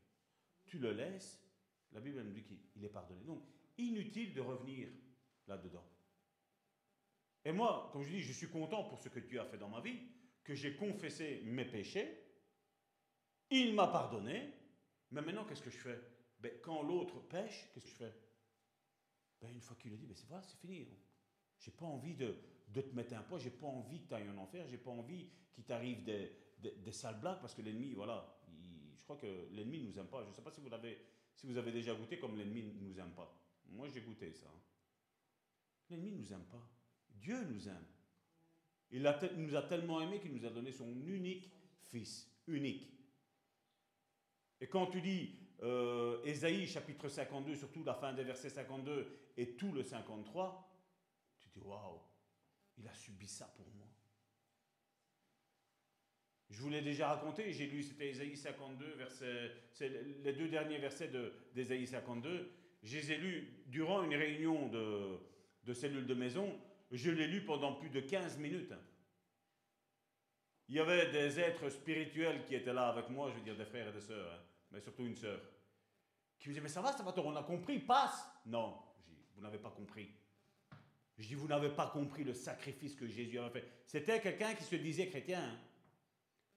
tu 0.66 0.78
le 0.78 0.93
laisses, 0.93 1.43
la 1.93 2.01
Bible 2.01 2.22
nous 2.22 2.32
dit 2.32 2.44
qu'il 2.44 2.85
est 2.85 2.89
pardonné. 2.89 3.24
Donc, 3.24 3.43
inutile 3.77 4.32
de 4.32 4.40
revenir 4.40 4.89
là-dedans. 5.48 5.85
Et 7.44 7.52
moi, 7.52 7.90
comme 7.93 8.02
je 8.02 8.10
dis, 8.10 8.20
je 8.20 8.32
suis 8.32 8.48
content 8.48 8.85
pour 8.85 9.01
ce 9.01 9.09
que 9.09 9.18
Dieu 9.18 9.40
a 9.40 9.44
fait 9.44 9.59
dans 9.59 9.68
ma 9.68 9.81
vie, 9.81 9.98
que 10.44 10.55
j'ai 10.55 10.77
confessé 10.77 11.43
mes 11.44 11.64
péchés, 11.64 12.22
il 13.51 13.74
m'a 13.74 13.89
pardonné, 13.89 14.52
mais 15.10 15.22
maintenant 15.22 15.44
qu'est-ce 15.44 15.62
que 15.62 15.70
je 15.70 15.78
fais? 15.78 16.01
Ben, 16.39 16.52
Quand 16.62 16.82
l'autre 16.82 17.18
pêche, 17.20 17.68
qu'est-ce 17.72 17.86
que 17.86 17.90
je 17.90 17.97
fais? 17.97 18.14
Ben, 19.41 19.51
Une 19.53 19.61
fois 19.61 19.77
qu'il 19.77 19.93
a 19.93 19.97
dit, 19.97 20.07
ben, 20.07 20.17
c'est 20.17 20.29
vrai, 20.29 20.41
c'est 20.43 20.59
fini. 20.59 20.87
J'ai 21.59 21.71
pas 21.71 21.87
envie 21.87 22.15
de, 22.15 22.37
de, 22.69 22.81
te 22.81 22.95
mettre 22.95 23.15
un 23.15 23.23
poids, 23.23 23.39
j'ai 23.39 23.51
pas 23.51 23.67
envie 23.67 24.01
que 24.01 24.09
tu 24.09 24.15
ailles 24.15 24.29
en 24.31 24.39
enfer, 24.39 24.67
j'ai 24.69 24.79
pas 24.79 24.91
envie 24.91 25.29
qu'il 25.53 25.65
t'arrive 25.65 26.05
des, 26.05 26.33
des, 26.59 26.93
sales 26.93 27.21
blagues 27.21 27.41
parce 27.41 27.55
que 27.55 27.62
l'ennemi, 27.62 27.93
voilà, 27.93 28.41
je 28.97 29.03
crois 29.03 29.17
que 29.17 29.49
l'ennemi 29.53 29.81
ne 29.81 29.89
nous 29.89 29.99
aime 29.99 30.09
pas. 30.09 30.23
Je 30.23 30.29
ne 30.29 30.35
sais 30.35 30.43
pas 30.43 30.51
si 30.51 30.61
vous, 30.61 30.73
avez, 30.73 30.99
si 31.35 31.47
vous 31.47 31.57
avez 31.57 31.73
déjà 31.73 31.95
goûté 31.95 32.19
comme 32.19 32.37
l'ennemi 32.37 32.62
ne 32.62 32.89
nous 32.89 32.99
aime 32.99 33.12
pas. 33.12 33.37
Moi, 33.71 33.89
j'ai 33.89 34.01
goûté 34.01 34.33
ça. 34.33 34.47
Hein. 34.47 34.61
L'ennemi 35.91 36.12
ne 36.12 36.19
nous 36.19 36.33
aime 36.33 36.45
pas. 36.45 36.69
Dieu 37.11 37.45
nous 37.45 37.69
aime. 37.69 37.87
Il 38.93 39.03
nous 39.37 39.55
a 39.55 39.62
tellement 39.62 40.01
aimé 40.01 40.21
qu'il 40.21 40.33
nous 40.33 40.45
a 40.45 40.51
donné 40.51 40.73
son 40.73 40.89
unique 41.07 41.53
fils, 41.91 42.31
unique. 42.47 42.89
Et 44.61 44.69
quand 44.69 44.87
tu 44.87 45.01
dis 45.01 45.35
euh, 45.62 46.23
Ésaïe 46.24 46.66
chapitre 46.66 47.09
52, 47.09 47.55
surtout 47.55 47.85
la 47.85 47.95
fin 47.95 48.12
des 48.12 48.24
versets 48.24 48.49
52 48.49 49.07
et 49.37 49.57
tout 49.57 49.73
le 49.73 49.82
53, 49.82 50.69
tu 51.39 51.49
dis 51.51 51.61
waouh, 51.61 52.01
il 52.78 52.89
a 52.89 52.95
subi 52.95 53.27
ça 53.27 53.47
pour 53.57 53.66
moi. 53.74 53.87
Je 56.51 56.61
vous 56.62 56.70
l'ai 56.70 56.82
déjà 56.82 57.09
raconté, 57.09 57.53
j'ai 57.53 57.66
lu, 57.66 57.82
c'était 57.82 58.09
Ésaïe 58.09 58.37
52, 58.37 58.95
verset, 58.95 59.53
les 60.24 60.32
deux 60.32 60.49
derniers 60.49 60.78
versets 60.78 61.11
d'Ésaïe 61.55 61.87
52. 61.87 62.51
Je 62.82 62.97
les 62.97 63.12
ai 63.12 63.19
lus 63.19 63.62
durant 63.66 64.03
une 64.03 64.15
réunion 64.15 64.69
de, 64.69 65.19
de 65.65 65.74
cellules 65.74 66.07
de 66.07 66.15
maison. 66.15 66.59
Je 66.91 67.11
l'ai 67.11 67.28
lu 67.28 67.45
pendant 67.45 67.74
plus 67.74 67.91
de 67.91 68.01
15 68.01 68.39
minutes. 68.39 68.74
Il 70.69 70.77
y 70.77 70.81
avait 70.81 71.11
des 71.11 71.39
êtres 71.39 71.69
spirituels 71.69 72.45
qui 72.45 72.55
étaient 72.55 72.73
là 72.73 72.89
avec 72.89 73.11
moi, 73.11 73.31
je 73.31 73.37
veux 73.37 73.45
dire 73.45 73.57
des 73.57 73.65
frères 73.65 73.89
et 73.89 73.93
des 73.93 74.01
sœurs, 74.01 74.32
hein, 74.32 74.43
mais 74.70 74.80
surtout 74.80 75.05
une 75.05 75.16
sœur, 75.16 75.40
qui 76.38 76.48
me 76.48 76.55
disaient, 76.55 76.62
mais 76.62 76.68
ça 76.68 76.80
va, 76.80 76.92
ça 76.92 77.02
va, 77.02 77.12
on 77.18 77.36
a 77.36 77.42
compris, 77.42 77.78
passe. 77.78 78.24
Non, 78.47 78.78
vous 79.34 79.42
n'avez 79.42 79.59
pas 79.59 79.70
compris. 79.70 80.09
Je 81.18 81.28
dis, 81.28 81.34
vous 81.34 81.48
n'avez 81.48 81.68
pas 81.68 81.88
compris 81.88 82.24
le 82.24 82.32
sacrifice 82.32 82.94
que 82.94 83.06
Jésus 83.06 83.38
avait 83.38 83.60
fait. 83.60 83.68
C'était 83.84 84.20
quelqu'un 84.20 84.55
qui 84.55 84.64
se 84.64 84.76
disait 84.76 85.09
chrétien. 85.09 85.42
Hein. 85.42 85.59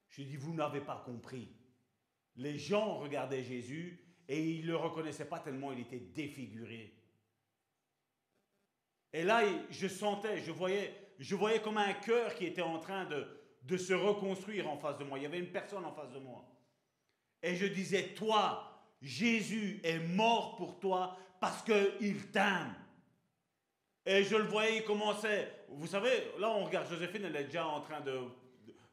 Je 0.07 0.23
dis, 0.23 0.37
vous 0.37 0.53
n'avez 0.53 0.79
pas 0.79 1.03
compris. 1.05 1.49
Les 2.37 2.57
gens 2.57 2.99
regardaient 2.99 3.43
Jésus 3.43 3.99
et 4.27 4.41
ils 4.41 4.61
ne 4.61 4.71
le 4.71 4.77
reconnaissaient 4.77 5.27
pas 5.27 5.39
tellement 5.39 5.73
il 5.73 5.81
était 5.81 5.99
défiguré. 5.99 6.93
Et 9.11 9.23
là, 9.23 9.43
je 9.69 9.87
sentais, 9.87 10.37
je 10.37 10.51
voyais, 10.51 11.11
je 11.19 11.35
voyais 11.35 11.61
comme 11.61 11.77
un 11.77 11.93
cœur 11.93 12.33
qui 12.33 12.45
était 12.45 12.61
en 12.61 12.79
train 12.79 13.05
de, 13.05 13.27
de 13.63 13.77
se 13.77 13.93
reconstruire 13.93 14.69
en 14.69 14.77
face 14.77 14.97
de 14.97 15.03
moi. 15.03 15.19
Il 15.19 15.23
y 15.23 15.25
avait 15.25 15.39
une 15.39 15.51
personne 15.51 15.83
en 15.83 15.93
face 15.93 16.11
de 16.11 16.19
moi. 16.19 16.49
Et 17.43 17.55
je 17.55 17.65
disais, 17.65 18.13
toi, 18.15 18.81
Jésus 19.01 19.81
est 19.83 19.99
mort 19.99 20.55
pour 20.55 20.79
toi 20.79 21.17
parce 21.41 21.61
qu'il 21.61 22.31
t'aime. 22.31 22.73
Et 24.05 24.23
je 24.23 24.37
le 24.37 24.43
voyais, 24.45 24.77
il 24.77 24.83
commençait. 24.85 25.65
Vous 25.67 25.87
savez, 25.87 26.31
là, 26.39 26.49
on 26.49 26.63
regarde 26.63 26.89
Joséphine, 26.89 27.25
elle 27.25 27.35
est 27.35 27.43
déjà 27.45 27.67
en 27.67 27.81
train 27.81 27.99
de, 27.99 28.21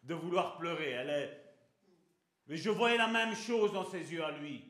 de 0.02 0.14
vouloir 0.14 0.59
pleurer. 0.59 0.90
Elle 0.90 1.10
est. 1.10 1.40
Mais 2.48 2.56
je 2.56 2.70
voyais 2.70 2.97
la 2.97 3.06
même 3.06 3.35
chose 3.35 3.72
dans 3.72 3.85
ses 3.85 4.12
yeux 4.12 4.24
à 4.24 4.32
lui. 4.32 4.64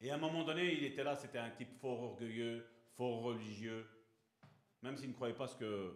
Et 0.00 0.10
à 0.10 0.14
un 0.14 0.18
moment 0.18 0.44
donné, 0.44 0.72
il 0.72 0.84
était 0.84 1.04
là, 1.04 1.16
c'était 1.16 1.38
un 1.38 1.50
type 1.50 1.74
fort 1.80 2.00
orgueilleux, 2.02 2.66
fort 2.96 3.22
religieux, 3.22 3.86
même 4.82 4.96
s'il 4.96 5.10
ne 5.10 5.14
croyait 5.14 5.34
pas 5.34 5.48
ce 5.48 5.56
que 5.56 5.94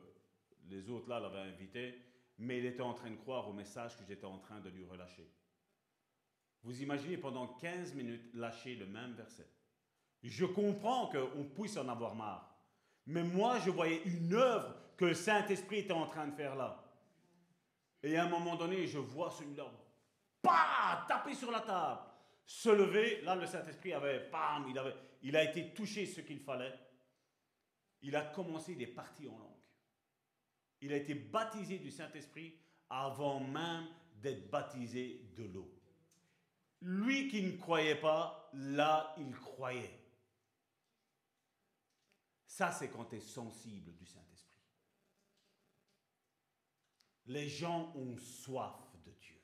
les 0.68 0.90
autres 0.90 1.08
là 1.08 1.20
l'avaient 1.20 1.48
invité, 1.48 1.98
mais 2.38 2.58
il 2.58 2.66
était 2.66 2.82
en 2.82 2.92
train 2.92 3.10
de 3.10 3.16
croire 3.16 3.48
au 3.48 3.52
message 3.52 3.96
que 3.96 4.04
j'étais 4.06 4.26
en 4.26 4.38
train 4.38 4.60
de 4.60 4.68
lui 4.68 4.84
relâcher. 4.84 5.30
Vous 6.64 6.82
imaginez 6.82 7.18
pendant 7.18 7.46
15 7.46 7.94
minutes 7.94 8.34
lâcher 8.34 8.74
le 8.74 8.86
même 8.86 9.12
verset. 9.12 9.46
Je 10.22 10.46
comprends 10.46 11.08
qu'on 11.08 11.44
puisse 11.44 11.76
en 11.76 11.86
avoir 11.88 12.14
marre, 12.14 12.58
mais 13.06 13.22
moi 13.22 13.58
je 13.60 13.70
voyais 13.70 14.02
une 14.06 14.32
œuvre 14.32 14.74
que 14.96 15.04
le 15.04 15.14
Saint-Esprit 15.14 15.80
était 15.80 15.92
en 15.92 16.06
train 16.06 16.26
de 16.26 16.34
faire 16.34 16.56
là. 16.56 16.82
Et 18.02 18.16
à 18.16 18.24
un 18.24 18.28
moment 18.28 18.56
donné, 18.56 18.86
je 18.86 18.98
vois 18.98 19.30
celui-là, 19.30 19.70
pas 20.40 21.04
taper 21.06 21.34
sur 21.34 21.50
la 21.50 21.60
table, 21.60 22.00
se 22.46 22.70
lever. 22.70 23.20
Là, 23.22 23.34
le 23.34 23.46
Saint-Esprit 23.46 23.92
avait, 23.92 24.30
bam, 24.30 24.66
il, 24.68 24.80
il 25.22 25.36
a 25.36 25.44
été 25.44 25.74
touché 25.74 26.06
ce 26.06 26.22
qu'il 26.22 26.40
fallait. 26.40 26.78
Il 28.00 28.16
a 28.16 28.22
commencé 28.22 28.74
des 28.74 28.86
parties 28.86 29.28
en 29.28 29.38
langue. 29.38 29.50
Il 30.80 30.92
a 30.92 30.96
été 30.96 31.14
baptisé 31.14 31.78
du 31.78 31.90
Saint-Esprit 31.90 32.54
avant 32.88 33.40
même 33.40 33.86
d'être 34.16 34.50
baptisé 34.50 35.30
de 35.36 35.44
l'eau. 35.44 35.70
Lui 36.86 37.28
qui 37.28 37.40
ne 37.40 37.56
croyait 37.56 37.98
pas, 37.98 38.50
là, 38.52 39.14
il 39.16 39.34
croyait. 39.34 39.98
Ça, 42.46 42.70
c'est 42.72 42.90
quand 42.90 43.06
tu 43.06 43.16
es 43.16 43.20
sensible 43.20 43.94
du 43.94 44.04
Saint-Esprit. 44.04 44.60
Les 47.24 47.48
gens 47.48 47.90
ont 47.96 48.18
soif 48.18 48.76
de 49.02 49.12
Dieu. 49.12 49.40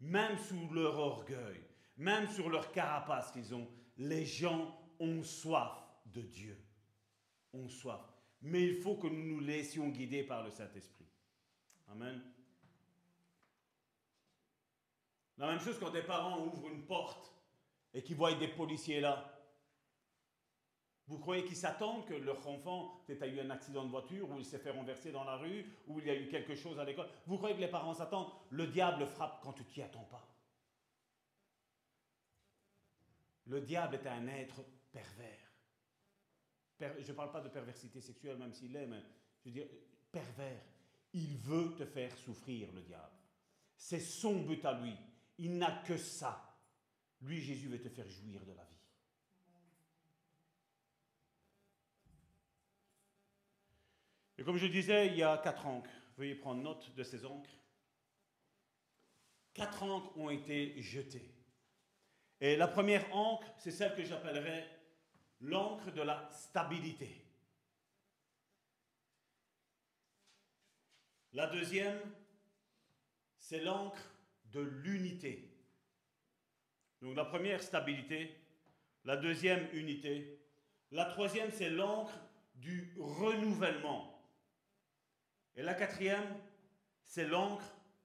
Même 0.00 0.36
sous 0.36 0.68
leur 0.74 0.98
orgueil, 0.98 1.64
même 1.96 2.28
sur 2.28 2.50
leur 2.50 2.72
carapace 2.72 3.32
qu'ils 3.32 3.54
ont, 3.54 3.66
les 3.96 4.26
gens 4.26 4.78
ont 5.00 5.22
soif 5.22 5.82
de 6.04 6.20
Dieu. 6.20 6.62
Ont 7.54 7.70
soif. 7.70 8.04
Mais 8.42 8.66
il 8.66 8.82
faut 8.82 8.96
que 8.96 9.06
nous 9.06 9.24
nous 9.24 9.40
laissions 9.40 9.88
guider 9.88 10.24
par 10.24 10.44
le 10.44 10.50
Saint-Esprit. 10.50 11.08
Amen. 11.88 12.22
La 15.38 15.46
même 15.46 15.60
chose 15.60 15.78
quand 15.78 15.90
des 15.90 16.02
parents 16.02 16.44
ouvrent 16.44 16.68
une 16.68 16.84
porte 16.84 17.32
et 17.94 18.02
qu'ils 18.02 18.16
voient 18.16 18.34
des 18.34 18.48
policiers 18.48 19.00
là. 19.00 19.34
Vous 21.06 21.18
croyez 21.18 21.44
qu'ils 21.44 21.56
s'attendent 21.56 22.04
que 22.04 22.14
leur 22.14 22.46
enfant 22.46 23.02
peut-être 23.06 23.22
a 23.22 23.26
eu 23.26 23.40
un 23.40 23.48
accident 23.48 23.84
de 23.84 23.90
voiture 23.90 24.28
ou 24.30 24.38
il 24.38 24.44
s'est 24.44 24.58
fait 24.58 24.70
renverser 24.70 25.10
dans 25.10 25.24
la 25.24 25.36
rue 25.36 25.64
ou 25.86 26.00
il 26.00 26.06
y 26.06 26.10
a 26.10 26.14
eu 26.14 26.28
quelque 26.28 26.54
chose 26.54 26.78
à 26.78 26.84
l'école? 26.84 27.08
Vous 27.26 27.38
croyez 27.38 27.54
que 27.56 27.60
les 27.60 27.68
parents 27.68 27.94
s'attendent? 27.94 28.30
Le 28.50 28.66
diable 28.66 29.06
frappe 29.06 29.40
quand 29.42 29.54
tu 29.54 29.64
t'y 29.64 29.80
attends 29.80 30.04
pas. 30.10 30.28
Le 33.46 33.62
diable 33.62 33.94
est 33.94 34.06
un 34.06 34.26
être 34.28 34.62
pervers. 34.92 35.52
je 36.78 37.10
ne 37.10 37.16
parle 37.16 37.30
pas 37.30 37.40
de 37.40 37.48
perversité 37.48 38.02
sexuelle, 38.02 38.36
même 38.36 38.52
s'il 38.52 38.72
l'est, 38.72 38.86
mais 38.86 39.02
je 39.40 39.48
veux 39.48 39.54
dire 39.54 39.66
pervers. 40.12 40.62
Il 41.14 41.38
veut 41.38 41.74
te 41.74 41.86
faire 41.86 42.14
souffrir, 42.18 42.70
le 42.72 42.82
diable. 42.82 43.16
C'est 43.74 44.00
son 44.00 44.42
but 44.42 44.62
à 44.66 44.78
lui. 44.78 44.94
Il 45.38 45.56
n'a 45.56 45.82
que 45.86 45.96
ça. 45.96 46.56
Lui, 47.20 47.40
Jésus, 47.40 47.68
veut 47.68 47.80
te 47.80 47.88
faire 47.88 48.08
jouir 48.08 48.44
de 48.44 48.52
la 48.52 48.64
vie. 48.64 48.78
Et 54.38 54.44
comme 54.44 54.56
je 54.56 54.66
disais, 54.66 55.08
il 55.08 55.16
y 55.16 55.22
a 55.22 55.38
quatre 55.38 55.66
encres. 55.66 55.90
Veuillez 56.16 56.36
prendre 56.36 56.62
note 56.62 56.94
de 56.94 57.02
ces 57.02 57.24
encres. 57.24 57.50
Quatre 59.52 59.82
encres 59.82 60.16
ont 60.16 60.30
été 60.30 60.80
jetées. 60.80 61.34
Et 62.40 62.56
la 62.56 62.68
première 62.68 63.12
encre, 63.14 63.52
c'est 63.58 63.72
celle 63.72 63.96
que 63.96 64.04
j'appellerais 64.04 64.68
l'encre 65.40 65.90
de 65.90 66.02
la 66.02 66.28
stabilité. 66.30 67.24
La 71.32 71.48
deuxième, 71.48 72.00
c'est 73.38 73.60
l'encre 73.60 74.00
de 74.52 74.60
l'unité. 74.60 75.50
Donc 77.00 77.16
la 77.16 77.24
première, 77.24 77.62
stabilité. 77.62 78.36
La 79.04 79.16
deuxième, 79.16 79.68
unité. 79.72 80.40
La 80.90 81.04
troisième, 81.04 81.50
c'est 81.50 81.70
l'encre 81.70 82.18
du 82.54 82.94
renouvellement. 82.98 84.22
Et 85.54 85.62
la 85.62 85.74
quatrième, 85.74 86.36
c'est 87.04 87.26
l'encre 87.26 87.64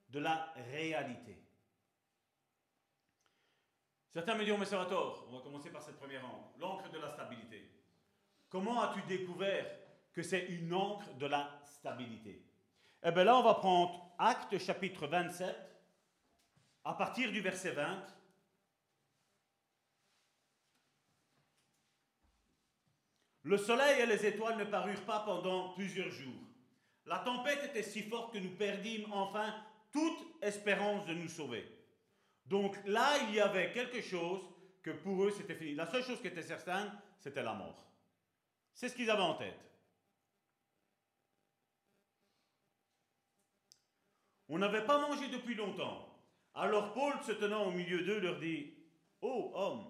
de 0.09 0.19
la 0.19 0.53
réalité. 0.71 1.37
Certains 4.09 4.35
me 4.35 4.45
disent, 4.45 4.55
mais 4.59 4.65
ça 4.65 4.77
va 4.77 4.85
tort. 4.85 5.27
On 5.29 5.37
va 5.37 5.43
commencer 5.43 5.71
par 5.71 5.81
cette 5.81 5.97
première 5.97 6.23
encre, 6.25 6.53
l'encre 6.59 6.91
de 6.91 6.99
la 6.99 7.09
stabilité. 7.09 7.69
Comment 8.49 8.81
as-tu 8.81 9.01
découvert 9.07 9.65
que 10.13 10.21
c'est 10.21 10.45
une 10.45 10.73
encre 10.73 11.11
de 11.15 11.25
la 11.25 11.59
stabilité? 11.63 12.45
Eh 13.03 13.11
bien 13.11 13.23
là, 13.23 13.37
on 13.37 13.43
va 13.43 13.55
prendre 13.55 14.13
Acte 14.19 14.57
chapitre 14.59 15.07
27, 15.07 15.72
à 16.83 16.93
partir 16.93 17.31
du 17.31 17.41
verset 17.41 17.71
20. 17.71 18.07
Le 23.43 23.57
soleil 23.57 24.01
et 24.01 24.05
les 24.05 24.25
étoiles 24.25 24.57
ne 24.57 24.63
parurent 24.63 25.05
pas 25.05 25.19
pendant 25.19 25.73
plusieurs 25.73 26.09
jours. 26.09 26.41
La 27.05 27.19
tempête 27.19 27.63
était 27.65 27.83
si 27.83 28.03
forte 28.03 28.33
que 28.33 28.39
nous 28.39 28.55
perdîmes 28.55 29.11
enfin 29.11 29.53
toute 29.91 30.41
espérance 30.41 31.05
de 31.05 31.13
nous 31.13 31.27
sauver. 31.27 31.69
Donc 32.45 32.77
là, 32.85 33.17
il 33.27 33.35
y 33.35 33.39
avait 33.39 33.71
quelque 33.73 34.01
chose 34.01 34.41
que 34.81 34.91
pour 34.91 35.23
eux, 35.23 35.31
c'était 35.31 35.55
fini. 35.55 35.75
La 35.75 35.89
seule 35.89 36.03
chose 36.03 36.21
qui 36.21 36.27
était 36.27 36.41
certaine, 36.41 36.91
c'était 37.19 37.43
la 37.43 37.53
mort. 37.53 37.85
C'est 38.73 38.89
ce 38.89 38.95
qu'ils 38.95 39.09
avaient 39.09 39.21
en 39.21 39.35
tête. 39.35 39.59
On 44.49 44.57
n'avait 44.57 44.85
pas 44.85 44.99
mangé 44.99 45.27
depuis 45.29 45.55
longtemps. 45.55 46.12
Alors 46.55 46.93
Paul, 46.93 47.13
se 47.23 47.31
tenant 47.31 47.65
au 47.65 47.71
milieu 47.71 48.03
d'eux, 48.03 48.19
leur 48.19 48.39
dit, 48.39 48.73
Ô 49.21 49.27
oh, 49.27 49.51
homme, 49.55 49.85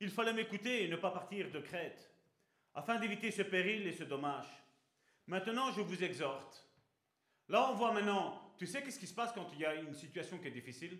il 0.00 0.10
fallait 0.10 0.32
m'écouter 0.32 0.84
et 0.84 0.88
ne 0.88 0.96
pas 0.96 1.10
partir 1.10 1.50
de 1.50 1.60
Crète, 1.60 2.10
afin 2.74 2.98
d'éviter 2.98 3.30
ce 3.30 3.42
péril 3.42 3.86
et 3.86 3.92
ce 3.92 4.04
dommage. 4.04 4.48
Maintenant, 5.26 5.70
je 5.72 5.82
vous 5.82 6.02
exhorte. 6.02 6.66
Là, 7.48 7.70
on 7.70 7.74
voit 7.74 7.92
maintenant, 7.92 8.54
tu 8.58 8.66
sais 8.66 8.82
qu'est-ce 8.82 8.98
qui 8.98 9.06
se 9.06 9.14
passe 9.14 9.32
quand 9.32 9.48
il 9.52 9.60
y 9.60 9.66
a 9.66 9.74
une 9.74 9.94
situation 9.94 10.38
qui 10.38 10.48
est 10.48 10.52
difficile? 10.52 10.98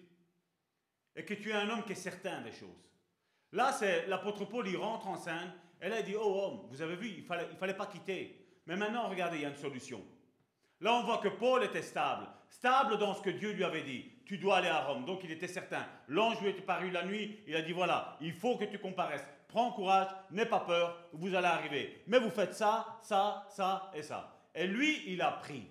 Et 1.17 1.25
que 1.25 1.35
tu 1.35 1.51
es 1.51 1.55
un 1.55 1.69
homme 1.69 1.85
qui 1.85 1.93
est 1.93 1.97
certain 1.97 2.41
des 2.43 2.53
choses. 2.53 2.91
Là, 3.53 3.73
c'est 3.73 4.07
l'apôtre 4.07 4.45
Paul, 4.45 4.69
il 4.69 4.77
rentre 4.77 5.09
en 5.09 5.17
scène. 5.17 5.53
Elle 5.81 5.95
a 5.95 6.03
dit, 6.03 6.15
oh 6.15 6.43
homme, 6.45 6.69
vous 6.69 6.83
avez 6.83 6.95
vu, 6.95 7.09
il 7.09 7.25
fallait, 7.25 7.49
il 7.51 7.57
fallait 7.57 7.77
pas 7.77 7.87
quitter. 7.87 8.47
Mais 8.67 8.77
maintenant, 8.77 9.09
regardez, 9.09 9.39
il 9.39 9.43
y 9.43 9.47
a 9.47 9.49
une 9.49 9.57
solution. 9.57 10.05
Là, 10.81 10.95
on 10.95 11.05
voit 11.05 11.19
que 11.19 11.29
Paul 11.29 11.65
était 11.65 11.83
stable. 11.83 12.29
Stable 12.49 12.99
dans 12.99 13.15
ce 13.15 13.23
que 13.23 13.31
Dieu 13.31 13.53
lui 13.53 13.65
avait 13.65 13.83
dit. 13.83 14.13
Tu 14.31 14.39
dois 14.39 14.59
aller 14.59 14.69
à 14.69 14.83
Rome. 14.83 15.05
Donc, 15.05 15.25
il 15.25 15.33
était 15.33 15.49
certain. 15.49 15.85
L'ange 16.07 16.41
lui 16.41 16.51
était 16.51 16.63
paru 16.63 16.89
la 16.93 17.05
nuit. 17.05 17.41
Il 17.49 17.57
a 17.57 17.63
dit, 17.63 17.73
voilà, 17.73 18.17
il 18.21 18.33
faut 18.33 18.57
que 18.57 18.65
tu 18.65 18.79
comparaisses 18.79 19.27
prends 19.49 19.73
courage, 19.73 20.07
n'aie 20.31 20.47
pas 20.47 20.61
peur, 20.61 20.97
vous 21.13 21.35
allez 21.35 21.49
arriver. 21.49 22.05
Mais 22.07 22.21
vous 22.21 22.31
faites 22.31 22.55
ça, 22.55 23.01
ça, 23.03 23.45
ça 23.49 23.91
et 23.93 24.05
ça. 24.05 24.33
Et 24.55 24.69
lui, 24.69 25.03
il 25.13 25.21
a 25.21 25.33
pris. 25.33 25.67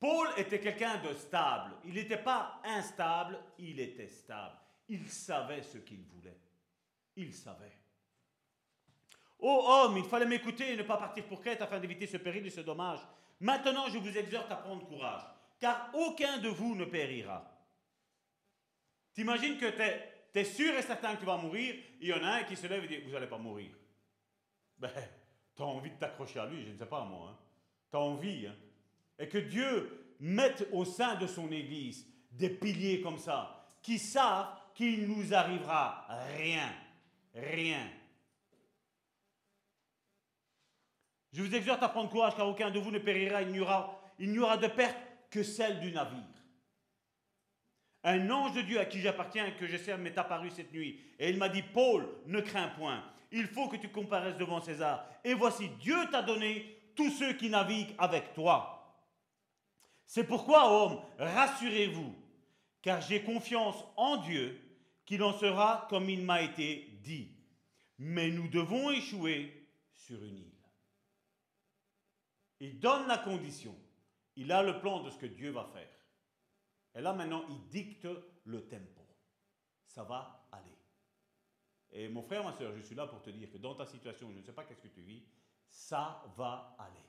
Paul 0.00 0.28
était 0.38 0.60
quelqu'un 0.60 0.96
de 1.02 1.12
stable. 1.12 1.72
Il 1.84 1.92
n'était 1.92 2.16
pas 2.16 2.62
instable, 2.64 3.38
il 3.58 3.78
était 3.80 4.08
stable. 4.08 4.56
Il 4.88 5.06
savait 5.06 5.60
ce 5.60 5.76
qu'il 5.76 6.04
voulait. 6.04 6.40
Il 7.16 7.34
savait. 7.34 7.76
Ô 9.40 9.50
homme, 9.50 9.98
il 9.98 10.04
fallait 10.04 10.24
m'écouter 10.24 10.72
et 10.72 10.76
ne 10.76 10.84
pas 10.84 10.96
partir 10.96 11.26
pour 11.26 11.42
quête 11.42 11.60
afin 11.60 11.78
d'éviter 11.78 12.06
ce 12.06 12.16
péril 12.16 12.46
et 12.46 12.50
ce 12.50 12.62
dommage. 12.62 13.00
Maintenant, 13.40 13.88
je 13.90 13.98
vous 13.98 14.16
exhorte 14.16 14.50
à 14.50 14.56
prendre 14.56 14.86
courage, 14.86 15.20
car 15.58 15.90
aucun 15.94 16.38
de 16.38 16.48
vous 16.48 16.74
ne 16.74 16.84
périra. 16.84 17.52
T'imagines 19.14 19.56
que 19.56 19.70
tu 19.70 20.38
es, 20.38 20.44
sûr 20.44 20.74
et 20.74 20.82
certain 20.82 21.14
que 21.14 21.20
tu 21.20 21.26
vas 21.26 21.38
mourir, 21.38 21.74
il 22.00 22.08
y 22.08 22.12
en 22.12 22.22
a 22.22 22.36
un 22.36 22.44
qui 22.44 22.56
se 22.56 22.66
lève 22.66 22.84
et 22.84 22.88
dit, 22.88 22.98
vous 22.98 23.12
n'allez 23.12 23.26
pas 23.26 23.38
mourir. 23.38 23.70
Ben, 24.78 24.90
tu 25.54 25.62
as 25.62 25.66
envie 25.66 25.90
de 25.90 25.96
t'accrocher 25.96 26.38
à 26.38 26.46
lui, 26.46 26.64
je 26.64 26.72
ne 26.72 26.76
sais 26.76 26.86
pas 26.86 27.04
moi. 27.04 27.30
Hein. 27.30 27.38
Tu 27.90 27.96
as 27.96 28.00
envie. 28.00 28.46
Hein. 28.46 28.54
Et 29.18 29.28
que 29.28 29.38
Dieu 29.38 30.14
mette 30.20 30.68
au 30.72 30.84
sein 30.84 31.14
de 31.14 31.26
son 31.26 31.50
Église 31.50 32.06
des 32.30 32.50
piliers 32.50 33.00
comme 33.00 33.18
ça, 33.18 33.66
qui 33.80 33.98
savent 33.98 34.54
qu'il 34.74 35.08
nous 35.08 35.32
arrivera 35.32 36.06
rien. 36.36 36.70
Rien. 37.34 37.88
Je 41.32 41.42
vous 41.42 41.54
exhorte 41.54 41.82
à 41.82 41.88
prendre 41.88 42.10
courage 42.10 42.36
car 42.36 42.48
aucun 42.48 42.70
de 42.70 42.78
vous 42.78 42.90
ne 42.90 42.98
périra, 42.98 43.42
il 43.42 43.48
n'y 43.48 43.60
aura, 43.60 43.98
il 44.18 44.30
n'y 44.30 44.38
aura 44.38 44.56
de 44.56 44.68
perte 44.68 44.96
que 45.36 45.42
celle 45.42 45.80
du 45.80 45.92
navire. 45.92 46.22
Un 48.04 48.30
ange 48.30 48.54
de 48.54 48.62
Dieu 48.62 48.80
à 48.80 48.86
qui 48.86 49.00
j'appartiens, 49.00 49.50
que 49.50 49.66
je 49.66 49.76
sers, 49.76 49.98
m'est 49.98 50.16
apparu 50.16 50.50
cette 50.50 50.72
nuit. 50.72 50.98
Et 51.18 51.28
il 51.28 51.36
m'a 51.36 51.50
dit, 51.50 51.62
Paul, 51.62 52.08
ne 52.24 52.40
crains 52.40 52.68
point. 52.68 53.04
Il 53.32 53.46
faut 53.46 53.68
que 53.68 53.76
tu 53.76 53.90
comparaisses 53.90 54.38
devant 54.38 54.62
César. 54.62 55.06
Et 55.22 55.34
voici, 55.34 55.68
Dieu 55.80 55.96
t'a 56.10 56.22
donné 56.22 56.90
tous 56.94 57.10
ceux 57.10 57.34
qui 57.34 57.50
naviguent 57.50 57.94
avec 57.98 58.32
toi. 58.32 59.04
C'est 60.06 60.24
pourquoi, 60.24 60.72
homme, 60.72 61.02
rassurez-vous, 61.18 62.14
car 62.80 63.02
j'ai 63.02 63.22
confiance 63.22 63.84
en 63.96 64.16
Dieu 64.16 64.58
qu'il 65.04 65.22
en 65.22 65.34
sera 65.34 65.86
comme 65.90 66.08
il 66.08 66.22
m'a 66.22 66.40
été 66.40 66.98
dit. 67.02 67.28
Mais 67.98 68.30
nous 68.30 68.48
devons 68.48 68.90
échouer 68.90 69.68
sur 69.92 70.24
une 70.24 70.38
île. 70.38 70.52
Il 72.60 72.80
donne 72.80 73.06
la 73.06 73.18
condition. 73.18 73.76
Il 74.36 74.52
a 74.52 74.62
le 74.62 74.78
plan 74.80 75.02
de 75.02 75.10
ce 75.10 75.18
que 75.18 75.26
Dieu 75.26 75.50
va 75.50 75.64
faire. 75.72 75.88
Et 76.94 77.00
là 77.00 77.12
maintenant, 77.12 77.44
il 77.48 77.68
dicte 77.68 78.08
le 78.44 78.68
tempo. 78.68 79.06
Ça 79.86 80.04
va 80.04 80.48
aller. 80.52 80.76
Et 81.90 82.08
mon 82.08 82.22
frère, 82.22 82.44
ma 82.44 82.52
soeur, 82.52 82.74
je 82.76 82.82
suis 82.82 82.94
là 82.94 83.06
pour 83.06 83.22
te 83.22 83.30
dire 83.30 83.50
que 83.50 83.58
dans 83.58 83.74
ta 83.74 83.86
situation, 83.86 84.30
je 84.32 84.38
ne 84.38 84.42
sais 84.42 84.52
pas 84.52 84.64
qu'est-ce 84.64 84.82
que 84.82 84.88
tu 84.88 85.00
vis, 85.00 85.22
ça 85.68 86.22
va 86.36 86.76
aller. 86.78 87.06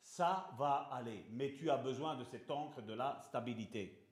Ça 0.00 0.50
va 0.58 0.88
aller. 0.92 1.26
Mais 1.30 1.54
tu 1.54 1.70
as 1.70 1.76
besoin 1.76 2.16
de 2.16 2.24
cette 2.24 2.50
encre 2.50 2.82
de 2.82 2.92
la 2.92 3.20
stabilité. 3.22 4.06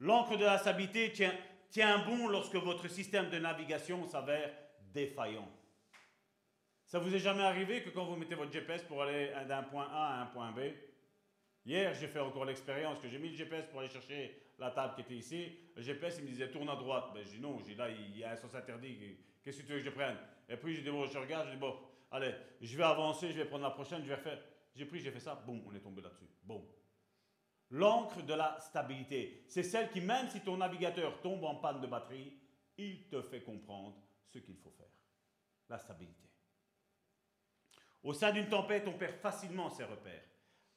L'encre 0.00 0.36
de 0.36 0.44
la 0.44 0.58
stabilité 0.58 1.12
tient, 1.12 1.34
tient 1.70 2.04
bon 2.04 2.28
lorsque 2.28 2.56
votre 2.56 2.88
système 2.88 3.30
de 3.30 3.38
navigation 3.38 4.06
s'avère 4.06 4.52
défaillant. 4.92 5.48
Ça 6.94 7.00
vous 7.00 7.12
est 7.12 7.18
jamais 7.18 7.42
arrivé 7.42 7.82
que 7.82 7.90
quand 7.90 8.04
vous 8.04 8.14
mettez 8.14 8.36
votre 8.36 8.52
GPS 8.52 8.84
pour 8.84 9.02
aller 9.02 9.32
d'un 9.48 9.64
point 9.64 9.88
A 9.90 10.14
à 10.14 10.22
un 10.22 10.26
point 10.26 10.52
B, 10.52 10.60
hier 11.66 11.92
j'ai 11.92 12.06
fait 12.06 12.20
encore 12.20 12.44
l'expérience 12.44 13.00
que 13.00 13.08
j'ai 13.08 13.18
mis 13.18 13.30
le 13.30 13.34
GPS 13.34 13.66
pour 13.66 13.80
aller 13.80 13.88
chercher 13.88 14.52
la 14.60 14.70
table 14.70 14.94
qui 14.94 15.00
était 15.00 15.16
ici, 15.16 15.58
le 15.74 15.82
GPS 15.82 16.18
il 16.18 16.24
me 16.26 16.28
disait 16.28 16.52
tourne 16.52 16.68
à 16.68 16.76
droite, 16.76 17.06
ben 17.12 17.24
j'ai 17.26 17.40
non, 17.40 17.58
j'ai 17.66 17.74
là 17.74 17.90
il 17.90 18.16
y 18.16 18.22
a 18.22 18.30
un 18.30 18.36
sens 18.36 18.54
interdit, 18.54 18.96
qu'est-ce 19.42 19.62
que 19.62 19.66
tu 19.66 19.72
veux 19.72 19.78
que 19.78 19.86
je 19.86 19.90
prenne? 19.90 20.16
Et 20.48 20.56
puis 20.56 20.76
j'ai 20.76 20.82
dit 20.82 20.90
bon 20.90 21.04
je 21.04 21.18
regarde, 21.18 21.48
je 21.48 21.54
dis 21.54 21.58
bon, 21.58 21.76
allez, 22.12 22.32
je 22.60 22.76
vais 22.76 22.84
avancer, 22.84 23.32
je 23.32 23.38
vais 23.38 23.46
prendre 23.46 23.64
la 23.64 23.70
prochaine, 23.70 24.00
je 24.04 24.10
vais 24.10 24.14
refaire. 24.14 24.38
J'ai 24.76 24.84
pris, 24.84 25.00
j'ai 25.00 25.10
fait 25.10 25.18
ça, 25.18 25.34
boum, 25.34 25.64
on 25.66 25.74
est 25.74 25.80
tombé 25.80 26.00
là-dessus, 26.00 26.30
bon. 26.44 26.64
L'encre 27.70 28.22
de 28.22 28.34
la 28.34 28.60
stabilité, 28.60 29.42
c'est 29.48 29.64
celle 29.64 29.90
qui 29.90 30.00
même 30.00 30.28
si 30.28 30.42
ton 30.42 30.58
navigateur 30.58 31.20
tombe 31.22 31.42
en 31.42 31.56
panne 31.56 31.80
de 31.80 31.88
batterie, 31.88 32.38
il 32.78 33.08
te 33.08 33.20
fait 33.20 33.42
comprendre 33.42 33.96
ce 34.28 34.38
qu'il 34.38 34.54
faut 34.58 34.70
faire. 34.70 34.86
La 35.68 35.80
stabilité. 35.80 36.33
Au 38.04 38.12
sein 38.12 38.30
d'une 38.30 38.48
tempête, 38.48 38.86
on 38.86 38.92
perd 38.92 39.14
facilement 39.14 39.70
ses 39.70 39.84
repères 39.84 40.22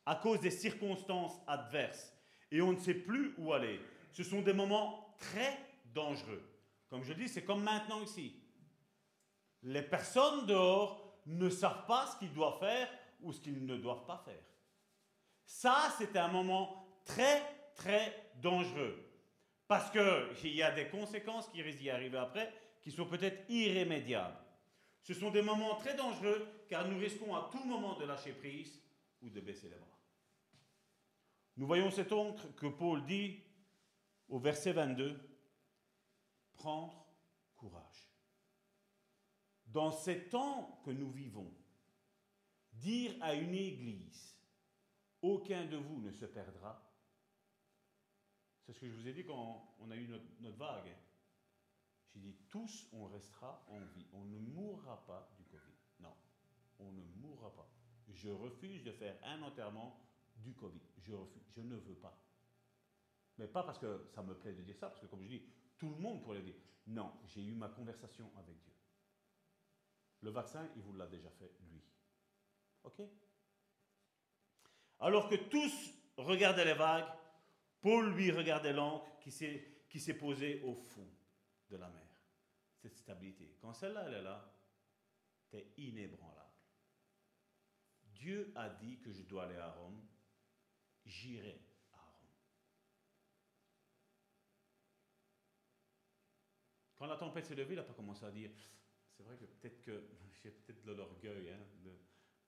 à 0.08 0.16
cause 0.16 0.40
des 0.40 0.52
circonstances 0.52 1.38
adverses 1.46 2.14
et 2.50 2.62
on 2.62 2.72
ne 2.72 2.80
sait 2.80 2.94
plus 2.94 3.36
où 3.38 3.52
aller. 3.52 3.82
Ce 4.14 4.24
sont 4.24 4.42
des 4.42 4.54
moments 4.54 5.14
très 5.20 5.60
dangereux. 5.94 6.42
Comme 6.90 7.04
je 7.04 7.12
dis, 7.12 7.28
c'est 7.28 7.44
comme 7.44 7.62
maintenant 7.62 8.02
ici. 8.02 8.34
Les 9.64 9.82
personnes 9.82 10.46
dehors 10.46 11.22
ne 11.26 11.50
savent 11.50 11.86
pas 11.86 12.08
ce 12.08 12.20
qu'ils 12.20 12.34
doivent 12.34 12.60
faire 12.60 12.88
ou 13.22 13.34
ce 13.34 13.42
qu'ils 13.42 13.66
ne 13.66 13.76
doivent 13.76 14.06
pas 14.06 14.24
faire. 14.24 14.44
Ça, 15.46 15.94
c'est 15.98 16.16
un 16.16 16.30
moment 16.30 17.02
très, 17.04 17.42
très 17.76 18.32
dangereux. 18.36 19.04
Parce 19.68 19.92
qu'il 19.92 20.56
y 20.56 20.64
a 20.64 20.72
des 20.72 20.88
conséquences 20.88 21.50
qui 21.50 21.62
risquent 21.62 21.80
d'y 21.80 21.90
arriver 21.90 22.18
après, 22.18 22.54
qui 22.82 22.92
sont 22.92 23.06
peut-être 23.06 23.44
irrémédiables. 23.50 24.38
Ce 25.08 25.14
sont 25.14 25.32
des 25.32 25.42
moments 25.42 25.76
très 25.76 25.96
dangereux 25.96 26.46
car 26.68 26.86
nous 26.86 26.98
risquons 27.00 27.34
à 27.34 27.48
tout 27.50 27.64
moment 27.64 27.98
de 27.98 28.04
lâcher 28.04 28.34
prise 28.34 28.78
ou 29.22 29.30
de 29.30 29.40
baisser 29.40 29.70
les 29.70 29.78
bras. 29.78 29.98
Nous 31.56 31.66
voyons 31.66 31.90
cet 31.90 32.12
oncle 32.12 32.46
que 32.58 32.68
Paul 32.68 33.06
dit 33.06 33.40
au 34.28 34.38
verset 34.38 34.74
22, 34.74 35.18
prendre 36.56 37.08
courage. 37.56 38.12
Dans 39.68 39.92
ces 39.92 40.28
temps 40.28 40.82
que 40.84 40.92
nous 40.92 41.10
vivons, 41.10 41.54
dire 42.74 43.16
à 43.22 43.34
une 43.34 43.56
église, 43.56 44.36
aucun 45.22 45.68
de 45.68 45.78
vous 45.78 46.02
ne 46.02 46.12
se 46.12 46.26
perdra, 46.26 46.84
c'est 48.66 48.74
ce 48.74 48.82
que 48.82 48.90
je 48.90 48.94
vous 48.94 49.08
ai 49.08 49.14
dit 49.14 49.24
quand 49.24 49.74
on 49.80 49.90
a 49.90 49.96
eu 49.96 50.10
notre, 50.10 50.58
vague. 50.58 50.94
J'ai 52.18 52.32
dit, 52.32 52.38
tous 52.50 52.88
on 52.94 53.06
restera 53.06 53.64
en 53.70 53.80
vie, 53.80 54.08
on 54.12 54.26
ne 54.26 54.40
mourra 54.40 55.06
pas 55.06 55.30
du 55.38 55.46
Covid. 55.46 55.76
Non, 56.00 56.16
on 56.80 56.92
ne 56.92 57.04
mourra 57.22 57.54
pas. 57.54 57.70
Je 58.10 58.30
refuse 58.30 58.84
de 58.84 58.92
faire 58.92 59.16
un 59.24 59.44
enterrement 59.44 60.00
du 60.36 60.56
Covid. 60.56 60.82
Je 60.98 61.14
refuse, 61.14 61.44
je 61.50 61.62
ne 61.62 61.76
veux 61.76 61.96
pas. 61.96 62.20
Mais 63.38 63.48
pas 63.48 63.62
parce 63.62 63.78
que 63.78 64.08
ça 64.16 64.24
me 64.24 64.34
plaît 64.34 64.54
de 64.54 64.64
dire 64.64 64.76
ça, 64.76 64.90
parce 64.90 65.00
que 65.00 65.06
comme 65.06 65.22
je 65.22 65.28
dis, 65.28 65.44
tout 65.78 65.90
le 65.90 65.98
monde 65.98 66.24
pourrait 66.24 66.42
dire. 66.42 66.56
Non, 66.88 67.14
j'ai 67.26 67.44
eu 67.44 67.54
ma 67.54 67.70
conversation 67.70 68.32
avec 68.36 68.58
Dieu. 68.64 68.74
Le 70.22 70.32
vaccin, 70.32 70.68
il 70.76 70.82
vous 70.82 70.94
l'a 70.94 71.06
déjà 71.06 71.30
fait, 71.30 71.54
lui. 71.70 71.84
OK? 72.84 73.02
Alors 75.00 75.30
que 75.30 75.36
tous 75.36 75.94
regardaient 76.18 76.66
les 76.66 76.74
vagues, 76.74 77.06
Paul, 77.80 78.16
lui, 78.16 78.32
regardait 78.32 78.74
l'encre 78.74 79.20
qui 79.20 80.00
s'est 80.00 80.18
posée 80.18 80.64
au 80.64 80.74
fond 80.74 81.08
de 81.70 81.78
la 81.78 81.90
mer. 81.90 82.07
Cette 82.88 83.00
stabilité. 83.00 83.54
Quand 83.60 83.74
celle-là, 83.74 84.06
elle 84.08 84.14
est 84.14 84.22
là, 84.22 84.50
tu 85.50 85.58
es 85.58 85.74
inébranlable. 85.76 86.54
Dieu 88.14 88.54
a 88.56 88.70
dit 88.70 88.98
que 89.02 89.12
je 89.12 89.24
dois 89.24 89.44
aller 89.44 89.58
à 89.58 89.70
Rome, 89.72 90.08
j'irai 91.04 91.62
à 91.92 91.98
Rome. 91.98 92.30
Quand 96.96 97.08
la 97.08 97.18
tempête 97.18 97.46
s'est 97.46 97.56
levée, 97.56 97.74
il 97.74 97.76
n'a 97.76 97.84
pas 97.84 97.94
commencé 97.94 98.24
à 98.24 98.32
dire, 98.32 98.52
c'est 99.12 99.24
vrai 99.24 99.36
que 99.36 99.44
peut-être 99.44 99.82
que 99.82 100.08
j'ai 100.42 100.52
peut-être 100.52 100.86
de 100.86 100.94
l'orgueil 100.94 101.50
hein, 101.50 101.66
de 101.84 101.92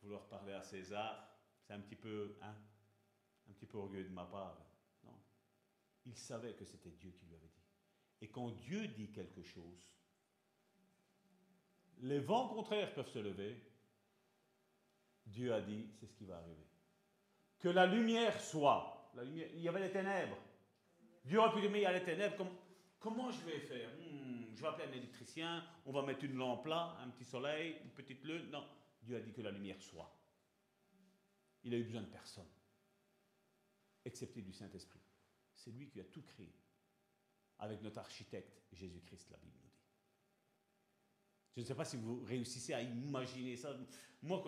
vouloir 0.01 0.29
parler 0.29 0.53
à 0.53 0.63
César, 0.63 1.37
c'est 1.59 1.73
un 1.73 1.81
petit 1.81 1.97
peu, 1.97 2.37
hein, 2.41 2.55
un 3.49 3.51
petit 3.51 3.65
peu 3.65 3.77
orgueilleux 3.77 4.07
de 4.07 4.13
ma 4.13 4.25
part. 4.25 4.65
Non, 5.03 5.21
il 6.05 6.15
savait 6.15 6.53
que 6.53 6.63
c'était 6.63 6.91
Dieu 6.91 7.11
qui 7.11 7.25
lui 7.25 7.35
avait 7.35 7.49
dit. 7.49 7.65
Et 8.21 8.29
quand 8.29 8.51
Dieu 8.51 8.87
dit 8.87 9.11
quelque 9.11 9.43
chose, 9.43 9.89
les 12.01 12.19
vents 12.19 12.47
contraires 12.47 12.93
peuvent 12.93 13.09
se 13.11 13.19
lever. 13.19 13.61
Dieu 15.25 15.53
a 15.53 15.61
dit, 15.61 15.89
c'est 15.99 16.07
ce 16.07 16.13
qui 16.13 16.25
va 16.25 16.37
arriver. 16.37 16.65
Que 17.59 17.69
la 17.69 17.85
lumière 17.85 18.39
soit. 18.41 19.11
Il 19.23 19.59
y 19.59 19.67
avait 19.67 19.81
les 19.81 19.91
ténèbres. 19.91 20.37
Dieu 21.25 21.41
a 21.41 21.51
pu 21.51 21.61
dire, 21.61 21.69
mais 21.71 21.79
il 21.79 21.83
y 21.83 21.85
a 21.85 21.93
les 21.93 22.03
ténèbres. 22.03 22.47
comment 22.99 23.31
je 23.31 23.41
vais 23.45 23.59
faire? 23.59 23.89
Hmm, 23.97 24.55
Je 24.55 24.61
vais 24.61 24.67
appeler 24.67 24.87
un 24.87 24.93
électricien, 24.93 25.63
on 25.85 25.91
va 25.91 26.01
mettre 26.01 26.23
une 26.23 26.35
lampe 26.35 26.65
là, 26.65 26.97
un 27.01 27.09
petit 27.09 27.25
soleil, 27.25 27.77
une 27.83 27.91
petite 27.91 28.23
lune. 28.23 28.49
Non, 28.49 28.65
Dieu 29.01 29.15
a 29.17 29.19
dit 29.19 29.31
que 29.33 29.41
la 29.41 29.51
lumière 29.51 29.81
soit. 29.81 30.15
Il 31.63 31.73
a 31.73 31.77
eu 31.77 31.83
besoin 31.83 32.01
de 32.01 32.07
personne, 32.07 32.47
excepté 34.05 34.41
du 34.41 34.53
Saint-Esprit. 34.53 35.01
C'est 35.53 35.71
lui 35.71 35.89
qui 35.89 35.99
a 35.99 36.05
tout 36.05 36.21
créé 36.23 36.53
avec 37.59 37.81
notre 37.81 37.99
architecte 37.99 38.63
Jésus-Christ, 38.71 39.29
la 39.31 39.37
Bible 39.37 39.57
nous 39.61 39.67
dit. 39.69 39.78
Je 41.55 41.61
ne 41.61 41.65
sais 41.65 41.75
pas 41.75 41.85
si 41.85 41.97
vous 41.97 42.23
réussissez 42.23 42.73
à 42.73 42.81
imaginer 42.81 43.55
ça. 43.55 43.75
Moi, 44.21 44.43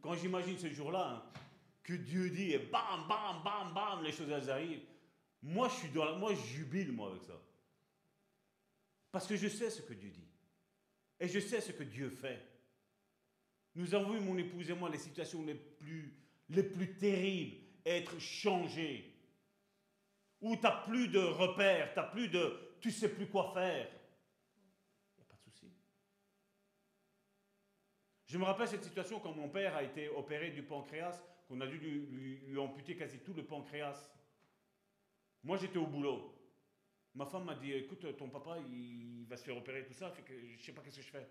quand 0.00 0.14
j'imagine 0.14 0.58
ce 0.58 0.68
jour-là, 0.68 1.08
hein, 1.10 1.40
que 1.82 1.94
Dieu 1.94 2.30
dit 2.30 2.52
et 2.52 2.58
bam, 2.58 3.06
bam, 3.08 3.42
bam, 3.44 3.74
bam, 3.74 4.02
les 4.02 4.12
choses 4.12 4.48
arrivent, 4.48 4.82
moi 5.42 5.68
je 5.68 5.74
suis 5.74 5.88
dans 5.90 6.18
moi 6.18 6.34
je 6.34 6.56
jubile 6.56 6.92
moi 6.92 7.10
avec 7.10 7.22
ça. 7.22 7.40
Parce 9.12 9.26
que 9.26 9.36
je 9.36 9.48
sais 9.48 9.70
ce 9.70 9.82
que 9.82 9.94
Dieu 9.94 10.10
dit. 10.10 10.28
Et 11.20 11.28
je 11.28 11.40
sais 11.40 11.60
ce 11.60 11.72
que 11.72 11.84
Dieu 11.84 12.10
fait. 12.10 12.42
Nous 13.74 13.94
avons 13.94 14.12
vu, 14.12 14.20
mon 14.20 14.36
épouse 14.38 14.70
et 14.70 14.74
moi, 14.74 14.90
les 14.90 14.98
situations 14.98 15.44
les 15.44 15.54
plus, 15.54 16.14
les 16.48 16.62
plus 16.62 16.96
terribles. 16.96 17.56
être 17.84 18.18
changé, 18.18 19.14
où 20.40 20.56
tu 20.56 20.62
n'as 20.62 20.82
plus 20.86 21.08
de 21.08 21.20
repères, 21.20 21.92
tu 21.92 22.00
n'as 22.00 22.06
plus 22.06 22.28
de... 22.28 22.76
Tu 22.80 22.90
sais 22.90 23.08
plus 23.08 23.26
quoi 23.26 23.52
faire. 23.54 23.88
Il 25.16 25.18
n'y 25.18 25.22
a 25.22 25.24
pas 25.24 25.36
de 25.36 25.40
souci. 25.40 25.72
Je 28.26 28.38
me 28.38 28.44
rappelle 28.44 28.66
cette 28.66 28.82
situation 28.82 29.20
quand 29.20 29.32
mon 29.32 29.48
père 29.48 29.76
a 29.76 29.84
été 29.84 30.08
opéré 30.08 30.50
du 30.50 30.62
pancréas, 30.62 31.22
qu'on 31.46 31.60
a 31.60 31.66
dû 31.66 31.78
lui, 31.78 32.58
amputer 32.58 32.96
quasi 32.96 33.20
tout 33.20 33.32
le 33.32 33.44
pancréas. 33.44 34.12
Moi, 35.44 35.56
j'étais 35.56 35.78
au 35.78 35.86
boulot. 35.86 36.32
Ma 37.14 37.24
femme 37.24 37.44
m'a 37.44 37.54
dit, 37.54 37.72
écoute, 37.72 38.16
ton 38.16 38.28
papa, 38.28 38.58
il 38.58 39.24
va 39.26 39.36
se 39.36 39.44
faire 39.44 39.56
opérer 39.56 39.84
tout 39.84 39.94
ça, 39.94 40.10
fait 40.10 40.22
que 40.22 40.34
je 40.36 40.56
ne 40.56 40.58
sais 40.58 40.72
pas 40.72 40.82
qu'est-ce 40.82 40.96
que 40.96 41.02
je 41.02 41.10
fais. 41.10 41.28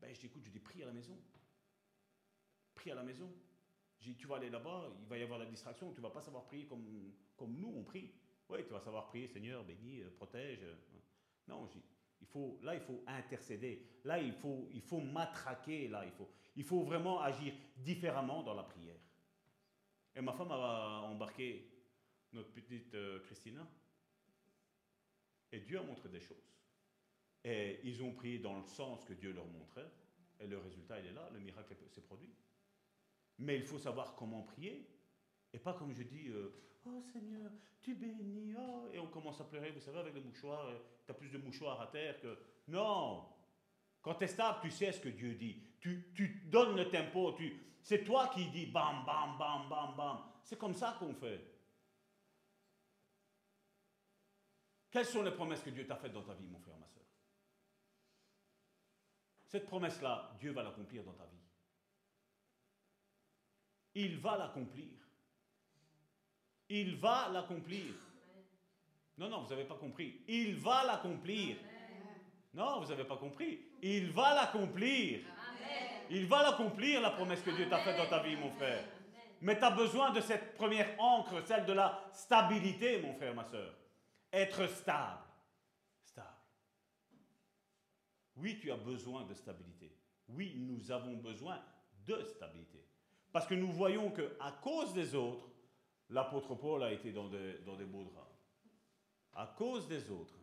Ben, 0.00 0.12
je 0.14 0.20
dis, 0.20 0.26
écoute, 0.26 0.42
je 0.44 0.50
dis, 0.50 0.58
prie 0.58 0.82
à 0.82 0.86
la 0.86 0.92
maison. 0.92 1.16
Prie 2.74 2.90
à 2.90 2.94
la 2.94 3.02
maison. 3.02 3.30
J'ai 4.00 4.12
dit, 4.12 4.16
tu 4.16 4.26
vas 4.26 4.36
aller 4.36 4.50
là-bas, 4.50 4.90
il 4.98 5.06
va 5.06 5.18
y 5.18 5.22
avoir 5.22 5.38
la 5.38 5.46
distraction, 5.46 5.92
tu 5.92 6.00
ne 6.00 6.02
vas 6.02 6.10
pas 6.10 6.22
savoir 6.22 6.44
prier 6.44 6.66
comme, 6.66 7.12
comme 7.36 7.54
nous, 7.58 7.72
on 7.76 7.84
prie. 7.84 8.12
Oui, 8.48 8.64
tu 8.66 8.72
vas 8.72 8.80
savoir 8.80 9.06
prier, 9.06 9.28
Seigneur, 9.28 9.62
bénis, 9.62 10.00
euh, 10.00 10.10
protège. 10.10 10.60
Non, 11.46 11.68
il 12.20 12.26
faut, 12.26 12.58
là, 12.62 12.74
il 12.74 12.80
faut 12.80 13.02
intercéder. 13.06 13.86
Là, 14.04 14.18
il 14.18 14.32
faut, 14.32 14.68
il 14.72 14.82
faut 14.82 15.00
matraquer. 15.00 15.88
Là, 15.88 16.04
il 16.04 16.12
faut, 16.12 16.28
il 16.56 16.64
faut 16.64 16.82
vraiment 16.82 17.20
agir 17.20 17.54
différemment 17.76 18.42
dans 18.42 18.54
la 18.54 18.64
prière. 18.64 18.98
Et 20.14 20.20
ma 20.20 20.32
femme 20.32 20.52
a 20.52 21.02
embarqué 21.02 21.70
notre 22.32 22.52
petite 22.52 22.94
euh, 22.94 23.20
Christina. 23.20 23.66
Et 25.52 25.60
Dieu 25.60 25.78
a 25.78 25.82
montré 25.82 26.08
des 26.08 26.20
choses. 26.20 26.54
Et 27.44 27.80
ils 27.84 28.02
ont 28.02 28.12
prié 28.12 28.38
dans 28.38 28.56
le 28.56 28.64
sens 28.64 29.04
que 29.04 29.12
Dieu 29.12 29.32
leur 29.32 29.46
montrait. 29.46 29.90
Et 30.40 30.46
le 30.46 30.58
résultat, 30.58 30.98
il 31.00 31.06
est 31.06 31.12
là. 31.12 31.28
Le 31.32 31.40
miracle 31.40 31.76
s'est 31.88 32.00
produit. 32.00 32.34
Mais 33.38 33.56
il 33.56 33.64
faut 33.64 33.78
savoir 33.78 34.14
comment 34.16 34.42
prier. 34.42 34.88
Et 35.54 35.58
pas 35.60 35.72
comme 35.72 35.94
je 35.94 36.02
dis, 36.02 36.26
euh, 36.28 36.52
oh 36.84 37.00
Seigneur, 37.12 37.48
tu 37.80 37.94
bénis, 37.94 38.52
oh, 38.58 38.88
et 38.92 38.98
on 38.98 39.06
commence 39.06 39.40
à 39.40 39.44
pleurer, 39.44 39.70
vous 39.70 39.80
savez, 39.80 40.00
avec 40.00 40.12
les 40.12 40.20
mouchoirs, 40.20 40.66
tu 41.06 41.12
as 41.12 41.14
plus 41.14 41.30
de 41.30 41.38
mouchoirs 41.38 41.80
à 41.80 41.86
terre 41.86 42.20
que... 42.20 42.36
Non 42.66 43.28
Quand 44.02 44.16
tu 44.16 44.26
stable, 44.26 44.58
tu 44.62 44.70
sais 44.72 44.90
ce 44.90 45.00
que 45.00 45.10
Dieu 45.10 45.36
dit. 45.36 45.62
Tu, 45.78 46.12
tu 46.12 46.42
donnes 46.46 46.76
le 46.76 46.90
tempo, 46.90 47.32
tu... 47.34 47.56
c'est 47.82 48.02
toi 48.02 48.32
qui 48.34 48.50
dis 48.50 48.66
bam, 48.66 49.04
bam, 49.06 49.38
bam, 49.38 49.68
bam, 49.68 49.94
bam. 49.96 50.18
C'est 50.42 50.58
comme 50.58 50.74
ça 50.74 50.96
qu'on 50.98 51.14
fait. 51.14 51.40
Quelles 54.90 55.06
sont 55.06 55.22
les 55.22 55.30
promesses 55.30 55.62
que 55.62 55.70
Dieu 55.70 55.86
t'a 55.86 55.96
faites 55.96 56.12
dans 56.12 56.24
ta 56.24 56.34
vie, 56.34 56.48
mon 56.48 56.58
frère, 56.58 56.78
ma 56.78 56.88
soeur 56.88 57.06
Cette 59.44 59.66
promesse-là, 59.66 60.36
Dieu 60.40 60.50
va 60.50 60.64
l'accomplir 60.64 61.04
dans 61.04 61.14
ta 61.14 61.26
vie. 61.26 61.42
Il 63.94 64.18
va 64.18 64.36
l'accomplir. 64.36 65.03
Il 66.68 66.96
va 66.96 67.28
l'accomplir. 67.32 67.94
Non, 69.18 69.28
non, 69.28 69.42
vous 69.42 69.50
n'avez 69.50 69.64
pas 69.64 69.76
compris. 69.76 70.22
Il 70.26 70.56
va 70.56 70.84
l'accomplir. 70.84 71.56
Non, 72.52 72.80
vous 72.80 72.88
n'avez 72.88 73.04
pas 73.04 73.16
compris. 73.16 73.60
Il 73.82 74.10
va 74.10 74.34
l'accomplir. 74.34 75.20
Il 76.10 76.26
va 76.26 76.42
l'accomplir, 76.42 77.00
la 77.00 77.10
promesse 77.10 77.42
que 77.42 77.50
Dieu 77.50 77.68
t'a 77.68 77.78
faite 77.78 77.96
dans 77.96 78.08
ta 78.08 78.22
vie, 78.22 78.36
mon 78.36 78.50
frère. 78.50 78.84
Mais 79.40 79.58
tu 79.58 79.64
as 79.64 79.70
besoin 79.70 80.10
de 80.10 80.20
cette 80.20 80.54
première 80.54 80.98
encre, 81.00 81.44
celle 81.46 81.66
de 81.66 81.72
la 81.72 82.08
stabilité, 82.12 83.00
mon 83.00 83.14
frère, 83.14 83.34
ma 83.34 83.44
soeur. 83.44 83.74
Être 84.32 84.66
stable. 84.68 85.22
Stable. 86.02 86.28
Oui, 88.36 88.58
tu 88.60 88.70
as 88.70 88.76
besoin 88.76 89.24
de 89.24 89.34
stabilité. 89.34 89.96
Oui, 90.28 90.54
nous 90.56 90.90
avons 90.90 91.16
besoin 91.16 91.60
de 92.06 92.22
stabilité. 92.24 92.84
Parce 93.32 93.46
que 93.46 93.54
nous 93.54 93.72
voyons 93.72 94.10
qu'à 94.10 94.52
cause 94.62 94.92
des 94.94 95.14
autres, 95.14 95.48
l'apôtre 96.10 96.54
Paul 96.54 96.82
a 96.82 96.92
été 96.92 97.12
dans, 97.12 97.28
dans 97.28 97.76
des 97.76 97.84
beaux 97.84 98.04
draps. 98.04 98.30
À 99.34 99.54
cause 99.58 99.88
des 99.88 100.10
autres. 100.10 100.38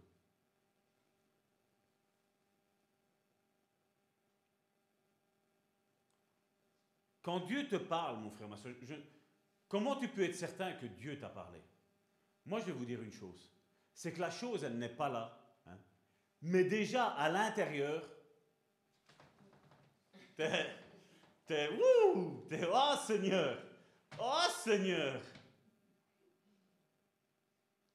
Quand 7.21 7.41
Dieu 7.41 7.67
te 7.67 7.75
parle, 7.75 8.17
mon 8.17 8.31
frère, 8.31 8.47
ma 8.47 8.57
comment 9.67 9.95
tu 9.95 10.07
peux 10.07 10.23
être 10.23 10.35
certain 10.35 10.73
que 10.73 10.87
Dieu 10.87 11.19
t'a 11.19 11.29
parlé? 11.29 11.61
Moi, 12.45 12.59
je 12.59 12.65
vais 12.65 12.71
vous 12.71 12.85
dire 12.85 13.01
une 13.01 13.11
chose 13.11 13.51
c'est 13.93 14.13
que 14.13 14.19
la 14.19 14.31
chose, 14.31 14.63
elle 14.63 14.77
n'est 14.77 14.89
pas 14.89 15.09
là. 15.09 15.37
Hein. 15.67 15.77
Mais 16.41 16.63
déjà, 16.63 17.09
à 17.09 17.29
l'intérieur, 17.29 18.03
t'es, 20.35 20.65
t'es, 21.45 21.69
wouh, 21.69 22.45
t'es, 22.49 22.67
oh 22.71 22.95
Seigneur, 23.05 23.61
oh 24.19 24.47
Seigneur. 24.63 25.21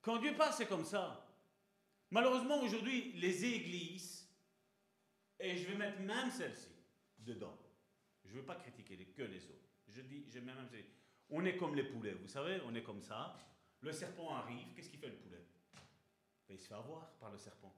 Quand 0.06 0.18
Dieu 0.18 0.36
parle, 0.36 0.52
c'est 0.52 0.68
comme 0.68 0.84
ça. 0.84 1.26
Malheureusement, 2.12 2.62
aujourd'hui, 2.62 3.10
les 3.14 3.44
églises, 3.44 4.28
et 5.40 5.56
je 5.56 5.66
vais 5.66 5.74
mettre 5.74 5.98
même 5.98 6.30
celle-ci 6.30 6.70
dedans. 7.18 7.58
Je 8.24 8.30
ne 8.30 8.36
veux 8.36 8.44
pas 8.44 8.54
critiquer 8.54 8.96
que 8.96 9.22
les 9.24 9.44
autres. 9.46 9.68
Je 9.88 10.00
dis, 10.02 10.24
je 10.32 10.38
même, 10.38 10.56
on 11.30 11.44
est 11.44 11.56
comme 11.56 11.74
les 11.74 11.82
poulets, 11.82 12.14
vous 12.14 12.28
savez, 12.28 12.60
on 12.66 12.74
est 12.76 12.84
comme 12.84 13.02
ça. 13.02 13.36
Le 13.80 13.90
serpent 13.90 14.32
arrive, 14.32 14.72
qu'est-ce 14.76 14.90
qu'il 14.90 15.00
fait 15.00 15.08
le 15.08 15.16
poulet? 15.16 15.44
Il 16.50 16.60
se 16.60 16.68
fait 16.68 16.74
avoir 16.74 17.10
par 17.14 17.32
le 17.32 17.38
serpent. 17.38 17.74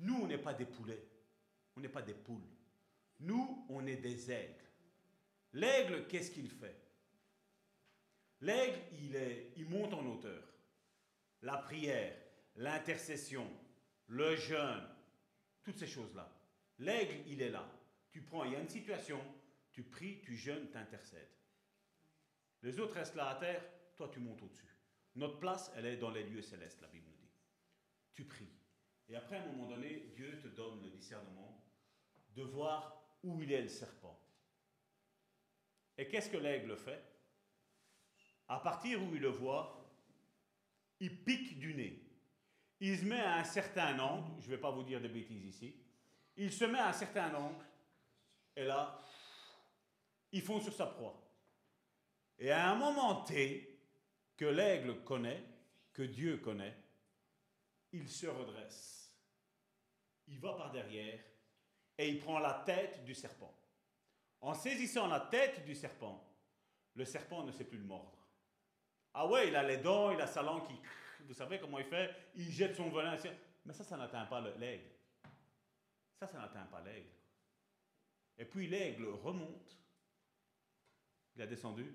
Nous, 0.00 0.16
on 0.16 0.26
n'est 0.26 0.36
pas 0.36 0.52
des 0.52 0.66
poulets. 0.66 1.02
On 1.76 1.80
n'est 1.80 1.88
pas 1.88 2.02
des 2.02 2.12
poules. 2.12 2.46
Nous, 3.20 3.64
on 3.70 3.86
est 3.86 3.96
des 3.96 4.30
aigles. 4.30 4.68
L'aigle, 5.54 6.06
qu'est-ce 6.08 6.30
qu'il 6.30 6.50
fait? 6.50 6.78
L'aigle, 8.42 8.82
il 9.56 9.66
monte 9.66 9.94
en 9.94 10.04
hauteur. 10.04 10.44
La 11.42 11.56
prière, 11.56 12.16
l'intercession, 12.56 13.48
le 14.08 14.36
jeûne, 14.36 14.88
toutes 15.62 15.78
ces 15.78 15.86
choses-là. 15.86 16.30
L'aigle, 16.78 17.22
il 17.28 17.42
est 17.42 17.50
là. 17.50 17.68
Tu 18.10 18.22
prends, 18.22 18.44
il 18.44 18.52
y 18.52 18.56
a 18.56 18.60
une 18.60 18.68
situation, 18.68 19.20
tu 19.70 19.82
pries, 19.82 20.20
tu 20.22 20.36
jeûnes, 20.36 20.68
tu 20.70 20.76
intercèdes. 20.76 21.30
Les 22.62 22.80
autres 22.80 22.94
restent 22.94 23.14
là 23.14 23.28
à 23.28 23.34
terre, 23.36 23.62
toi 23.96 24.08
tu 24.12 24.18
montes 24.18 24.42
au-dessus. 24.42 24.74
Notre 25.14 25.38
place, 25.38 25.72
elle 25.76 25.86
est 25.86 25.96
dans 25.96 26.10
les 26.10 26.24
lieux 26.24 26.42
célestes, 26.42 26.80
la 26.80 26.88
Bible 26.88 27.06
nous 27.06 27.16
dit. 27.16 27.32
Tu 28.14 28.24
pries. 28.24 28.50
Et 29.08 29.16
après, 29.16 29.36
à 29.36 29.42
un 29.42 29.46
moment 29.46 29.68
donné, 29.68 30.12
Dieu 30.14 30.38
te 30.40 30.48
donne 30.48 30.82
le 30.82 30.90
discernement 30.90 31.64
de 32.34 32.42
voir 32.42 33.02
où 33.22 33.40
il 33.42 33.52
est 33.52 33.62
le 33.62 33.68
serpent. 33.68 34.20
Et 35.96 36.08
qu'est-ce 36.08 36.30
que 36.30 36.36
l'aigle 36.36 36.76
fait? 36.76 37.02
À 38.48 38.60
partir 38.60 39.02
où 39.02 39.14
il 39.14 39.20
le 39.20 39.28
voit, 39.28 39.77
il 41.00 41.24
pique 41.24 41.58
du 41.58 41.74
nez. 41.74 42.02
Il 42.80 42.98
se 42.98 43.04
met 43.04 43.20
à 43.20 43.36
un 43.36 43.44
certain 43.44 43.98
angle, 43.98 44.40
je 44.40 44.46
ne 44.46 44.50
vais 44.50 44.60
pas 44.60 44.70
vous 44.70 44.82
dire 44.82 45.00
des 45.00 45.08
bêtises 45.08 45.44
ici, 45.44 45.74
il 46.36 46.52
se 46.52 46.64
met 46.64 46.78
à 46.78 46.88
un 46.88 46.92
certain 46.92 47.34
angle, 47.34 47.64
et 48.54 48.64
là, 48.64 49.00
il 50.32 50.42
fond 50.42 50.60
sur 50.60 50.72
sa 50.72 50.86
proie. 50.86 51.20
Et 52.38 52.50
à 52.50 52.70
un 52.70 52.76
moment 52.76 53.22
T, 53.22 53.80
que 54.36 54.44
l'aigle 54.44 55.02
connaît, 55.02 55.42
que 55.92 56.02
Dieu 56.02 56.38
connaît, 56.38 56.76
il 57.92 58.08
se 58.08 58.26
redresse. 58.26 59.12
Il 60.28 60.38
va 60.38 60.52
par 60.54 60.70
derrière 60.70 61.18
et 61.96 62.08
il 62.08 62.18
prend 62.18 62.38
la 62.38 62.62
tête 62.64 63.04
du 63.04 63.14
serpent. 63.14 63.52
En 64.40 64.54
saisissant 64.54 65.08
la 65.08 65.20
tête 65.20 65.64
du 65.64 65.74
serpent, 65.74 66.24
le 66.94 67.04
serpent 67.04 67.42
ne 67.44 67.50
sait 67.52 67.64
plus 67.64 67.78
le 67.78 67.84
mordre. 67.84 68.17
Ah 69.14 69.26
ouais, 69.26 69.48
il 69.48 69.56
a 69.56 69.62
les 69.62 69.78
dents, 69.78 70.10
il 70.10 70.20
a 70.20 70.26
sa 70.26 70.42
langue 70.42 70.66
qui... 70.66 70.74
Vous 71.26 71.34
savez 71.34 71.58
comment 71.58 71.78
il 71.78 71.84
fait? 71.84 72.14
Il 72.36 72.50
jette 72.50 72.76
son 72.76 72.88
venin. 72.90 73.16
Mais 73.64 73.72
ça, 73.72 73.84
ça 73.84 73.96
n'atteint 73.96 74.26
pas 74.26 74.40
l'aigle. 74.40 74.90
Ça, 76.18 76.26
ça 76.26 76.38
n'atteint 76.38 76.66
pas 76.66 76.80
l'aigle. 76.80 77.10
Et 78.38 78.44
puis 78.44 78.66
l'aigle 78.66 79.06
remonte. 79.06 79.76
Il 81.36 81.42
a 81.42 81.46
descendu 81.46 81.94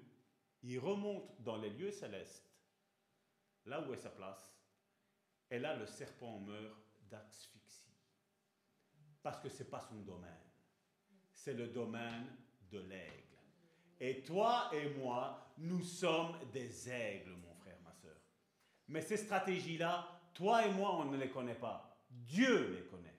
il 0.63 0.79
remonte 0.79 1.41
dans 1.41 1.57
les 1.57 1.69
lieux 1.69 1.91
célestes, 1.91 2.49
là 3.65 3.81
où 3.81 3.93
est 3.93 3.97
sa 3.97 4.09
place, 4.09 4.55
et 5.49 5.59
là 5.59 5.75
le 5.75 5.85
serpent 5.85 6.39
meurt 6.39 6.77
d'asphyxie. 7.09 7.91
Parce 9.21 9.39
que 9.39 9.49
ce 9.49 9.63
n'est 9.63 9.69
pas 9.69 9.81
son 9.81 10.01
domaine. 10.01 10.31
C'est 11.33 11.53
le 11.53 11.67
domaine 11.67 12.27
de 12.71 12.79
l'aigle. 12.79 13.32
Et 14.05 14.21
toi 14.21 14.69
et 14.73 14.89
moi, 14.99 15.53
nous 15.59 15.81
sommes 15.81 16.35
des 16.51 16.89
aigles, 16.89 17.37
mon 17.41 17.55
frère, 17.55 17.77
ma 17.85 17.93
soeur. 17.93 18.17
Mais 18.89 19.01
ces 19.01 19.15
stratégies-là, 19.15 20.05
toi 20.33 20.67
et 20.67 20.71
moi, 20.73 20.97
on 20.97 21.05
ne 21.05 21.15
les 21.15 21.29
connaît 21.29 21.55
pas. 21.55 21.97
Dieu 22.09 22.75
les 22.75 22.85
connaît. 22.89 23.17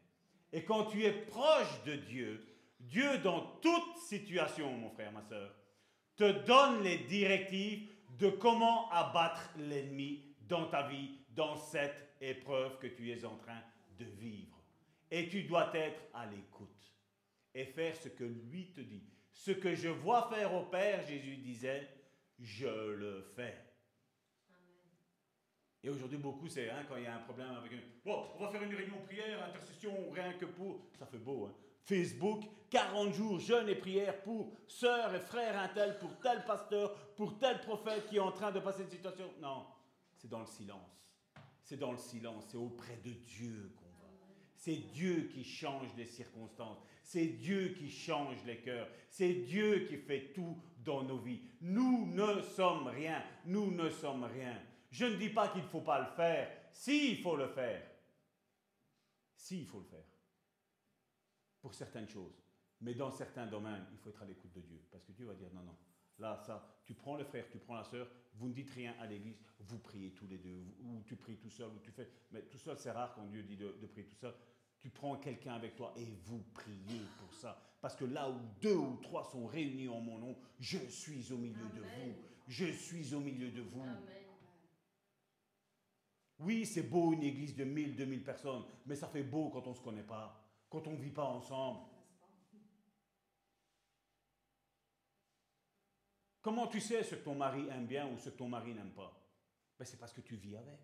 Et 0.52 0.62
quand 0.62 0.84
tu 0.84 1.02
es 1.02 1.12
proche 1.12 1.82
de 1.86 1.96
Dieu, 1.96 2.46
Dieu 2.78 3.16
dans 3.20 3.56
toute 3.62 3.96
situation, 3.96 4.76
mon 4.76 4.90
frère, 4.90 5.10
ma 5.10 5.22
soeur, 5.22 5.54
te 6.16 6.44
donne 6.44 6.82
les 6.82 6.98
directives 6.98 7.88
de 8.18 8.28
comment 8.28 8.90
abattre 8.90 9.54
l'ennemi 9.56 10.36
dans 10.42 10.66
ta 10.66 10.86
vie, 10.86 11.12
dans 11.30 11.56
cette 11.56 12.14
épreuve 12.20 12.78
que 12.78 12.88
tu 12.88 13.10
es 13.10 13.24
en 13.24 13.36
train 13.36 13.62
de 13.98 14.04
vivre. 14.04 14.62
Et 15.10 15.30
tu 15.30 15.44
dois 15.44 15.74
être 15.74 16.02
à 16.12 16.26
l'écoute 16.26 16.94
et 17.54 17.64
faire 17.64 17.96
ce 17.96 18.10
que 18.10 18.24
lui 18.24 18.70
te 18.72 18.82
dit. 18.82 19.13
Ce 19.34 19.50
que 19.50 19.74
je 19.74 19.88
vois 19.88 20.30
faire 20.30 20.54
au 20.54 20.64
Père, 20.64 21.06
Jésus 21.06 21.36
disait, 21.36 21.88
je 22.38 22.66
le 22.66 23.20
fais. 23.36 23.54
Et 25.82 25.90
aujourd'hui, 25.90 26.16
beaucoup, 26.16 26.48
c'est 26.48 26.70
hein, 26.70 26.84
quand 26.88 26.96
il 26.96 27.02
y 27.02 27.06
a 27.06 27.16
un 27.16 27.20
problème 27.20 27.50
avec 27.50 27.72
un... 27.72 27.76
Bon, 28.04 28.26
on 28.36 28.44
va 28.44 28.48
faire 28.48 28.62
une 28.62 28.74
réunion 28.74 28.96
prière, 29.04 29.44
intercession, 29.44 29.92
rien 30.12 30.32
que 30.32 30.46
pour... 30.46 30.88
Ça 30.98 31.04
fait 31.04 31.18
beau, 31.18 31.46
hein. 31.46 31.54
Facebook, 31.82 32.44
40 32.70 33.12
jours, 33.12 33.38
jeûne 33.38 33.68
et 33.68 33.74
prière 33.74 34.22
pour 34.22 34.56
sœurs 34.66 35.14
et 35.14 35.20
frères 35.20 35.60
un 35.60 35.68
tel, 35.68 35.98
pour 35.98 36.18
tel 36.20 36.42
pasteur, 36.44 36.94
pour 37.14 37.38
tel 37.38 37.60
prophète 37.60 38.08
qui 38.08 38.16
est 38.16 38.20
en 38.20 38.32
train 38.32 38.50
de 38.50 38.60
passer 38.60 38.82
une 38.84 38.90
situation. 38.90 39.30
Non, 39.42 39.66
c'est 40.16 40.30
dans 40.30 40.40
le 40.40 40.46
silence. 40.46 41.12
C'est 41.62 41.76
dans 41.76 41.92
le 41.92 41.98
silence, 41.98 42.44
c'est 42.48 42.56
auprès 42.56 42.96
de 42.96 43.10
Dieu 43.10 43.74
qu'on 43.76 43.84
va. 44.02 44.10
C'est 44.56 44.76
Dieu 44.76 45.28
qui 45.30 45.44
change 45.44 45.94
les 45.98 46.06
circonstances. 46.06 46.78
C'est 47.04 47.26
Dieu 47.26 47.74
qui 47.78 47.90
change 47.90 48.42
les 48.46 48.60
cœurs. 48.62 48.88
C'est 49.10 49.34
Dieu 49.34 49.86
qui 49.86 49.98
fait 49.98 50.32
tout 50.32 50.56
dans 50.78 51.02
nos 51.02 51.18
vies. 51.18 51.40
Nous 51.60 52.06
ne 52.06 52.40
sommes 52.40 52.86
rien. 52.86 53.22
Nous 53.44 53.70
ne 53.70 53.90
sommes 53.90 54.24
rien. 54.24 54.58
Je 54.90 55.04
ne 55.04 55.16
dis 55.16 55.28
pas 55.28 55.48
qu'il 55.48 55.62
ne 55.62 55.68
faut 55.68 55.82
pas 55.82 56.00
le 56.00 56.16
faire. 56.16 56.50
Si, 56.72 57.12
il 57.12 57.18
faut 57.18 57.36
le 57.36 57.48
faire. 57.48 57.82
Si, 59.36 59.60
il 59.60 59.66
faut 59.66 59.80
le 59.80 59.84
faire. 59.84 60.06
Pour 61.60 61.74
certaines 61.74 62.08
choses. 62.08 62.42
Mais 62.80 62.94
dans 62.94 63.10
certains 63.10 63.46
domaines, 63.46 63.84
il 63.92 63.98
faut 63.98 64.08
être 64.08 64.22
à 64.22 64.26
l'écoute 64.26 64.52
de 64.54 64.62
Dieu. 64.62 64.80
Parce 64.90 65.04
que 65.04 65.12
Dieu 65.12 65.26
va 65.26 65.34
dire 65.34 65.52
non, 65.52 65.62
non. 65.62 65.76
Là, 66.18 66.40
ça, 66.46 66.80
tu 66.86 66.94
prends 66.94 67.16
le 67.16 67.24
frère, 67.24 67.44
tu 67.50 67.58
prends 67.58 67.74
la 67.74 67.84
sœur, 67.84 68.08
vous 68.34 68.48
ne 68.48 68.54
dites 68.54 68.70
rien 68.70 68.94
à 69.00 69.06
l'église, 69.06 69.36
vous 69.58 69.78
priez 69.78 70.12
tous 70.12 70.26
les 70.28 70.38
deux, 70.38 70.64
ou 70.80 71.02
tu 71.04 71.16
pries 71.16 71.36
tout 71.36 71.50
seul, 71.50 71.68
ou 71.68 71.80
tu 71.80 71.90
fais. 71.90 72.08
Mais 72.30 72.42
tout 72.42 72.58
seul, 72.58 72.78
c'est 72.78 72.92
rare 72.92 73.14
quand 73.14 73.24
Dieu 73.26 73.42
dit 73.42 73.56
de, 73.56 73.76
de 73.80 73.86
prier 73.86 74.06
tout 74.06 74.16
seul. 74.16 74.34
Tu 74.84 74.90
prends 74.90 75.16
quelqu'un 75.16 75.54
avec 75.54 75.76
toi 75.76 75.94
et 75.96 76.04
vous 76.26 76.42
priez 76.52 77.00
pour 77.18 77.32
ça. 77.32 77.58
Parce 77.80 77.96
que 77.96 78.04
là 78.04 78.28
où 78.28 78.38
deux 78.60 78.76
ou 78.76 78.98
trois 78.98 79.24
sont 79.24 79.46
réunis 79.46 79.88
en 79.88 79.98
mon 79.98 80.18
nom, 80.18 80.36
je 80.60 80.76
suis 80.90 81.32
au 81.32 81.38
milieu 81.38 81.66
de 81.70 81.80
vous. 81.80 82.14
Je 82.46 82.66
suis 82.66 83.14
au 83.14 83.20
milieu 83.20 83.50
de 83.50 83.62
vous. 83.62 83.82
Oui, 86.38 86.66
c'est 86.66 86.82
beau 86.82 87.14
une 87.14 87.22
église 87.22 87.56
de 87.56 87.64
1000, 87.64 87.96
2000 87.96 88.22
personnes, 88.22 88.62
mais 88.84 88.94
ça 88.94 89.08
fait 89.08 89.22
beau 89.22 89.48
quand 89.48 89.66
on 89.66 89.70
ne 89.70 89.74
se 89.74 89.80
connaît 89.80 90.02
pas, 90.02 90.38
quand 90.68 90.86
on 90.86 90.92
ne 90.92 90.98
vit 90.98 91.12
pas 91.12 91.24
ensemble. 91.24 91.80
Comment 96.42 96.66
tu 96.66 96.78
sais 96.78 97.02
ce 97.02 97.14
que 97.14 97.24
ton 97.24 97.34
mari 97.34 97.66
aime 97.70 97.86
bien 97.86 98.06
ou 98.06 98.18
ce 98.18 98.28
que 98.28 98.36
ton 98.36 98.50
mari 98.50 98.74
n'aime 98.74 98.92
pas? 98.92 99.18
Ben, 99.78 99.86
C'est 99.86 99.96
parce 99.96 100.12
que 100.12 100.20
tu 100.20 100.36
vis 100.36 100.56
avec. 100.56 100.78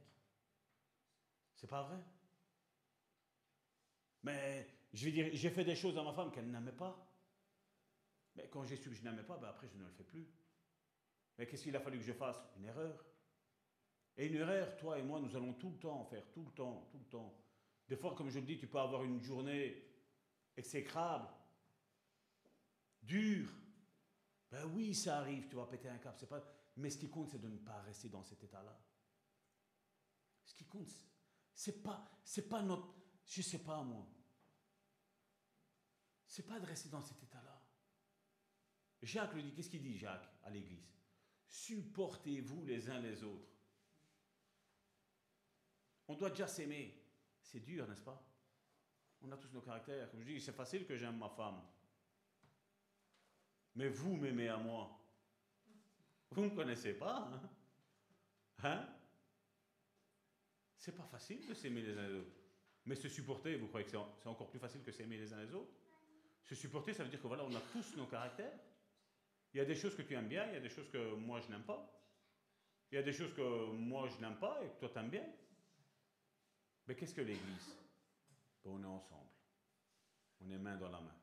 C'est 1.54 1.68
pas 1.68 1.82
vrai? 1.82 1.98
Mais 4.22 4.66
je 4.92 5.04
vais 5.04 5.12
dire, 5.12 5.30
j'ai 5.32 5.50
fait 5.50 5.64
des 5.64 5.76
choses 5.76 5.96
à 5.98 6.02
ma 6.02 6.12
femme 6.12 6.30
qu'elle 6.30 6.50
n'aimait 6.50 6.72
pas. 6.72 7.06
Mais 8.36 8.48
quand 8.48 8.64
j'ai 8.64 8.76
su 8.76 8.88
que 8.88 8.94
je 8.94 9.02
n'aimais 9.02 9.22
pas, 9.22 9.36
ben 9.38 9.48
après 9.48 9.68
je 9.68 9.76
ne 9.76 9.84
le 9.84 9.90
fais 9.90 10.04
plus. 10.04 10.26
Mais 11.38 11.46
qu'est-ce 11.46 11.64
qu'il 11.64 11.76
a 11.76 11.80
fallu 11.80 11.98
que 11.98 12.04
je 12.04 12.12
fasse? 12.12 12.38
Une 12.56 12.66
erreur. 12.66 13.04
Et 14.16 14.26
une 14.26 14.36
erreur, 14.36 14.76
toi 14.76 14.98
et 14.98 15.02
moi, 15.02 15.20
nous 15.20 15.34
allons 15.34 15.54
tout 15.54 15.70
le 15.70 15.78
temps 15.78 16.00
en 16.00 16.04
faire, 16.04 16.30
tout 16.32 16.44
le 16.44 16.50
temps, 16.50 16.88
tout 16.90 16.98
le 16.98 17.06
temps. 17.06 17.34
Des 17.88 17.96
fois, 17.96 18.14
comme 18.14 18.28
je 18.28 18.38
le 18.38 18.46
dis, 18.46 18.58
tu 18.58 18.66
peux 18.66 18.78
avoir 18.78 19.02
une 19.04 19.20
journée 19.22 19.82
exécrable, 20.56 21.28
dure. 23.02 23.48
Ben 24.50 24.64
oui, 24.66 24.94
ça 24.94 25.18
arrive, 25.18 25.48
tu 25.48 25.56
vas 25.56 25.66
péter 25.66 25.88
un 25.88 25.98
câble, 25.98 26.18
pas. 26.26 26.42
Mais 26.76 26.90
ce 26.90 26.98
qui 26.98 27.08
compte, 27.08 27.30
c'est 27.30 27.40
de 27.40 27.48
ne 27.48 27.56
pas 27.56 27.80
rester 27.82 28.08
dans 28.08 28.22
cet 28.22 28.44
état-là. 28.44 28.78
Ce 30.44 30.54
qui 30.54 30.64
compte, 30.66 30.88
c'est 31.54 31.82
pas, 31.82 32.10
c'est 32.24 32.48
pas 32.48 32.62
notre, 32.62 32.99
je 33.30 33.42
sais 33.42 33.60
pas 33.60 33.80
moi. 33.82 34.06
C'est 36.26 36.46
pas 36.46 36.58
de 36.58 36.66
rester 36.66 36.88
dans 36.88 37.00
cet 37.00 37.22
état-là. 37.22 37.62
Jacques 39.02 39.34
le 39.34 39.42
dit, 39.42 39.54
qu'est-ce 39.54 39.70
qu'il 39.70 39.82
dit 39.82 39.96
Jacques 39.96 40.28
à 40.42 40.50
l'église? 40.50 40.92
Supportez-vous 41.46 42.64
les 42.64 42.90
uns 42.90 43.00
les 43.00 43.22
autres. 43.22 43.48
On 46.08 46.14
doit 46.14 46.30
déjà 46.30 46.48
s'aimer. 46.48 47.02
C'est 47.40 47.60
dur, 47.60 47.86
n'est-ce 47.88 48.02
pas? 48.02 48.20
On 49.22 49.30
a 49.30 49.36
tous 49.36 49.52
nos 49.52 49.60
caractères. 49.60 50.10
Comme 50.10 50.22
je 50.22 50.26
dis, 50.26 50.40
c'est 50.40 50.52
facile 50.52 50.84
que 50.84 50.96
j'aime 50.96 51.18
ma 51.18 51.28
femme. 51.28 51.62
Mais 53.76 53.88
vous 53.88 54.16
m'aimez 54.16 54.48
à 54.48 54.56
moi. 54.56 55.00
Vous 56.30 56.42
ne 56.42 56.48
me 56.48 56.54
connaissez 56.54 56.94
pas. 56.94 57.30
Hein, 57.32 57.50
hein? 58.64 58.88
C'est 60.76 60.96
pas 60.96 61.06
facile 61.06 61.46
de 61.46 61.54
s'aimer 61.54 61.82
les 61.82 61.96
uns 61.96 62.08
les 62.08 62.14
autres. 62.14 62.39
Mais 62.90 62.96
se 62.96 63.08
supporter, 63.08 63.54
vous 63.54 63.68
croyez 63.68 63.86
que 63.86 63.92
c'est 63.92 64.26
encore 64.26 64.50
plus 64.50 64.58
facile 64.58 64.82
que 64.82 64.90
s'aimer 64.90 65.16
les 65.16 65.32
uns 65.32 65.40
les 65.40 65.54
autres? 65.54 65.70
Se 66.42 66.56
supporter, 66.56 66.92
ça 66.92 67.04
veut 67.04 67.08
dire 67.08 67.22
que 67.22 67.28
voilà, 67.28 67.44
on 67.44 67.54
a 67.54 67.60
tous 67.72 67.96
nos 67.96 68.06
caractères. 68.06 68.58
Il 69.54 69.58
y 69.58 69.60
a 69.60 69.64
des 69.64 69.76
choses 69.76 69.94
que 69.94 70.02
tu 70.02 70.14
aimes 70.14 70.26
bien, 70.26 70.44
il 70.48 70.54
y 70.54 70.56
a 70.56 70.60
des 70.60 70.68
choses 70.68 70.90
que 70.90 71.14
moi 71.14 71.38
je 71.38 71.48
n'aime 71.50 71.62
pas. 71.62 71.88
Il 72.90 72.96
y 72.96 72.98
a 72.98 73.02
des 73.04 73.12
choses 73.12 73.32
que 73.32 73.70
moi 73.70 74.08
je 74.08 74.20
n'aime 74.20 74.34
pas 74.40 74.58
et 74.64 74.70
que 74.70 74.80
toi 74.80 74.88
tu 74.88 74.98
aimes 74.98 75.08
bien. 75.08 75.24
Mais 76.88 76.96
qu'est-ce 76.96 77.14
que 77.14 77.20
l'Église? 77.20 77.76
Ben, 78.64 78.72
On 78.72 78.82
est 78.82 78.86
ensemble. 78.86 79.30
On 80.40 80.50
est 80.50 80.58
main 80.58 80.76
dans 80.76 80.90
la 80.90 81.00
main. 81.00 81.14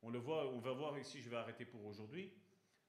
On 0.00 0.08
le 0.08 0.20
voit, 0.20 0.48
on 0.48 0.60
va 0.60 0.72
voir 0.72 0.98
ici, 0.98 1.20
je 1.20 1.28
vais 1.28 1.36
arrêter 1.36 1.66
pour 1.66 1.84
aujourd'hui, 1.84 2.32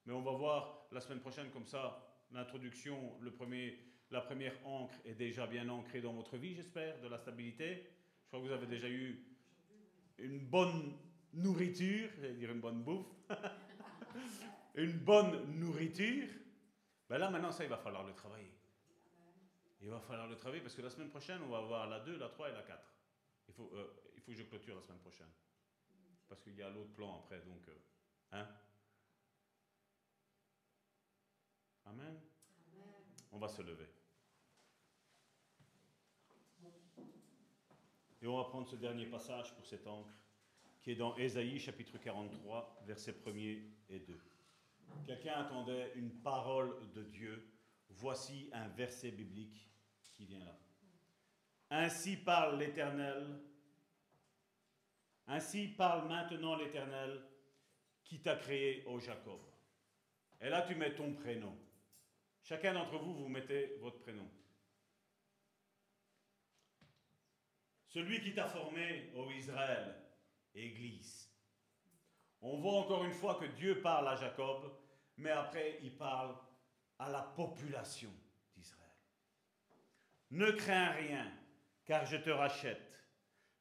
mais 0.05 0.13
on 0.13 0.21
va 0.21 0.31
voir 0.31 0.87
la 0.93 1.01
semaine 1.01 1.19
prochaine 1.19 1.51
comme 1.51 1.67
ça, 1.67 2.23
l'introduction, 2.31 3.19
le 3.19 3.31
premier, 3.31 3.77
la 4.11 4.21
première 4.21 4.55
encre 4.65 4.95
est 5.05 5.15
déjà 5.15 5.47
bien 5.47 5.67
ancrée 5.69 6.01
dans 6.01 6.13
votre 6.13 6.37
vie, 6.37 6.55
j'espère, 6.55 6.99
de 7.01 7.07
la 7.07 7.17
stabilité. 7.17 7.89
Je 8.23 8.27
crois 8.27 8.39
que 8.39 8.45
vous 8.45 8.53
avez 8.53 8.67
déjà 8.67 8.89
eu 8.89 9.23
une 10.19 10.39
bonne 10.39 10.97
nourriture, 11.33 12.09
j'allais 12.19 12.33
dire 12.33 12.51
une 12.51 12.61
bonne 12.61 12.83
bouffe, 12.83 13.07
une 14.75 14.97
bonne 14.99 15.59
nourriture. 15.59 16.29
Ben 17.09 17.17
là, 17.17 17.29
maintenant, 17.29 17.51
ça, 17.51 17.63
il 17.63 17.69
va 17.69 17.77
falloir 17.77 18.05
le 18.05 18.13
travailler. 18.13 18.51
Il 19.81 19.89
va 19.89 19.99
falloir 19.99 20.27
le 20.27 20.35
travailler 20.37 20.61
parce 20.61 20.75
que 20.75 20.81
la 20.81 20.89
semaine 20.89 21.09
prochaine, 21.09 21.41
on 21.43 21.49
va 21.49 21.59
avoir 21.59 21.87
la 21.87 21.99
2, 21.99 22.17
la 22.17 22.29
3 22.29 22.49
et 22.49 22.53
la 22.53 22.63
4. 22.63 22.93
Il 23.49 23.53
faut, 23.53 23.71
euh, 23.73 24.11
il 24.15 24.21
faut 24.21 24.31
que 24.31 24.37
je 24.37 24.43
clôture 24.43 24.75
la 24.75 24.81
semaine 24.81 24.99
prochaine. 24.99 25.29
Parce 26.27 26.41
qu'il 26.41 26.55
y 26.55 26.61
a 26.61 26.69
l'autre 26.69 26.93
plan 26.93 27.19
après, 27.19 27.39
donc. 27.41 27.67
Euh, 27.69 27.77
hein? 28.31 28.47
Amen. 31.85 32.19
On 33.31 33.37
va 33.37 33.47
se 33.47 33.61
lever. 33.61 33.87
Et 38.21 38.27
on 38.27 38.37
va 38.37 38.45
prendre 38.45 38.67
ce 38.67 38.75
dernier 38.75 39.05
passage 39.05 39.53
pour 39.55 39.65
cette 39.65 39.85
encre, 39.85 40.13
qui 40.81 40.91
est 40.91 40.95
dans 40.95 41.15
Ésaïe 41.17 41.59
chapitre 41.59 41.97
43, 41.97 42.83
versets 42.85 43.11
1er 43.11 43.61
et 43.89 43.99
2. 43.99 44.19
Quelqu'un 45.05 45.33
attendait 45.33 45.91
une 45.95 46.11
parole 46.21 46.75
de 46.93 47.03
Dieu. 47.03 47.53
Voici 47.89 48.49
un 48.51 48.67
verset 48.69 49.11
biblique 49.11 49.69
qui 50.13 50.25
vient 50.25 50.43
là. 50.43 50.57
Ainsi 51.69 52.17
parle 52.17 52.57
l'Éternel, 52.57 53.39
ainsi 55.27 55.67
parle 55.67 56.07
maintenant 56.07 56.55
l'Éternel 56.55 57.21
qui 58.03 58.21
t'a 58.21 58.35
créé, 58.35 58.83
ô 58.85 58.99
Jacob. 58.99 59.41
Et 60.39 60.49
là, 60.49 60.61
tu 60.61 60.75
mets 60.75 60.95
ton 60.95 61.13
prénom. 61.13 61.55
Chacun 62.41 62.73
d'entre 62.73 62.97
vous, 62.97 63.13
vous 63.13 63.27
mettez 63.27 63.77
votre 63.81 63.99
prénom. 63.99 64.27
Celui 67.97 68.21
qui 68.21 68.31
t'a 68.31 68.47
formé, 68.47 69.09
ô 69.15 69.31
Israël, 69.31 69.95
Église. 70.53 71.31
On 72.41 72.59
voit 72.59 72.81
encore 72.81 73.03
une 73.05 73.11
fois 73.11 73.39
que 73.41 73.45
Dieu 73.45 73.81
parle 73.81 74.07
à 74.07 74.15
Jacob, 74.15 74.71
mais 75.17 75.31
après, 75.31 75.79
il 75.81 75.97
parle 75.97 76.35
à 76.99 77.09
la 77.09 77.21
population 77.23 78.13
d'Israël. 78.55 78.91
Ne 80.29 80.51
crains 80.51 80.91
rien, 80.91 81.25
car 81.85 82.05
je 82.05 82.17
te 82.17 82.29
rachète. 82.29 83.03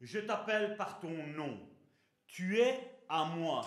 Je 0.03 0.19
t'appelle 0.19 0.77
par 0.77 1.01
ton 1.01 1.27
nom. 1.29 1.59
Tu 2.27 2.61
es 2.61 2.79
à 3.09 3.25
moi. 3.25 3.67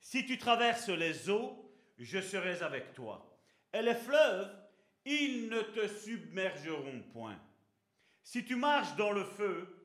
Si 0.00 0.24
tu 0.24 0.38
traverses 0.38 0.88
les 0.88 1.28
eaux, 1.28 1.70
je 1.98 2.22
serai 2.22 2.62
avec 2.62 2.94
toi. 2.94 3.38
Et 3.74 3.82
les 3.82 3.94
fleuves, 3.94 4.58
ils 5.04 5.50
ne 5.50 5.60
te 5.60 5.86
submergeront 5.86 7.02
point. 7.12 7.38
Si 8.22 8.46
tu 8.46 8.56
marches 8.56 8.96
dans 8.96 9.12
le 9.12 9.24
feu, 9.24 9.77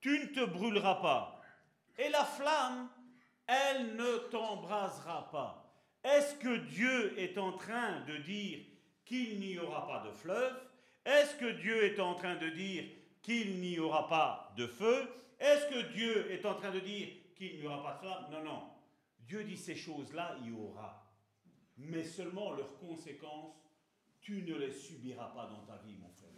tu 0.00 0.18
ne 0.18 0.26
te 0.26 0.44
brûleras 0.44 0.96
pas. 0.96 1.40
Et 1.98 2.08
la 2.08 2.24
flamme, 2.24 2.88
elle 3.46 3.96
ne 3.96 4.18
t'embrasera 4.30 5.30
pas. 5.30 5.74
Est-ce 6.02 6.34
que 6.36 6.56
Dieu 6.56 7.18
est 7.18 7.36
en 7.36 7.52
train 7.52 8.00
de 8.06 8.16
dire 8.18 8.60
qu'il 9.04 9.40
n'y 9.40 9.58
aura 9.58 9.86
pas 9.86 10.06
de 10.06 10.12
fleuve? 10.12 10.56
Est-ce 11.04 11.34
que 11.36 11.50
Dieu 11.50 11.84
est 11.84 12.00
en 12.00 12.14
train 12.14 12.36
de 12.36 12.48
dire 12.48 12.84
qu'il 13.22 13.60
n'y 13.60 13.78
aura 13.78 14.08
pas 14.08 14.54
de 14.56 14.66
feu? 14.66 15.08
Est-ce 15.38 15.66
que 15.66 15.92
Dieu 15.92 16.30
est 16.30 16.46
en 16.46 16.54
train 16.54 16.70
de 16.70 16.80
dire 16.80 17.08
qu'il 17.36 17.58
n'y 17.58 17.66
aura 17.66 17.82
pas 17.82 17.92
de 17.94 17.98
flamme? 17.98 18.30
Non, 18.30 18.44
non. 18.44 18.62
Dieu 19.20 19.44
dit 19.44 19.56
ces 19.56 19.76
choses-là, 19.76 20.36
il 20.42 20.48
y 20.48 20.52
aura. 20.52 21.06
Mais 21.76 22.04
seulement 22.04 22.52
leurs 22.52 22.78
conséquences, 22.78 23.54
tu 24.20 24.42
ne 24.42 24.54
les 24.54 24.72
subiras 24.72 25.28
pas 25.28 25.46
dans 25.46 25.64
ta 25.64 25.76
vie, 25.82 25.96
mon 25.96 26.10
frère. 26.10 26.29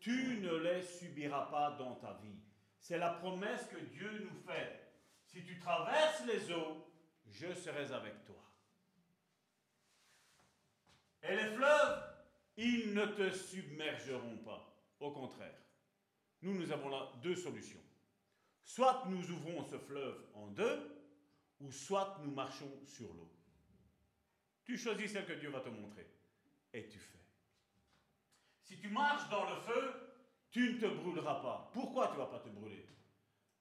Tu 0.00 0.38
ne 0.40 0.56
les 0.56 0.82
subiras 0.82 1.46
pas 1.46 1.76
dans 1.78 1.94
ta 1.96 2.14
vie. 2.22 2.40
C'est 2.78 2.98
la 2.98 3.10
promesse 3.10 3.66
que 3.66 3.78
Dieu 3.78 4.10
nous 4.24 4.40
fait. 4.40 4.80
Si 5.26 5.44
tu 5.44 5.58
traverses 5.58 6.24
les 6.26 6.50
eaux, 6.50 6.86
je 7.26 7.52
serai 7.54 7.92
avec 7.92 8.24
toi. 8.24 8.42
Et 11.22 11.36
les 11.36 11.54
fleuves, 11.54 12.02
ils 12.56 12.94
ne 12.94 13.06
te 13.06 13.30
submergeront 13.30 14.38
pas. 14.38 14.74
Au 14.98 15.12
contraire, 15.12 15.58
nous, 16.42 16.54
nous 16.54 16.72
avons 16.72 16.88
là 16.88 17.12
deux 17.22 17.36
solutions. 17.36 17.80
Soit 18.64 19.04
nous 19.08 19.30
ouvrons 19.30 19.62
ce 19.64 19.78
fleuve 19.78 20.24
en 20.34 20.46
deux, 20.48 21.00
ou 21.60 21.70
soit 21.70 22.18
nous 22.22 22.30
marchons 22.30 22.70
sur 22.86 23.12
l'eau. 23.12 23.30
Tu 24.64 24.78
choisis 24.78 25.12
celle 25.12 25.26
que 25.26 25.32
Dieu 25.34 25.50
va 25.50 25.60
te 25.60 25.68
montrer. 25.68 26.06
Et 26.72 26.88
tu 26.88 26.98
fais. 26.98 27.19
Si 28.70 28.78
tu 28.78 28.88
marches 28.88 29.28
dans 29.30 29.46
le 29.50 29.56
feu, 29.56 29.94
tu 30.52 30.74
ne 30.74 30.78
te 30.78 30.86
brûleras 30.86 31.42
pas. 31.42 31.70
Pourquoi 31.74 32.06
tu 32.06 32.12
ne 32.12 32.18
vas 32.18 32.26
pas 32.26 32.38
te 32.38 32.48
brûler? 32.48 32.86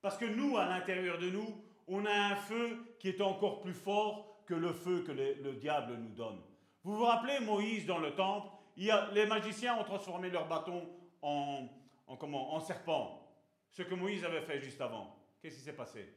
Parce 0.01 0.17
que 0.19 0.25
nous, 0.25 0.55
à 0.55 0.67
l'intérieur 0.67 1.17
de 1.17 1.31
nous, 1.31 1.63
on 1.87 2.05
a 2.05 2.13
un 2.13 2.35
feu 2.35 2.95
qui 2.99 3.09
est 3.09 3.19
encore 3.19 3.61
plus 3.61 3.73
fort 3.73 4.43
que 4.45 4.53
le 4.53 4.71
feu 4.71 5.03
que 5.03 5.11
le, 5.11 5.53
diable 5.53 5.95
nous 5.95 6.13
donne. 6.13 6.39
Vous 6.83 6.95
vous 6.95 7.05
rappelez 7.05 7.39
Moïse 7.39 7.87
dans 7.87 7.97
le 7.97 8.13
temple 8.13 8.49
Les 8.77 9.25
magiciens 9.25 9.77
ont 9.77 9.83
transformé 9.83 10.29
leur 10.29 10.47
bâton 10.47 10.87
en, 11.23 11.67
en, 12.05 12.15
comment, 12.15 12.53
en 12.53 12.59
serpent. 12.59 13.27
Ce 13.71 13.81
que 13.81 13.95
Moïse 13.95 14.23
avait 14.23 14.43
fait 14.43 14.59
juste 14.59 14.79
avant. 14.79 15.17
Qu'est-ce 15.41 15.55
qui 15.55 15.63
s'est 15.63 15.75
passé? 15.75 16.13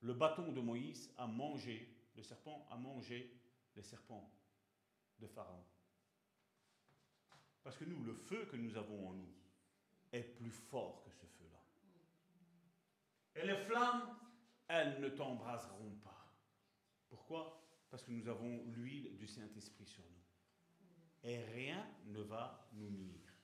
Le 0.00 0.14
bâton 0.14 0.50
de 0.50 0.60
Moïse 0.60 1.14
a 1.16 1.28
mangé, 1.28 1.96
le 2.16 2.24
serpent 2.24 2.66
a 2.72 2.76
mangé 2.76 3.32
les 3.76 3.82
serpents 3.82 4.28
de 5.20 5.28
Pharaon. 5.28 5.62
Parce 7.66 7.78
que 7.78 7.84
nous, 7.84 8.04
le 8.04 8.14
feu 8.14 8.46
que 8.48 8.54
nous 8.54 8.76
avons 8.76 9.08
en 9.08 9.12
nous 9.14 9.34
est 10.12 10.22
plus 10.22 10.52
fort 10.52 11.02
que 11.02 11.10
ce 11.10 11.26
feu-là. 11.26 11.58
Et 13.34 13.44
les 13.44 13.56
flammes, 13.56 14.16
elles 14.68 15.00
ne 15.00 15.08
t'embraseront 15.08 15.96
pas. 16.04 16.32
Pourquoi? 17.08 17.60
Parce 17.90 18.04
que 18.04 18.12
nous 18.12 18.28
avons 18.28 18.62
l'huile 18.68 19.16
du 19.16 19.26
Saint-Esprit 19.26 19.84
sur 19.84 20.04
nous. 20.04 21.28
Et 21.28 21.38
rien 21.56 21.84
ne 22.04 22.20
va 22.20 22.68
nous 22.74 22.88
nuire. 22.88 23.34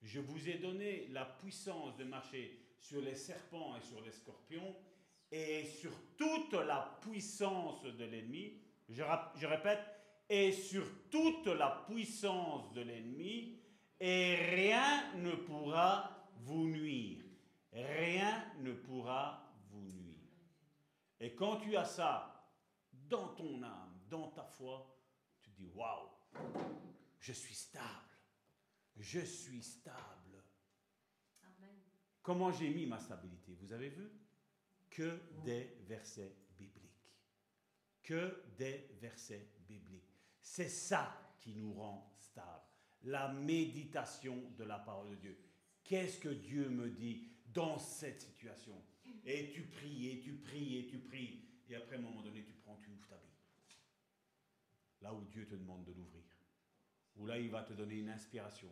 Je 0.00 0.20
vous 0.20 0.48
ai 0.48 0.56
donné 0.56 1.08
la 1.08 1.26
puissance 1.26 1.98
de 1.98 2.04
marcher 2.04 2.58
sur 2.78 3.02
les 3.02 3.14
serpents 3.14 3.76
et 3.76 3.82
sur 3.82 4.00
les 4.00 4.12
scorpions 4.12 4.74
et 5.30 5.66
sur 5.66 5.92
toute 6.16 6.54
la 6.54 6.98
puissance 7.02 7.82
de 7.82 8.04
l'ennemi. 8.06 8.54
Je, 8.88 9.04
je 9.36 9.46
répète, 9.46 9.93
et 10.28 10.52
sur 10.52 10.84
toute 11.10 11.46
la 11.46 11.84
puissance 11.88 12.72
de 12.72 12.80
l'ennemi, 12.80 13.60
et 14.00 14.34
rien 14.34 15.14
ne 15.16 15.32
pourra 15.32 16.30
vous 16.38 16.66
nuire. 16.68 17.24
Rien 17.72 18.44
ne 18.58 18.72
pourra 18.72 19.52
vous 19.70 19.82
nuire. 19.82 20.20
Et 21.20 21.34
quand 21.34 21.56
tu 21.58 21.76
as 21.76 21.84
ça 21.84 22.50
dans 22.92 23.28
ton 23.34 23.62
âme, 23.62 24.00
dans 24.08 24.28
ta 24.30 24.44
foi, 24.44 24.96
tu 25.40 25.50
dis 25.50 25.68
waouh, 25.74 26.08
je 27.18 27.32
suis 27.32 27.54
stable. 27.54 27.88
Je 28.96 29.20
suis 29.20 29.62
stable. 29.62 30.42
Comment 32.22 32.52
j'ai 32.52 32.70
mis 32.70 32.86
ma 32.86 32.98
stabilité? 32.98 33.54
Vous 33.60 33.72
avez 33.72 33.88
vu? 33.88 34.10
Que 34.88 35.20
des 35.44 35.76
versets 35.82 36.36
bibliques. 36.56 37.12
Que 38.02 38.44
des 38.56 38.88
versets 39.00 39.48
bibliques. 39.66 40.13
C'est 40.44 40.68
ça 40.68 41.34
qui 41.40 41.54
nous 41.54 41.72
rend 41.72 42.14
stable. 42.18 42.62
La 43.02 43.32
méditation 43.32 44.50
de 44.56 44.64
la 44.64 44.78
parole 44.78 45.10
de 45.10 45.16
Dieu. 45.16 45.38
Qu'est-ce 45.82 46.20
que 46.20 46.28
Dieu 46.28 46.68
me 46.68 46.90
dit 46.90 47.26
dans 47.46 47.78
cette 47.78 48.20
situation? 48.20 48.80
Et 49.24 49.50
tu 49.50 49.62
pries, 49.62 50.10
et 50.10 50.20
tu 50.20 50.34
pries, 50.34 50.76
et 50.76 50.86
tu 50.86 50.98
pries. 50.98 51.48
Et 51.68 51.74
après, 51.74 51.96
à 51.96 51.98
un 51.98 52.02
moment 52.02 52.22
donné, 52.22 52.44
tu 52.44 52.52
prends, 52.52 52.76
tu 52.76 52.90
ouvres 52.90 53.06
ta 53.08 53.16
Bible. 53.16 53.32
Là 55.00 55.14
où 55.14 55.24
Dieu 55.24 55.46
te 55.46 55.54
demande 55.54 55.84
de 55.84 55.92
l'ouvrir. 55.92 56.24
Ou 57.16 57.26
là, 57.26 57.38
il 57.38 57.50
va 57.50 57.62
te 57.62 57.72
donner 57.72 57.96
une 57.96 58.10
inspiration. 58.10 58.70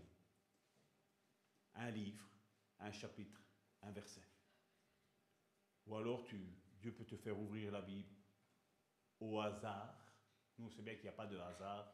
Un 1.75 1.91
livre, 1.91 2.29
un 2.81 2.93
chapitre, 2.93 3.41
un 3.83 3.93
verset. 3.93 4.27
Ou 5.87 5.97
alors, 5.97 6.27
Dieu 6.81 6.93
peut 6.93 7.07
te 7.07 7.17
faire 7.17 7.39
ouvrir 7.39 7.73
la 7.73 7.81
Bible 7.81 8.15
au 9.21 9.41
hasard 9.41 10.02
nous, 10.63 10.69
on 10.69 10.71
sait 10.71 10.83
bien 10.83 10.95
qu'il 10.95 11.05
n'y 11.05 11.09
a 11.09 11.13
pas 11.13 11.27
de 11.27 11.39
hasard. 11.39 11.93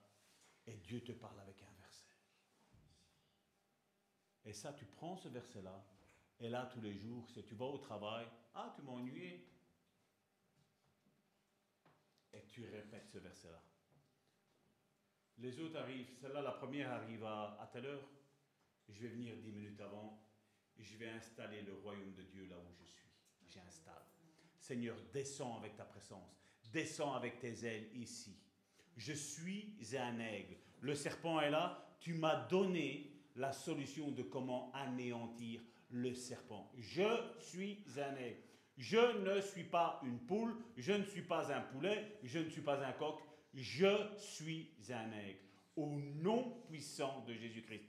Et 0.66 0.77
Dieu 0.77 1.03
te 1.03 1.12
parle 1.12 1.40
avec 1.40 1.62
un 1.62 1.73
verset. 1.81 2.07
Et 4.45 4.53
ça, 4.53 4.73
tu 4.73 4.85
prends 4.85 5.16
ce 5.16 5.28
verset-là. 5.28 5.85
Et 6.40 6.49
là, 6.49 6.69
tous 6.73 6.81
les 6.81 6.95
jours, 6.95 7.28
si 7.31 7.43
tu 7.45 7.55
vas 7.55 7.66
au 7.66 7.78
travail, 7.78 8.27
ah, 8.55 8.73
tu 8.74 8.82
m'ennuies. 8.82 9.45
Et 12.32 12.45
tu 12.47 12.65
répètes 12.65 13.09
ce 13.11 13.19
verset-là. 13.19 13.62
Les 15.39 15.59
autres 15.61 15.78
arrivent, 15.78 16.11
celle-là, 16.20 16.43
la 16.43 16.53
première 16.53 16.90
arrive 16.90 17.24
à, 17.24 17.61
à 17.61 17.66
telle 17.69 17.86
heure. 17.86 18.09
Je 18.89 19.01
vais 19.01 19.09
venir 19.09 19.36
dix 19.39 19.53
minutes 19.53 19.81
avant. 19.81 20.23
Je 20.77 20.97
vais 20.97 21.09
installer 21.09 21.62
le 21.62 21.74
royaume 21.74 22.15
de 22.15 22.23
Dieu 22.23 22.47
là 22.47 22.59
où 22.59 22.73
je 22.74 22.85
suis. 22.85 23.09
J'installe. 23.49 24.05
Seigneur, 24.59 24.97
descends 25.12 25.57
avec 25.59 25.77
ta 25.77 25.85
présence. 25.85 26.36
Descends 26.70 27.15
avec 27.15 27.39
tes 27.39 27.65
ailes 27.65 27.97
ici 27.97 28.39
je 28.99 29.12
suis 29.12 29.73
un 29.97 30.19
aigle. 30.19 30.57
Le 30.81 30.95
serpent 30.95 31.41
est 31.41 31.51
là, 31.51 31.97
tu 32.01 32.15
m'as 32.15 32.47
donné 32.49 33.11
la 33.37 33.53
solution 33.53 34.11
de 34.11 34.23
comment 34.23 34.70
anéantir 34.75 35.61
le 35.91 36.15
serpent. 36.15 36.70
Je 36.77 37.09
suis 37.39 37.85
un 37.97 38.16
aigle. 38.16 38.43
Je 38.77 39.19
ne 39.19 39.41
suis 39.41 39.65
pas 39.65 40.01
une 40.05 40.19
poule, 40.19 40.55
je 40.77 40.93
ne 40.93 41.05
suis 41.05 41.23
pas 41.23 41.53
un 41.53 41.61
poulet, 41.61 42.19
je 42.23 42.39
ne 42.39 42.51
suis 42.51 42.61
pas 42.61 42.85
un 42.85 42.93
coq, 42.93 43.19
je 43.55 44.09
suis 44.19 44.70
un 44.91 45.12
aigle. 45.12 45.41
Au 45.77 45.87
nom 46.23 46.62
puissant 46.69 47.25
de 47.27 47.35
Jésus-Christ. 47.35 47.85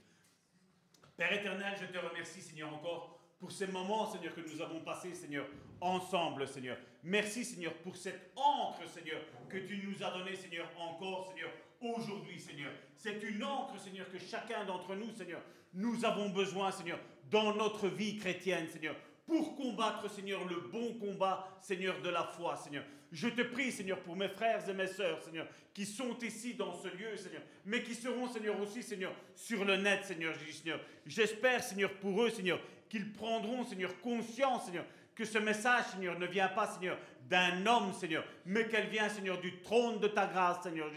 Père 1.18 1.34
éternel, 1.34 1.76
je 1.80 1.86
te 1.86 1.98
remercie, 1.98 2.42
Seigneur, 2.42 2.74
encore 2.74 3.20
pour 3.40 3.52
ces 3.52 3.68
moments, 3.68 4.12
Seigneur, 4.12 4.34
que 4.36 4.42
nous 4.42 4.62
avons 4.62 4.82
passés, 4.82 5.14
Seigneur, 5.14 5.48
ensemble, 5.82 6.48
Seigneur. 6.48 6.78
Merci, 7.04 7.46
Seigneur, 7.46 7.74
pour 7.76 7.96
cette 7.96 8.32
encre, 8.36 8.88
Seigneur, 8.88 9.22
que 9.48 9.58
tu 9.58 9.78
nous 9.78 10.04
as 10.04 10.12
donnée, 10.12 10.36
Seigneur, 10.36 10.70
encore, 10.78 11.28
Seigneur, 11.30 11.50
aujourd'hui, 11.82 12.40
Seigneur. 12.40 12.72
C'est 12.98 13.24
une 13.24 13.44
encre, 13.44 13.80
Seigneur, 13.80 14.10
que 14.12 14.20
chacun 14.20 14.66
d'entre 14.66 14.96
nous, 14.96 15.10
Seigneur, 15.16 15.42
nous 15.74 16.04
avons 16.04 16.30
besoin, 16.30 16.72
Seigneur, 16.72 17.00
dans 17.32 17.56
notre 17.56 17.88
vie 17.88 18.18
chrétienne, 18.18 18.68
Seigneur, 18.68 18.96
pour 19.26 19.56
combattre, 19.56 20.10
Seigneur, 20.10 20.44
le 20.46 20.60
bon 20.72 20.96
combat, 20.96 21.48
Seigneur, 21.62 22.02
de 22.02 22.10
la 22.10 22.24
foi, 22.24 22.58
Seigneur. 22.58 22.84
Je 23.12 23.30
te 23.30 23.42
prie, 23.42 23.72
Seigneur, 23.72 24.00
pour 24.02 24.16
mes 24.16 24.28
frères 24.28 24.68
et 24.68 24.74
mes 24.74 24.88
sœurs, 24.88 25.22
Seigneur, 25.22 25.48
qui 25.74 25.86
sont 25.86 26.18
ici 26.20 26.56
dans 26.56 26.74
ce 26.74 26.90
lieu, 26.90 27.16
Seigneur, 27.16 27.44
mais 27.66 27.82
qui 27.82 27.96
seront, 27.96 28.28
Seigneur, 28.28 28.60
aussi, 28.60 28.84
Seigneur, 28.84 29.14
sur 29.36 29.64
le 29.64 29.78
net, 29.78 30.04
Seigneur, 30.04 30.36
Seigneur. 30.52 30.82
J'espère, 31.06 31.64
Seigneur, 31.64 31.94
pour 31.94 32.22
eux, 32.24 32.30
Seigneur, 32.30 32.60
qu'ils 32.90 33.14
prendront, 33.14 33.64
Seigneur, 33.64 34.00
conscience, 34.02 34.66
Seigneur, 34.66 34.86
que 35.20 35.26
ce 35.26 35.38
message, 35.38 35.84
Seigneur, 35.92 36.18
ne 36.18 36.26
vient 36.26 36.48
pas, 36.48 36.66
Seigneur, 36.66 36.98
d'un 37.28 37.66
homme, 37.66 37.92
Seigneur, 37.92 38.24
mais 38.46 38.70
qu'elle 38.70 38.88
vient, 38.88 39.10
Seigneur, 39.10 39.38
du 39.42 39.60
trône 39.60 40.00
de 40.00 40.08
ta 40.08 40.26
grâce, 40.26 40.64
Seigneur. 40.64 40.90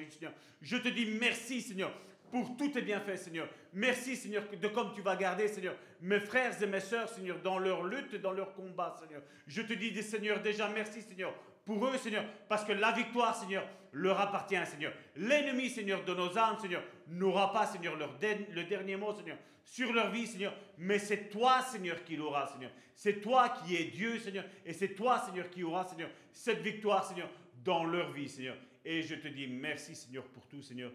Je 0.61 0.77
te 0.77 0.89
dis 0.89 1.07
merci, 1.21 1.61
Seigneur, 1.61 1.93
pour 2.31 2.57
tout 2.57 2.69
tes 2.69 2.83
bienfaits, 2.83 3.17
Seigneur. 3.17 3.49
Merci, 3.73 4.15
Seigneur, 4.15 4.45
de 4.49 4.69
comme 4.69 4.93
tu 4.95 5.03
vas 5.03 5.17
garder, 5.17 5.49
Seigneur, 5.49 5.75
mes 6.01 6.21
frères 6.21 6.63
et 6.63 6.67
mes 6.69 6.79
sœurs, 6.79 7.09
Seigneur, 7.09 7.41
dans 7.43 7.59
leur 7.59 7.83
lutte 7.83 8.15
dans 8.15 8.31
leur 8.31 8.55
combat, 8.55 8.95
Seigneur. 9.01 9.23
Je 9.49 9.63
te 9.63 9.73
dis, 9.73 10.01
Seigneur, 10.05 10.41
déjà 10.41 10.69
merci, 10.69 11.03
Seigneur, 11.03 11.35
pour 11.65 11.85
eux, 11.85 11.99
Seigneur, 11.99 12.25
parce 12.49 12.65
que 12.65 12.73
la 12.73 12.93
victoire, 12.93 13.35
Seigneur, 13.35 13.67
leur 13.93 14.21
appartient, 14.21 14.67
Seigneur. 14.67 14.93
L'ennemi, 15.17 15.69
Seigneur, 15.69 16.05
de 16.05 16.15
nos 16.15 16.39
âmes, 16.39 16.61
Seigneur, 16.61 16.85
n'aura 17.13 17.53
pas, 17.53 17.67
Seigneur, 17.67 17.97
leur 17.97 18.19
le 18.21 18.65
dernier 18.65 18.97
mot, 18.97 19.15
Seigneur, 19.15 19.39
sur 19.65 19.93
leur 19.93 20.11
vie, 20.11 20.27
Seigneur. 20.27 20.55
Mais 20.79 20.99
c'est 20.99 21.29
toi, 21.29 21.63
Seigneur, 21.63 22.03
qui 22.05 22.17
l'aura, 22.17 22.47
Seigneur. 22.49 22.71
C'est 22.95 23.21
toi 23.21 23.49
qui 23.49 23.77
es 23.77 23.85
Dieu, 23.85 24.19
Seigneur. 24.19 24.45
Et 24.65 24.73
c'est 24.73 24.95
toi, 24.95 25.21
Seigneur, 25.21 25.49
qui 25.51 25.63
aura, 25.63 25.87
Seigneur, 25.87 26.11
cette 26.33 26.61
victoire, 26.61 27.05
Seigneur, 27.05 27.31
dans 27.65 27.85
leur 27.85 28.13
vie, 28.13 28.29
Seigneur. 28.29 28.57
Et 28.85 29.03
je 29.03 29.15
te 29.15 29.29
dis 29.29 29.47
merci, 29.47 29.95
Seigneur, 29.95 30.25
pour 30.25 30.47
tout, 30.47 30.63
Seigneur. 30.63 30.93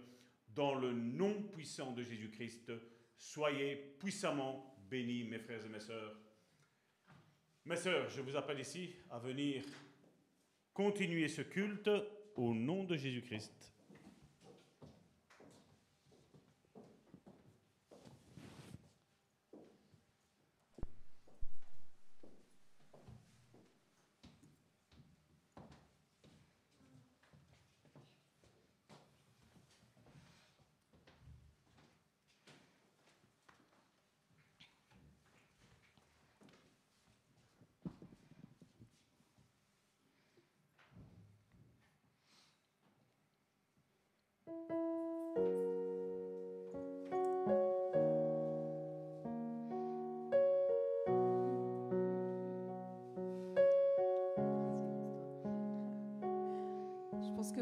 Dans 0.53 0.76
le 0.76 0.91
nom 0.91 1.44
puissant 1.53 1.91
de 1.91 2.03
Jésus-Christ, 2.03 2.72
soyez 3.15 3.76
puissamment 3.99 4.76
bénis, 4.89 5.23
mes 5.23 5.39
frères 5.39 5.65
et 5.65 5.69
mes 5.69 5.80
sœurs. 5.80 6.15
Mes 7.65 7.76
sœurs, 7.76 8.10
je 8.10 8.22
vous 8.22 8.35
appelle 8.35 8.60
ici 8.60 8.95
à 9.10 9.19
venir 9.19 9.64
continuer 10.73 11.27
ce 11.27 11.41
culte 11.41 11.89
au 12.35 12.53
nom 12.53 12.84
de 12.84 12.95
Jésus-Christ. 12.95 13.76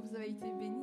обзовите 0.06 0.46
меня. 0.46 0.75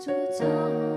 Dieu 0.00 0.12
est 0.12 0.87